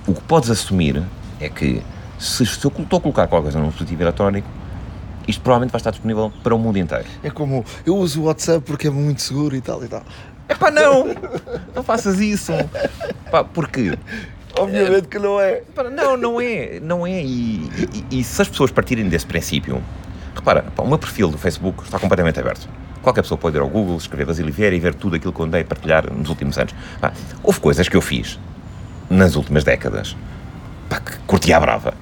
o 0.05 0.12
que 0.12 0.20
podes 0.22 0.51
assumir 0.51 1.01
é 1.41 1.49
que 1.49 1.82
se, 2.18 2.43
eu 2.43 2.45
estou 2.47 2.99
a 2.99 3.01
colocar 3.01 3.26
qualquer 3.26 3.43
coisa 3.45 3.59
num 3.59 3.68
dispositivo 3.68 4.03
eletrónico, 4.03 4.49
isto 5.28 5.41
provavelmente 5.43 5.72
vai 5.72 5.78
estar 5.78 5.91
disponível 5.91 6.32
para 6.43 6.55
o 6.55 6.59
mundo 6.59 6.78
inteiro. 6.78 7.05
É 7.22 7.30
como 7.30 7.64
eu 7.84 7.97
uso 7.97 8.22
o 8.22 8.24
WhatsApp 8.24 8.64
porque 8.64 8.87
é 8.87 8.91
muito 8.91 9.22
seguro 9.22 9.57
e 9.57 9.61
tal 9.61 9.82
e 9.84 9.89
tal. 9.89 10.03
É 10.49 10.55
pá, 10.55 10.70
não! 10.70 11.07
Não 11.74 11.82
faças 11.82 12.20
isso! 12.20 12.53
Pá, 13.30 13.43
porque. 13.43 13.99
Obviamente 14.59 15.09
que 15.09 15.18
não 15.18 15.41
é. 15.41 15.62
Não, 15.93 16.16
não 16.16 16.41
é. 16.41 16.80
Não 16.80 17.07
é. 17.07 17.22
E, 17.22 17.68
e, 18.11 18.20
e 18.20 18.24
se 18.24 18.41
as 18.41 18.49
pessoas 18.49 18.70
partirem 18.70 19.09
desse 19.09 19.26
princípio. 19.26 19.82
Repara, 20.34 20.62
pá, 20.62 20.82
o 20.82 20.89
meu 20.89 20.99
perfil 20.99 21.28
do 21.28 21.39
Facebook 21.39 21.82
está 21.82 21.99
completamente 21.99 22.39
aberto. 22.39 22.68
Qualquer 23.03 23.22
pessoa 23.22 23.39
pode 23.39 23.57
ir 23.57 23.61
ao 23.61 23.68
Google, 23.68 23.97
escrever 23.97 24.26
Basílio 24.26 24.53
Vieira 24.53 24.74
e 24.74 24.80
ver 24.80 24.95
tudo 24.95 25.16
aquilo 25.16 25.32
que 25.32 25.41
eu 25.41 25.47
andei 25.47 25.62
a 25.62 25.64
partilhar 25.64 26.12
nos 26.12 26.28
últimos 26.28 26.57
anos. 26.59 26.74
Pá, 27.01 27.12
houve 27.43 27.59
coisas 27.61 27.89
que 27.89 27.97
eu 27.97 28.01
fiz 28.01 28.39
nas 29.11 29.34
últimas 29.34 29.64
décadas 29.64 30.16
pá, 30.97 31.01
que 31.01 31.18
curtia 31.26 31.57
a 31.57 31.61
brava, 31.61 31.94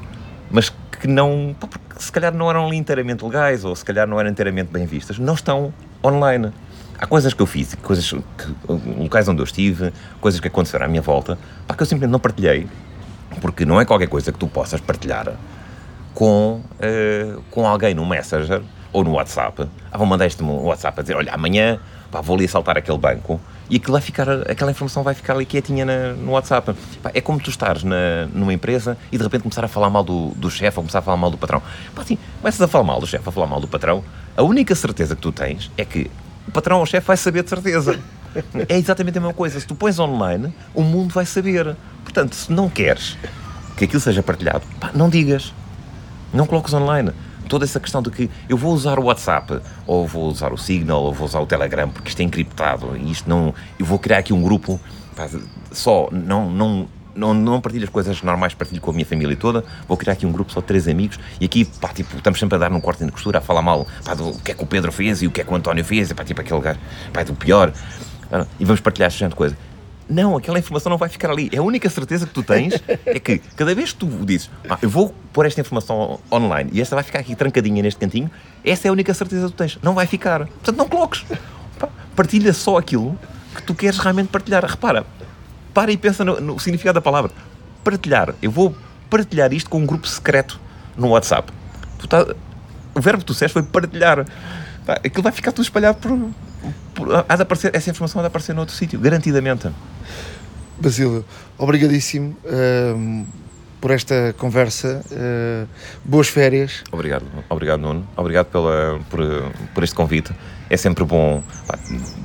mas 0.51 0.72
que 1.01 1.07
não. 1.07 1.55
Pá, 1.59 1.66
porque 1.66 2.03
se 2.03 2.12
calhar 2.12 2.32
não 2.32 2.49
eram 2.49 2.72
inteiramente 2.72 3.24
legais 3.24 3.64
ou 3.64 3.74
se 3.74 3.84
calhar 3.84 4.07
não 4.07 4.18
eram 4.18 4.30
inteiramente 4.30 4.70
bem 4.70 4.86
vistas. 4.86 5.18
Não 5.18 5.34
estão 5.34 5.72
online. 6.03 6.53
Há 6.99 7.07
coisas 7.07 7.34
que 7.34 7.42
eu 7.42 7.47
fiz, 7.47 7.74
coisas 7.74 8.09
que, 8.09 8.55
locais 8.99 9.28
onde 9.28 9.40
eu 9.40 9.45
estive, 9.45 9.92
coisas 10.20 10.40
que 10.40 10.47
aconteceram 10.47 10.86
à 10.86 10.88
minha 10.88 11.03
volta, 11.03 11.36
pá, 11.66 11.74
que 11.74 11.82
eu 11.82 11.86
simplesmente 11.86 12.12
não 12.12 12.20
partilhei, 12.20 12.68
porque 13.40 13.64
não 13.64 13.80
é 13.80 13.84
qualquer 13.84 14.07
coisa 14.07 14.30
que 14.30 14.38
tu 14.38 14.47
possas 14.47 14.80
partilhar 14.80 15.32
com, 16.14 16.61
uh, 16.78 17.42
com 17.51 17.66
alguém 17.66 17.95
no 17.95 18.07
Messenger 18.07 18.62
ou 18.92 19.03
no 19.03 19.12
WhatsApp. 19.12 19.68
Ah, 19.90 19.99
vou 19.99 20.07
mandar 20.07 20.26
este 20.26 20.42
um 20.42 20.66
WhatsApp 20.66 21.01
a 21.01 21.03
dizer: 21.03 21.16
olha, 21.16 21.32
amanhã 21.32 21.80
pá, 22.11 22.20
vou 22.20 22.36
ali 22.36 22.45
assaltar 22.45 22.78
aquele 22.78 22.99
banco 22.99 23.40
e 23.69 23.77
aquilo 23.77 23.93
vai 23.93 24.03
ficar, 24.03 24.29
aquela 24.51 24.71
informação 24.71 25.03
vai 25.03 25.15
ficar 25.15 25.35
ali 25.35 25.47
quietinha 25.47 25.85
na, 25.85 26.12
no 26.12 26.33
WhatsApp. 26.33 26.75
Pá, 27.03 27.11
é 27.15 27.21
como 27.21 27.41
tu 27.41 27.51
estares 27.51 27.83
na, 27.83 28.27
numa 28.33 28.53
empresa 28.53 28.97
e 29.11 29.17
de 29.17 29.23
repente 29.23 29.43
começar 29.43 29.65
a 29.65 29.69
falar 29.69 29.91
mal 29.91 30.05
do, 30.05 30.29
do 30.31 30.51
chefe 30.51 30.79
ou 30.79 30.83
começar 30.83 30.99
a 30.99 31.03
falar 31.03 31.17
mal 31.17 31.31
do 31.31 31.39
patrão. 31.39 31.62
Pá, 31.95 32.03
assim, 32.03 32.19
começas 32.41 32.61
a 32.61 32.69
falar 32.69 32.85
mal 32.85 33.01
do 33.01 33.07
chefe, 33.07 33.29
a 33.29 33.33
falar 33.33 33.47
mal 33.47 33.61
do 33.61 33.69
patrão, 33.69 34.05
a 34.37 34.43
única 34.43 34.75
certeza 34.75 35.15
que 35.17 35.23
tu 35.23 35.33
tens 35.33 35.71
é 35.77 35.85
que 35.85 36.11
o 36.47 36.51
patrão 36.51 36.79
ou 36.79 36.83
o 36.83 36.87
chefe 36.87 37.07
vai 37.07 37.17
saber 37.17 37.43
de 37.43 37.51
certeza. 37.51 37.99
É 38.69 38.77
exatamente 38.77 39.17
a 39.17 39.21
mesma 39.21 39.33
coisa. 39.33 39.61
Se 39.61 39.65
tu 39.65 39.77
pões 39.77 39.97
online, 39.97 40.53
o 40.75 40.83
mundo 40.83 41.15
vai 41.15 41.25
saber. 41.25 41.77
Portanto, 42.03 42.35
se 42.35 42.51
não 42.53 42.69
queres 42.69 43.17
que 43.77 43.85
aquilo 43.85 44.01
seja 44.01 44.25
partilhado, 44.25 44.62
pá, 44.81 44.91
não 44.93 45.09
digas. 45.09 45.55
Não 46.33 46.45
coloques 46.45 46.75
online. 46.75 47.12
Toda 47.49 47.64
essa 47.64 47.78
questão 47.80 48.03
de 48.03 48.11
que 48.11 48.30
eu 48.49 48.57
vou 48.57 48.72
usar 48.72 48.99
o 48.99 49.05
WhatsApp, 49.05 49.61
ou 49.86 50.07
vou 50.07 50.26
usar 50.26 50.53
o 50.53 50.59
Signal, 50.59 51.03
ou 51.03 51.12
vou 51.12 51.26
usar 51.26 51.40
o 51.40 51.47
Telegram, 51.47 51.88
porque 51.88 52.09
isto 52.09 52.20
é 52.20 52.22
encriptado, 52.22 52.97
e 52.97 53.11
isto 53.11 53.28
não. 53.28 53.55
Eu 53.78 53.86
vou 53.86 53.99
criar 53.99 54.18
aqui 54.18 54.32
um 54.32 54.42
grupo 54.42 54.80
só, 55.72 56.09
não, 56.11 56.51
não, 56.51 56.88
não, 57.14 57.34
não 57.34 57.61
partilho 57.61 57.84
as 57.84 57.90
coisas 57.90 58.20
normais, 58.22 58.55
partilho 58.55 58.80
com 58.80 58.90
a 58.90 58.95
minha 58.95 59.07
família 59.07 59.36
toda, 59.36 59.64
vou 59.86 59.97
criar 59.97 60.14
aqui 60.14 60.26
um 60.26 60.32
grupo 60.32 60.53
só 60.53 60.61
de 60.61 60.66
três 60.66 60.88
amigos 60.88 61.18
e 61.40 61.45
aqui, 61.45 61.64
pá, 61.64 61.88
tipo, 61.88 62.16
estamos 62.16 62.38
sempre 62.38 62.57
a 62.57 62.59
dar 62.59 62.70
num 62.70 62.80
corte 62.80 63.05
de 63.05 63.12
costura, 63.12 63.38
a 63.38 63.40
falar 63.40 63.62
mal, 63.62 63.86
pá, 64.05 64.14
do 64.14 64.32
que 64.40 64.51
é 64.51 64.55
que 64.55 64.62
o 64.62 64.66
Pedro 64.66 64.90
fez 64.90 65.22
e 65.22 65.26
o 65.26 65.30
que 65.30 65.40
é 65.40 65.45
que 65.45 65.53
o 65.53 65.57
António 65.57 65.84
fez, 65.84 66.11
e 66.11 66.14
pá, 66.14 66.24
tipo, 66.24 66.40
aquele 66.40 66.61
gajo, 66.61 66.80
pá, 67.12 67.22
do 67.22 67.34
pior, 67.34 67.72
e 68.59 68.64
vamos 68.64 68.80
partilhar 68.80 69.09
esta 69.09 69.28
de 69.28 69.34
coisa. 69.34 69.57
Não, 70.09 70.36
aquela 70.36 70.59
informação 70.59 70.90
não 70.90 70.98
vai 70.98 71.09
ficar 71.09 71.30
ali. 71.30 71.50
A 71.57 71.62
única 71.62 71.88
certeza 71.88 72.26
que 72.26 72.32
tu 72.32 72.42
tens 72.42 72.74
é 73.07 73.18
que 73.18 73.38
cada 73.57 73.74
vez 73.74 73.92
que 73.92 73.98
tu 73.98 74.07
dizes, 74.24 74.50
ah, 74.68 74.78
eu 74.82 74.90
vou 74.90 75.14
pôr 75.32 75.46
esta 75.46 75.61
informação 75.61 76.20
online 76.30 76.70
e 76.72 76.80
esta 76.80 76.94
vai 76.94 77.02
ficar 77.02 77.20
aqui 77.20 77.34
trancadinha 77.34 77.82
neste 77.82 77.98
cantinho, 77.98 78.30
essa 78.64 78.86
é 78.86 78.90
a 78.90 78.92
única 78.92 79.14
certeza 79.14 79.46
que 79.46 79.52
tu 79.52 79.57
tens. 79.57 79.78
Não 79.82 79.94
vai 79.94 80.07
ficar. 80.07 80.46
Portanto, 80.46 80.76
não 80.76 80.88
coloques. 80.88 81.24
Partilha 82.14 82.52
só 82.52 82.76
aquilo 82.76 83.18
que 83.55 83.62
tu 83.62 83.74
queres 83.74 83.98
realmente 83.98 84.28
partilhar. 84.28 84.64
Repara, 84.64 85.07
para 85.72 85.90
e 85.90 85.96
pensa 85.96 86.24
no, 86.24 86.40
no 86.40 86.59
significado 86.59 86.94
da 86.94 87.02
palavra. 87.02 87.30
Partilhar. 87.82 88.34
Eu 88.42 88.50
vou 88.50 88.76
partilhar 89.09 89.52
isto 89.52 89.70
com 89.70 89.78
um 89.78 89.86
grupo 89.86 90.07
secreto 90.07 90.61
no 90.96 91.09
WhatsApp. 91.09 91.52
Tá, 92.09 92.26
o 92.94 93.00
verbo 93.00 93.20
que 93.20 93.26
tu 93.26 93.32
disseste 93.32 93.52
foi 93.52 93.62
partilhar. 93.62 94.26
Aquilo 94.86 95.22
vai 95.22 95.32
ficar 95.32 95.52
tudo 95.52 95.64
espalhado 95.64 95.98
por. 95.98 96.11
Há 97.28 97.36
de 97.36 97.42
aparecer, 97.42 97.74
essa 97.74 97.90
informação 97.90 98.20
há 98.20 98.22
de 98.22 98.28
aparecer 98.28 98.55
noutro 98.55 98.74
sítio, 98.74 98.99
garantidamente. 98.99 99.68
Basílio, 100.78 101.24
obrigadíssimo 101.57 102.36
uh, 102.45 103.26
por 103.80 103.90
esta 103.90 104.35
conversa. 104.39 105.02
Uh, 105.10 105.69
boas 106.05 106.28
férias. 106.28 106.82
Obrigado, 106.90 107.24
obrigado 107.48 107.81
Nuno. 107.81 108.06
Obrigado 108.16 108.47
pela, 108.47 109.01
por, 109.10 109.20
por 109.73 109.85
este 109.85 109.94
convite. 109.94 110.32
É 110.69 110.77
sempre 110.77 111.05
bom 111.05 111.43
pá, 111.66 111.78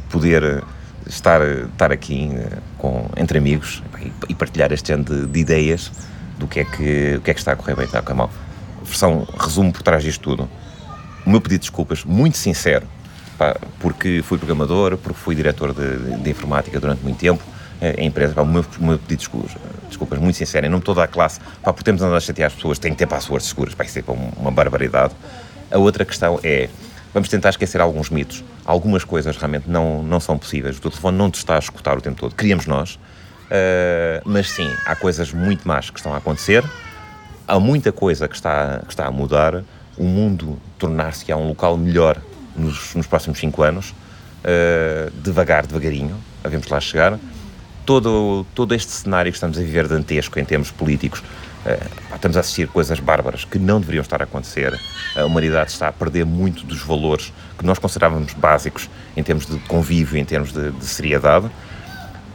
poder 0.09 0.63
estar, 1.07 1.41
estar 1.41 1.91
aqui 1.91 2.29
eh, 2.33 2.57
com, 2.77 3.09
entre 3.17 3.37
amigos 3.37 3.83
e, 4.29 4.35
partilhar 4.35 4.71
este 4.71 4.89
género 4.89 5.13
de, 5.13 5.27
de, 5.27 5.39
ideias 5.39 5.91
do 6.37 6.47
que, 6.47 6.61
é 6.61 6.65
que, 6.65 7.15
o 7.17 7.21
que 7.21 7.31
é 7.31 7.33
que 7.33 7.39
está 7.39 7.51
a 7.51 7.55
correr 7.55 7.75
bem 7.75 7.83
e 7.83 7.87
está 7.87 7.99
a 7.99 8.01
correr 8.01 8.15
mal. 8.15 8.31
Versão 8.83 9.27
resumo 9.37 9.73
por 9.73 9.81
trás 9.81 10.03
disto 10.03 10.21
tudo. 10.21 10.49
O 11.25 11.29
meu 11.29 11.41
pedido 11.41 11.59
de 11.59 11.67
desculpas, 11.67 12.03
muito 12.05 12.37
sincero, 12.37 12.87
pá, 13.39 13.55
porque 13.79 14.21
fui 14.21 14.37
programador, 14.37 14.97
porque 14.97 15.17
fui 15.17 15.33
diretor 15.33 15.73
de, 15.73 16.17
de 16.21 16.29
informática 16.29 16.77
durante 16.77 17.01
muito 17.01 17.17
tempo 17.17 17.41
eh, 17.81 17.95
em 17.97 18.07
empresa, 18.07 18.33
pá, 18.33 18.41
o, 18.41 18.45
meu, 18.45 18.65
o 18.79 18.83
meu 18.83 18.99
pedido 18.99 19.07
de 19.07 19.15
desculpas, 19.15 19.51
desculpas 19.87 20.19
muito 20.19 20.35
sincero, 20.35 20.65
em 20.65 20.69
nome 20.69 20.81
de 20.81 20.85
toda 20.85 21.01
a 21.01 21.07
classe, 21.07 21.39
pá, 21.63 21.71
por 21.71 21.81
termos 21.81 22.01
andado 22.01 22.17
a 22.17 22.19
chatear 22.19 22.47
as 22.47 22.53
pessoas, 22.53 22.77
tem 22.77 22.91
que 22.91 22.97
ter 22.97 23.07
passwords 23.07 23.47
seguras, 23.47 23.73
isso 23.85 23.99
é 23.99 24.03
uma 24.37 24.51
barbaridade. 24.51 25.13
A 25.71 25.77
outra 25.77 26.03
questão 26.03 26.37
é, 26.43 26.69
vamos 27.13 27.29
tentar 27.29 27.49
esquecer 27.49 27.79
alguns 27.79 28.09
mitos. 28.09 28.43
Algumas 28.65 29.03
coisas 29.03 29.37
realmente 29.37 29.69
não, 29.69 30.03
não 30.03 30.19
são 30.19 30.37
possíveis. 30.37 30.77
O 30.77 30.81
telefone 30.81 31.17
não 31.17 31.31
te 31.31 31.35
está 31.35 31.55
a 31.55 31.59
escutar 31.59 31.97
o 31.97 32.01
tempo 32.01 32.19
todo. 32.19 32.35
Queríamos 32.35 32.65
nós. 32.65 32.95
Uh, 32.95 34.21
mas 34.25 34.49
sim, 34.49 34.69
há 34.85 34.95
coisas 34.95 35.31
muito 35.31 35.67
más 35.67 35.91
que 35.91 35.99
estão 35.99 36.13
a 36.13 36.17
acontecer. 36.17 36.63
Há 37.47 37.59
muita 37.59 37.91
coisa 37.91 38.27
que 38.27 38.35
está, 38.35 38.79
que 38.79 38.91
está 38.91 39.05
a 39.05 39.11
mudar. 39.11 39.63
O 39.95 40.03
mundo 40.03 40.59
tornar-se-á 40.79 41.37
um 41.37 41.49
local 41.49 41.77
melhor 41.77 42.19
nos, 42.59 42.93
nos 42.95 43.07
próximos 43.07 43.39
cinco 43.39 43.63
anos. 43.63 43.89
Uh, 44.39 45.11
devagar, 45.21 45.65
devagarinho. 45.65 46.15
Havemos 46.43 46.67
lá 46.67 46.79
chegar. 46.79 47.19
Todo, 47.85 48.45
todo 48.53 48.75
este 48.75 48.91
cenário 48.91 49.31
que 49.31 49.37
estamos 49.37 49.57
a 49.57 49.61
viver 49.61 49.87
dantesco 49.87 50.39
em 50.39 50.45
termos 50.45 50.71
políticos 50.71 51.23
Uh, 51.65 52.15
estamos 52.15 52.37
a 52.37 52.39
assistir 52.39 52.69
coisas 52.69 53.01
bárbaras 53.01 53.43
que 53.43 53.59
não 53.59 53.81
deveriam 53.81 54.01
estar 54.01 54.21
a 54.21 54.23
acontecer. 54.23 54.79
A 55.15 55.25
humanidade 55.25 55.71
está 55.71 55.89
a 55.89 55.91
perder 55.91 56.25
muito 56.25 56.65
dos 56.65 56.81
valores 56.81 57.33
que 57.57 57.65
nós 57.65 57.77
considerávamos 57.77 58.33
básicos 58.33 58.89
em 59.15 59.21
termos 59.21 59.45
de 59.45 59.59
convívio, 59.67 60.17
em 60.17 60.23
termos 60.23 60.53
de, 60.53 60.71
de 60.71 60.85
seriedade. 60.85 61.49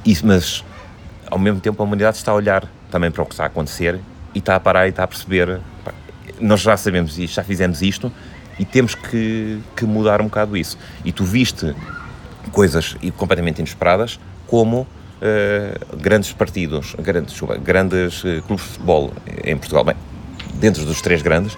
Isso, 0.05 0.27
mas 0.27 0.63
ao 1.31 1.39
mesmo 1.39 1.59
tempo 1.59 1.83
a 1.83 1.87
humanidade 1.87 2.19
está 2.19 2.33
a 2.33 2.35
olhar 2.35 2.69
também 2.91 3.11
para 3.11 3.23
o 3.23 3.27
que 3.27 3.33
está 3.33 3.45
a 3.45 3.47
acontecer 3.47 3.99
e 4.35 4.41
está 4.41 4.57
a 4.57 4.61
parar 4.61 4.87
e 4.87 4.91
está 4.91 5.05
a 5.05 5.07
perceber. 5.07 5.59
Pá, 5.83 5.95
nós 6.39 6.61
já 6.61 6.77
sabemos 6.77 7.19
isto, 7.19 7.35
já 7.35 7.45
fizemos 7.45 7.81
isto 7.81 8.13
e 8.59 8.65
temos 8.65 8.95
que, 8.95 9.61
que 9.77 9.85
mudar 9.85 10.21
um 10.21 10.25
bocado 10.25 10.57
isso. 10.57 10.79
E 11.05 11.13
tu 11.13 11.25
viste 11.25 11.75
coisas 12.53 12.97
completamente 13.17 13.59
inesperadas, 13.59 14.19
como 14.47 14.81
uh, 14.81 15.97
grandes 15.97 16.33
partidos, 16.33 16.95
grandes, 16.99 17.41
grandes 17.63 18.25
uh, 18.25 18.43
clubes 18.47 18.65
de 18.65 18.73
futebol 18.73 19.13
em 19.45 19.57
Portugal. 19.57 19.85
Bem, 19.85 19.97
dentro 20.55 20.85
dos 20.85 21.01
três 21.01 21.23
grandes, 21.23 21.57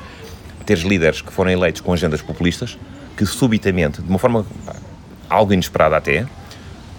teres 0.64 0.82
líderes 0.82 1.20
que 1.20 1.32
foram 1.32 1.50
eleitos 1.50 1.80
com 1.80 1.92
agendas 1.92 2.22
populistas, 2.22 2.78
que 3.16 3.26
subitamente, 3.26 4.02
de 4.02 4.08
uma 4.08 4.18
forma 4.18 4.46
algo 5.28 5.52
inesperada 5.52 5.96
até, 5.96 6.26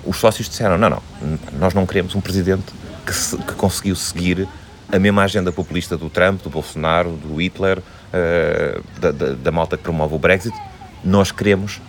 os 0.05 0.17
sócios 0.17 0.47
disseram: 0.49 0.77
não, 0.77 0.89
não, 0.89 1.01
nós 1.59 1.73
não 1.73 1.85
queremos 1.85 2.15
um 2.15 2.21
presidente 2.21 2.73
que, 3.05 3.13
se, 3.13 3.37
que 3.37 3.53
conseguiu 3.53 3.95
seguir 3.95 4.47
a 4.91 4.99
mesma 4.99 5.23
agenda 5.23 5.51
populista 5.51 5.97
do 5.97 6.09
Trump, 6.09 6.41
do 6.41 6.49
Bolsonaro, 6.49 7.11
do 7.11 7.41
Hitler, 7.41 7.81
uh, 8.13 8.83
da, 8.99 9.11
da, 9.11 9.33
da, 9.33 9.51
malta 9.51 9.77
que 9.77 9.83
promove 9.83 10.15
o 10.15 10.19
Brexit. 10.19 10.55
Nós 11.03 11.31
queremos 11.31 11.81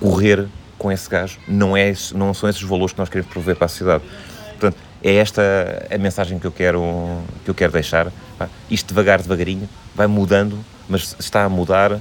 correr 0.00 0.46
com 0.78 0.90
esse 0.90 1.08
gajo. 1.08 1.38
Não, 1.46 1.76
é, 1.76 1.92
não 2.14 2.32
são 2.32 2.48
esses 2.48 2.62
valores 2.62 2.92
que 2.92 2.98
nós 2.98 3.08
queremos 3.08 3.30
prover 3.32 3.56
para 3.56 3.66
a 3.66 3.68
sociedade. 3.68 4.04
Portanto, 4.58 4.76
é 5.02 5.14
esta 5.14 5.42
a 5.90 5.98
mensagem 5.98 6.38
que 6.38 6.46
eu 6.46 6.52
quero, 6.52 6.82
que 7.44 7.50
eu 7.50 7.54
quero 7.54 7.72
deixar. 7.72 8.12
Isto 8.70 8.88
devagar, 8.88 9.20
devagarinho, 9.20 9.68
vai 9.94 10.06
mudando, 10.06 10.58
mas 10.88 11.14
está 11.18 11.44
a 11.44 11.48
mudar 11.48 11.98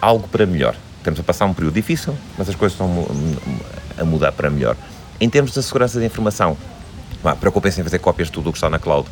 algo 0.00 0.28
para 0.28 0.46
melhor. 0.46 0.76
Estamos 0.98 1.18
a 1.18 1.22
passar 1.22 1.46
um 1.46 1.54
período 1.54 1.74
difícil, 1.74 2.16
mas 2.36 2.48
as 2.48 2.54
coisas 2.54 2.74
estão 2.74 3.06
a 3.98 4.04
mudar 4.04 4.32
para 4.32 4.50
melhor. 4.50 4.76
Em 5.20 5.28
termos 5.28 5.52
da 5.52 5.62
segurança 5.62 5.98
da 5.98 6.04
informação, 6.04 6.56
preocupem-se 7.40 7.80
em 7.80 7.84
fazer 7.84 7.98
cópias 7.98 8.28
de 8.28 8.32
tudo 8.32 8.50
o 8.50 8.52
que 8.52 8.58
está 8.58 8.70
na 8.70 8.78
cloud. 8.78 9.08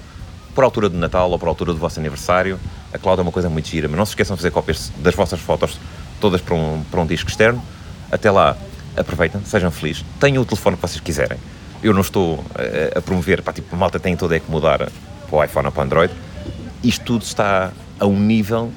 Por 0.55 0.65
altura 0.65 0.89
de 0.89 0.97
Natal 0.97 1.31
ou 1.31 1.39
por 1.39 1.49
altura 1.49 1.73
do 1.73 1.79
vosso 1.79 2.01
aniversário, 2.01 2.59
a 2.93 2.99
cloud 2.99 3.21
é 3.21 3.23
uma 3.23 3.33
coisa 3.33 3.49
muito 3.49 3.69
gira, 3.69 3.89
mas 3.89 3.97
não 3.97 4.07
se 4.07 4.13
esqueçam 4.13 4.37
de 4.37 4.43
fazer 4.43 4.51
cópias 4.51 4.91
das 4.99 5.15
vossas 5.15 5.41
fotos 5.41 5.79
todas 6.21 6.41
para 6.41 6.55
um, 6.55 6.83
para 6.91 7.01
um 7.01 7.07
disco 7.07 7.29
externo. 7.29 7.63
Até 8.11 8.31
lá, 8.31 8.57
aproveitem, 8.97 9.41
sejam 9.45 9.71
felizes, 9.71 10.05
tenham 10.19 10.43
o 10.43 10.47
telefone 10.47 10.77
que 10.77 10.83
vocês 10.83 11.01
quiserem. 11.01 11.39
Eu 11.83 11.93
não 11.93 12.01
estou 12.01 12.45
a, 12.55 12.63
eh, 12.63 12.93
a 12.97 13.03
promover, 13.03 13.43
pá, 13.43 13.53
tipo, 13.53 13.77
malta 13.77 14.01
tem 14.01 14.17
toda 14.17 14.37
é 14.37 14.41
que 14.41 14.51
mudar 14.51 14.79
para 14.79 14.91
o 15.31 15.45
iPhone 15.45 15.67
ou 15.67 15.73
para 15.73 15.81
o 15.81 15.85
Android. 15.85 16.13
Isto 16.83 17.05
tudo 17.05 17.23
está 17.23 17.71
a 18.01 18.07
um 18.07 18.19
nível, 18.19 18.73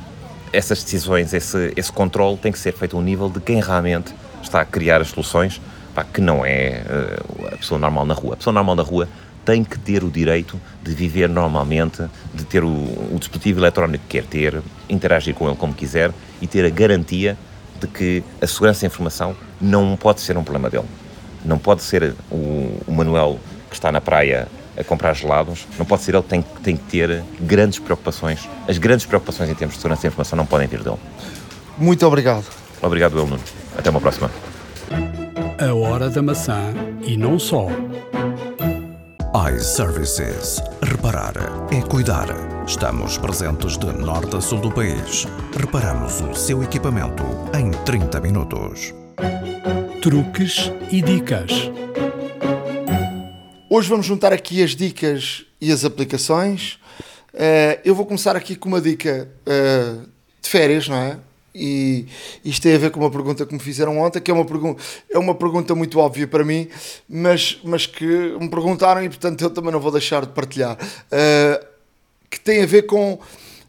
essas 0.53 0.83
decisões, 0.83 1.33
esse, 1.33 1.73
esse 1.75 1.91
controle 1.91 2.37
tem 2.37 2.51
que 2.51 2.59
ser 2.59 2.73
feito 2.73 2.95
a 2.95 2.99
um 2.99 3.01
nível 3.01 3.29
de 3.29 3.39
quem 3.39 3.61
realmente 3.61 4.13
está 4.43 4.61
a 4.61 4.65
criar 4.65 5.01
as 5.01 5.09
soluções, 5.09 5.61
pá, 5.95 6.03
que 6.03 6.19
não 6.19 6.45
é 6.45 6.83
uh, 6.85 7.47
a 7.47 7.57
pessoa 7.57 7.79
normal 7.79 8.05
na 8.05 8.13
rua. 8.13 8.33
A 8.33 8.37
pessoa 8.37 8.53
normal 8.53 8.75
na 8.75 8.83
rua 8.83 9.07
tem 9.45 9.63
que 9.63 9.77
ter 9.79 10.03
o 10.03 10.09
direito 10.09 10.59
de 10.83 10.93
viver 10.93 11.27
normalmente, 11.29 12.03
de 12.33 12.43
ter 12.43 12.63
o, 12.63 12.67
o 12.67 13.17
dispositivo 13.19 13.59
eletrónico 13.59 14.03
que 14.07 14.19
quer 14.19 14.27
ter, 14.27 14.61
interagir 14.89 15.33
com 15.33 15.47
ele 15.47 15.57
como 15.57 15.73
quiser 15.73 16.11
e 16.41 16.47
ter 16.47 16.65
a 16.65 16.69
garantia 16.69 17.37
de 17.79 17.87
que 17.87 18.23
a 18.39 18.47
segurança 18.47 18.81
da 18.81 18.87
informação 18.87 19.35
não 19.59 19.97
pode 19.97 20.21
ser 20.21 20.37
um 20.37 20.43
problema 20.43 20.69
dele. 20.69 20.85
Não 21.43 21.57
pode 21.57 21.81
ser 21.81 22.13
o, 22.29 22.35
o 22.85 22.91
Manuel 22.91 23.39
que 23.69 23.75
está 23.75 23.91
na 23.91 23.99
praia 23.99 24.47
a 24.77 24.83
comprar 24.83 25.13
gelados, 25.13 25.67
não 25.77 25.85
pode 25.85 26.03
ser 26.03 26.13
ele 26.13 26.23
que 26.23 26.29
tem, 26.29 26.41
tem 26.63 26.77
que 26.77 26.83
ter 26.83 27.23
grandes 27.39 27.79
preocupações. 27.79 28.47
As 28.67 28.77
grandes 28.77 29.05
preocupações 29.05 29.49
em 29.49 29.55
termos 29.55 29.75
de 29.75 29.81
segurança 29.81 30.03
da 30.03 30.07
informação 30.07 30.37
não 30.37 30.45
podem 30.45 30.67
vir 30.67 30.83
dele. 30.83 30.97
Muito 31.77 32.05
obrigado. 32.05 32.45
Obrigado, 32.81 33.17
El 33.17 33.27
Nuno. 33.27 33.41
Até 33.77 33.89
uma 33.89 33.99
próxima. 33.99 34.29
A 35.59 35.73
hora 35.73 36.09
da 36.09 36.21
maçã 36.21 36.73
e 37.03 37.15
não 37.17 37.37
só 37.37 37.67
iServices. 39.33 40.61
Reparar 40.83 41.33
é 41.71 41.81
cuidar. 41.87 42.27
Estamos 42.67 43.17
presentes 43.17 43.77
de 43.77 43.85
norte 43.85 44.35
a 44.35 44.41
sul 44.41 44.59
do 44.59 44.69
país. 44.69 45.25
Reparamos 45.57 46.19
o 46.19 46.35
seu 46.35 46.61
equipamento 46.61 47.23
em 47.57 47.71
30 47.85 48.19
minutos. 48.19 48.93
Truques 50.01 50.69
e 50.91 51.01
dicas. 51.01 51.71
Hoje 53.69 53.87
vamos 53.87 54.05
juntar 54.05 54.33
aqui 54.33 54.61
as 54.61 54.75
dicas 54.75 55.45
e 55.61 55.71
as 55.71 55.85
aplicações. 55.85 56.73
Uh, 57.33 57.79
eu 57.85 57.95
vou 57.95 58.05
começar 58.05 58.35
aqui 58.35 58.57
com 58.57 58.67
uma 58.67 58.81
dica 58.81 59.29
uh, 59.47 60.09
de 60.41 60.49
férias, 60.49 60.89
não 60.89 60.97
é? 60.97 61.17
E 61.53 62.05
isto 62.45 62.63
tem 62.63 62.75
a 62.75 62.77
ver 62.77 62.91
com 62.91 62.99
uma 62.99 63.11
pergunta 63.11 63.45
que 63.45 63.53
me 63.53 63.59
fizeram 63.59 63.99
ontem, 63.99 64.21
que 64.21 64.31
é 64.31 64.33
uma, 64.33 64.45
pergunta, 64.45 64.81
é 65.09 65.19
uma 65.19 65.35
pergunta 65.35 65.75
muito 65.75 65.99
óbvia 65.99 66.27
para 66.27 66.45
mim, 66.45 66.69
mas, 67.09 67.59
mas 67.63 67.85
que 67.85 68.05
me 68.05 68.49
perguntaram 68.49 69.03
e 69.03 69.09
portanto 69.09 69.41
eu 69.41 69.49
também 69.49 69.71
não 69.71 69.79
vou 69.79 69.91
deixar 69.91 70.25
de 70.25 70.31
partilhar. 70.31 70.77
Uh, 70.77 71.65
que 72.29 72.39
tem 72.39 72.63
a 72.63 72.65
ver 72.65 72.83
com 72.83 73.13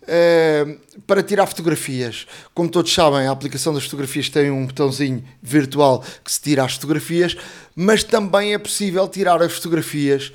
uh, 0.03 1.01
para 1.07 1.23
tirar 1.23 1.47
fotografias. 1.47 2.27
Como 2.55 2.69
todos 2.69 2.95
sabem, 2.95 3.27
a 3.27 3.33
aplicação 3.33 3.75
das 3.75 3.85
fotografias 3.85 4.29
tem 4.29 4.51
um 4.51 4.67
botãozinho 4.67 5.25
virtual 5.43 6.05
que 6.25 6.31
se 6.31 6.41
tira 6.41 6.65
as 6.65 6.75
fotografias, 6.75 7.37
mas 7.75 8.05
também 8.05 8.55
é 8.55 8.59
possível 8.59 9.09
tirar 9.09 9.43
as 9.43 9.53
fotografias 9.53 10.33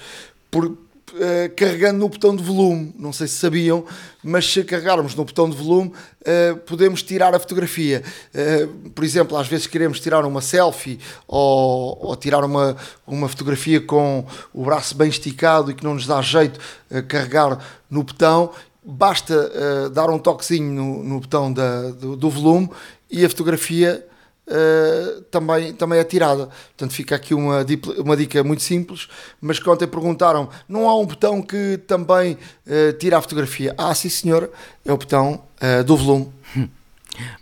por, 0.51 0.77
Uh, 1.17 1.49
carregando 1.55 1.97
no 1.97 2.07
botão 2.07 2.35
de 2.35 2.43
volume. 2.43 2.93
Não 2.95 3.11
sei 3.11 3.27
se 3.27 3.33
sabiam, 3.35 3.83
mas 4.23 4.45
se 4.45 4.63
carregarmos 4.63 5.15
no 5.15 5.25
botão 5.25 5.49
de 5.49 5.57
volume, 5.57 5.91
uh, 5.91 6.57
podemos 6.57 7.01
tirar 7.01 7.33
a 7.33 7.39
fotografia. 7.39 8.03
Uh, 8.35 8.89
por 8.91 9.03
exemplo, 9.03 9.35
às 9.35 9.47
vezes 9.47 9.65
queremos 9.65 9.99
tirar 9.99 10.23
uma 10.25 10.41
selfie 10.41 10.99
ou, 11.27 11.97
ou, 12.05 12.15
tirar 12.15 12.45
uma, 12.45 12.77
uma 13.07 13.27
fotografia 13.27 13.81
com 13.81 14.27
o 14.53 14.63
braço 14.63 14.95
bem 14.95 15.09
esticado 15.09 15.71
e 15.71 15.73
que 15.73 15.83
não 15.83 15.95
nos 15.95 16.05
dá 16.05 16.21
jeito 16.21 16.59
carregar 17.07 17.57
no 17.89 18.03
botão. 18.03 18.51
Basta 18.83 19.89
dar 19.89 20.09
um 20.11 20.19
toquezinho 20.19 20.71
no, 20.71 21.03
no 21.03 21.19
botão 21.19 21.51
da, 21.51 21.89
do, 21.89 22.15
do 22.15 22.29
volume 22.29 22.69
e 23.09 23.25
a 23.25 23.29
fotografia 23.29 24.05
uh, 24.47 25.21
também, 25.23 25.73
também 25.73 25.99
é 25.99 26.03
tirada. 26.03 26.47
Portanto, 26.47 26.93
fica 26.93 27.15
aqui 27.15 27.33
uma, 27.33 27.65
uma 27.97 28.17
dica 28.17 28.43
muito 28.43 28.63
simples, 28.63 29.07
mas 29.41 29.59
que 29.59 29.69
ontem 29.69 29.87
perguntaram: 29.87 30.49
não 30.67 30.87
há 30.87 30.97
um 30.97 31.05
botão 31.05 31.41
que 31.41 31.77
também 31.85 32.33
uh, 32.33 32.93
tira 32.97 33.17
a 33.17 33.21
fotografia? 33.21 33.73
Ah, 33.77 33.93
sim, 33.93 34.09
senhor, 34.09 34.49
é 34.85 34.91
o 34.91 34.97
botão 34.97 35.43
uh, 35.61 35.83
do 35.83 35.97
volume. 35.97 36.31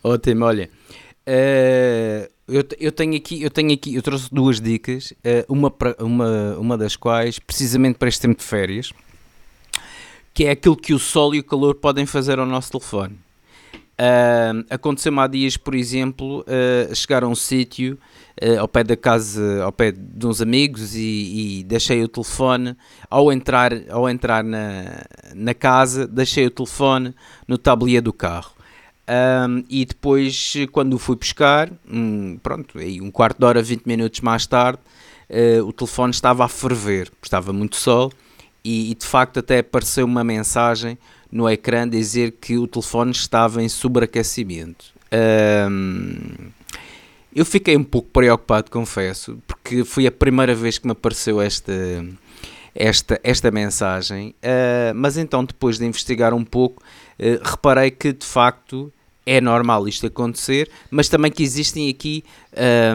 Ótimo, 0.04 0.46
olha. 0.46 0.70
eu, 2.48 2.64
eu 2.80 2.92
tenho 2.92 3.16
aqui, 3.16 3.42
eu 3.42 3.50
tenho 3.50 3.74
aqui, 3.74 3.96
eu 3.96 4.02
trouxe 4.02 4.30
duas 4.32 4.62
dicas, 4.62 5.14
uma, 5.50 5.74
uma, 6.00 6.58
uma 6.58 6.78
das 6.78 6.96
quais, 6.96 7.40
precisamente 7.40 7.98
para 7.98 8.08
este 8.08 8.22
tempo 8.22 8.38
de 8.38 8.44
férias, 8.46 8.94
que 10.34 10.46
é 10.46 10.52
aquilo 10.52 10.78
que 10.78 10.94
o 10.94 11.00
sol 11.00 11.36
e 11.36 11.40
o 11.40 11.44
calor 11.44 11.76
podem 11.76 12.06
fazer 12.06 12.40
ao 12.40 12.46
nosso 12.46 12.72
telefone. 12.72 13.18
Uh, 13.98 14.66
Aconteceu-me 14.70 15.20
há 15.20 15.28
dias, 15.28 15.56
por 15.56 15.74
exemplo, 15.74 16.42
uh, 16.42 16.94
chegar 16.94 17.24
a 17.24 17.28
um 17.28 17.36
sítio 17.36 17.98
uh, 18.42 18.60
ao 18.60 18.68
pé 18.68 18.84
da 18.84 18.98
casa, 18.98 19.64
ao 19.64 19.72
pé 19.72 19.92
de 19.92 20.28
uns 20.28 20.42
amigos 20.42 20.96
e, 20.96 21.60
e, 21.60 21.64
deixei 21.64 22.04
o 22.04 22.08
telefone. 22.08 22.76
Ao 23.10 23.32
entrar, 23.32 23.72
ao 23.90 24.10
entrar 24.10 24.44
na, 24.44 25.06
na 25.34 25.54
casa, 25.54 26.06
deixei 26.06 26.46
o 26.46 26.52
telefone 26.52 27.16
no 27.48 27.58
tablier 27.58 28.02
do 28.02 28.12
carro. 28.12 28.54
Um, 29.08 29.64
e 29.70 29.86
depois, 29.86 30.54
quando 30.72 30.96
o 30.96 31.00
fui 31.00 31.16
buscar, 31.16 31.72
um, 31.88 32.38
pronto, 32.42 32.80
aí 32.80 33.00
um 33.00 33.12
quarto 33.12 33.38
de 33.38 33.46
hora, 33.46 33.62
20 33.62 33.86
minutos 33.86 34.20
mais 34.20 34.48
tarde, 34.48 34.80
uh, 35.30 35.64
o 35.64 35.72
telefone 35.72 36.12
estava 36.12 36.44
a 36.44 36.48
ferver, 36.50 37.12
estava 37.22 37.54
muito 37.54 37.76
sol 37.76 38.12
e, 38.64 38.92
e 38.92 38.96
de 38.96 39.06
facto 39.06 39.40
até 39.40 39.60
apareceu 39.60 40.06
uma 40.06 40.24
mensagem 40.24 40.98
no 41.36 41.50
ecrã 41.50 41.86
dizer 41.86 42.38
que 42.40 42.58
o 42.58 42.66
telefone 42.66 43.12
estava 43.12 43.62
em 43.62 43.68
sobreaquecimento. 43.68 44.86
Um, 45.70 46.32
eu 47.36 47.44
fiquei 47.44 47.76
um 47.76 47.84
pouco 47.84 48.08
preocupado, 48.10 48.72
confesso, 48.72 49.38
porque 49.46 49.84
foi 49.84 50.08
a 50.08 50.12
primeira 50.14 50.56
vez 50.56 50.78
que 50.78 50.88
me 50.88 50.94
apareceu 50.94 51.42
esta, 51.42 51.74
esta, 52.74 53.20
esta 53.22 53.52
mensagem. 53.52 54.30
Uh, 54.30 54.96
mas 54.96 55.18
então, 55.18 55.44
depois 55.44 55.78
de 55.78 55.86
investigar 55.86 56.34
um 56.34 56.46
pouco, 56.46 56.82
uh, 57.20 57.44
reparei 57.44 57.92
que 57.92 58.14
de 58.14 58.26
facto 58.26 58.90
é 59.26 59.42
normal 59.42 59.90
isto 59.90 60.08
acontecer, 60.08 60.72
mas 60.90 61.10
também 61.10 61.30
que 61.30 61.44
existem 61.44 61.90
aqui. 61.90 62.24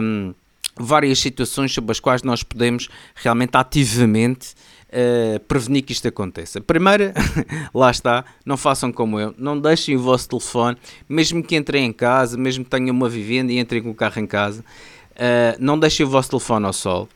Um, 0.01 0.33
várias 0.75 1.19
situações 1.19 1.73
sobre 1.73 1.91
as 1.91 1.99
quais 1.99 2.23
nós 2.23 2.41
podemos 2.43 2.87
realmente 3.13 3.55
ativamente 3.55 4.55
uh, 4.91 5.39
prevenir 5.41 5.83
que 5.83 5.91
isto 5.91 6.07
aconteça. 6.07 6.61
Primeira, 6.61 7.13
lá 7.73 7.89
está, 7.89 8.25
não 8.45 8.57
façam 8.57 8.91
como 8.91 9.19
eu, 9.19 9.33
não 9.37 9.59
deixem 9.59 9.95
o 9.95 9.99
vosso 9.99 10.29
telefone, 10.29 10.77
mesmo 11.07 11.43
que 11.43 11.55
entrem 11.55 11.85
em 11.85 11.93
casa, 11.93 12.37
mesmo 12.37 12.63
que 12.63 12.69
tenham 12.69 12.95
uma 12.95 13.09
vivenda 13.09 13.51
e 13.51 13.59
entrem 13.59 13.81
com 13.81 13.91
o 13.91 13.95
carro 13.95 14.19
em 14.19 14.27
casa, 14.27 14.61
uh, 14.61 15.57
não 15.59 15.79
deixem 15.79 16.05
o 16.05 16.09
vosso 16.09 16.29
telefone 16.29 16.65
ao 16.65 16.73
sol. 16.73 17.07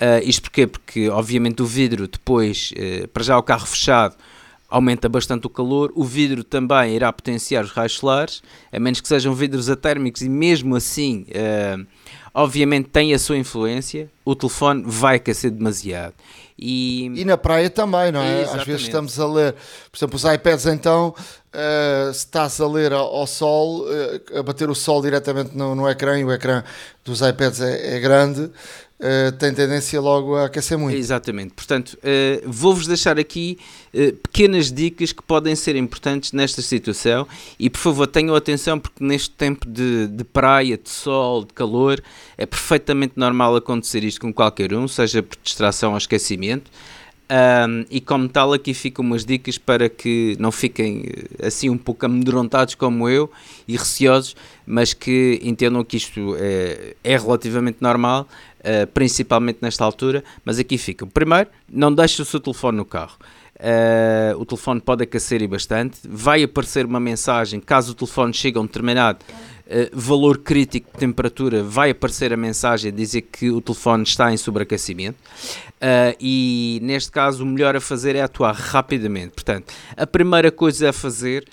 Uh, 0.00 0.24
isto 0.24 0.42
porquê? 0.42 0.66
Porque, 0.66 1.08
obviamente, 1.10 1.62
o 1.62 1.66
vidro 1.66 2.08
depois, 2.08 2.72
para 3.12 3.22
já 3.22 3.36
o 3.36 3.42
carro 3.42 3.66
fechado, 3.66 4.16
aumenta 4.70 5.08
bastante 5.08 5.46
o 5.46 5.50
calor, 5.50 5.92
o 5.94 6.04
vidro 6.04 6.44
também 6.44 6.94
irá 6.94 7.12
potenciar 7.12 7.64
os 7.64 7.72
raios 7.72 7.94
solares, 7.94 8.40
a 8.72 8.78
menos 8.78 9.00
que 9.00 9.08
sejam 9.08 9.34
vidros 9.34 9.68
atérmicos 9.68 10.22
e 10.22 10.28
mesmo 10.28 10.76
assim 10.76 11.26
uh, 11.30 11.84
obviamente 12.32 12.88
tem 12.88 13.12
a 13.12 13.18
sua 13.18 13.36
influência, 13.36 14.08
o 14.24 14.34
telefone 14.34 14.84
vai 14.86 15.16
aquecer 15.16 15.50
demasiado. 15.50 16.14
E, 16.62 17.06
e 17.16 17.24
na 17.24 17.38
praia 17.38 17.70
também, 17.70 18.12
não 18.12 18.20
é? 18.20 18.42
Exatamente. 18.42 18.60
Às 18.60 18.66
vezes 18.66 18.82
estamos 18.82 19.18
a 19.18 19.26
ler, 19.26 19.54
por 19.90 19.96
exemplo, 19.96 20.16
os 20.16 20.24
iPads 20.24 20.66
então, 20.66 21.14
uh, 21.16 22.12
se 22.12 22.18
estás 22.18 22.60
a 22.60 22.68
ler 22.68 22.92
ao, 22.92 23.06
ao 23.16 23.26
sol, 23.26 23.86
uh, 23.86 24.38
a 24.38 24.42
bater 24.42 24.68
o 24.68 24.74
sol 24.74 25.00
diretamente 25.00 25.56
no, 25.56 25.74
no 25.74 25.88
ecrã, 25.88 26.18
e 26.18 26.24
o 26.24 26.30
ecrã 26.30 26.62
dos 27.02 27.22
iPads 27.22 27.62
é, 27.62 27.96
é 27.96 27.98
grande, 28.00 28.50
Uh, 29.00 29.32
tem 29.32 29.54
tendência 29.54 29.98
logo 29.98 30.36
a 30.36 30.44
aquecer 30.44 30.78
muito. 30.78 30.94
Exatamente. 30.94 31.54
Portanto, 31.54 31.98
uh, 32.04 32.42
vou-vos 32.44 32.86
deixar 32.86 33.18
aqui 33.18 33.58
uh, 33.94 34.12
pequenas 34.16 34.70
dicas 34.70 35.10
que 35.10 35.22
podem 35.22 35.56
ser 35.56 35.74
importantes 35.74 36.32
nesta 36.32 36.60
situação 36.60 37.26
e, 37.58 37.70
por 37.70 37.78
favor, 37.78 38.06
tenham 38.06 38.34
atenção 38.34 38.78
porque 38.78 39.02
neste 39.02 39.30
tempo 39.30 39.66
de, 39.66 40.06
de 40.06 40.22
praia, 40.22 40.76
de 40.76 40.90
sol, 40.90 41.46
de 41.46 41.54
calor, 41.54 42.02
é 42.36 42.44
perfeitamente 42.44 43.14
normal 43.16 43.56
acontecer 43.56 44.04
isto 44.04 44.20
com 44.20 44.34
qualquer 44.34 44.74
um, 44.74 44.86
seja 44.86 45.22
por 45.22 45.38
distração 45.42 45.92
ou 45.92 45.98
esquecimento. 45.98 46.70
Um, 47.30 47.86
e 47.88 48.00
como 48.00 48.28
tal, 48.28 48.52
aqui 48.52 48.74
ficam 48.74 49.04
umas 49.04 49.24
dicas 49.24 49.56
para 49.56 49.88
que 49.88 50.36
não 50.40 50.50
fiquem 50.50 51.04
assim 51.40 51.70
um 51.70 51.78
pouco 51.78 52.04
amedrontados 52.04 52.74
como 52.74 53.08
eu 53.08 53.30
e 53.68 53.76
receosos, 53.76 54.34
mas 54.66 54.92
que 54.92 55.38
entendam 55.40 55.84
que 55.84 55.96
isto 55.96 56.34
é, 56.40 56.96
é 57.04 57.16
relativamente 57.16 57.78
normal, 57.80 58.28
uh, 58.60 58.86
principalmente 58.88 59.58
nesta 59.60 59.84
altura, 59.84 60.22
mas 60.44 60.58
aqui 60.58 60.78
fica. 60.78 61.06
Primeiro, 61.06 61.50
não 61.70 61.92
deixe 61.92 62.20
o 62.22 62.24
seu 62.24 62.40
telefone 62.40 62.78
no 62.78 62.84
carro. 62.84 63.16
Uh, 63.60 64.40
o 64.40 64.46
telefone 64.46 64.80
pode 64.80 65.02
aquecer 65.02 65.42
e 65.42 65.46
bastante. 65.46 65.98
Vai 66.08 66.42
aparecer 66.42 66.86
uma 66.86 66.98
mensagem, 66.98 67.60
caso 67.60 67.92
o 67.92 67.94
telefone 67.94 68.32
chegue 68.32 68.56
a 68.56 68.60
um 68.60 68.66
determinado 68.66 69.18
uh, 69.22 69.90
valor 69.92 70.38
crítico 70.38 70.90
de 70.92 70.98
temperatura, 70.98 71.62
vai 71.62 71.90
aparecer 71.90 72.32
a 72.32 72.36
mensagem 72.38 72.90
a 72.90 72.94
dizer 72.94 73.22
que 73.22 73.50
o 73.50 73.60
telefone 73.60 74.04
está 74.04 74.32
em 74.32 74.36
sobreaquecimento. 74.38 75.18
Uh, 75.76 76.16
e 76.18 76.80
neste 76.82 77.10
caso, 77.10 77.42
o 77.42 77.46
melhor 77.46 77.76
a 77.76 77.80
fazer 77.80 78.16
é 78.16 78.22
atuar 78.22 78.54
rapidamente. 78.54 79.32
Portanto, 79.32 79.72
a 79.94 80.06
primeira 80.06 80.50
coisa 80.50 80.88
a 80.88 80.92
fazer 80.92 81.46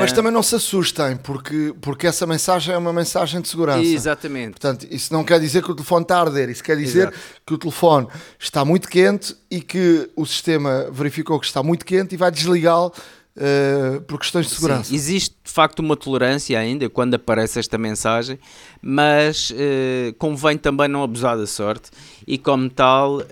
mas 0.00 0.12
também 0.12 0.32
não 0.32 0.42
se 0.42 0.54
assustem, 0.54 1.16
porque, 1.16 1.74
porque 1.80 2.06
essa 2.06 2.26
mensagem 2.26 2.74
é 2.74 2.78
uma 2.78 2.92
mensagem 2.92 3.40
de 3.40 3.48
segurança. 3.48 3.82
Exatamente. 3.82 4.52
Portanto, 4.52 4.86
isso 4.90 5.12
não 5.12 5.24
quer 5.24 5.38
dizer 5.40 5.62
que 5.62 5.70
o 5.70 5.74
telefone 5.74 6.02
está 6.02 6.18
a 6.18 6.20
arder, 6.20 6.48
isso 6.48 6.62
quer 6.62 6.76
dizer 6.76 7.08
Exato. 7.08 7.18
que 7.46 7.54
o 7.54 7.58
telefone 7.58 8.08
está 8.38 8.64
muito 8.64 8.88
quente 8.88 9.36
e 9.50 9.60
que 9.60 10.10
o 10.16 10.26
sistema 10.26 10.88
verificou 10.90 11.38
que 11.38 11.46
está 11.46 11.62
muito 11.62 11.84
quente 11.84 12.14
e 12.14 12.16
vai 12.16 12.30
desligá-lo 12.30 12.92
uh, 13.36 14.00
por 14.02 14.18
questões 14.18 14.46
de 14.46 14.54
segurança. 14.54 14.84
Sim, 14.84 14.94
existe 14.94 15.36
de 15.42 15.50
facto 15.50 15.80
uma 15.80 15.96
tolerância 15.96 16.58
ainda 16.58 16.88
quando 16.88 17.14
aparece 17.14 17.58
esta 17.58 17.76
mensagem, 17.76 18.38
mas 18.80 19.50
uh, 19.50 20.12
convém 20.18 20.56
também 20.56 20.88
não 20.88 21.02
abusar 21.02 21.36
da 21.36 21.46
sorte 21.46 21.90
e, 22.26 22.38
como 22.38 22.68
tal, 22.70 23.18
uh, 23.18 23.24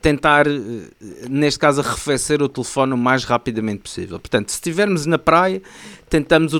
tentar, 0.00 0.46
neste 1.28 1.58
caso, 1.58 1.80
arrefecer 1.80 2.42
o 2.42 2.48
telefone 2.48 2.92
o 2.92 2.98
mais 2.98 3.24
rapidamente 3.24 3.80
possível. 3.80 4.18
Portanto, 4.18 4.50
se 4.50 4.56
estivermos 4.56 5.06
na 5.06 5.18
praia, 5.18 5.62
tentamos 6.08 6.52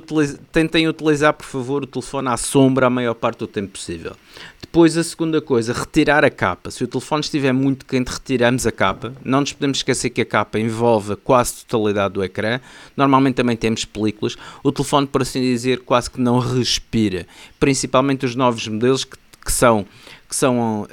tentem 0.53 0.89
utilizar, 0.89 1.33
por 1.33 1.47
favor, 1.47 1.83
o 1.85 1.87
telefone 1.87 2.29
à 2.29 2.37
sombra 2.37 2.87
a 2.87 2.91
maior 2.91 3.15
parte 3.15 3.39
do 3.39 3.47
tempo 3.47 3.73
possível. 3.73 4.15
Depois, 4.61 4.97
a 4.97 5.03
segunda 5.03 5.41
coisa, 5.41 5.73
retirar 5.73 6.25
a 6.25 6.31
capa. 6.31 6.71
Se 6.71 6.85
o 6.85 6.87
telefone 6.87 7.21
estiver 7.21 7.53
muito 7.53 7.87
quente, 7.87 8.09
retiramos 8.09 8.67
a 8.67 8.73
capa. 8.73 9.15
Não 9.25 9.41
nos 9.41 9.53
podemos 9.53 9.79
esquecer 9.79 10.11
que 10.11 10.21
a 10.21 10.27
capa 10.27 10.59
envolve 10.59 11.17
quase 11.17 11.55
a 11.55 11.67
totalidade 11.67 12.15
do 12.15 12.23
ecrã. 12.23 12.61
Normalmente 12.97 13.37
também 13.37 13.57
temos 13.57 13.85
películas. 13.85 14.37
O 14.63 14.71
telefone, 14.71 15.07
por 15.07 15.23
assim 15.23 15.41
dizer, 15.41 15.81
quase 15.81 16.11
que 16.11 16.21
não 16.21 16.39
respira. 16.39 17.27
Principalmente 17.59 18.27
os 18.27 18.35
novos 18.35 18.69
modelos 18.69 19.05
que, 19.05 19.17
que 19.45 19.51
são, 19.51 19.87
que 20.29 20.37
são 20.37 20.83
uh, 20.83 20.87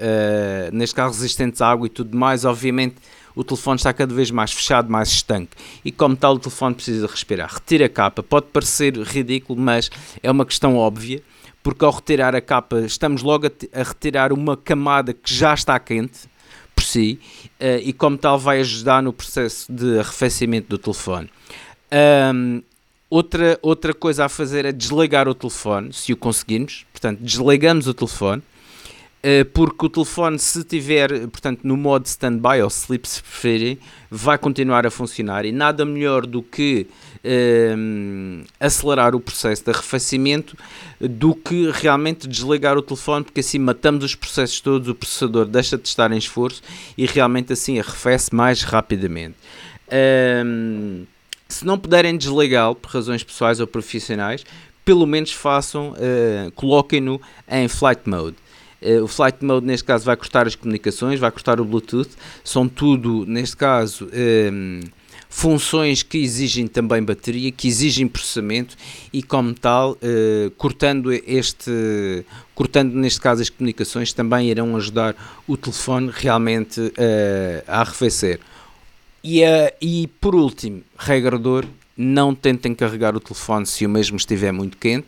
neste 0.71 0.95
caso, 0.95 1.13
resistentes 1.15 1.61
à 1.61 1.69
água 1.69 1.87
e 1.87 1.89
tudo 1.89 2.17
mais. 2.17 2.45
Obviamente, 2.45 2.95
o 3.35 3.43
telefone 3.43 3.77
está 3.77 3.93
cada 3.93 4.13
vez 4.13 4.31
mais 4.31 4.51
fechado, 4.51 4.89
mais 4.89 5.09
estanque 5.09 5.51
e, 5.83 5.91
como 5.91 6.15
tal, 6.15 6.35
o 6.35 6.39
telefone 6.39 6.75
precisa 6.75 7.05
respirar. 7.07 7.53
Retira 7.53 7.85
a 7.85 7.89
capa. 7.89 8.23
Pode 8.23 8.47
parecer 8.47 8.97
ridículo, 8.97 9.59
mas 9.59 9.89
é 10.23 10.31
uma 10.31 10.45
questão 10.45 10.77
óbvia 10.77 11.21
porque 11.65 11.83
ao 11.83 11.91
retirar 11.91 12.35
a 12.35 12.41
capa 12.41 12.81
estamos 12.81 13.23
logo 13.23 13.47
a, 13.47 13.51
a 13.79 13.83
retirar 13.83 14.31
uma 14.31 14.55
camada 14.55 15.13
que 15.13 15.33
já 15.33 15.51
está 15.51 15.79
quente 15.79 16.29
por 16.75 16.83
si 16.83 17.19
uh, 17.59 17.81
e 17.81 17.91
como 17.91 18.17
tal 18.19 18.37
vai 18.37 18.59
ajudar 18.59 19.01
no 19.01 19.11
processo 19.11 19.71
de 19.71 19.97
arrefecimento 19.97 20.67
do 20.69 20.77
telefone. 20.77 21.27
Um, 22.33 22.61
outra, 23.09 23.57
outra 23.63 23.95
coisa 23.95 24.25
a 24.25 24.29
fazer 24.29 24.63
é 24.65 24.71
desligar 24.71 25.27
o 25.27 25.33
telefone, 25.33 25.91
se 25.91 26.13
o 26.13 26.17
conseguirmos, 26.17 26.85
portanto 26.91 27.19
desligamos 27.19 27.87
o 27.87 27.95
telefone 27.95 28.43
eh, 28.43 28.54
porque 29.53 29.85
o 29.85 29.89
telefone, 29.89 30.37
se 30.37 30.63
tiver, 30.63 31.27
portanto, 31.27 31.61
no 31.63 31.75
modo 31.75 32.05
standby 32.05 32.61
ou 32.61 32.69
sleep, 32.69 33.07
se 33.07 33.23
preferirem, 33.23 33.79
vai 34.09 34.37
continuar 34.37 34.85
a 34.85 34.91
funcionar 34.91 35.45
e 35.45 35.51
nada 35.51 35.83
melhor 35.83 36.25
do 36.25 36.43
que 36.43 36.85
um, 37.75 38.43
eh, 38.43 38.65
acelerar 38.65 39.15
o 39.15 39.19
processo 39.19 39.63
de 39.63 39.71
arrefecimento 39.71 40.55
do 40.99 41.33
que 41.33 41.71
realmente 41.71 42.27
desligar 42.27 42.77
o 42.77 42.81
telefone, 42.81 43.25
porque 43.25 43.39
assim 43.39 43.57
matamos 43.57 44.03
os 44.03 44.15
processos 44.15 44.61
todos, 44.61 44.87
o 44.87 44.93
processador 44.93 45.45
deixa 45.45 45.77
de 45.77 45.87
estar 45.87 46.11
em 46.11 46.17
esforço 46.17 46.61
e 46.97 47.05
realmente 47.05 47.51
assim 47.51 47.79
arrefece 47.79 48.33
mais 48.33 48.61
rapidamente. 48.61 49.35
Um, 50.45 51.05
se 51.47 51.65
não 51.65 51.77
puderem 51.77 52.17
desligá-lo 52.17 52.75
por 52.75 52.91
razões 52.91 53.23
pessoais 53.23 53.59
ou 53.59 53.67
profissionais, 53.67 54.43
pelo 54.83 55.07
menos 55.07 55.31
façam, 55.31 55.93
uh, 55.93 56.51
coloquem-no 56.51 57.19
em 57.49 57.67
flight 57.67 58.07
mode. 58.07 58.35
Uh, 58.85 59.03
o 59.03 59.07
Flight 59.07 59.43
Mode, 59.43 59.65
neste 59.65 59.83
caso, 59.83 60.05
vai 60.05 60.15
cortar 60.15 60.45
as 60.45 60.55
comunicações, 60.55 61.19
vai 61.19 61.31
cortar 61.31 61.59
o 61.59 61.65
Bluetooth. 61.65 62.11
São 62.43 62.67
tudo, 62.67 63.25
neste 63.25 63.57
caso, 63.57 64.05
um, 64.05 64.09
ehm, 64.13 64.79
funções 65.29 66.03
que 66.03 66.17
exigem 66.17 66.67
também 66.67 67.03
bateria, 67.03 67.51
que 67.51 67.67
exigem 67.67 68.07
processamento 68.07 68.77
e, 69.11 69.23
como 69.23 69.53
tal, 69.53 69.93
uh, 69.93 70.51
cortando 70.51 71.11
este, 71.11 72.25
cortando 72.53 72.93
neste 72.93 73.19
caso 73.19 73.41
as 73.41 73.49
comunicações, 73.49 74.13
também 74.13 74.49
irão 74.49 74.77
ajudar 74.77 75.15
o 75.47 75.57
telefone 75.57 76.11
realmente 76.13 76.79
uh, 76.79 77.63
a 77.67 77.81
arrefecer. 77.81 78.39
E, 79.23 79.41
e 79.81 80.07
por 80.21 80.35
último, 80.35 80.83
regrador, 80.97 81.65
não 81.97 82.35
tentem 82.35 82.75
carregar 82.75 83.15
o 83.15 83.19
telefone 83.19 83.65
se 83.65 83.85
o 83.85 83.89
mesmo 83.89 84.17
estiver 84.17 84.51
muito 84.51 84.77
quente 84.77 85.07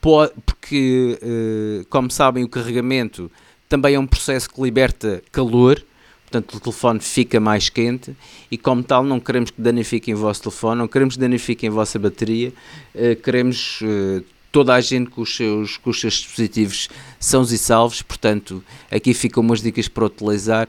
porque, 0.00 1.18
eh, 1.20 1.84
como 1.88 2.10
sabem, 2.10 2.42
o 2.44 2.48
carregamento 2.48 3.30
também 3.68 3.94
é 3.94 3.98
um 3.98 4.06
processo 4.06 4.48
que 4.48 4.60
liberta 4.60 5.22
calor, 5.30 5.82
portanto 6.22 6.56
o 6.56 6.60
telefone 6.60 7.00
fica 7.00 7.38
mais 7.38 7.68
quente 7.68 8.16
e 8.50 8.56
como 8.56 8.82
tal 8.82 9.04
não 9.04 9.20
queremos 9.20 9.50
que 9.50 9.60
danifiquem 9.60 10.14
o 10.14 10.16
vosso 10.16 10.42
telefone, 10.42 10.78
não 10.78 10.88
queremos 10.88 11.14
que 11.14 11.20
danifiquem 11.20 11.68
a 11.68 11.72
vossa 11.72 11.98
bateria, 11.98 12.52
eh, 12.94 13.14
queremos 13.14 13.80
eh, 13.82 14.22
toda 14.50 14.74
a 14.74 14.80
gente 14.80 15.10
com 15.10 15.20
os 15.22 15.36
seus, 15.36 15.76
com 15.76 15.90
os 15.90 16.00
seus 16.00 16.14
dispositivos 16.14 16.88
sãos 17.18 17.52
e 17.52 17.58
salvos, 17.58 18.02
portanto 18.02 18.64
aqui 18.90 19.12
ficam 19.12 19.42
umas 19.42 19.60
dicas 19.60 19.86
para 19.86 20.06
utilizar 20.06 20.68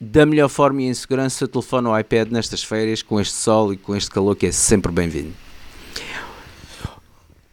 da 0.00 0.24
melhor 0.24 0.48
forma 0.48 0.80
e 0.80 0.86
em 0.86 0.94
segurança 0.94 1.44
o 1.44 1.48
telefone 1.48 1.88
ou 1.88 1.98
iPad 1.98 2.30
nestas 2.30 2.62
férias 2.62 3.02
com 3.02 3.20
este 3.20 3.34
sol 3.34 3.72
e 3.72 3.76
com 3.76 3.94
este 3.94 4.10
calor 4.10 4.34
que 4.34 4.46
é 4.46 4.52
sempre 4.52 4.90
bem-vindo. 4.90 5.34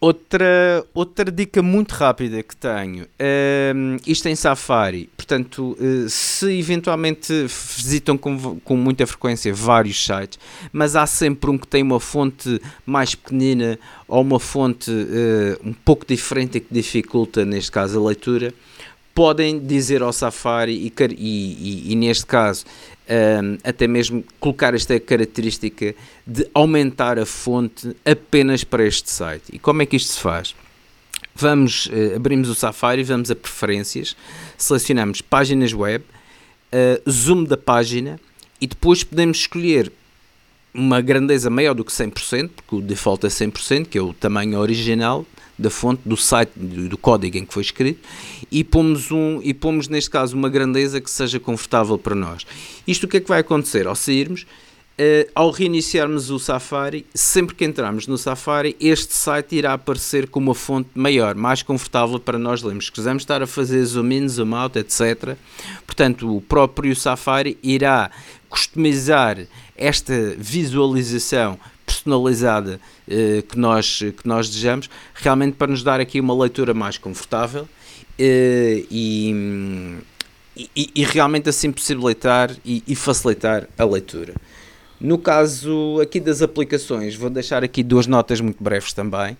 Outra, 0.00 0.86
outra 0.94 1.28
dica 1.28 1.60
muito 1.60 1.90
rápida 1.90 2.40
que 2.40 2.54
tenho, 2.54 3.04
um, 3.74 3.96
isto 4.06 4.28
em 4.28 4.36
Safari, 4.36 5.10
portanto, 5.16 5.76
uh, 5.80 6.08
se 6.08 6.56
eventualmente 6.56 7.32
visitam 7.76 8.16
com, 8.16 8.60
com 8.60 8.76
muita 8.76 9.04
frequência 9.08 9.52
vários 9.52 10.04
sites, 10.04 10.38
mas 10.72 10.94
há 10.94 11.04
sempre 11.04 11.50
um 11.50 11.58
que 11.58 11.66
tem 11.66 11.82
uma 11.82 11.98
fonte 11.98 12.60
mais 12.86 13.16
pequenina 13.16 13.76
ou 14.06 14.22
uma 14.22 14.38
fonte 14.38 14.88
uh, 14.88 15.68
um 15.68 15.72
pouco 15.72 16.06
diferente 16.06 16.60
que 16.60 16.72
dificulta, 16.72 17.44
neste 17.44 17.72
caso, 17.72 17.98
a 17.98 18.06
leitura, 18.06 18.54
podem 19.18 19.58
dizer 19.58 20.00
ao 20.00 20.12
Safari 20.12 20.72
e, 20.74 20.92
e, 21.00 21.12
e, 21.18 21.92
e 21.92 21.96
neste 21.96 22.24
caso 22.24 22.64
um, 23.42 23.58
até 23.64 23.88
mesmo 23.88 24.22
colocar 24.38 24.74
esta 24.74 25.00
característica 25.00 25.92
de 26.24 26.48
aumentar 26.54 27.18
a 27.18 27.26
fonte 27.26 27.96
apenas 28.04 28.62
para 28.62 28.86
este 28.86 29.10
site. 29.10 29.42
E 29.52 29.58
como 29.58 29.82
é 29.82 29.86
que 29.86 29.96
isto 29.96 30.12
se 30.12 30.20
faz? 30.20 30.54
Vamos, 31.34 31.86
uh, 31.86 32.14
abrimos 32.14 32.48
o 32.48 32.54
Safari, 32.54 33.02
vamos 33.02 33.28
a 33.28 33.34
preferências, 33.34 34.14
selecionamos 34.56 35.20
páginas 35.20 35.72
web, 35.72 36.04
uh, 36.72 37.10
zoom 37.10 37.42
da 37.42 37.56
página 37.56 38.20
e 38.60 38.68
depois 38.68 39.02
podemos 39.02 39.38
escolher 39.38 39.90
uma 40.72 41.00
grandeza 41.00 41.50
maior 41.50 41.74
do 41.74 41.84
que 41.84 41.90
100%, 41.90 42.50
porque 42.54 42.76
o 42.76 42.80
default 42.80 43.26
é 43.26 43.28
100%, 43.28 43.86
que 43.88 43.98
é 43.98 44.00
o 44.00 44.14
tamanho 44.14 44.60
original, 44.60 45.26
da 45.58 45.70
fonte, 45.70 46.02
do 46.04 46.16
site, 46.16 46.52
do, 46.56 46.96
código 46.96 47.36
em 47.36 47.44
que 47.44 47.52
foi 47.52 47.62
escrito, 47.62 48.00
e 48.50 48.62
pomos, 48.62 49.10
um, 49.10 49.40
e 49.42 49.52
pomos 49.52 49.88
neste 49.88 50.10
caso 50.10 50.36
uma 50.36 50.48
grandeza 50.48 51.00
que 51.00 51.10
seja 51.10 51.40
confortável 51.40 51.98
para 51.98 52.14
nós. 52.14 52.46
Isto 52.86 53.04
o 53.04 53.08
que 53.08 53.16
é 53.16 53.20
que 53.20 53.28
vai 53.28 53.40
acontecer? 53.40 53.86
Ao 53.86 53.94
sairmos, 53.96 54.46
Uh, 55.00 55.30
ao 55.32 55.52
reiniciarmos 55.52 56.28
o 56.28 56.40
Safari, 56.40 57.06
sempre 57.14 57.54
que 57.54 57.64
entrarmos 57.64 58.08
no 58.08 58.18
Safari, 58.18 58.74
este 58.80 59.14
site 59.14 59.54
irá 59.54 59.74
aparecer 59.74 60.28
com 60.28 60.40
uma 60.40 60.56
fonte 60.56 60.90
maior, 60.92 61.36
mais 61.36 61.62
confortável 61.62 62.18
para 62.18 62.36
nós 62.36 62.64
lermos. 62.64 62.86
Se 62.86 62.90
quisermos 62.90 63.22
estar 63.22 63.40
a 63.40 63.46
fazer 63.46 63.84
zoom 63.84 64.10
in, 64.10 64.26
zoom 64.28 64.56
out, 64.56 64.76
etc. 64.76 65.36
Portanto, 65.86 66.36
o 66.36 66.40
próprio 66.40 66.96
Safari 66.96 67.56
irá 67.62 68.10
customizar 68.48 69.38
esta 69.76 70.34
visualização 70.36 71.56
personalizada 72.00 72.80
uh, 73.06 73.42
que, 73.42 73.58
nós, 73.58 73.98
que 73.98 74.26
nós 74.26 74.48
desejamos, 74.48 74.88
realmente 75.14 75.54
para 75.54 75.70
nos 75.70 75.82
dar 75.82 76.00
aqui 76.00 76.20
uma 76.20 76.34
leitura 76.34 76.72
mais 76.74 76.98
confortável 76.98 77.62
uh, 77.62 77.68
e, 78.18 79.98
e, 80.56 80.90
e, 80.94 81.04
realmente 81.04 81.48
assim 81.48 81.70
possibilitar 81.70 82.50
e, 82.64 82.82
e 82.86 82.94
facilitar 82.94 83.68
a 83.78 83.84
leitura. 83.84 84.34
No 85.00 85.16
caso 85.16 86.00
aqui 86.02 86.18
das 86.18 86.42
aplicações, 86.42 87.14
vou 87.14 87.30
deixar 87.30 87.62
aqui 87.62 87.84
duas 87.84 88.06
notas 88.06 88.40
muito 88.40 88.62
breves 88.62 88.92
também. 88.92 89.36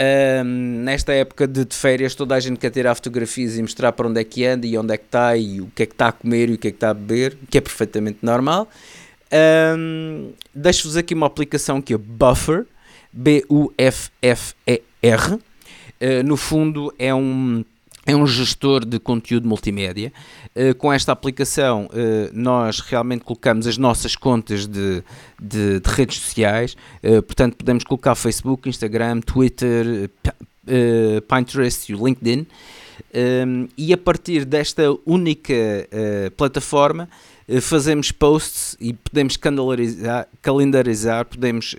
Um, 0.00 0.82
nesta 0.82 1.12
época 1.12 1.46
de, 1.46 1.64
de, 1.64 1.74
férias, 1.74 2.14
toda 2.14 2.34
a 2.34 2.40
gente 2.40 2.58
quer 2.58 2.70
tirar 2.70 2.94
fotografias 2.94 3.58
e 3.58 3.62
mostrar 3.62 3.92
para 3.92 4.08
onde 4.08 4.18
é 4.18 4.24
que 4.24 4.46
anda 4.46 4.66
e 4.66 4.76
onde 4.78 4.94
é 4.94 4.96
que 4.96 5.04
está 5.04 5.36
e 5.36 5.60
o 5.60 5.70
que 5.74 5.82
é 5.82 5.86
que 5.86 5.92
está 5.92 6.08
a 6.08 6.12
comer 6.12 6.48
e 6.48 6.54
o 6.54 6.58
que 6.58 6.68
é 6.68 6.70
que 6.70 6.76
está 6.76 6.90
a 6.90 6.94
beber, 6.94 7.36
que 7.50 7.58
é 7.58 7.60
perfeitamente 7.60 8.18
normal. 8.22 8.66
Um, 9.32 10.32
Deixo-vos 10.54 10.96
aqui 10.96 11.14
uma 11.14 11.26
aplicação 11.26 11.80
que 11.80 11.94
é 11.94 11.98
Buffer, 11.98 12.66
B-U-F-F-E-R. 13.12 13.50
Uh, 15.34 16.22
no 16.24 16.36
fundo, 16.36 16.92
é 16.98 17.14
um 17.14 17.64
é 18.06 18.16
um 18.16 18.26
gestor 18.26 18.84
de 18.84 18.98
conteúdo 18.98 19.46
multimédia. 19.46 20.10
Uh, 20.56 20.74
com 20.74 20.92
esta 20.92 21.12
aplicação, 21.12 21.84
uh, 21.86 22.30
nós 22.32 22.80
realmente 22.80 23.22
colocamos 23.22 23.66
as 23.66 23.76
nossas 23.76 24.16
contas 24.16 24.66
de, 24.66 25.04
de, 25.40 25.78
de 25.80 25.90
redes 25.90 26.18
sociais, 26.18 26.76
portanto, 27.26 27.56
podemos 27.56 27.84
colocar 27.84 28.14
Facebook, 28.14 28.68
Instagram, 28.68 29.20
Twitter, 29.20 30.10
Pinterest 31.28 31.92
e 31.92 31.94
o 31.94 32.06
LinkedIn. 32.06 32.46
E 33.76 33.92
a 33.92 33.98
partir 33.98 34.44
desta 34.44 34.84
única 35.06 35.54
plataforma, 36.36 37.08
fazemos 37.60 38.12
posts 38.12 38.76
e 38.78 38.92
podemos 38.92 39.36
calendarizar, 39.36 40.28
calendarizar 40.42 41.24
podemos 41.24 41.74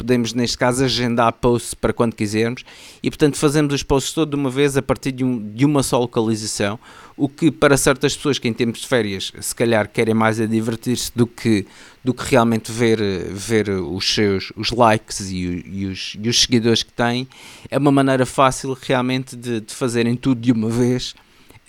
podemos, 0.00 0.32
neste 0.32 0.56
caso, 0.56 0.82
agendar 0.82 1.30
posts 1.34 1.74
para 1.74 1.92
quando 1.92 2.14
quisermos. 2.14 2.64
E, 3.02 3.10
portanto, 3.10 3.36
fazemos 3.36 3.74
os 3.74 3.82
posts 3.82 4.26
de 4.26 4.34
uma 4.34 4.48
vez 4.48 4.76
a 4.76 4.82
partir 4.82 5.12
de, 5.12 5.22
um, 5.22 5.52
de 5.52 5.64
uma 5.64 5.82
só 5.82 5.98
localização, 5.98 6.78
o 7.16 7.28
que 7.28 7.50
para 7.50 7.76
certas 7.76 8.16
pessoas 8.16 8.38
que 8.38 8.48
em 8.48 8.52
tempos 8.52 8.80
de 8.80 8.88
férias 8.88 9.30
se 9.40 9.54
calhar 9.54 9.88
querem 9.88 10.14
mais 10.14 10.40
a 10.40 10.46
divertir-se 10.46 11.12
do 11.14 11.26
que, 11.26 11.66
do 12.02 12.14
que 12.14 12.24
realmente 12.24 12.72
ver, 12.72 12.98
ver 13.30 13.68
os 13.68 14.14
seus 14.14 14.52
os 14.56 14.70
likes 14.70 15.30
e, 15.30 15.62
e, 15.66 15.86
os, 15.86 16.16
e 16.18 16.28
os 16.28 16.40
seguidores 16.40 16.82
que 16.82 16.92
têm, 16.92 17.28
é 17.70 17.76
uma 17.76 17.92
maneira 17.92 18.24
fácil 18.24 18.76
realmente 18.80 19.36
de, 19.36 19.60
de 19.60 19.74
fazerem 19.74 20.16
tudo 20.16 20.40
de 20.40 20.50
uma 20.50 20.70
vez 20.70 21.14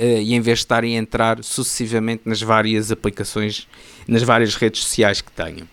e 0.04 0.34
em 0.34 0.42
vez 0.42 0.60
de 0.60 0.64
estarem 0.64 0.98
a 0.98 1.00
entrar 1.00 1.44
sucessivamente 1.44 2.24
nas 2.26 2.42
várias 2.42 2.92
aplicações, 2.92 3.68
nas 4.08 4.24
várias 4.24 4.56
redes 4.56 4.84
sociais 4.84 5.22
que 5.22 5.32
tenham. 5.32 5.68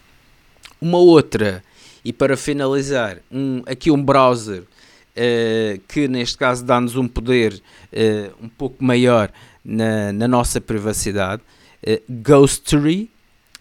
Uma 0.80 0.98
outra 0.98 1.62
e 2.04 2.12
para 2.12 2.36
finalizar, 2.36 3.18
um, 3.30 3.62
aqui 3.66 3.90
um 3.90 4.02
browser 4.02 4.62
uh, 4.62 5.80
que 5.88 6.08
neste 6.08 6.38
caso 6.38 6.64
dá-nos 6.64 6.96
um 6.96 7.08
poder 7.08 7.54
uh, 7.54 8.44
um 8.44 8.48
pouco 8.48 8.82
maior 8.82 9.30
na, 9.64 10.12
na 10.12 10.28
nossa 10.28 10.60
privacidade. 10.60 11.42
Uh, 11.86 12.00
Ghostery 12.08 13.10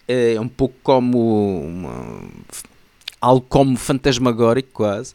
é 0.08 0.40
um 0.40 0.48
pouco 0.48 0.76
como 0.84 1.62
uma, 1.62 2.24
algo 3.20 3.46
como 3.50 3.76
fantasmagórico 3.76 4.70
quase. 4.72 5.14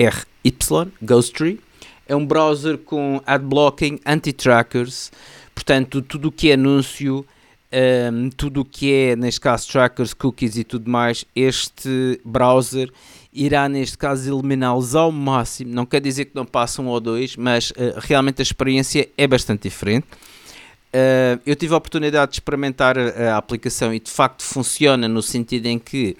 G-H-O-S-T-E-R-Y, 0.00 0.92
Ghostery. 1.02 1.60
É 2.06 2.14
um 2.14 2.26
browser 2.26 2.78
com 2.78 3.22
adblocking, 3.26 3.98
anti-trackers, 4.04 5.10
portanto, 5.54 6.02
tudo 6.02 6.28
o 6.28 6.32
que 6.32 6.50
é 6.50 6.54
anúncio 6.54 7.24
um, 7.74 8.30
tudo 8.30 8.60
o 8.60 8.64
que 8.64 8.92
é, 8.92 9.16
neste 9.16 9.40
caso, 9.40 9.68
trackers, 9.68 10.14
cookies 10.14 10.56
e 10.56 10.64
tudo 10.64 10.88
mais, 10.88 11.24
este 11.34 12.20
browser 12.24 12.90
irá, 13.32 13.68
neste 13.68 13.98
caso, 13.98 14.32
eliminá-los 14.32 14.94
ao 14.94 15.10
máximo. 15.10 15.74
Não 15.74 15.84
quer 15.84 16.00
dizer 16.00 16.26
que 16.26 16.36
não 16.36 16.46
passa 16.46 16.80
um 16.80 16.86
ou 16.86 17.00
dois, 17.00 17.36
mas 17.36 17.70
uh, 17.72 17.98
realmente 17.98 18.40
a 18.40 18.44
experiência 18.44 19.08
é 19.18 19.26
bastante 19.26 19.62
diferente. 19.68 20.06
Uh, 20.94 21.40
eu 21.44 21.56
tive 21.56 21.74
a 21.74 21.76
oportunidade 21.76 22.30
de 22.30 22.36
experimentar 22.36 22.96
a, 22.96 23.32
a, 23.32 23.36
aplicação 23.36 23.92
e 23.92 23.98
de 23.98 24.10
facto 24.10 24.44
funciona 24.44 25.08
no 25.08 25.20
sentido 25.20 25.66
em 25.66 25.76
que 25.76 26.16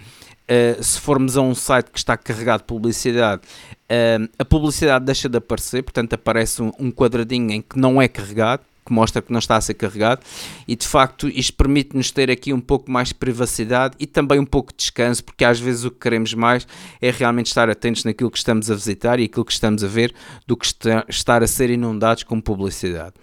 uh, 0.49 0.83
se 0.83 1.01
formos 1.01 1.37
a 1.37 1.43
um 1.43 1.55
site 1.55 1.91
que 1.91 1.99
está 1.99 2.17
carregado 2.17 2.61
de 2.61 2.67
publicidade, 2.67 3.43
uh, 3.43 4.29
a 4.39 4.45
publicidade 4.45 5.05
deixa 5.05 5.29
de 5.29 5.39
aparecer, 5.39 5.83
portanto 5.83 6.13
aparece 6.15 6.63
um, 6.63 6.73
um, 6.79 6.91
quadradinho 6.91 7.53
em 7.53 7.63
que 7.63 7.79
não 7.79 8.01
é 8.01 8.09
carregado 8.09 8.63
que 8.85 8.93
mostra 8.93 9.23
que 9.23 9.33
não 9.33 9.39
está 9.39 9.57
a 9.57 9.61
ser 9.61 9.75
carregado 9.75 10.21
e 10.69 10.77
de 10.77 10.87
facto 10.87 11.27
isto 11.29 11.55
permite-nos 11.55 12.11
ter 12.11 12.31
aqui 12.31 12.53
um 12.53 12.61
pouco 12.61 12.91
mais 12.91 13.09
de 13.09 13.15
privacidade 13.15 13.97
e 13.99 14.07
também 14.07 14.39
um 14.39 14.45
pouco 14.45 14.73
de 14.73 14.77
descanso, 14.79 15.25
porque 15.25 15.45
às 15.45 15.59
vezes 15.59 15.85
o 15.85 15.91
que 15.91 16.01
queremos 16.01 16.35
mais 16.35 16.67
é 17.01 17.11
realmente 17.11 17.47
estar 17.47 17.71
atentos 17.71 18.05
naquilo 18.05 18.31
que 18.31 18.39
estamos 18.39 18.71
a 18.71 18.75
visitar 18.75 19.19
e 19.19 19.25
aquilo 19.25 19.45
que 19.45 19.53
estamos 19.53 19.83
a 19.83 19.89
ver 19.89 20.15
do 20.47 20.57
que 20.57 20.67
estar 21.09 21.43
a 21.43 21.47
ser 21.47 21.71
inundados 21.71 22.25
com 22.25 22.41
publicidade. 22.41 23.15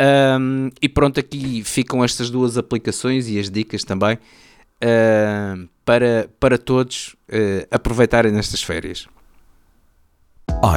Um, 0.00 0.70
e 0.80 0.88
pronto, 0.88 1.20
aqui 1.20 1.62
ficam 1.62 2.02
estas 2.02 2.30
duas 2.30 2.56
aplicações 2.56 3.28
e 3.28 3.38
as 3.38 3.50
dicas 3.50 3.84
também 3.84 4.14
uh, 4.14 5.68
para, 5.90 6.30
para 6.38 6.56
todos 6.56 7.16
uh, 7.28 7.66
aproveitarem 7.68 8.30
nestas 8.30 8.62
férias 8.62 9.08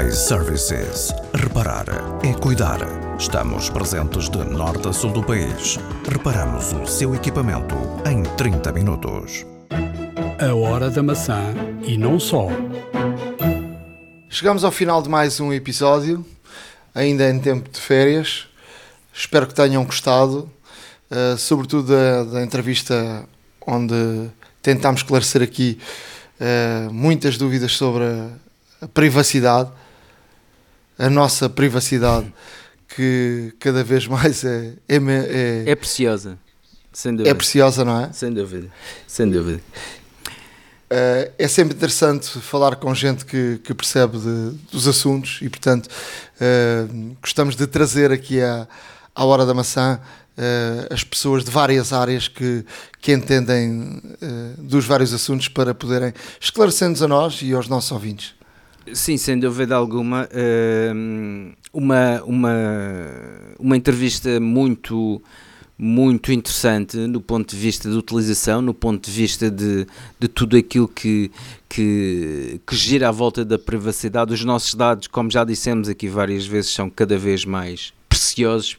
iServices. 0.07 1.13
Reparar 1.35 1.85
é 2.23 2.33
cuidar. 2.33 2.79
Estamos 3.19 3.69
presentes 3.69 4.27
de 4.27 4.39
norte 4.39 4.87
a 4.87 4.91
sul 4.91 5.11
do 5.11 5.21
país. 5.21 5.77
Reparamos 6.09 6.73
o 6.73 6.87
seu 6.87 7.13
equipamento 7.13 7.75
em 8.09 8.23
30 8.23 8.71
minutos. 8.71 9.45
A 10.39 10.55
hora 10.55 10.89
da 10.89 11.03
maçã 11.03 11.53
e 11.85 11.95
não 11.95 12.19
só. 12.19 12.47
Chegamos 14.31 14.63
ao 14.63 14.71
final 14.71 14.99
de 14.99 15.09
mais 15.09 15.39
um 15.39 15.53
episódio, 15.53 16.25
ainda 16.95 17.29
em 17.29 17.39
tempo 17.39 17.69
de 17.69 17.79
férias. 17.79 18.47
Espero 19.13 19.45
que 19.45 19.53
tenham 19.53 19.85
gostado, 19.85 20.49
uh, 21.11 21.37
sobretudo 21.37 21.93
da, 21.93 22.23
da, 22.23 22.43
entrevista 22.43 23.29
onde 23.67 24.31
tentámos 24.63 25.01
esclarecer 25.01 25.41
aqui 25.41 25.77
uh, 26.39 26.91
muitas 26.91 27.37
dúvidas 27.37 27.73
sobre 27.73 28.05
a, 28.05 28.29
a 28.81 28.87
privacidade, 28.87 29.69
a 30.97 31.09
nossa 31.09 31.49
privacidade, 31.49 32.33
que 32.95 33.53
cada 33.59 33.83
vez 33.83 34.07
mais 34.07 34.43
é, 34.43 34.73
é, 34.87 34.95
é, 34.95 35.63
é 35.71 35.75
preciosa. 35.75 36.39
Sem 36.93 37.11
dúvida. 37.11 37.29
É 37.29 37.33
preciosa, 37.33 37.83
não 37.83 38.01
é? 38.01 38.13
Sem 38.13 38.31
dúvida. 38.31 38.69
Sem 39.07 39.29
dúvida. 39.29 39.61
Uh, 40.91 41.33
é 41.39 41.47
sempre 41.47 41.75
interessante 41.75 42.39
falar 42.39 42.75
com 42.75 42.93
gente 42.93 43.25
que, 43.25 43.59
que 43.63 43.73
percebe 43.73 44.19
de, 44.19 44.51
dos 44.71 44.87
assuntos 44.87 45.39
e, 45.41 45.49
portanto, 45.49 45.87
uh, 45.87 47.15
gostamos 47.19 47.55
de 47.55 47.65
trazer 47.65 48.11
aqui 48.11 48.39
à, 48.39 48.67
à 49.15 49.25
Hora 49.25 49.43
da 49.43 49.55
Maçã 49.55 49.99
as 50.89 51.03
pessoas 51.03 51.43
de 51.43 51.51
várias 51.51 51.93
áreas 51.93 52.27
que, 52.27 52.65
que 52.99 53.13
entendem 53.13 54.01
dos 54.57 54.85
vários 54.85 55.13
assuntos 55.13 55.47
para 55.47 55.73
poderem 55.73 56.13
esclarecer-nos 56.39 57.01
a 57.01 57.07
nós 57.07 57.41
e 57.41 57.53
aos 57.53 57.67
nossos 57.67 57.91
ouvintes. 57.91 58.33
Sim, 58.91 59.15
sem 59.15 59.39
dúvida 59.39 59.75
alguma. 59.75 60.27
Uh, 60.33 61.53
uma, 61.71 62.21
uma, 62.23 62.53
uma 63.57 63.77
entrevista 63.77 64.39
muito, 64.39 65.21
muito 65.77 66.31
interessante 66.31 66.97
no 66.97 67.21
ponto 67.21 67.55
de 67.55 67.61
vista 67.61 67.89
de 67.89 67.95
utilização, 67.95 68.61
no 68.61 68.73
ponto 68.73 69.09
de 69.09 69.11
vista 69.11 69.49
de, 69.49 69.87
de 70.19 70.27
tudo 70.27 70.57
aquilo 70.57 70.87
que, 70.87 71.31
que, 71.69 72.59
que 72.67 72.75
gira 72.75 73.07
à 73.07 73.11
volta 73.11 73.45
da 73.45 73.57
privacidade. 73.57 74.33
Os 74.33 74.43
nossos 74.43 74.75
dados, 74.75 75.07
como 75.07 75.31
já 75.31 75.43
dissemos 75.43 75.87
aqui 75.87 76.07
várias 76.07 76.45
vezes, 76.45 76.71
são 76.71 76.89
cada 76.89 77.17
vez 77.17 77.45
mais 77.45 77.93
preciosos 78.07 78.77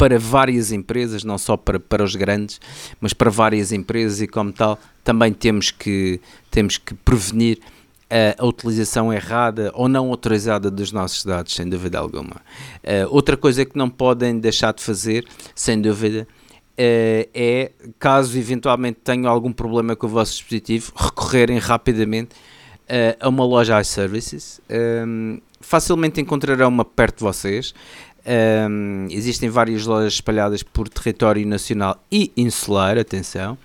para 0.00 0.18
várias 0.18 0.72
empresas, 0.72 1.24
não 1.24 1.36
só 1.36 1.58
para, 1.58 1.78
para 1.78 2.02
os 2.02 2.16
grandes, 2.16 2.58
mas 3.02 3.12
para 3.12 3.28
várias 3.28 3.70
empresas 3.70 4.22
e 4.22 4.26
como 4.26 4.50
tal 4.50 4.78
também 5.04 5.30
temos 5.30 5.70
que, 5.70 6.18
temos 6.50 6.78
que 6.78 6.94
prevenir 6.94 7.58
a 8.38 8.44
utilização 8.46 9.12
errada 9.12 9.70
ou 9.74 9.88
não 9.88 10.08
autorizada 10.08 10.70
dos 10.70 10.90
nossos 10.90 11.22
dados, 11.22 11.54
sem 11.54 11.68
dúvida 11.68 11.98
alguma. 11.98 12.36
Uh, 12.82 13.06
outra 13.10 13.36
coisa 13.36 13.64
que 13.64 13.76
não 13.76 13.88
podem 13.90 14.38
deixar 14.40 14.72
de 14.72 14.82
fazer, 14.82 15.26
sem 15.54 15.80
dúvida, 15.80 16.26
uh, 16.26 17.28
é, 17.32 17.70
caso 17.98 18.36
eventualmente 18.38 19.00
tenham 19.04 19.30
algum 19.30 19.52
problema 19.52 19.94
com 19.94 20.06
o 20.06 20.10
vosso 20.10 20.32
dispositivo, 20.32 20.92
recorrerem 20.96 21.58
rapidamente 21.58 22.34
uh, 22.34 23.16
a 23.20 23.28
uma 23.28 23.44
loja 23.44 23.80
iServices. 23.80 24.60
Um, 25.06 25.40
facilmente 25.60 26.20
encontrarão 26.20 26.68
uma 26.68 26.84
perto 26.84 27.18
de 27.18 27.24
vocês. 27.24 27.74
Um, 28.26 29.06
existem 29.10 29.48
várias 29.48 29.86
lojas 29.86 30.14
espalhadas 30.14 30.62
por 30.62 30.88
território 30.88 31.46
nacional 31.46 32.02
e 32.10 32.30
insular, 32.36 32.98
atenção. 32.98 33.56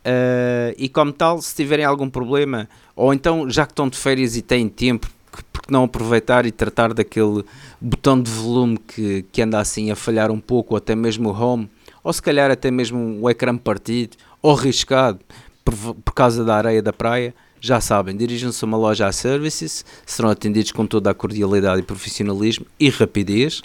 Uh, 0.00 0.72
e 0.78 0.88
como 0.88 1.12
tal, 1.12 1.42
se 1.42 1.54
tiverem 1.54 1.84
algum 1.84 2.08
problema, 2.08 2.68
ou 2.94 3.12
então 3.12 3.50
já 3.50 3.66
que 3.66 3.72
estão 3.72 3.88
de 3.88 3.98
férias 3.98 4.36
e 4.36 4.42
têm 4.42 4.68
tempo, 4.68 5.08
porque 5.52 5.70
não 5.70 5.84
aproveitar 5.84 6.46
e 6.46 6.52
tratar 6.52 6.94
daquele 6.94 7.44
botão 7.80 8.20
de 8.20 8.30
volume 8.30 8.78
que, 8.78 9.24
que 9.30 9.42
anda 9.42 9.58
assim 9.58 9.90
a 9.90 9.96
falhar 9.96 10.30
um 10.30 10.40
pouco, 10.40 10.74
ou 10.74 10.78
até 10.78 10.94
mesmo 10.94 11.30
o 11.30 11.32
home, 11.32 11.68
ou 12.02 12.12
se 12.12 12.22
calhar 12.22 12.50
até 12.50 12.70
mesmo 12.70 13.18
o 13.20 13.28
ecrã 13.28 13.56
partido, 13.56 14.16
ou 14.40 14.54
riscado 14.54 15.18
por, 15.64 15.74
por 15.96 16.14
causa 16.14 16.44
da 16.44 16.56
areia 16.56 16.80
da 16.80 16.92
praia, 16.92 17.34
já 17.60 17.80
sabem, 17.80 18.16
dirijam-se 18.16 18.64
a 18.64 18.66
uma 18.66 18.78
loja 18.78 19.06
a 19.06 19.12
services, 19.12 19.84
serão 20.06 20.30
atendidos 20.30 20.72
com 20.72 20.86
toda 20.86 21.10
a 21.10 21.14
cordialidade 21.14 21.80
e 21.80 21.84
profissionalismo 21.84 22.64
e 22.78 22.88
rapidez. 22.88 23.62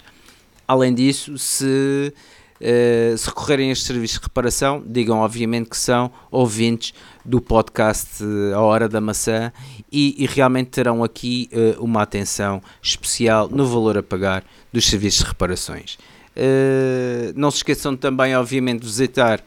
Além 0.66 0.94
disso, 0.94 1.36
se, 1.36 2.12
uh, 2.60 3.18
se 3.18 3.26
recorrerem 3.26 3.68
a 3.68 3.72
estes 3.72 3.86
serviços 3.86 4.18
de 4.18 4.24
reparação, 4.24 4.82
digam 4.86 5.18
obviamente 5.18 5.70
que 5.70 5.76
são 5.76 6.10
ouvintes 6.30 6.94
do 7.24 7.40
podcast 7.40 8.22
A 8.54 8.60
Hora 8.60 8.88
da 8.88 9.00
Maçã 9.00 9.52
e, 9.90 10.14
e 10.22 10.26
realmente 10.26 10.70
terão 10.70 11.04
aqui 11.04 11.48
uh, 11.52 11.82
uma 11.82 12.02
atenção 12.02 12.62
especial 12.82 13.48
no 13.48 13.66
valor 13.66 13.98
a 13.98 14.02
pagar 14.02 14.44
dos 14.72 14.86
serviços 14.86 15.20
de 15.20 15.26
reparações. 15.26 15.98
Uh, 16.36 17.32
não 17.36 17.50
se 17.50 17.58
esqueçam 17.58 17.96
também, 17.96 18.34
obviamente, 18.36 18.80
de 18.80 18.86
visitar 18.86 19.40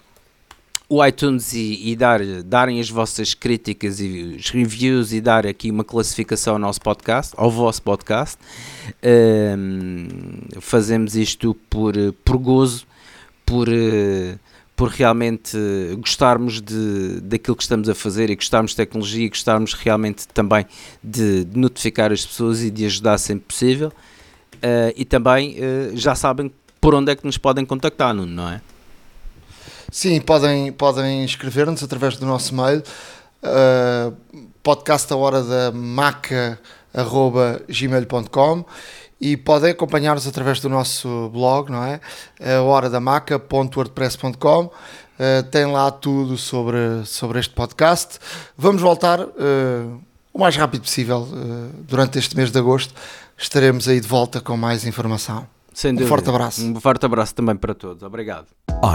o 0.89 1.05
iTunes 1.05 1.53
e, 1.53 1.91
e, 1.91 1.95
dar, 1.95 2.21
darem 2.43 2.79
as 2.79 2.89
vossas 2.89 3.33
críticas 3.33 3.99
e 3.99 4.37
os 4.37 4.49
reviews 4.49 5.11
e 5.11 5.19
dar 5.19 5.45
aqui 5.45 5.69
uma 5.69 5.83
classificação 5.83 6.53
ao 6.53 6.59
nosso 6.59 6.81
podcast, 6.81 7.33
ao 7.35 7.51
vosso 7.51 7.81
podcast. 7.81 8.37
Um, 9.03 10.07
fazemos 10.61 11.15
isto 11.15 11.53
por, 11.69 11.93
por 12.23 12.37
gozo, 12.37 12.85
por, 13.45 13.67
por 14.77 14.89
realmente 14.89 15.57
gostarmos 15.99 16.61
de, 16.61 17.19
daquilo 17.21 17.57
que 17.57 17.63
estamos 17.63 17.89
a 17.89 17.95
fazer 17.95 18.29
e 18.29 18.35
gostarmos 18.35 18.71
de 18.71 18.77
tecnologia 18.77 19.25
e 19.25 19.29
gostarmos 19.29 19.73
realmente 19.73 20.25
também 20.29 20.65
de, 21.03 21.43
de 21.43 21.59
notificar 21.59 22.13
as 22.13 22.25
pessoas 22.25 22.63
e 22.63 22.71
de 22.71 22.85
ajudar 22.85 23.17
sempre 23.17 23.45
possível. 23.45 23.91
Uh, 24.57 24.93
e 24.95 25.03
também 25.03 25.57
uh, 25.59 25.97
já 25.97 26.15
sabem 26.15 26.51
por 26.79 26.95
onde 26.95 27.11
é 27.11 27.15
que 27.15 27.25
nos 27.25 27.37
podem 27.37 27.65
contactar, 27.65 28.13
não 28.13 28.49
é? 28.49 28.61
Sim, 29.91 30.19
podem, 30.21 30.71
podem 30.71 31.23
escrever-nos 31.23 31.81
através 31.81 32.17
do 32.17 32.25
nosso 32.25 32.53
mail 32.53 32.83
uh, 33.43 34.15
podcast 34.61 35.11
a 35.13 35.15
hora 35.15 35.41
da 35.41 35.71
maca 35.71 36.59
arroba 36.93 37.61
gmail.com 37.69 38.65
e 39.19 39.35
podem 39.37 39.71
acompanhar-nos 39.71 40.27
através 40.27 40.59
do 40.59 40.69
nosso 40.69 41.29
blog, 41.29 41.71
não 41.71 41.83
é? 41.83 41.99
A 42.57 42.61
hora 42.61 42.89
da 42.89 42.99
maca.wordpress.com 42.99 44.65
uh, 44.65 45.43
tem 45.49 45.65
lá 45.65 45.89
tudo 45.89 46.37
sobre, 46.37 47.05
sobre 47.05 47.39
este 47.39 47.53
podcast. 47.53 48.19
Vamos 48.57 48.81
voltar 48.81 49.21
uh, 49.21 50.01
o 50.33 50.39
mais 50.39 50.55
rápido 50.55 50.81
possível 50.81 51.21
uh, 51.21 51.83
durante 51.83 52.19
este 52.19 52.35
mês 52.35 52.51
de 52.51 52.59
agosto. 52.59 52.93
Estaremos 53.37 53.87
aí 53.87 53.99
de 53.99 54.07
volta 54.07 54.41
com 54.41 54.55
mais 54.57 54.85
informação. 54.85 55.56
Sem 55.77 55.93
um 55.93 56.07
forte 56.07 56.27
abraço. 56.27 56.65
Um 56.65 56.81
forte 56.81 57.05
abraço 57.05 57.35
também 57.35 57.55
para 57.55 57.75
todos. 57.75 58.01
Obrigado 58.01 58.47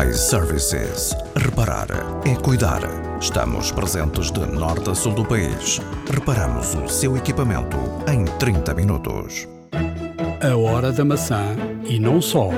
iServices. 0.04 1.14
Reparar 1.36 1.86
é 2.24 2.34
cuidar. 2.34 2.80
Estamos 3.20 3.70
presentes 3.70 4.32
de 4.32 4.40
norte 4.40 4.90
a 4.90 4.94
sul 4.96 5.14
do 5.14 5.24
país. 5.24 5.80
Reparamos 6.10 6.74
o 6.74 6.88
seu 6.88 7.16
equipamento 7.16 7.76
em 8.09 8.24
30 8.24 8.74
minutos. 8.74 9.46
A 10.40 10.56
hora 10.56 10.90
da 10.90 11.04
maçã 11.04 11.56
e 11.84 12.00
não 12.00 12.20
só. 12.20 12.50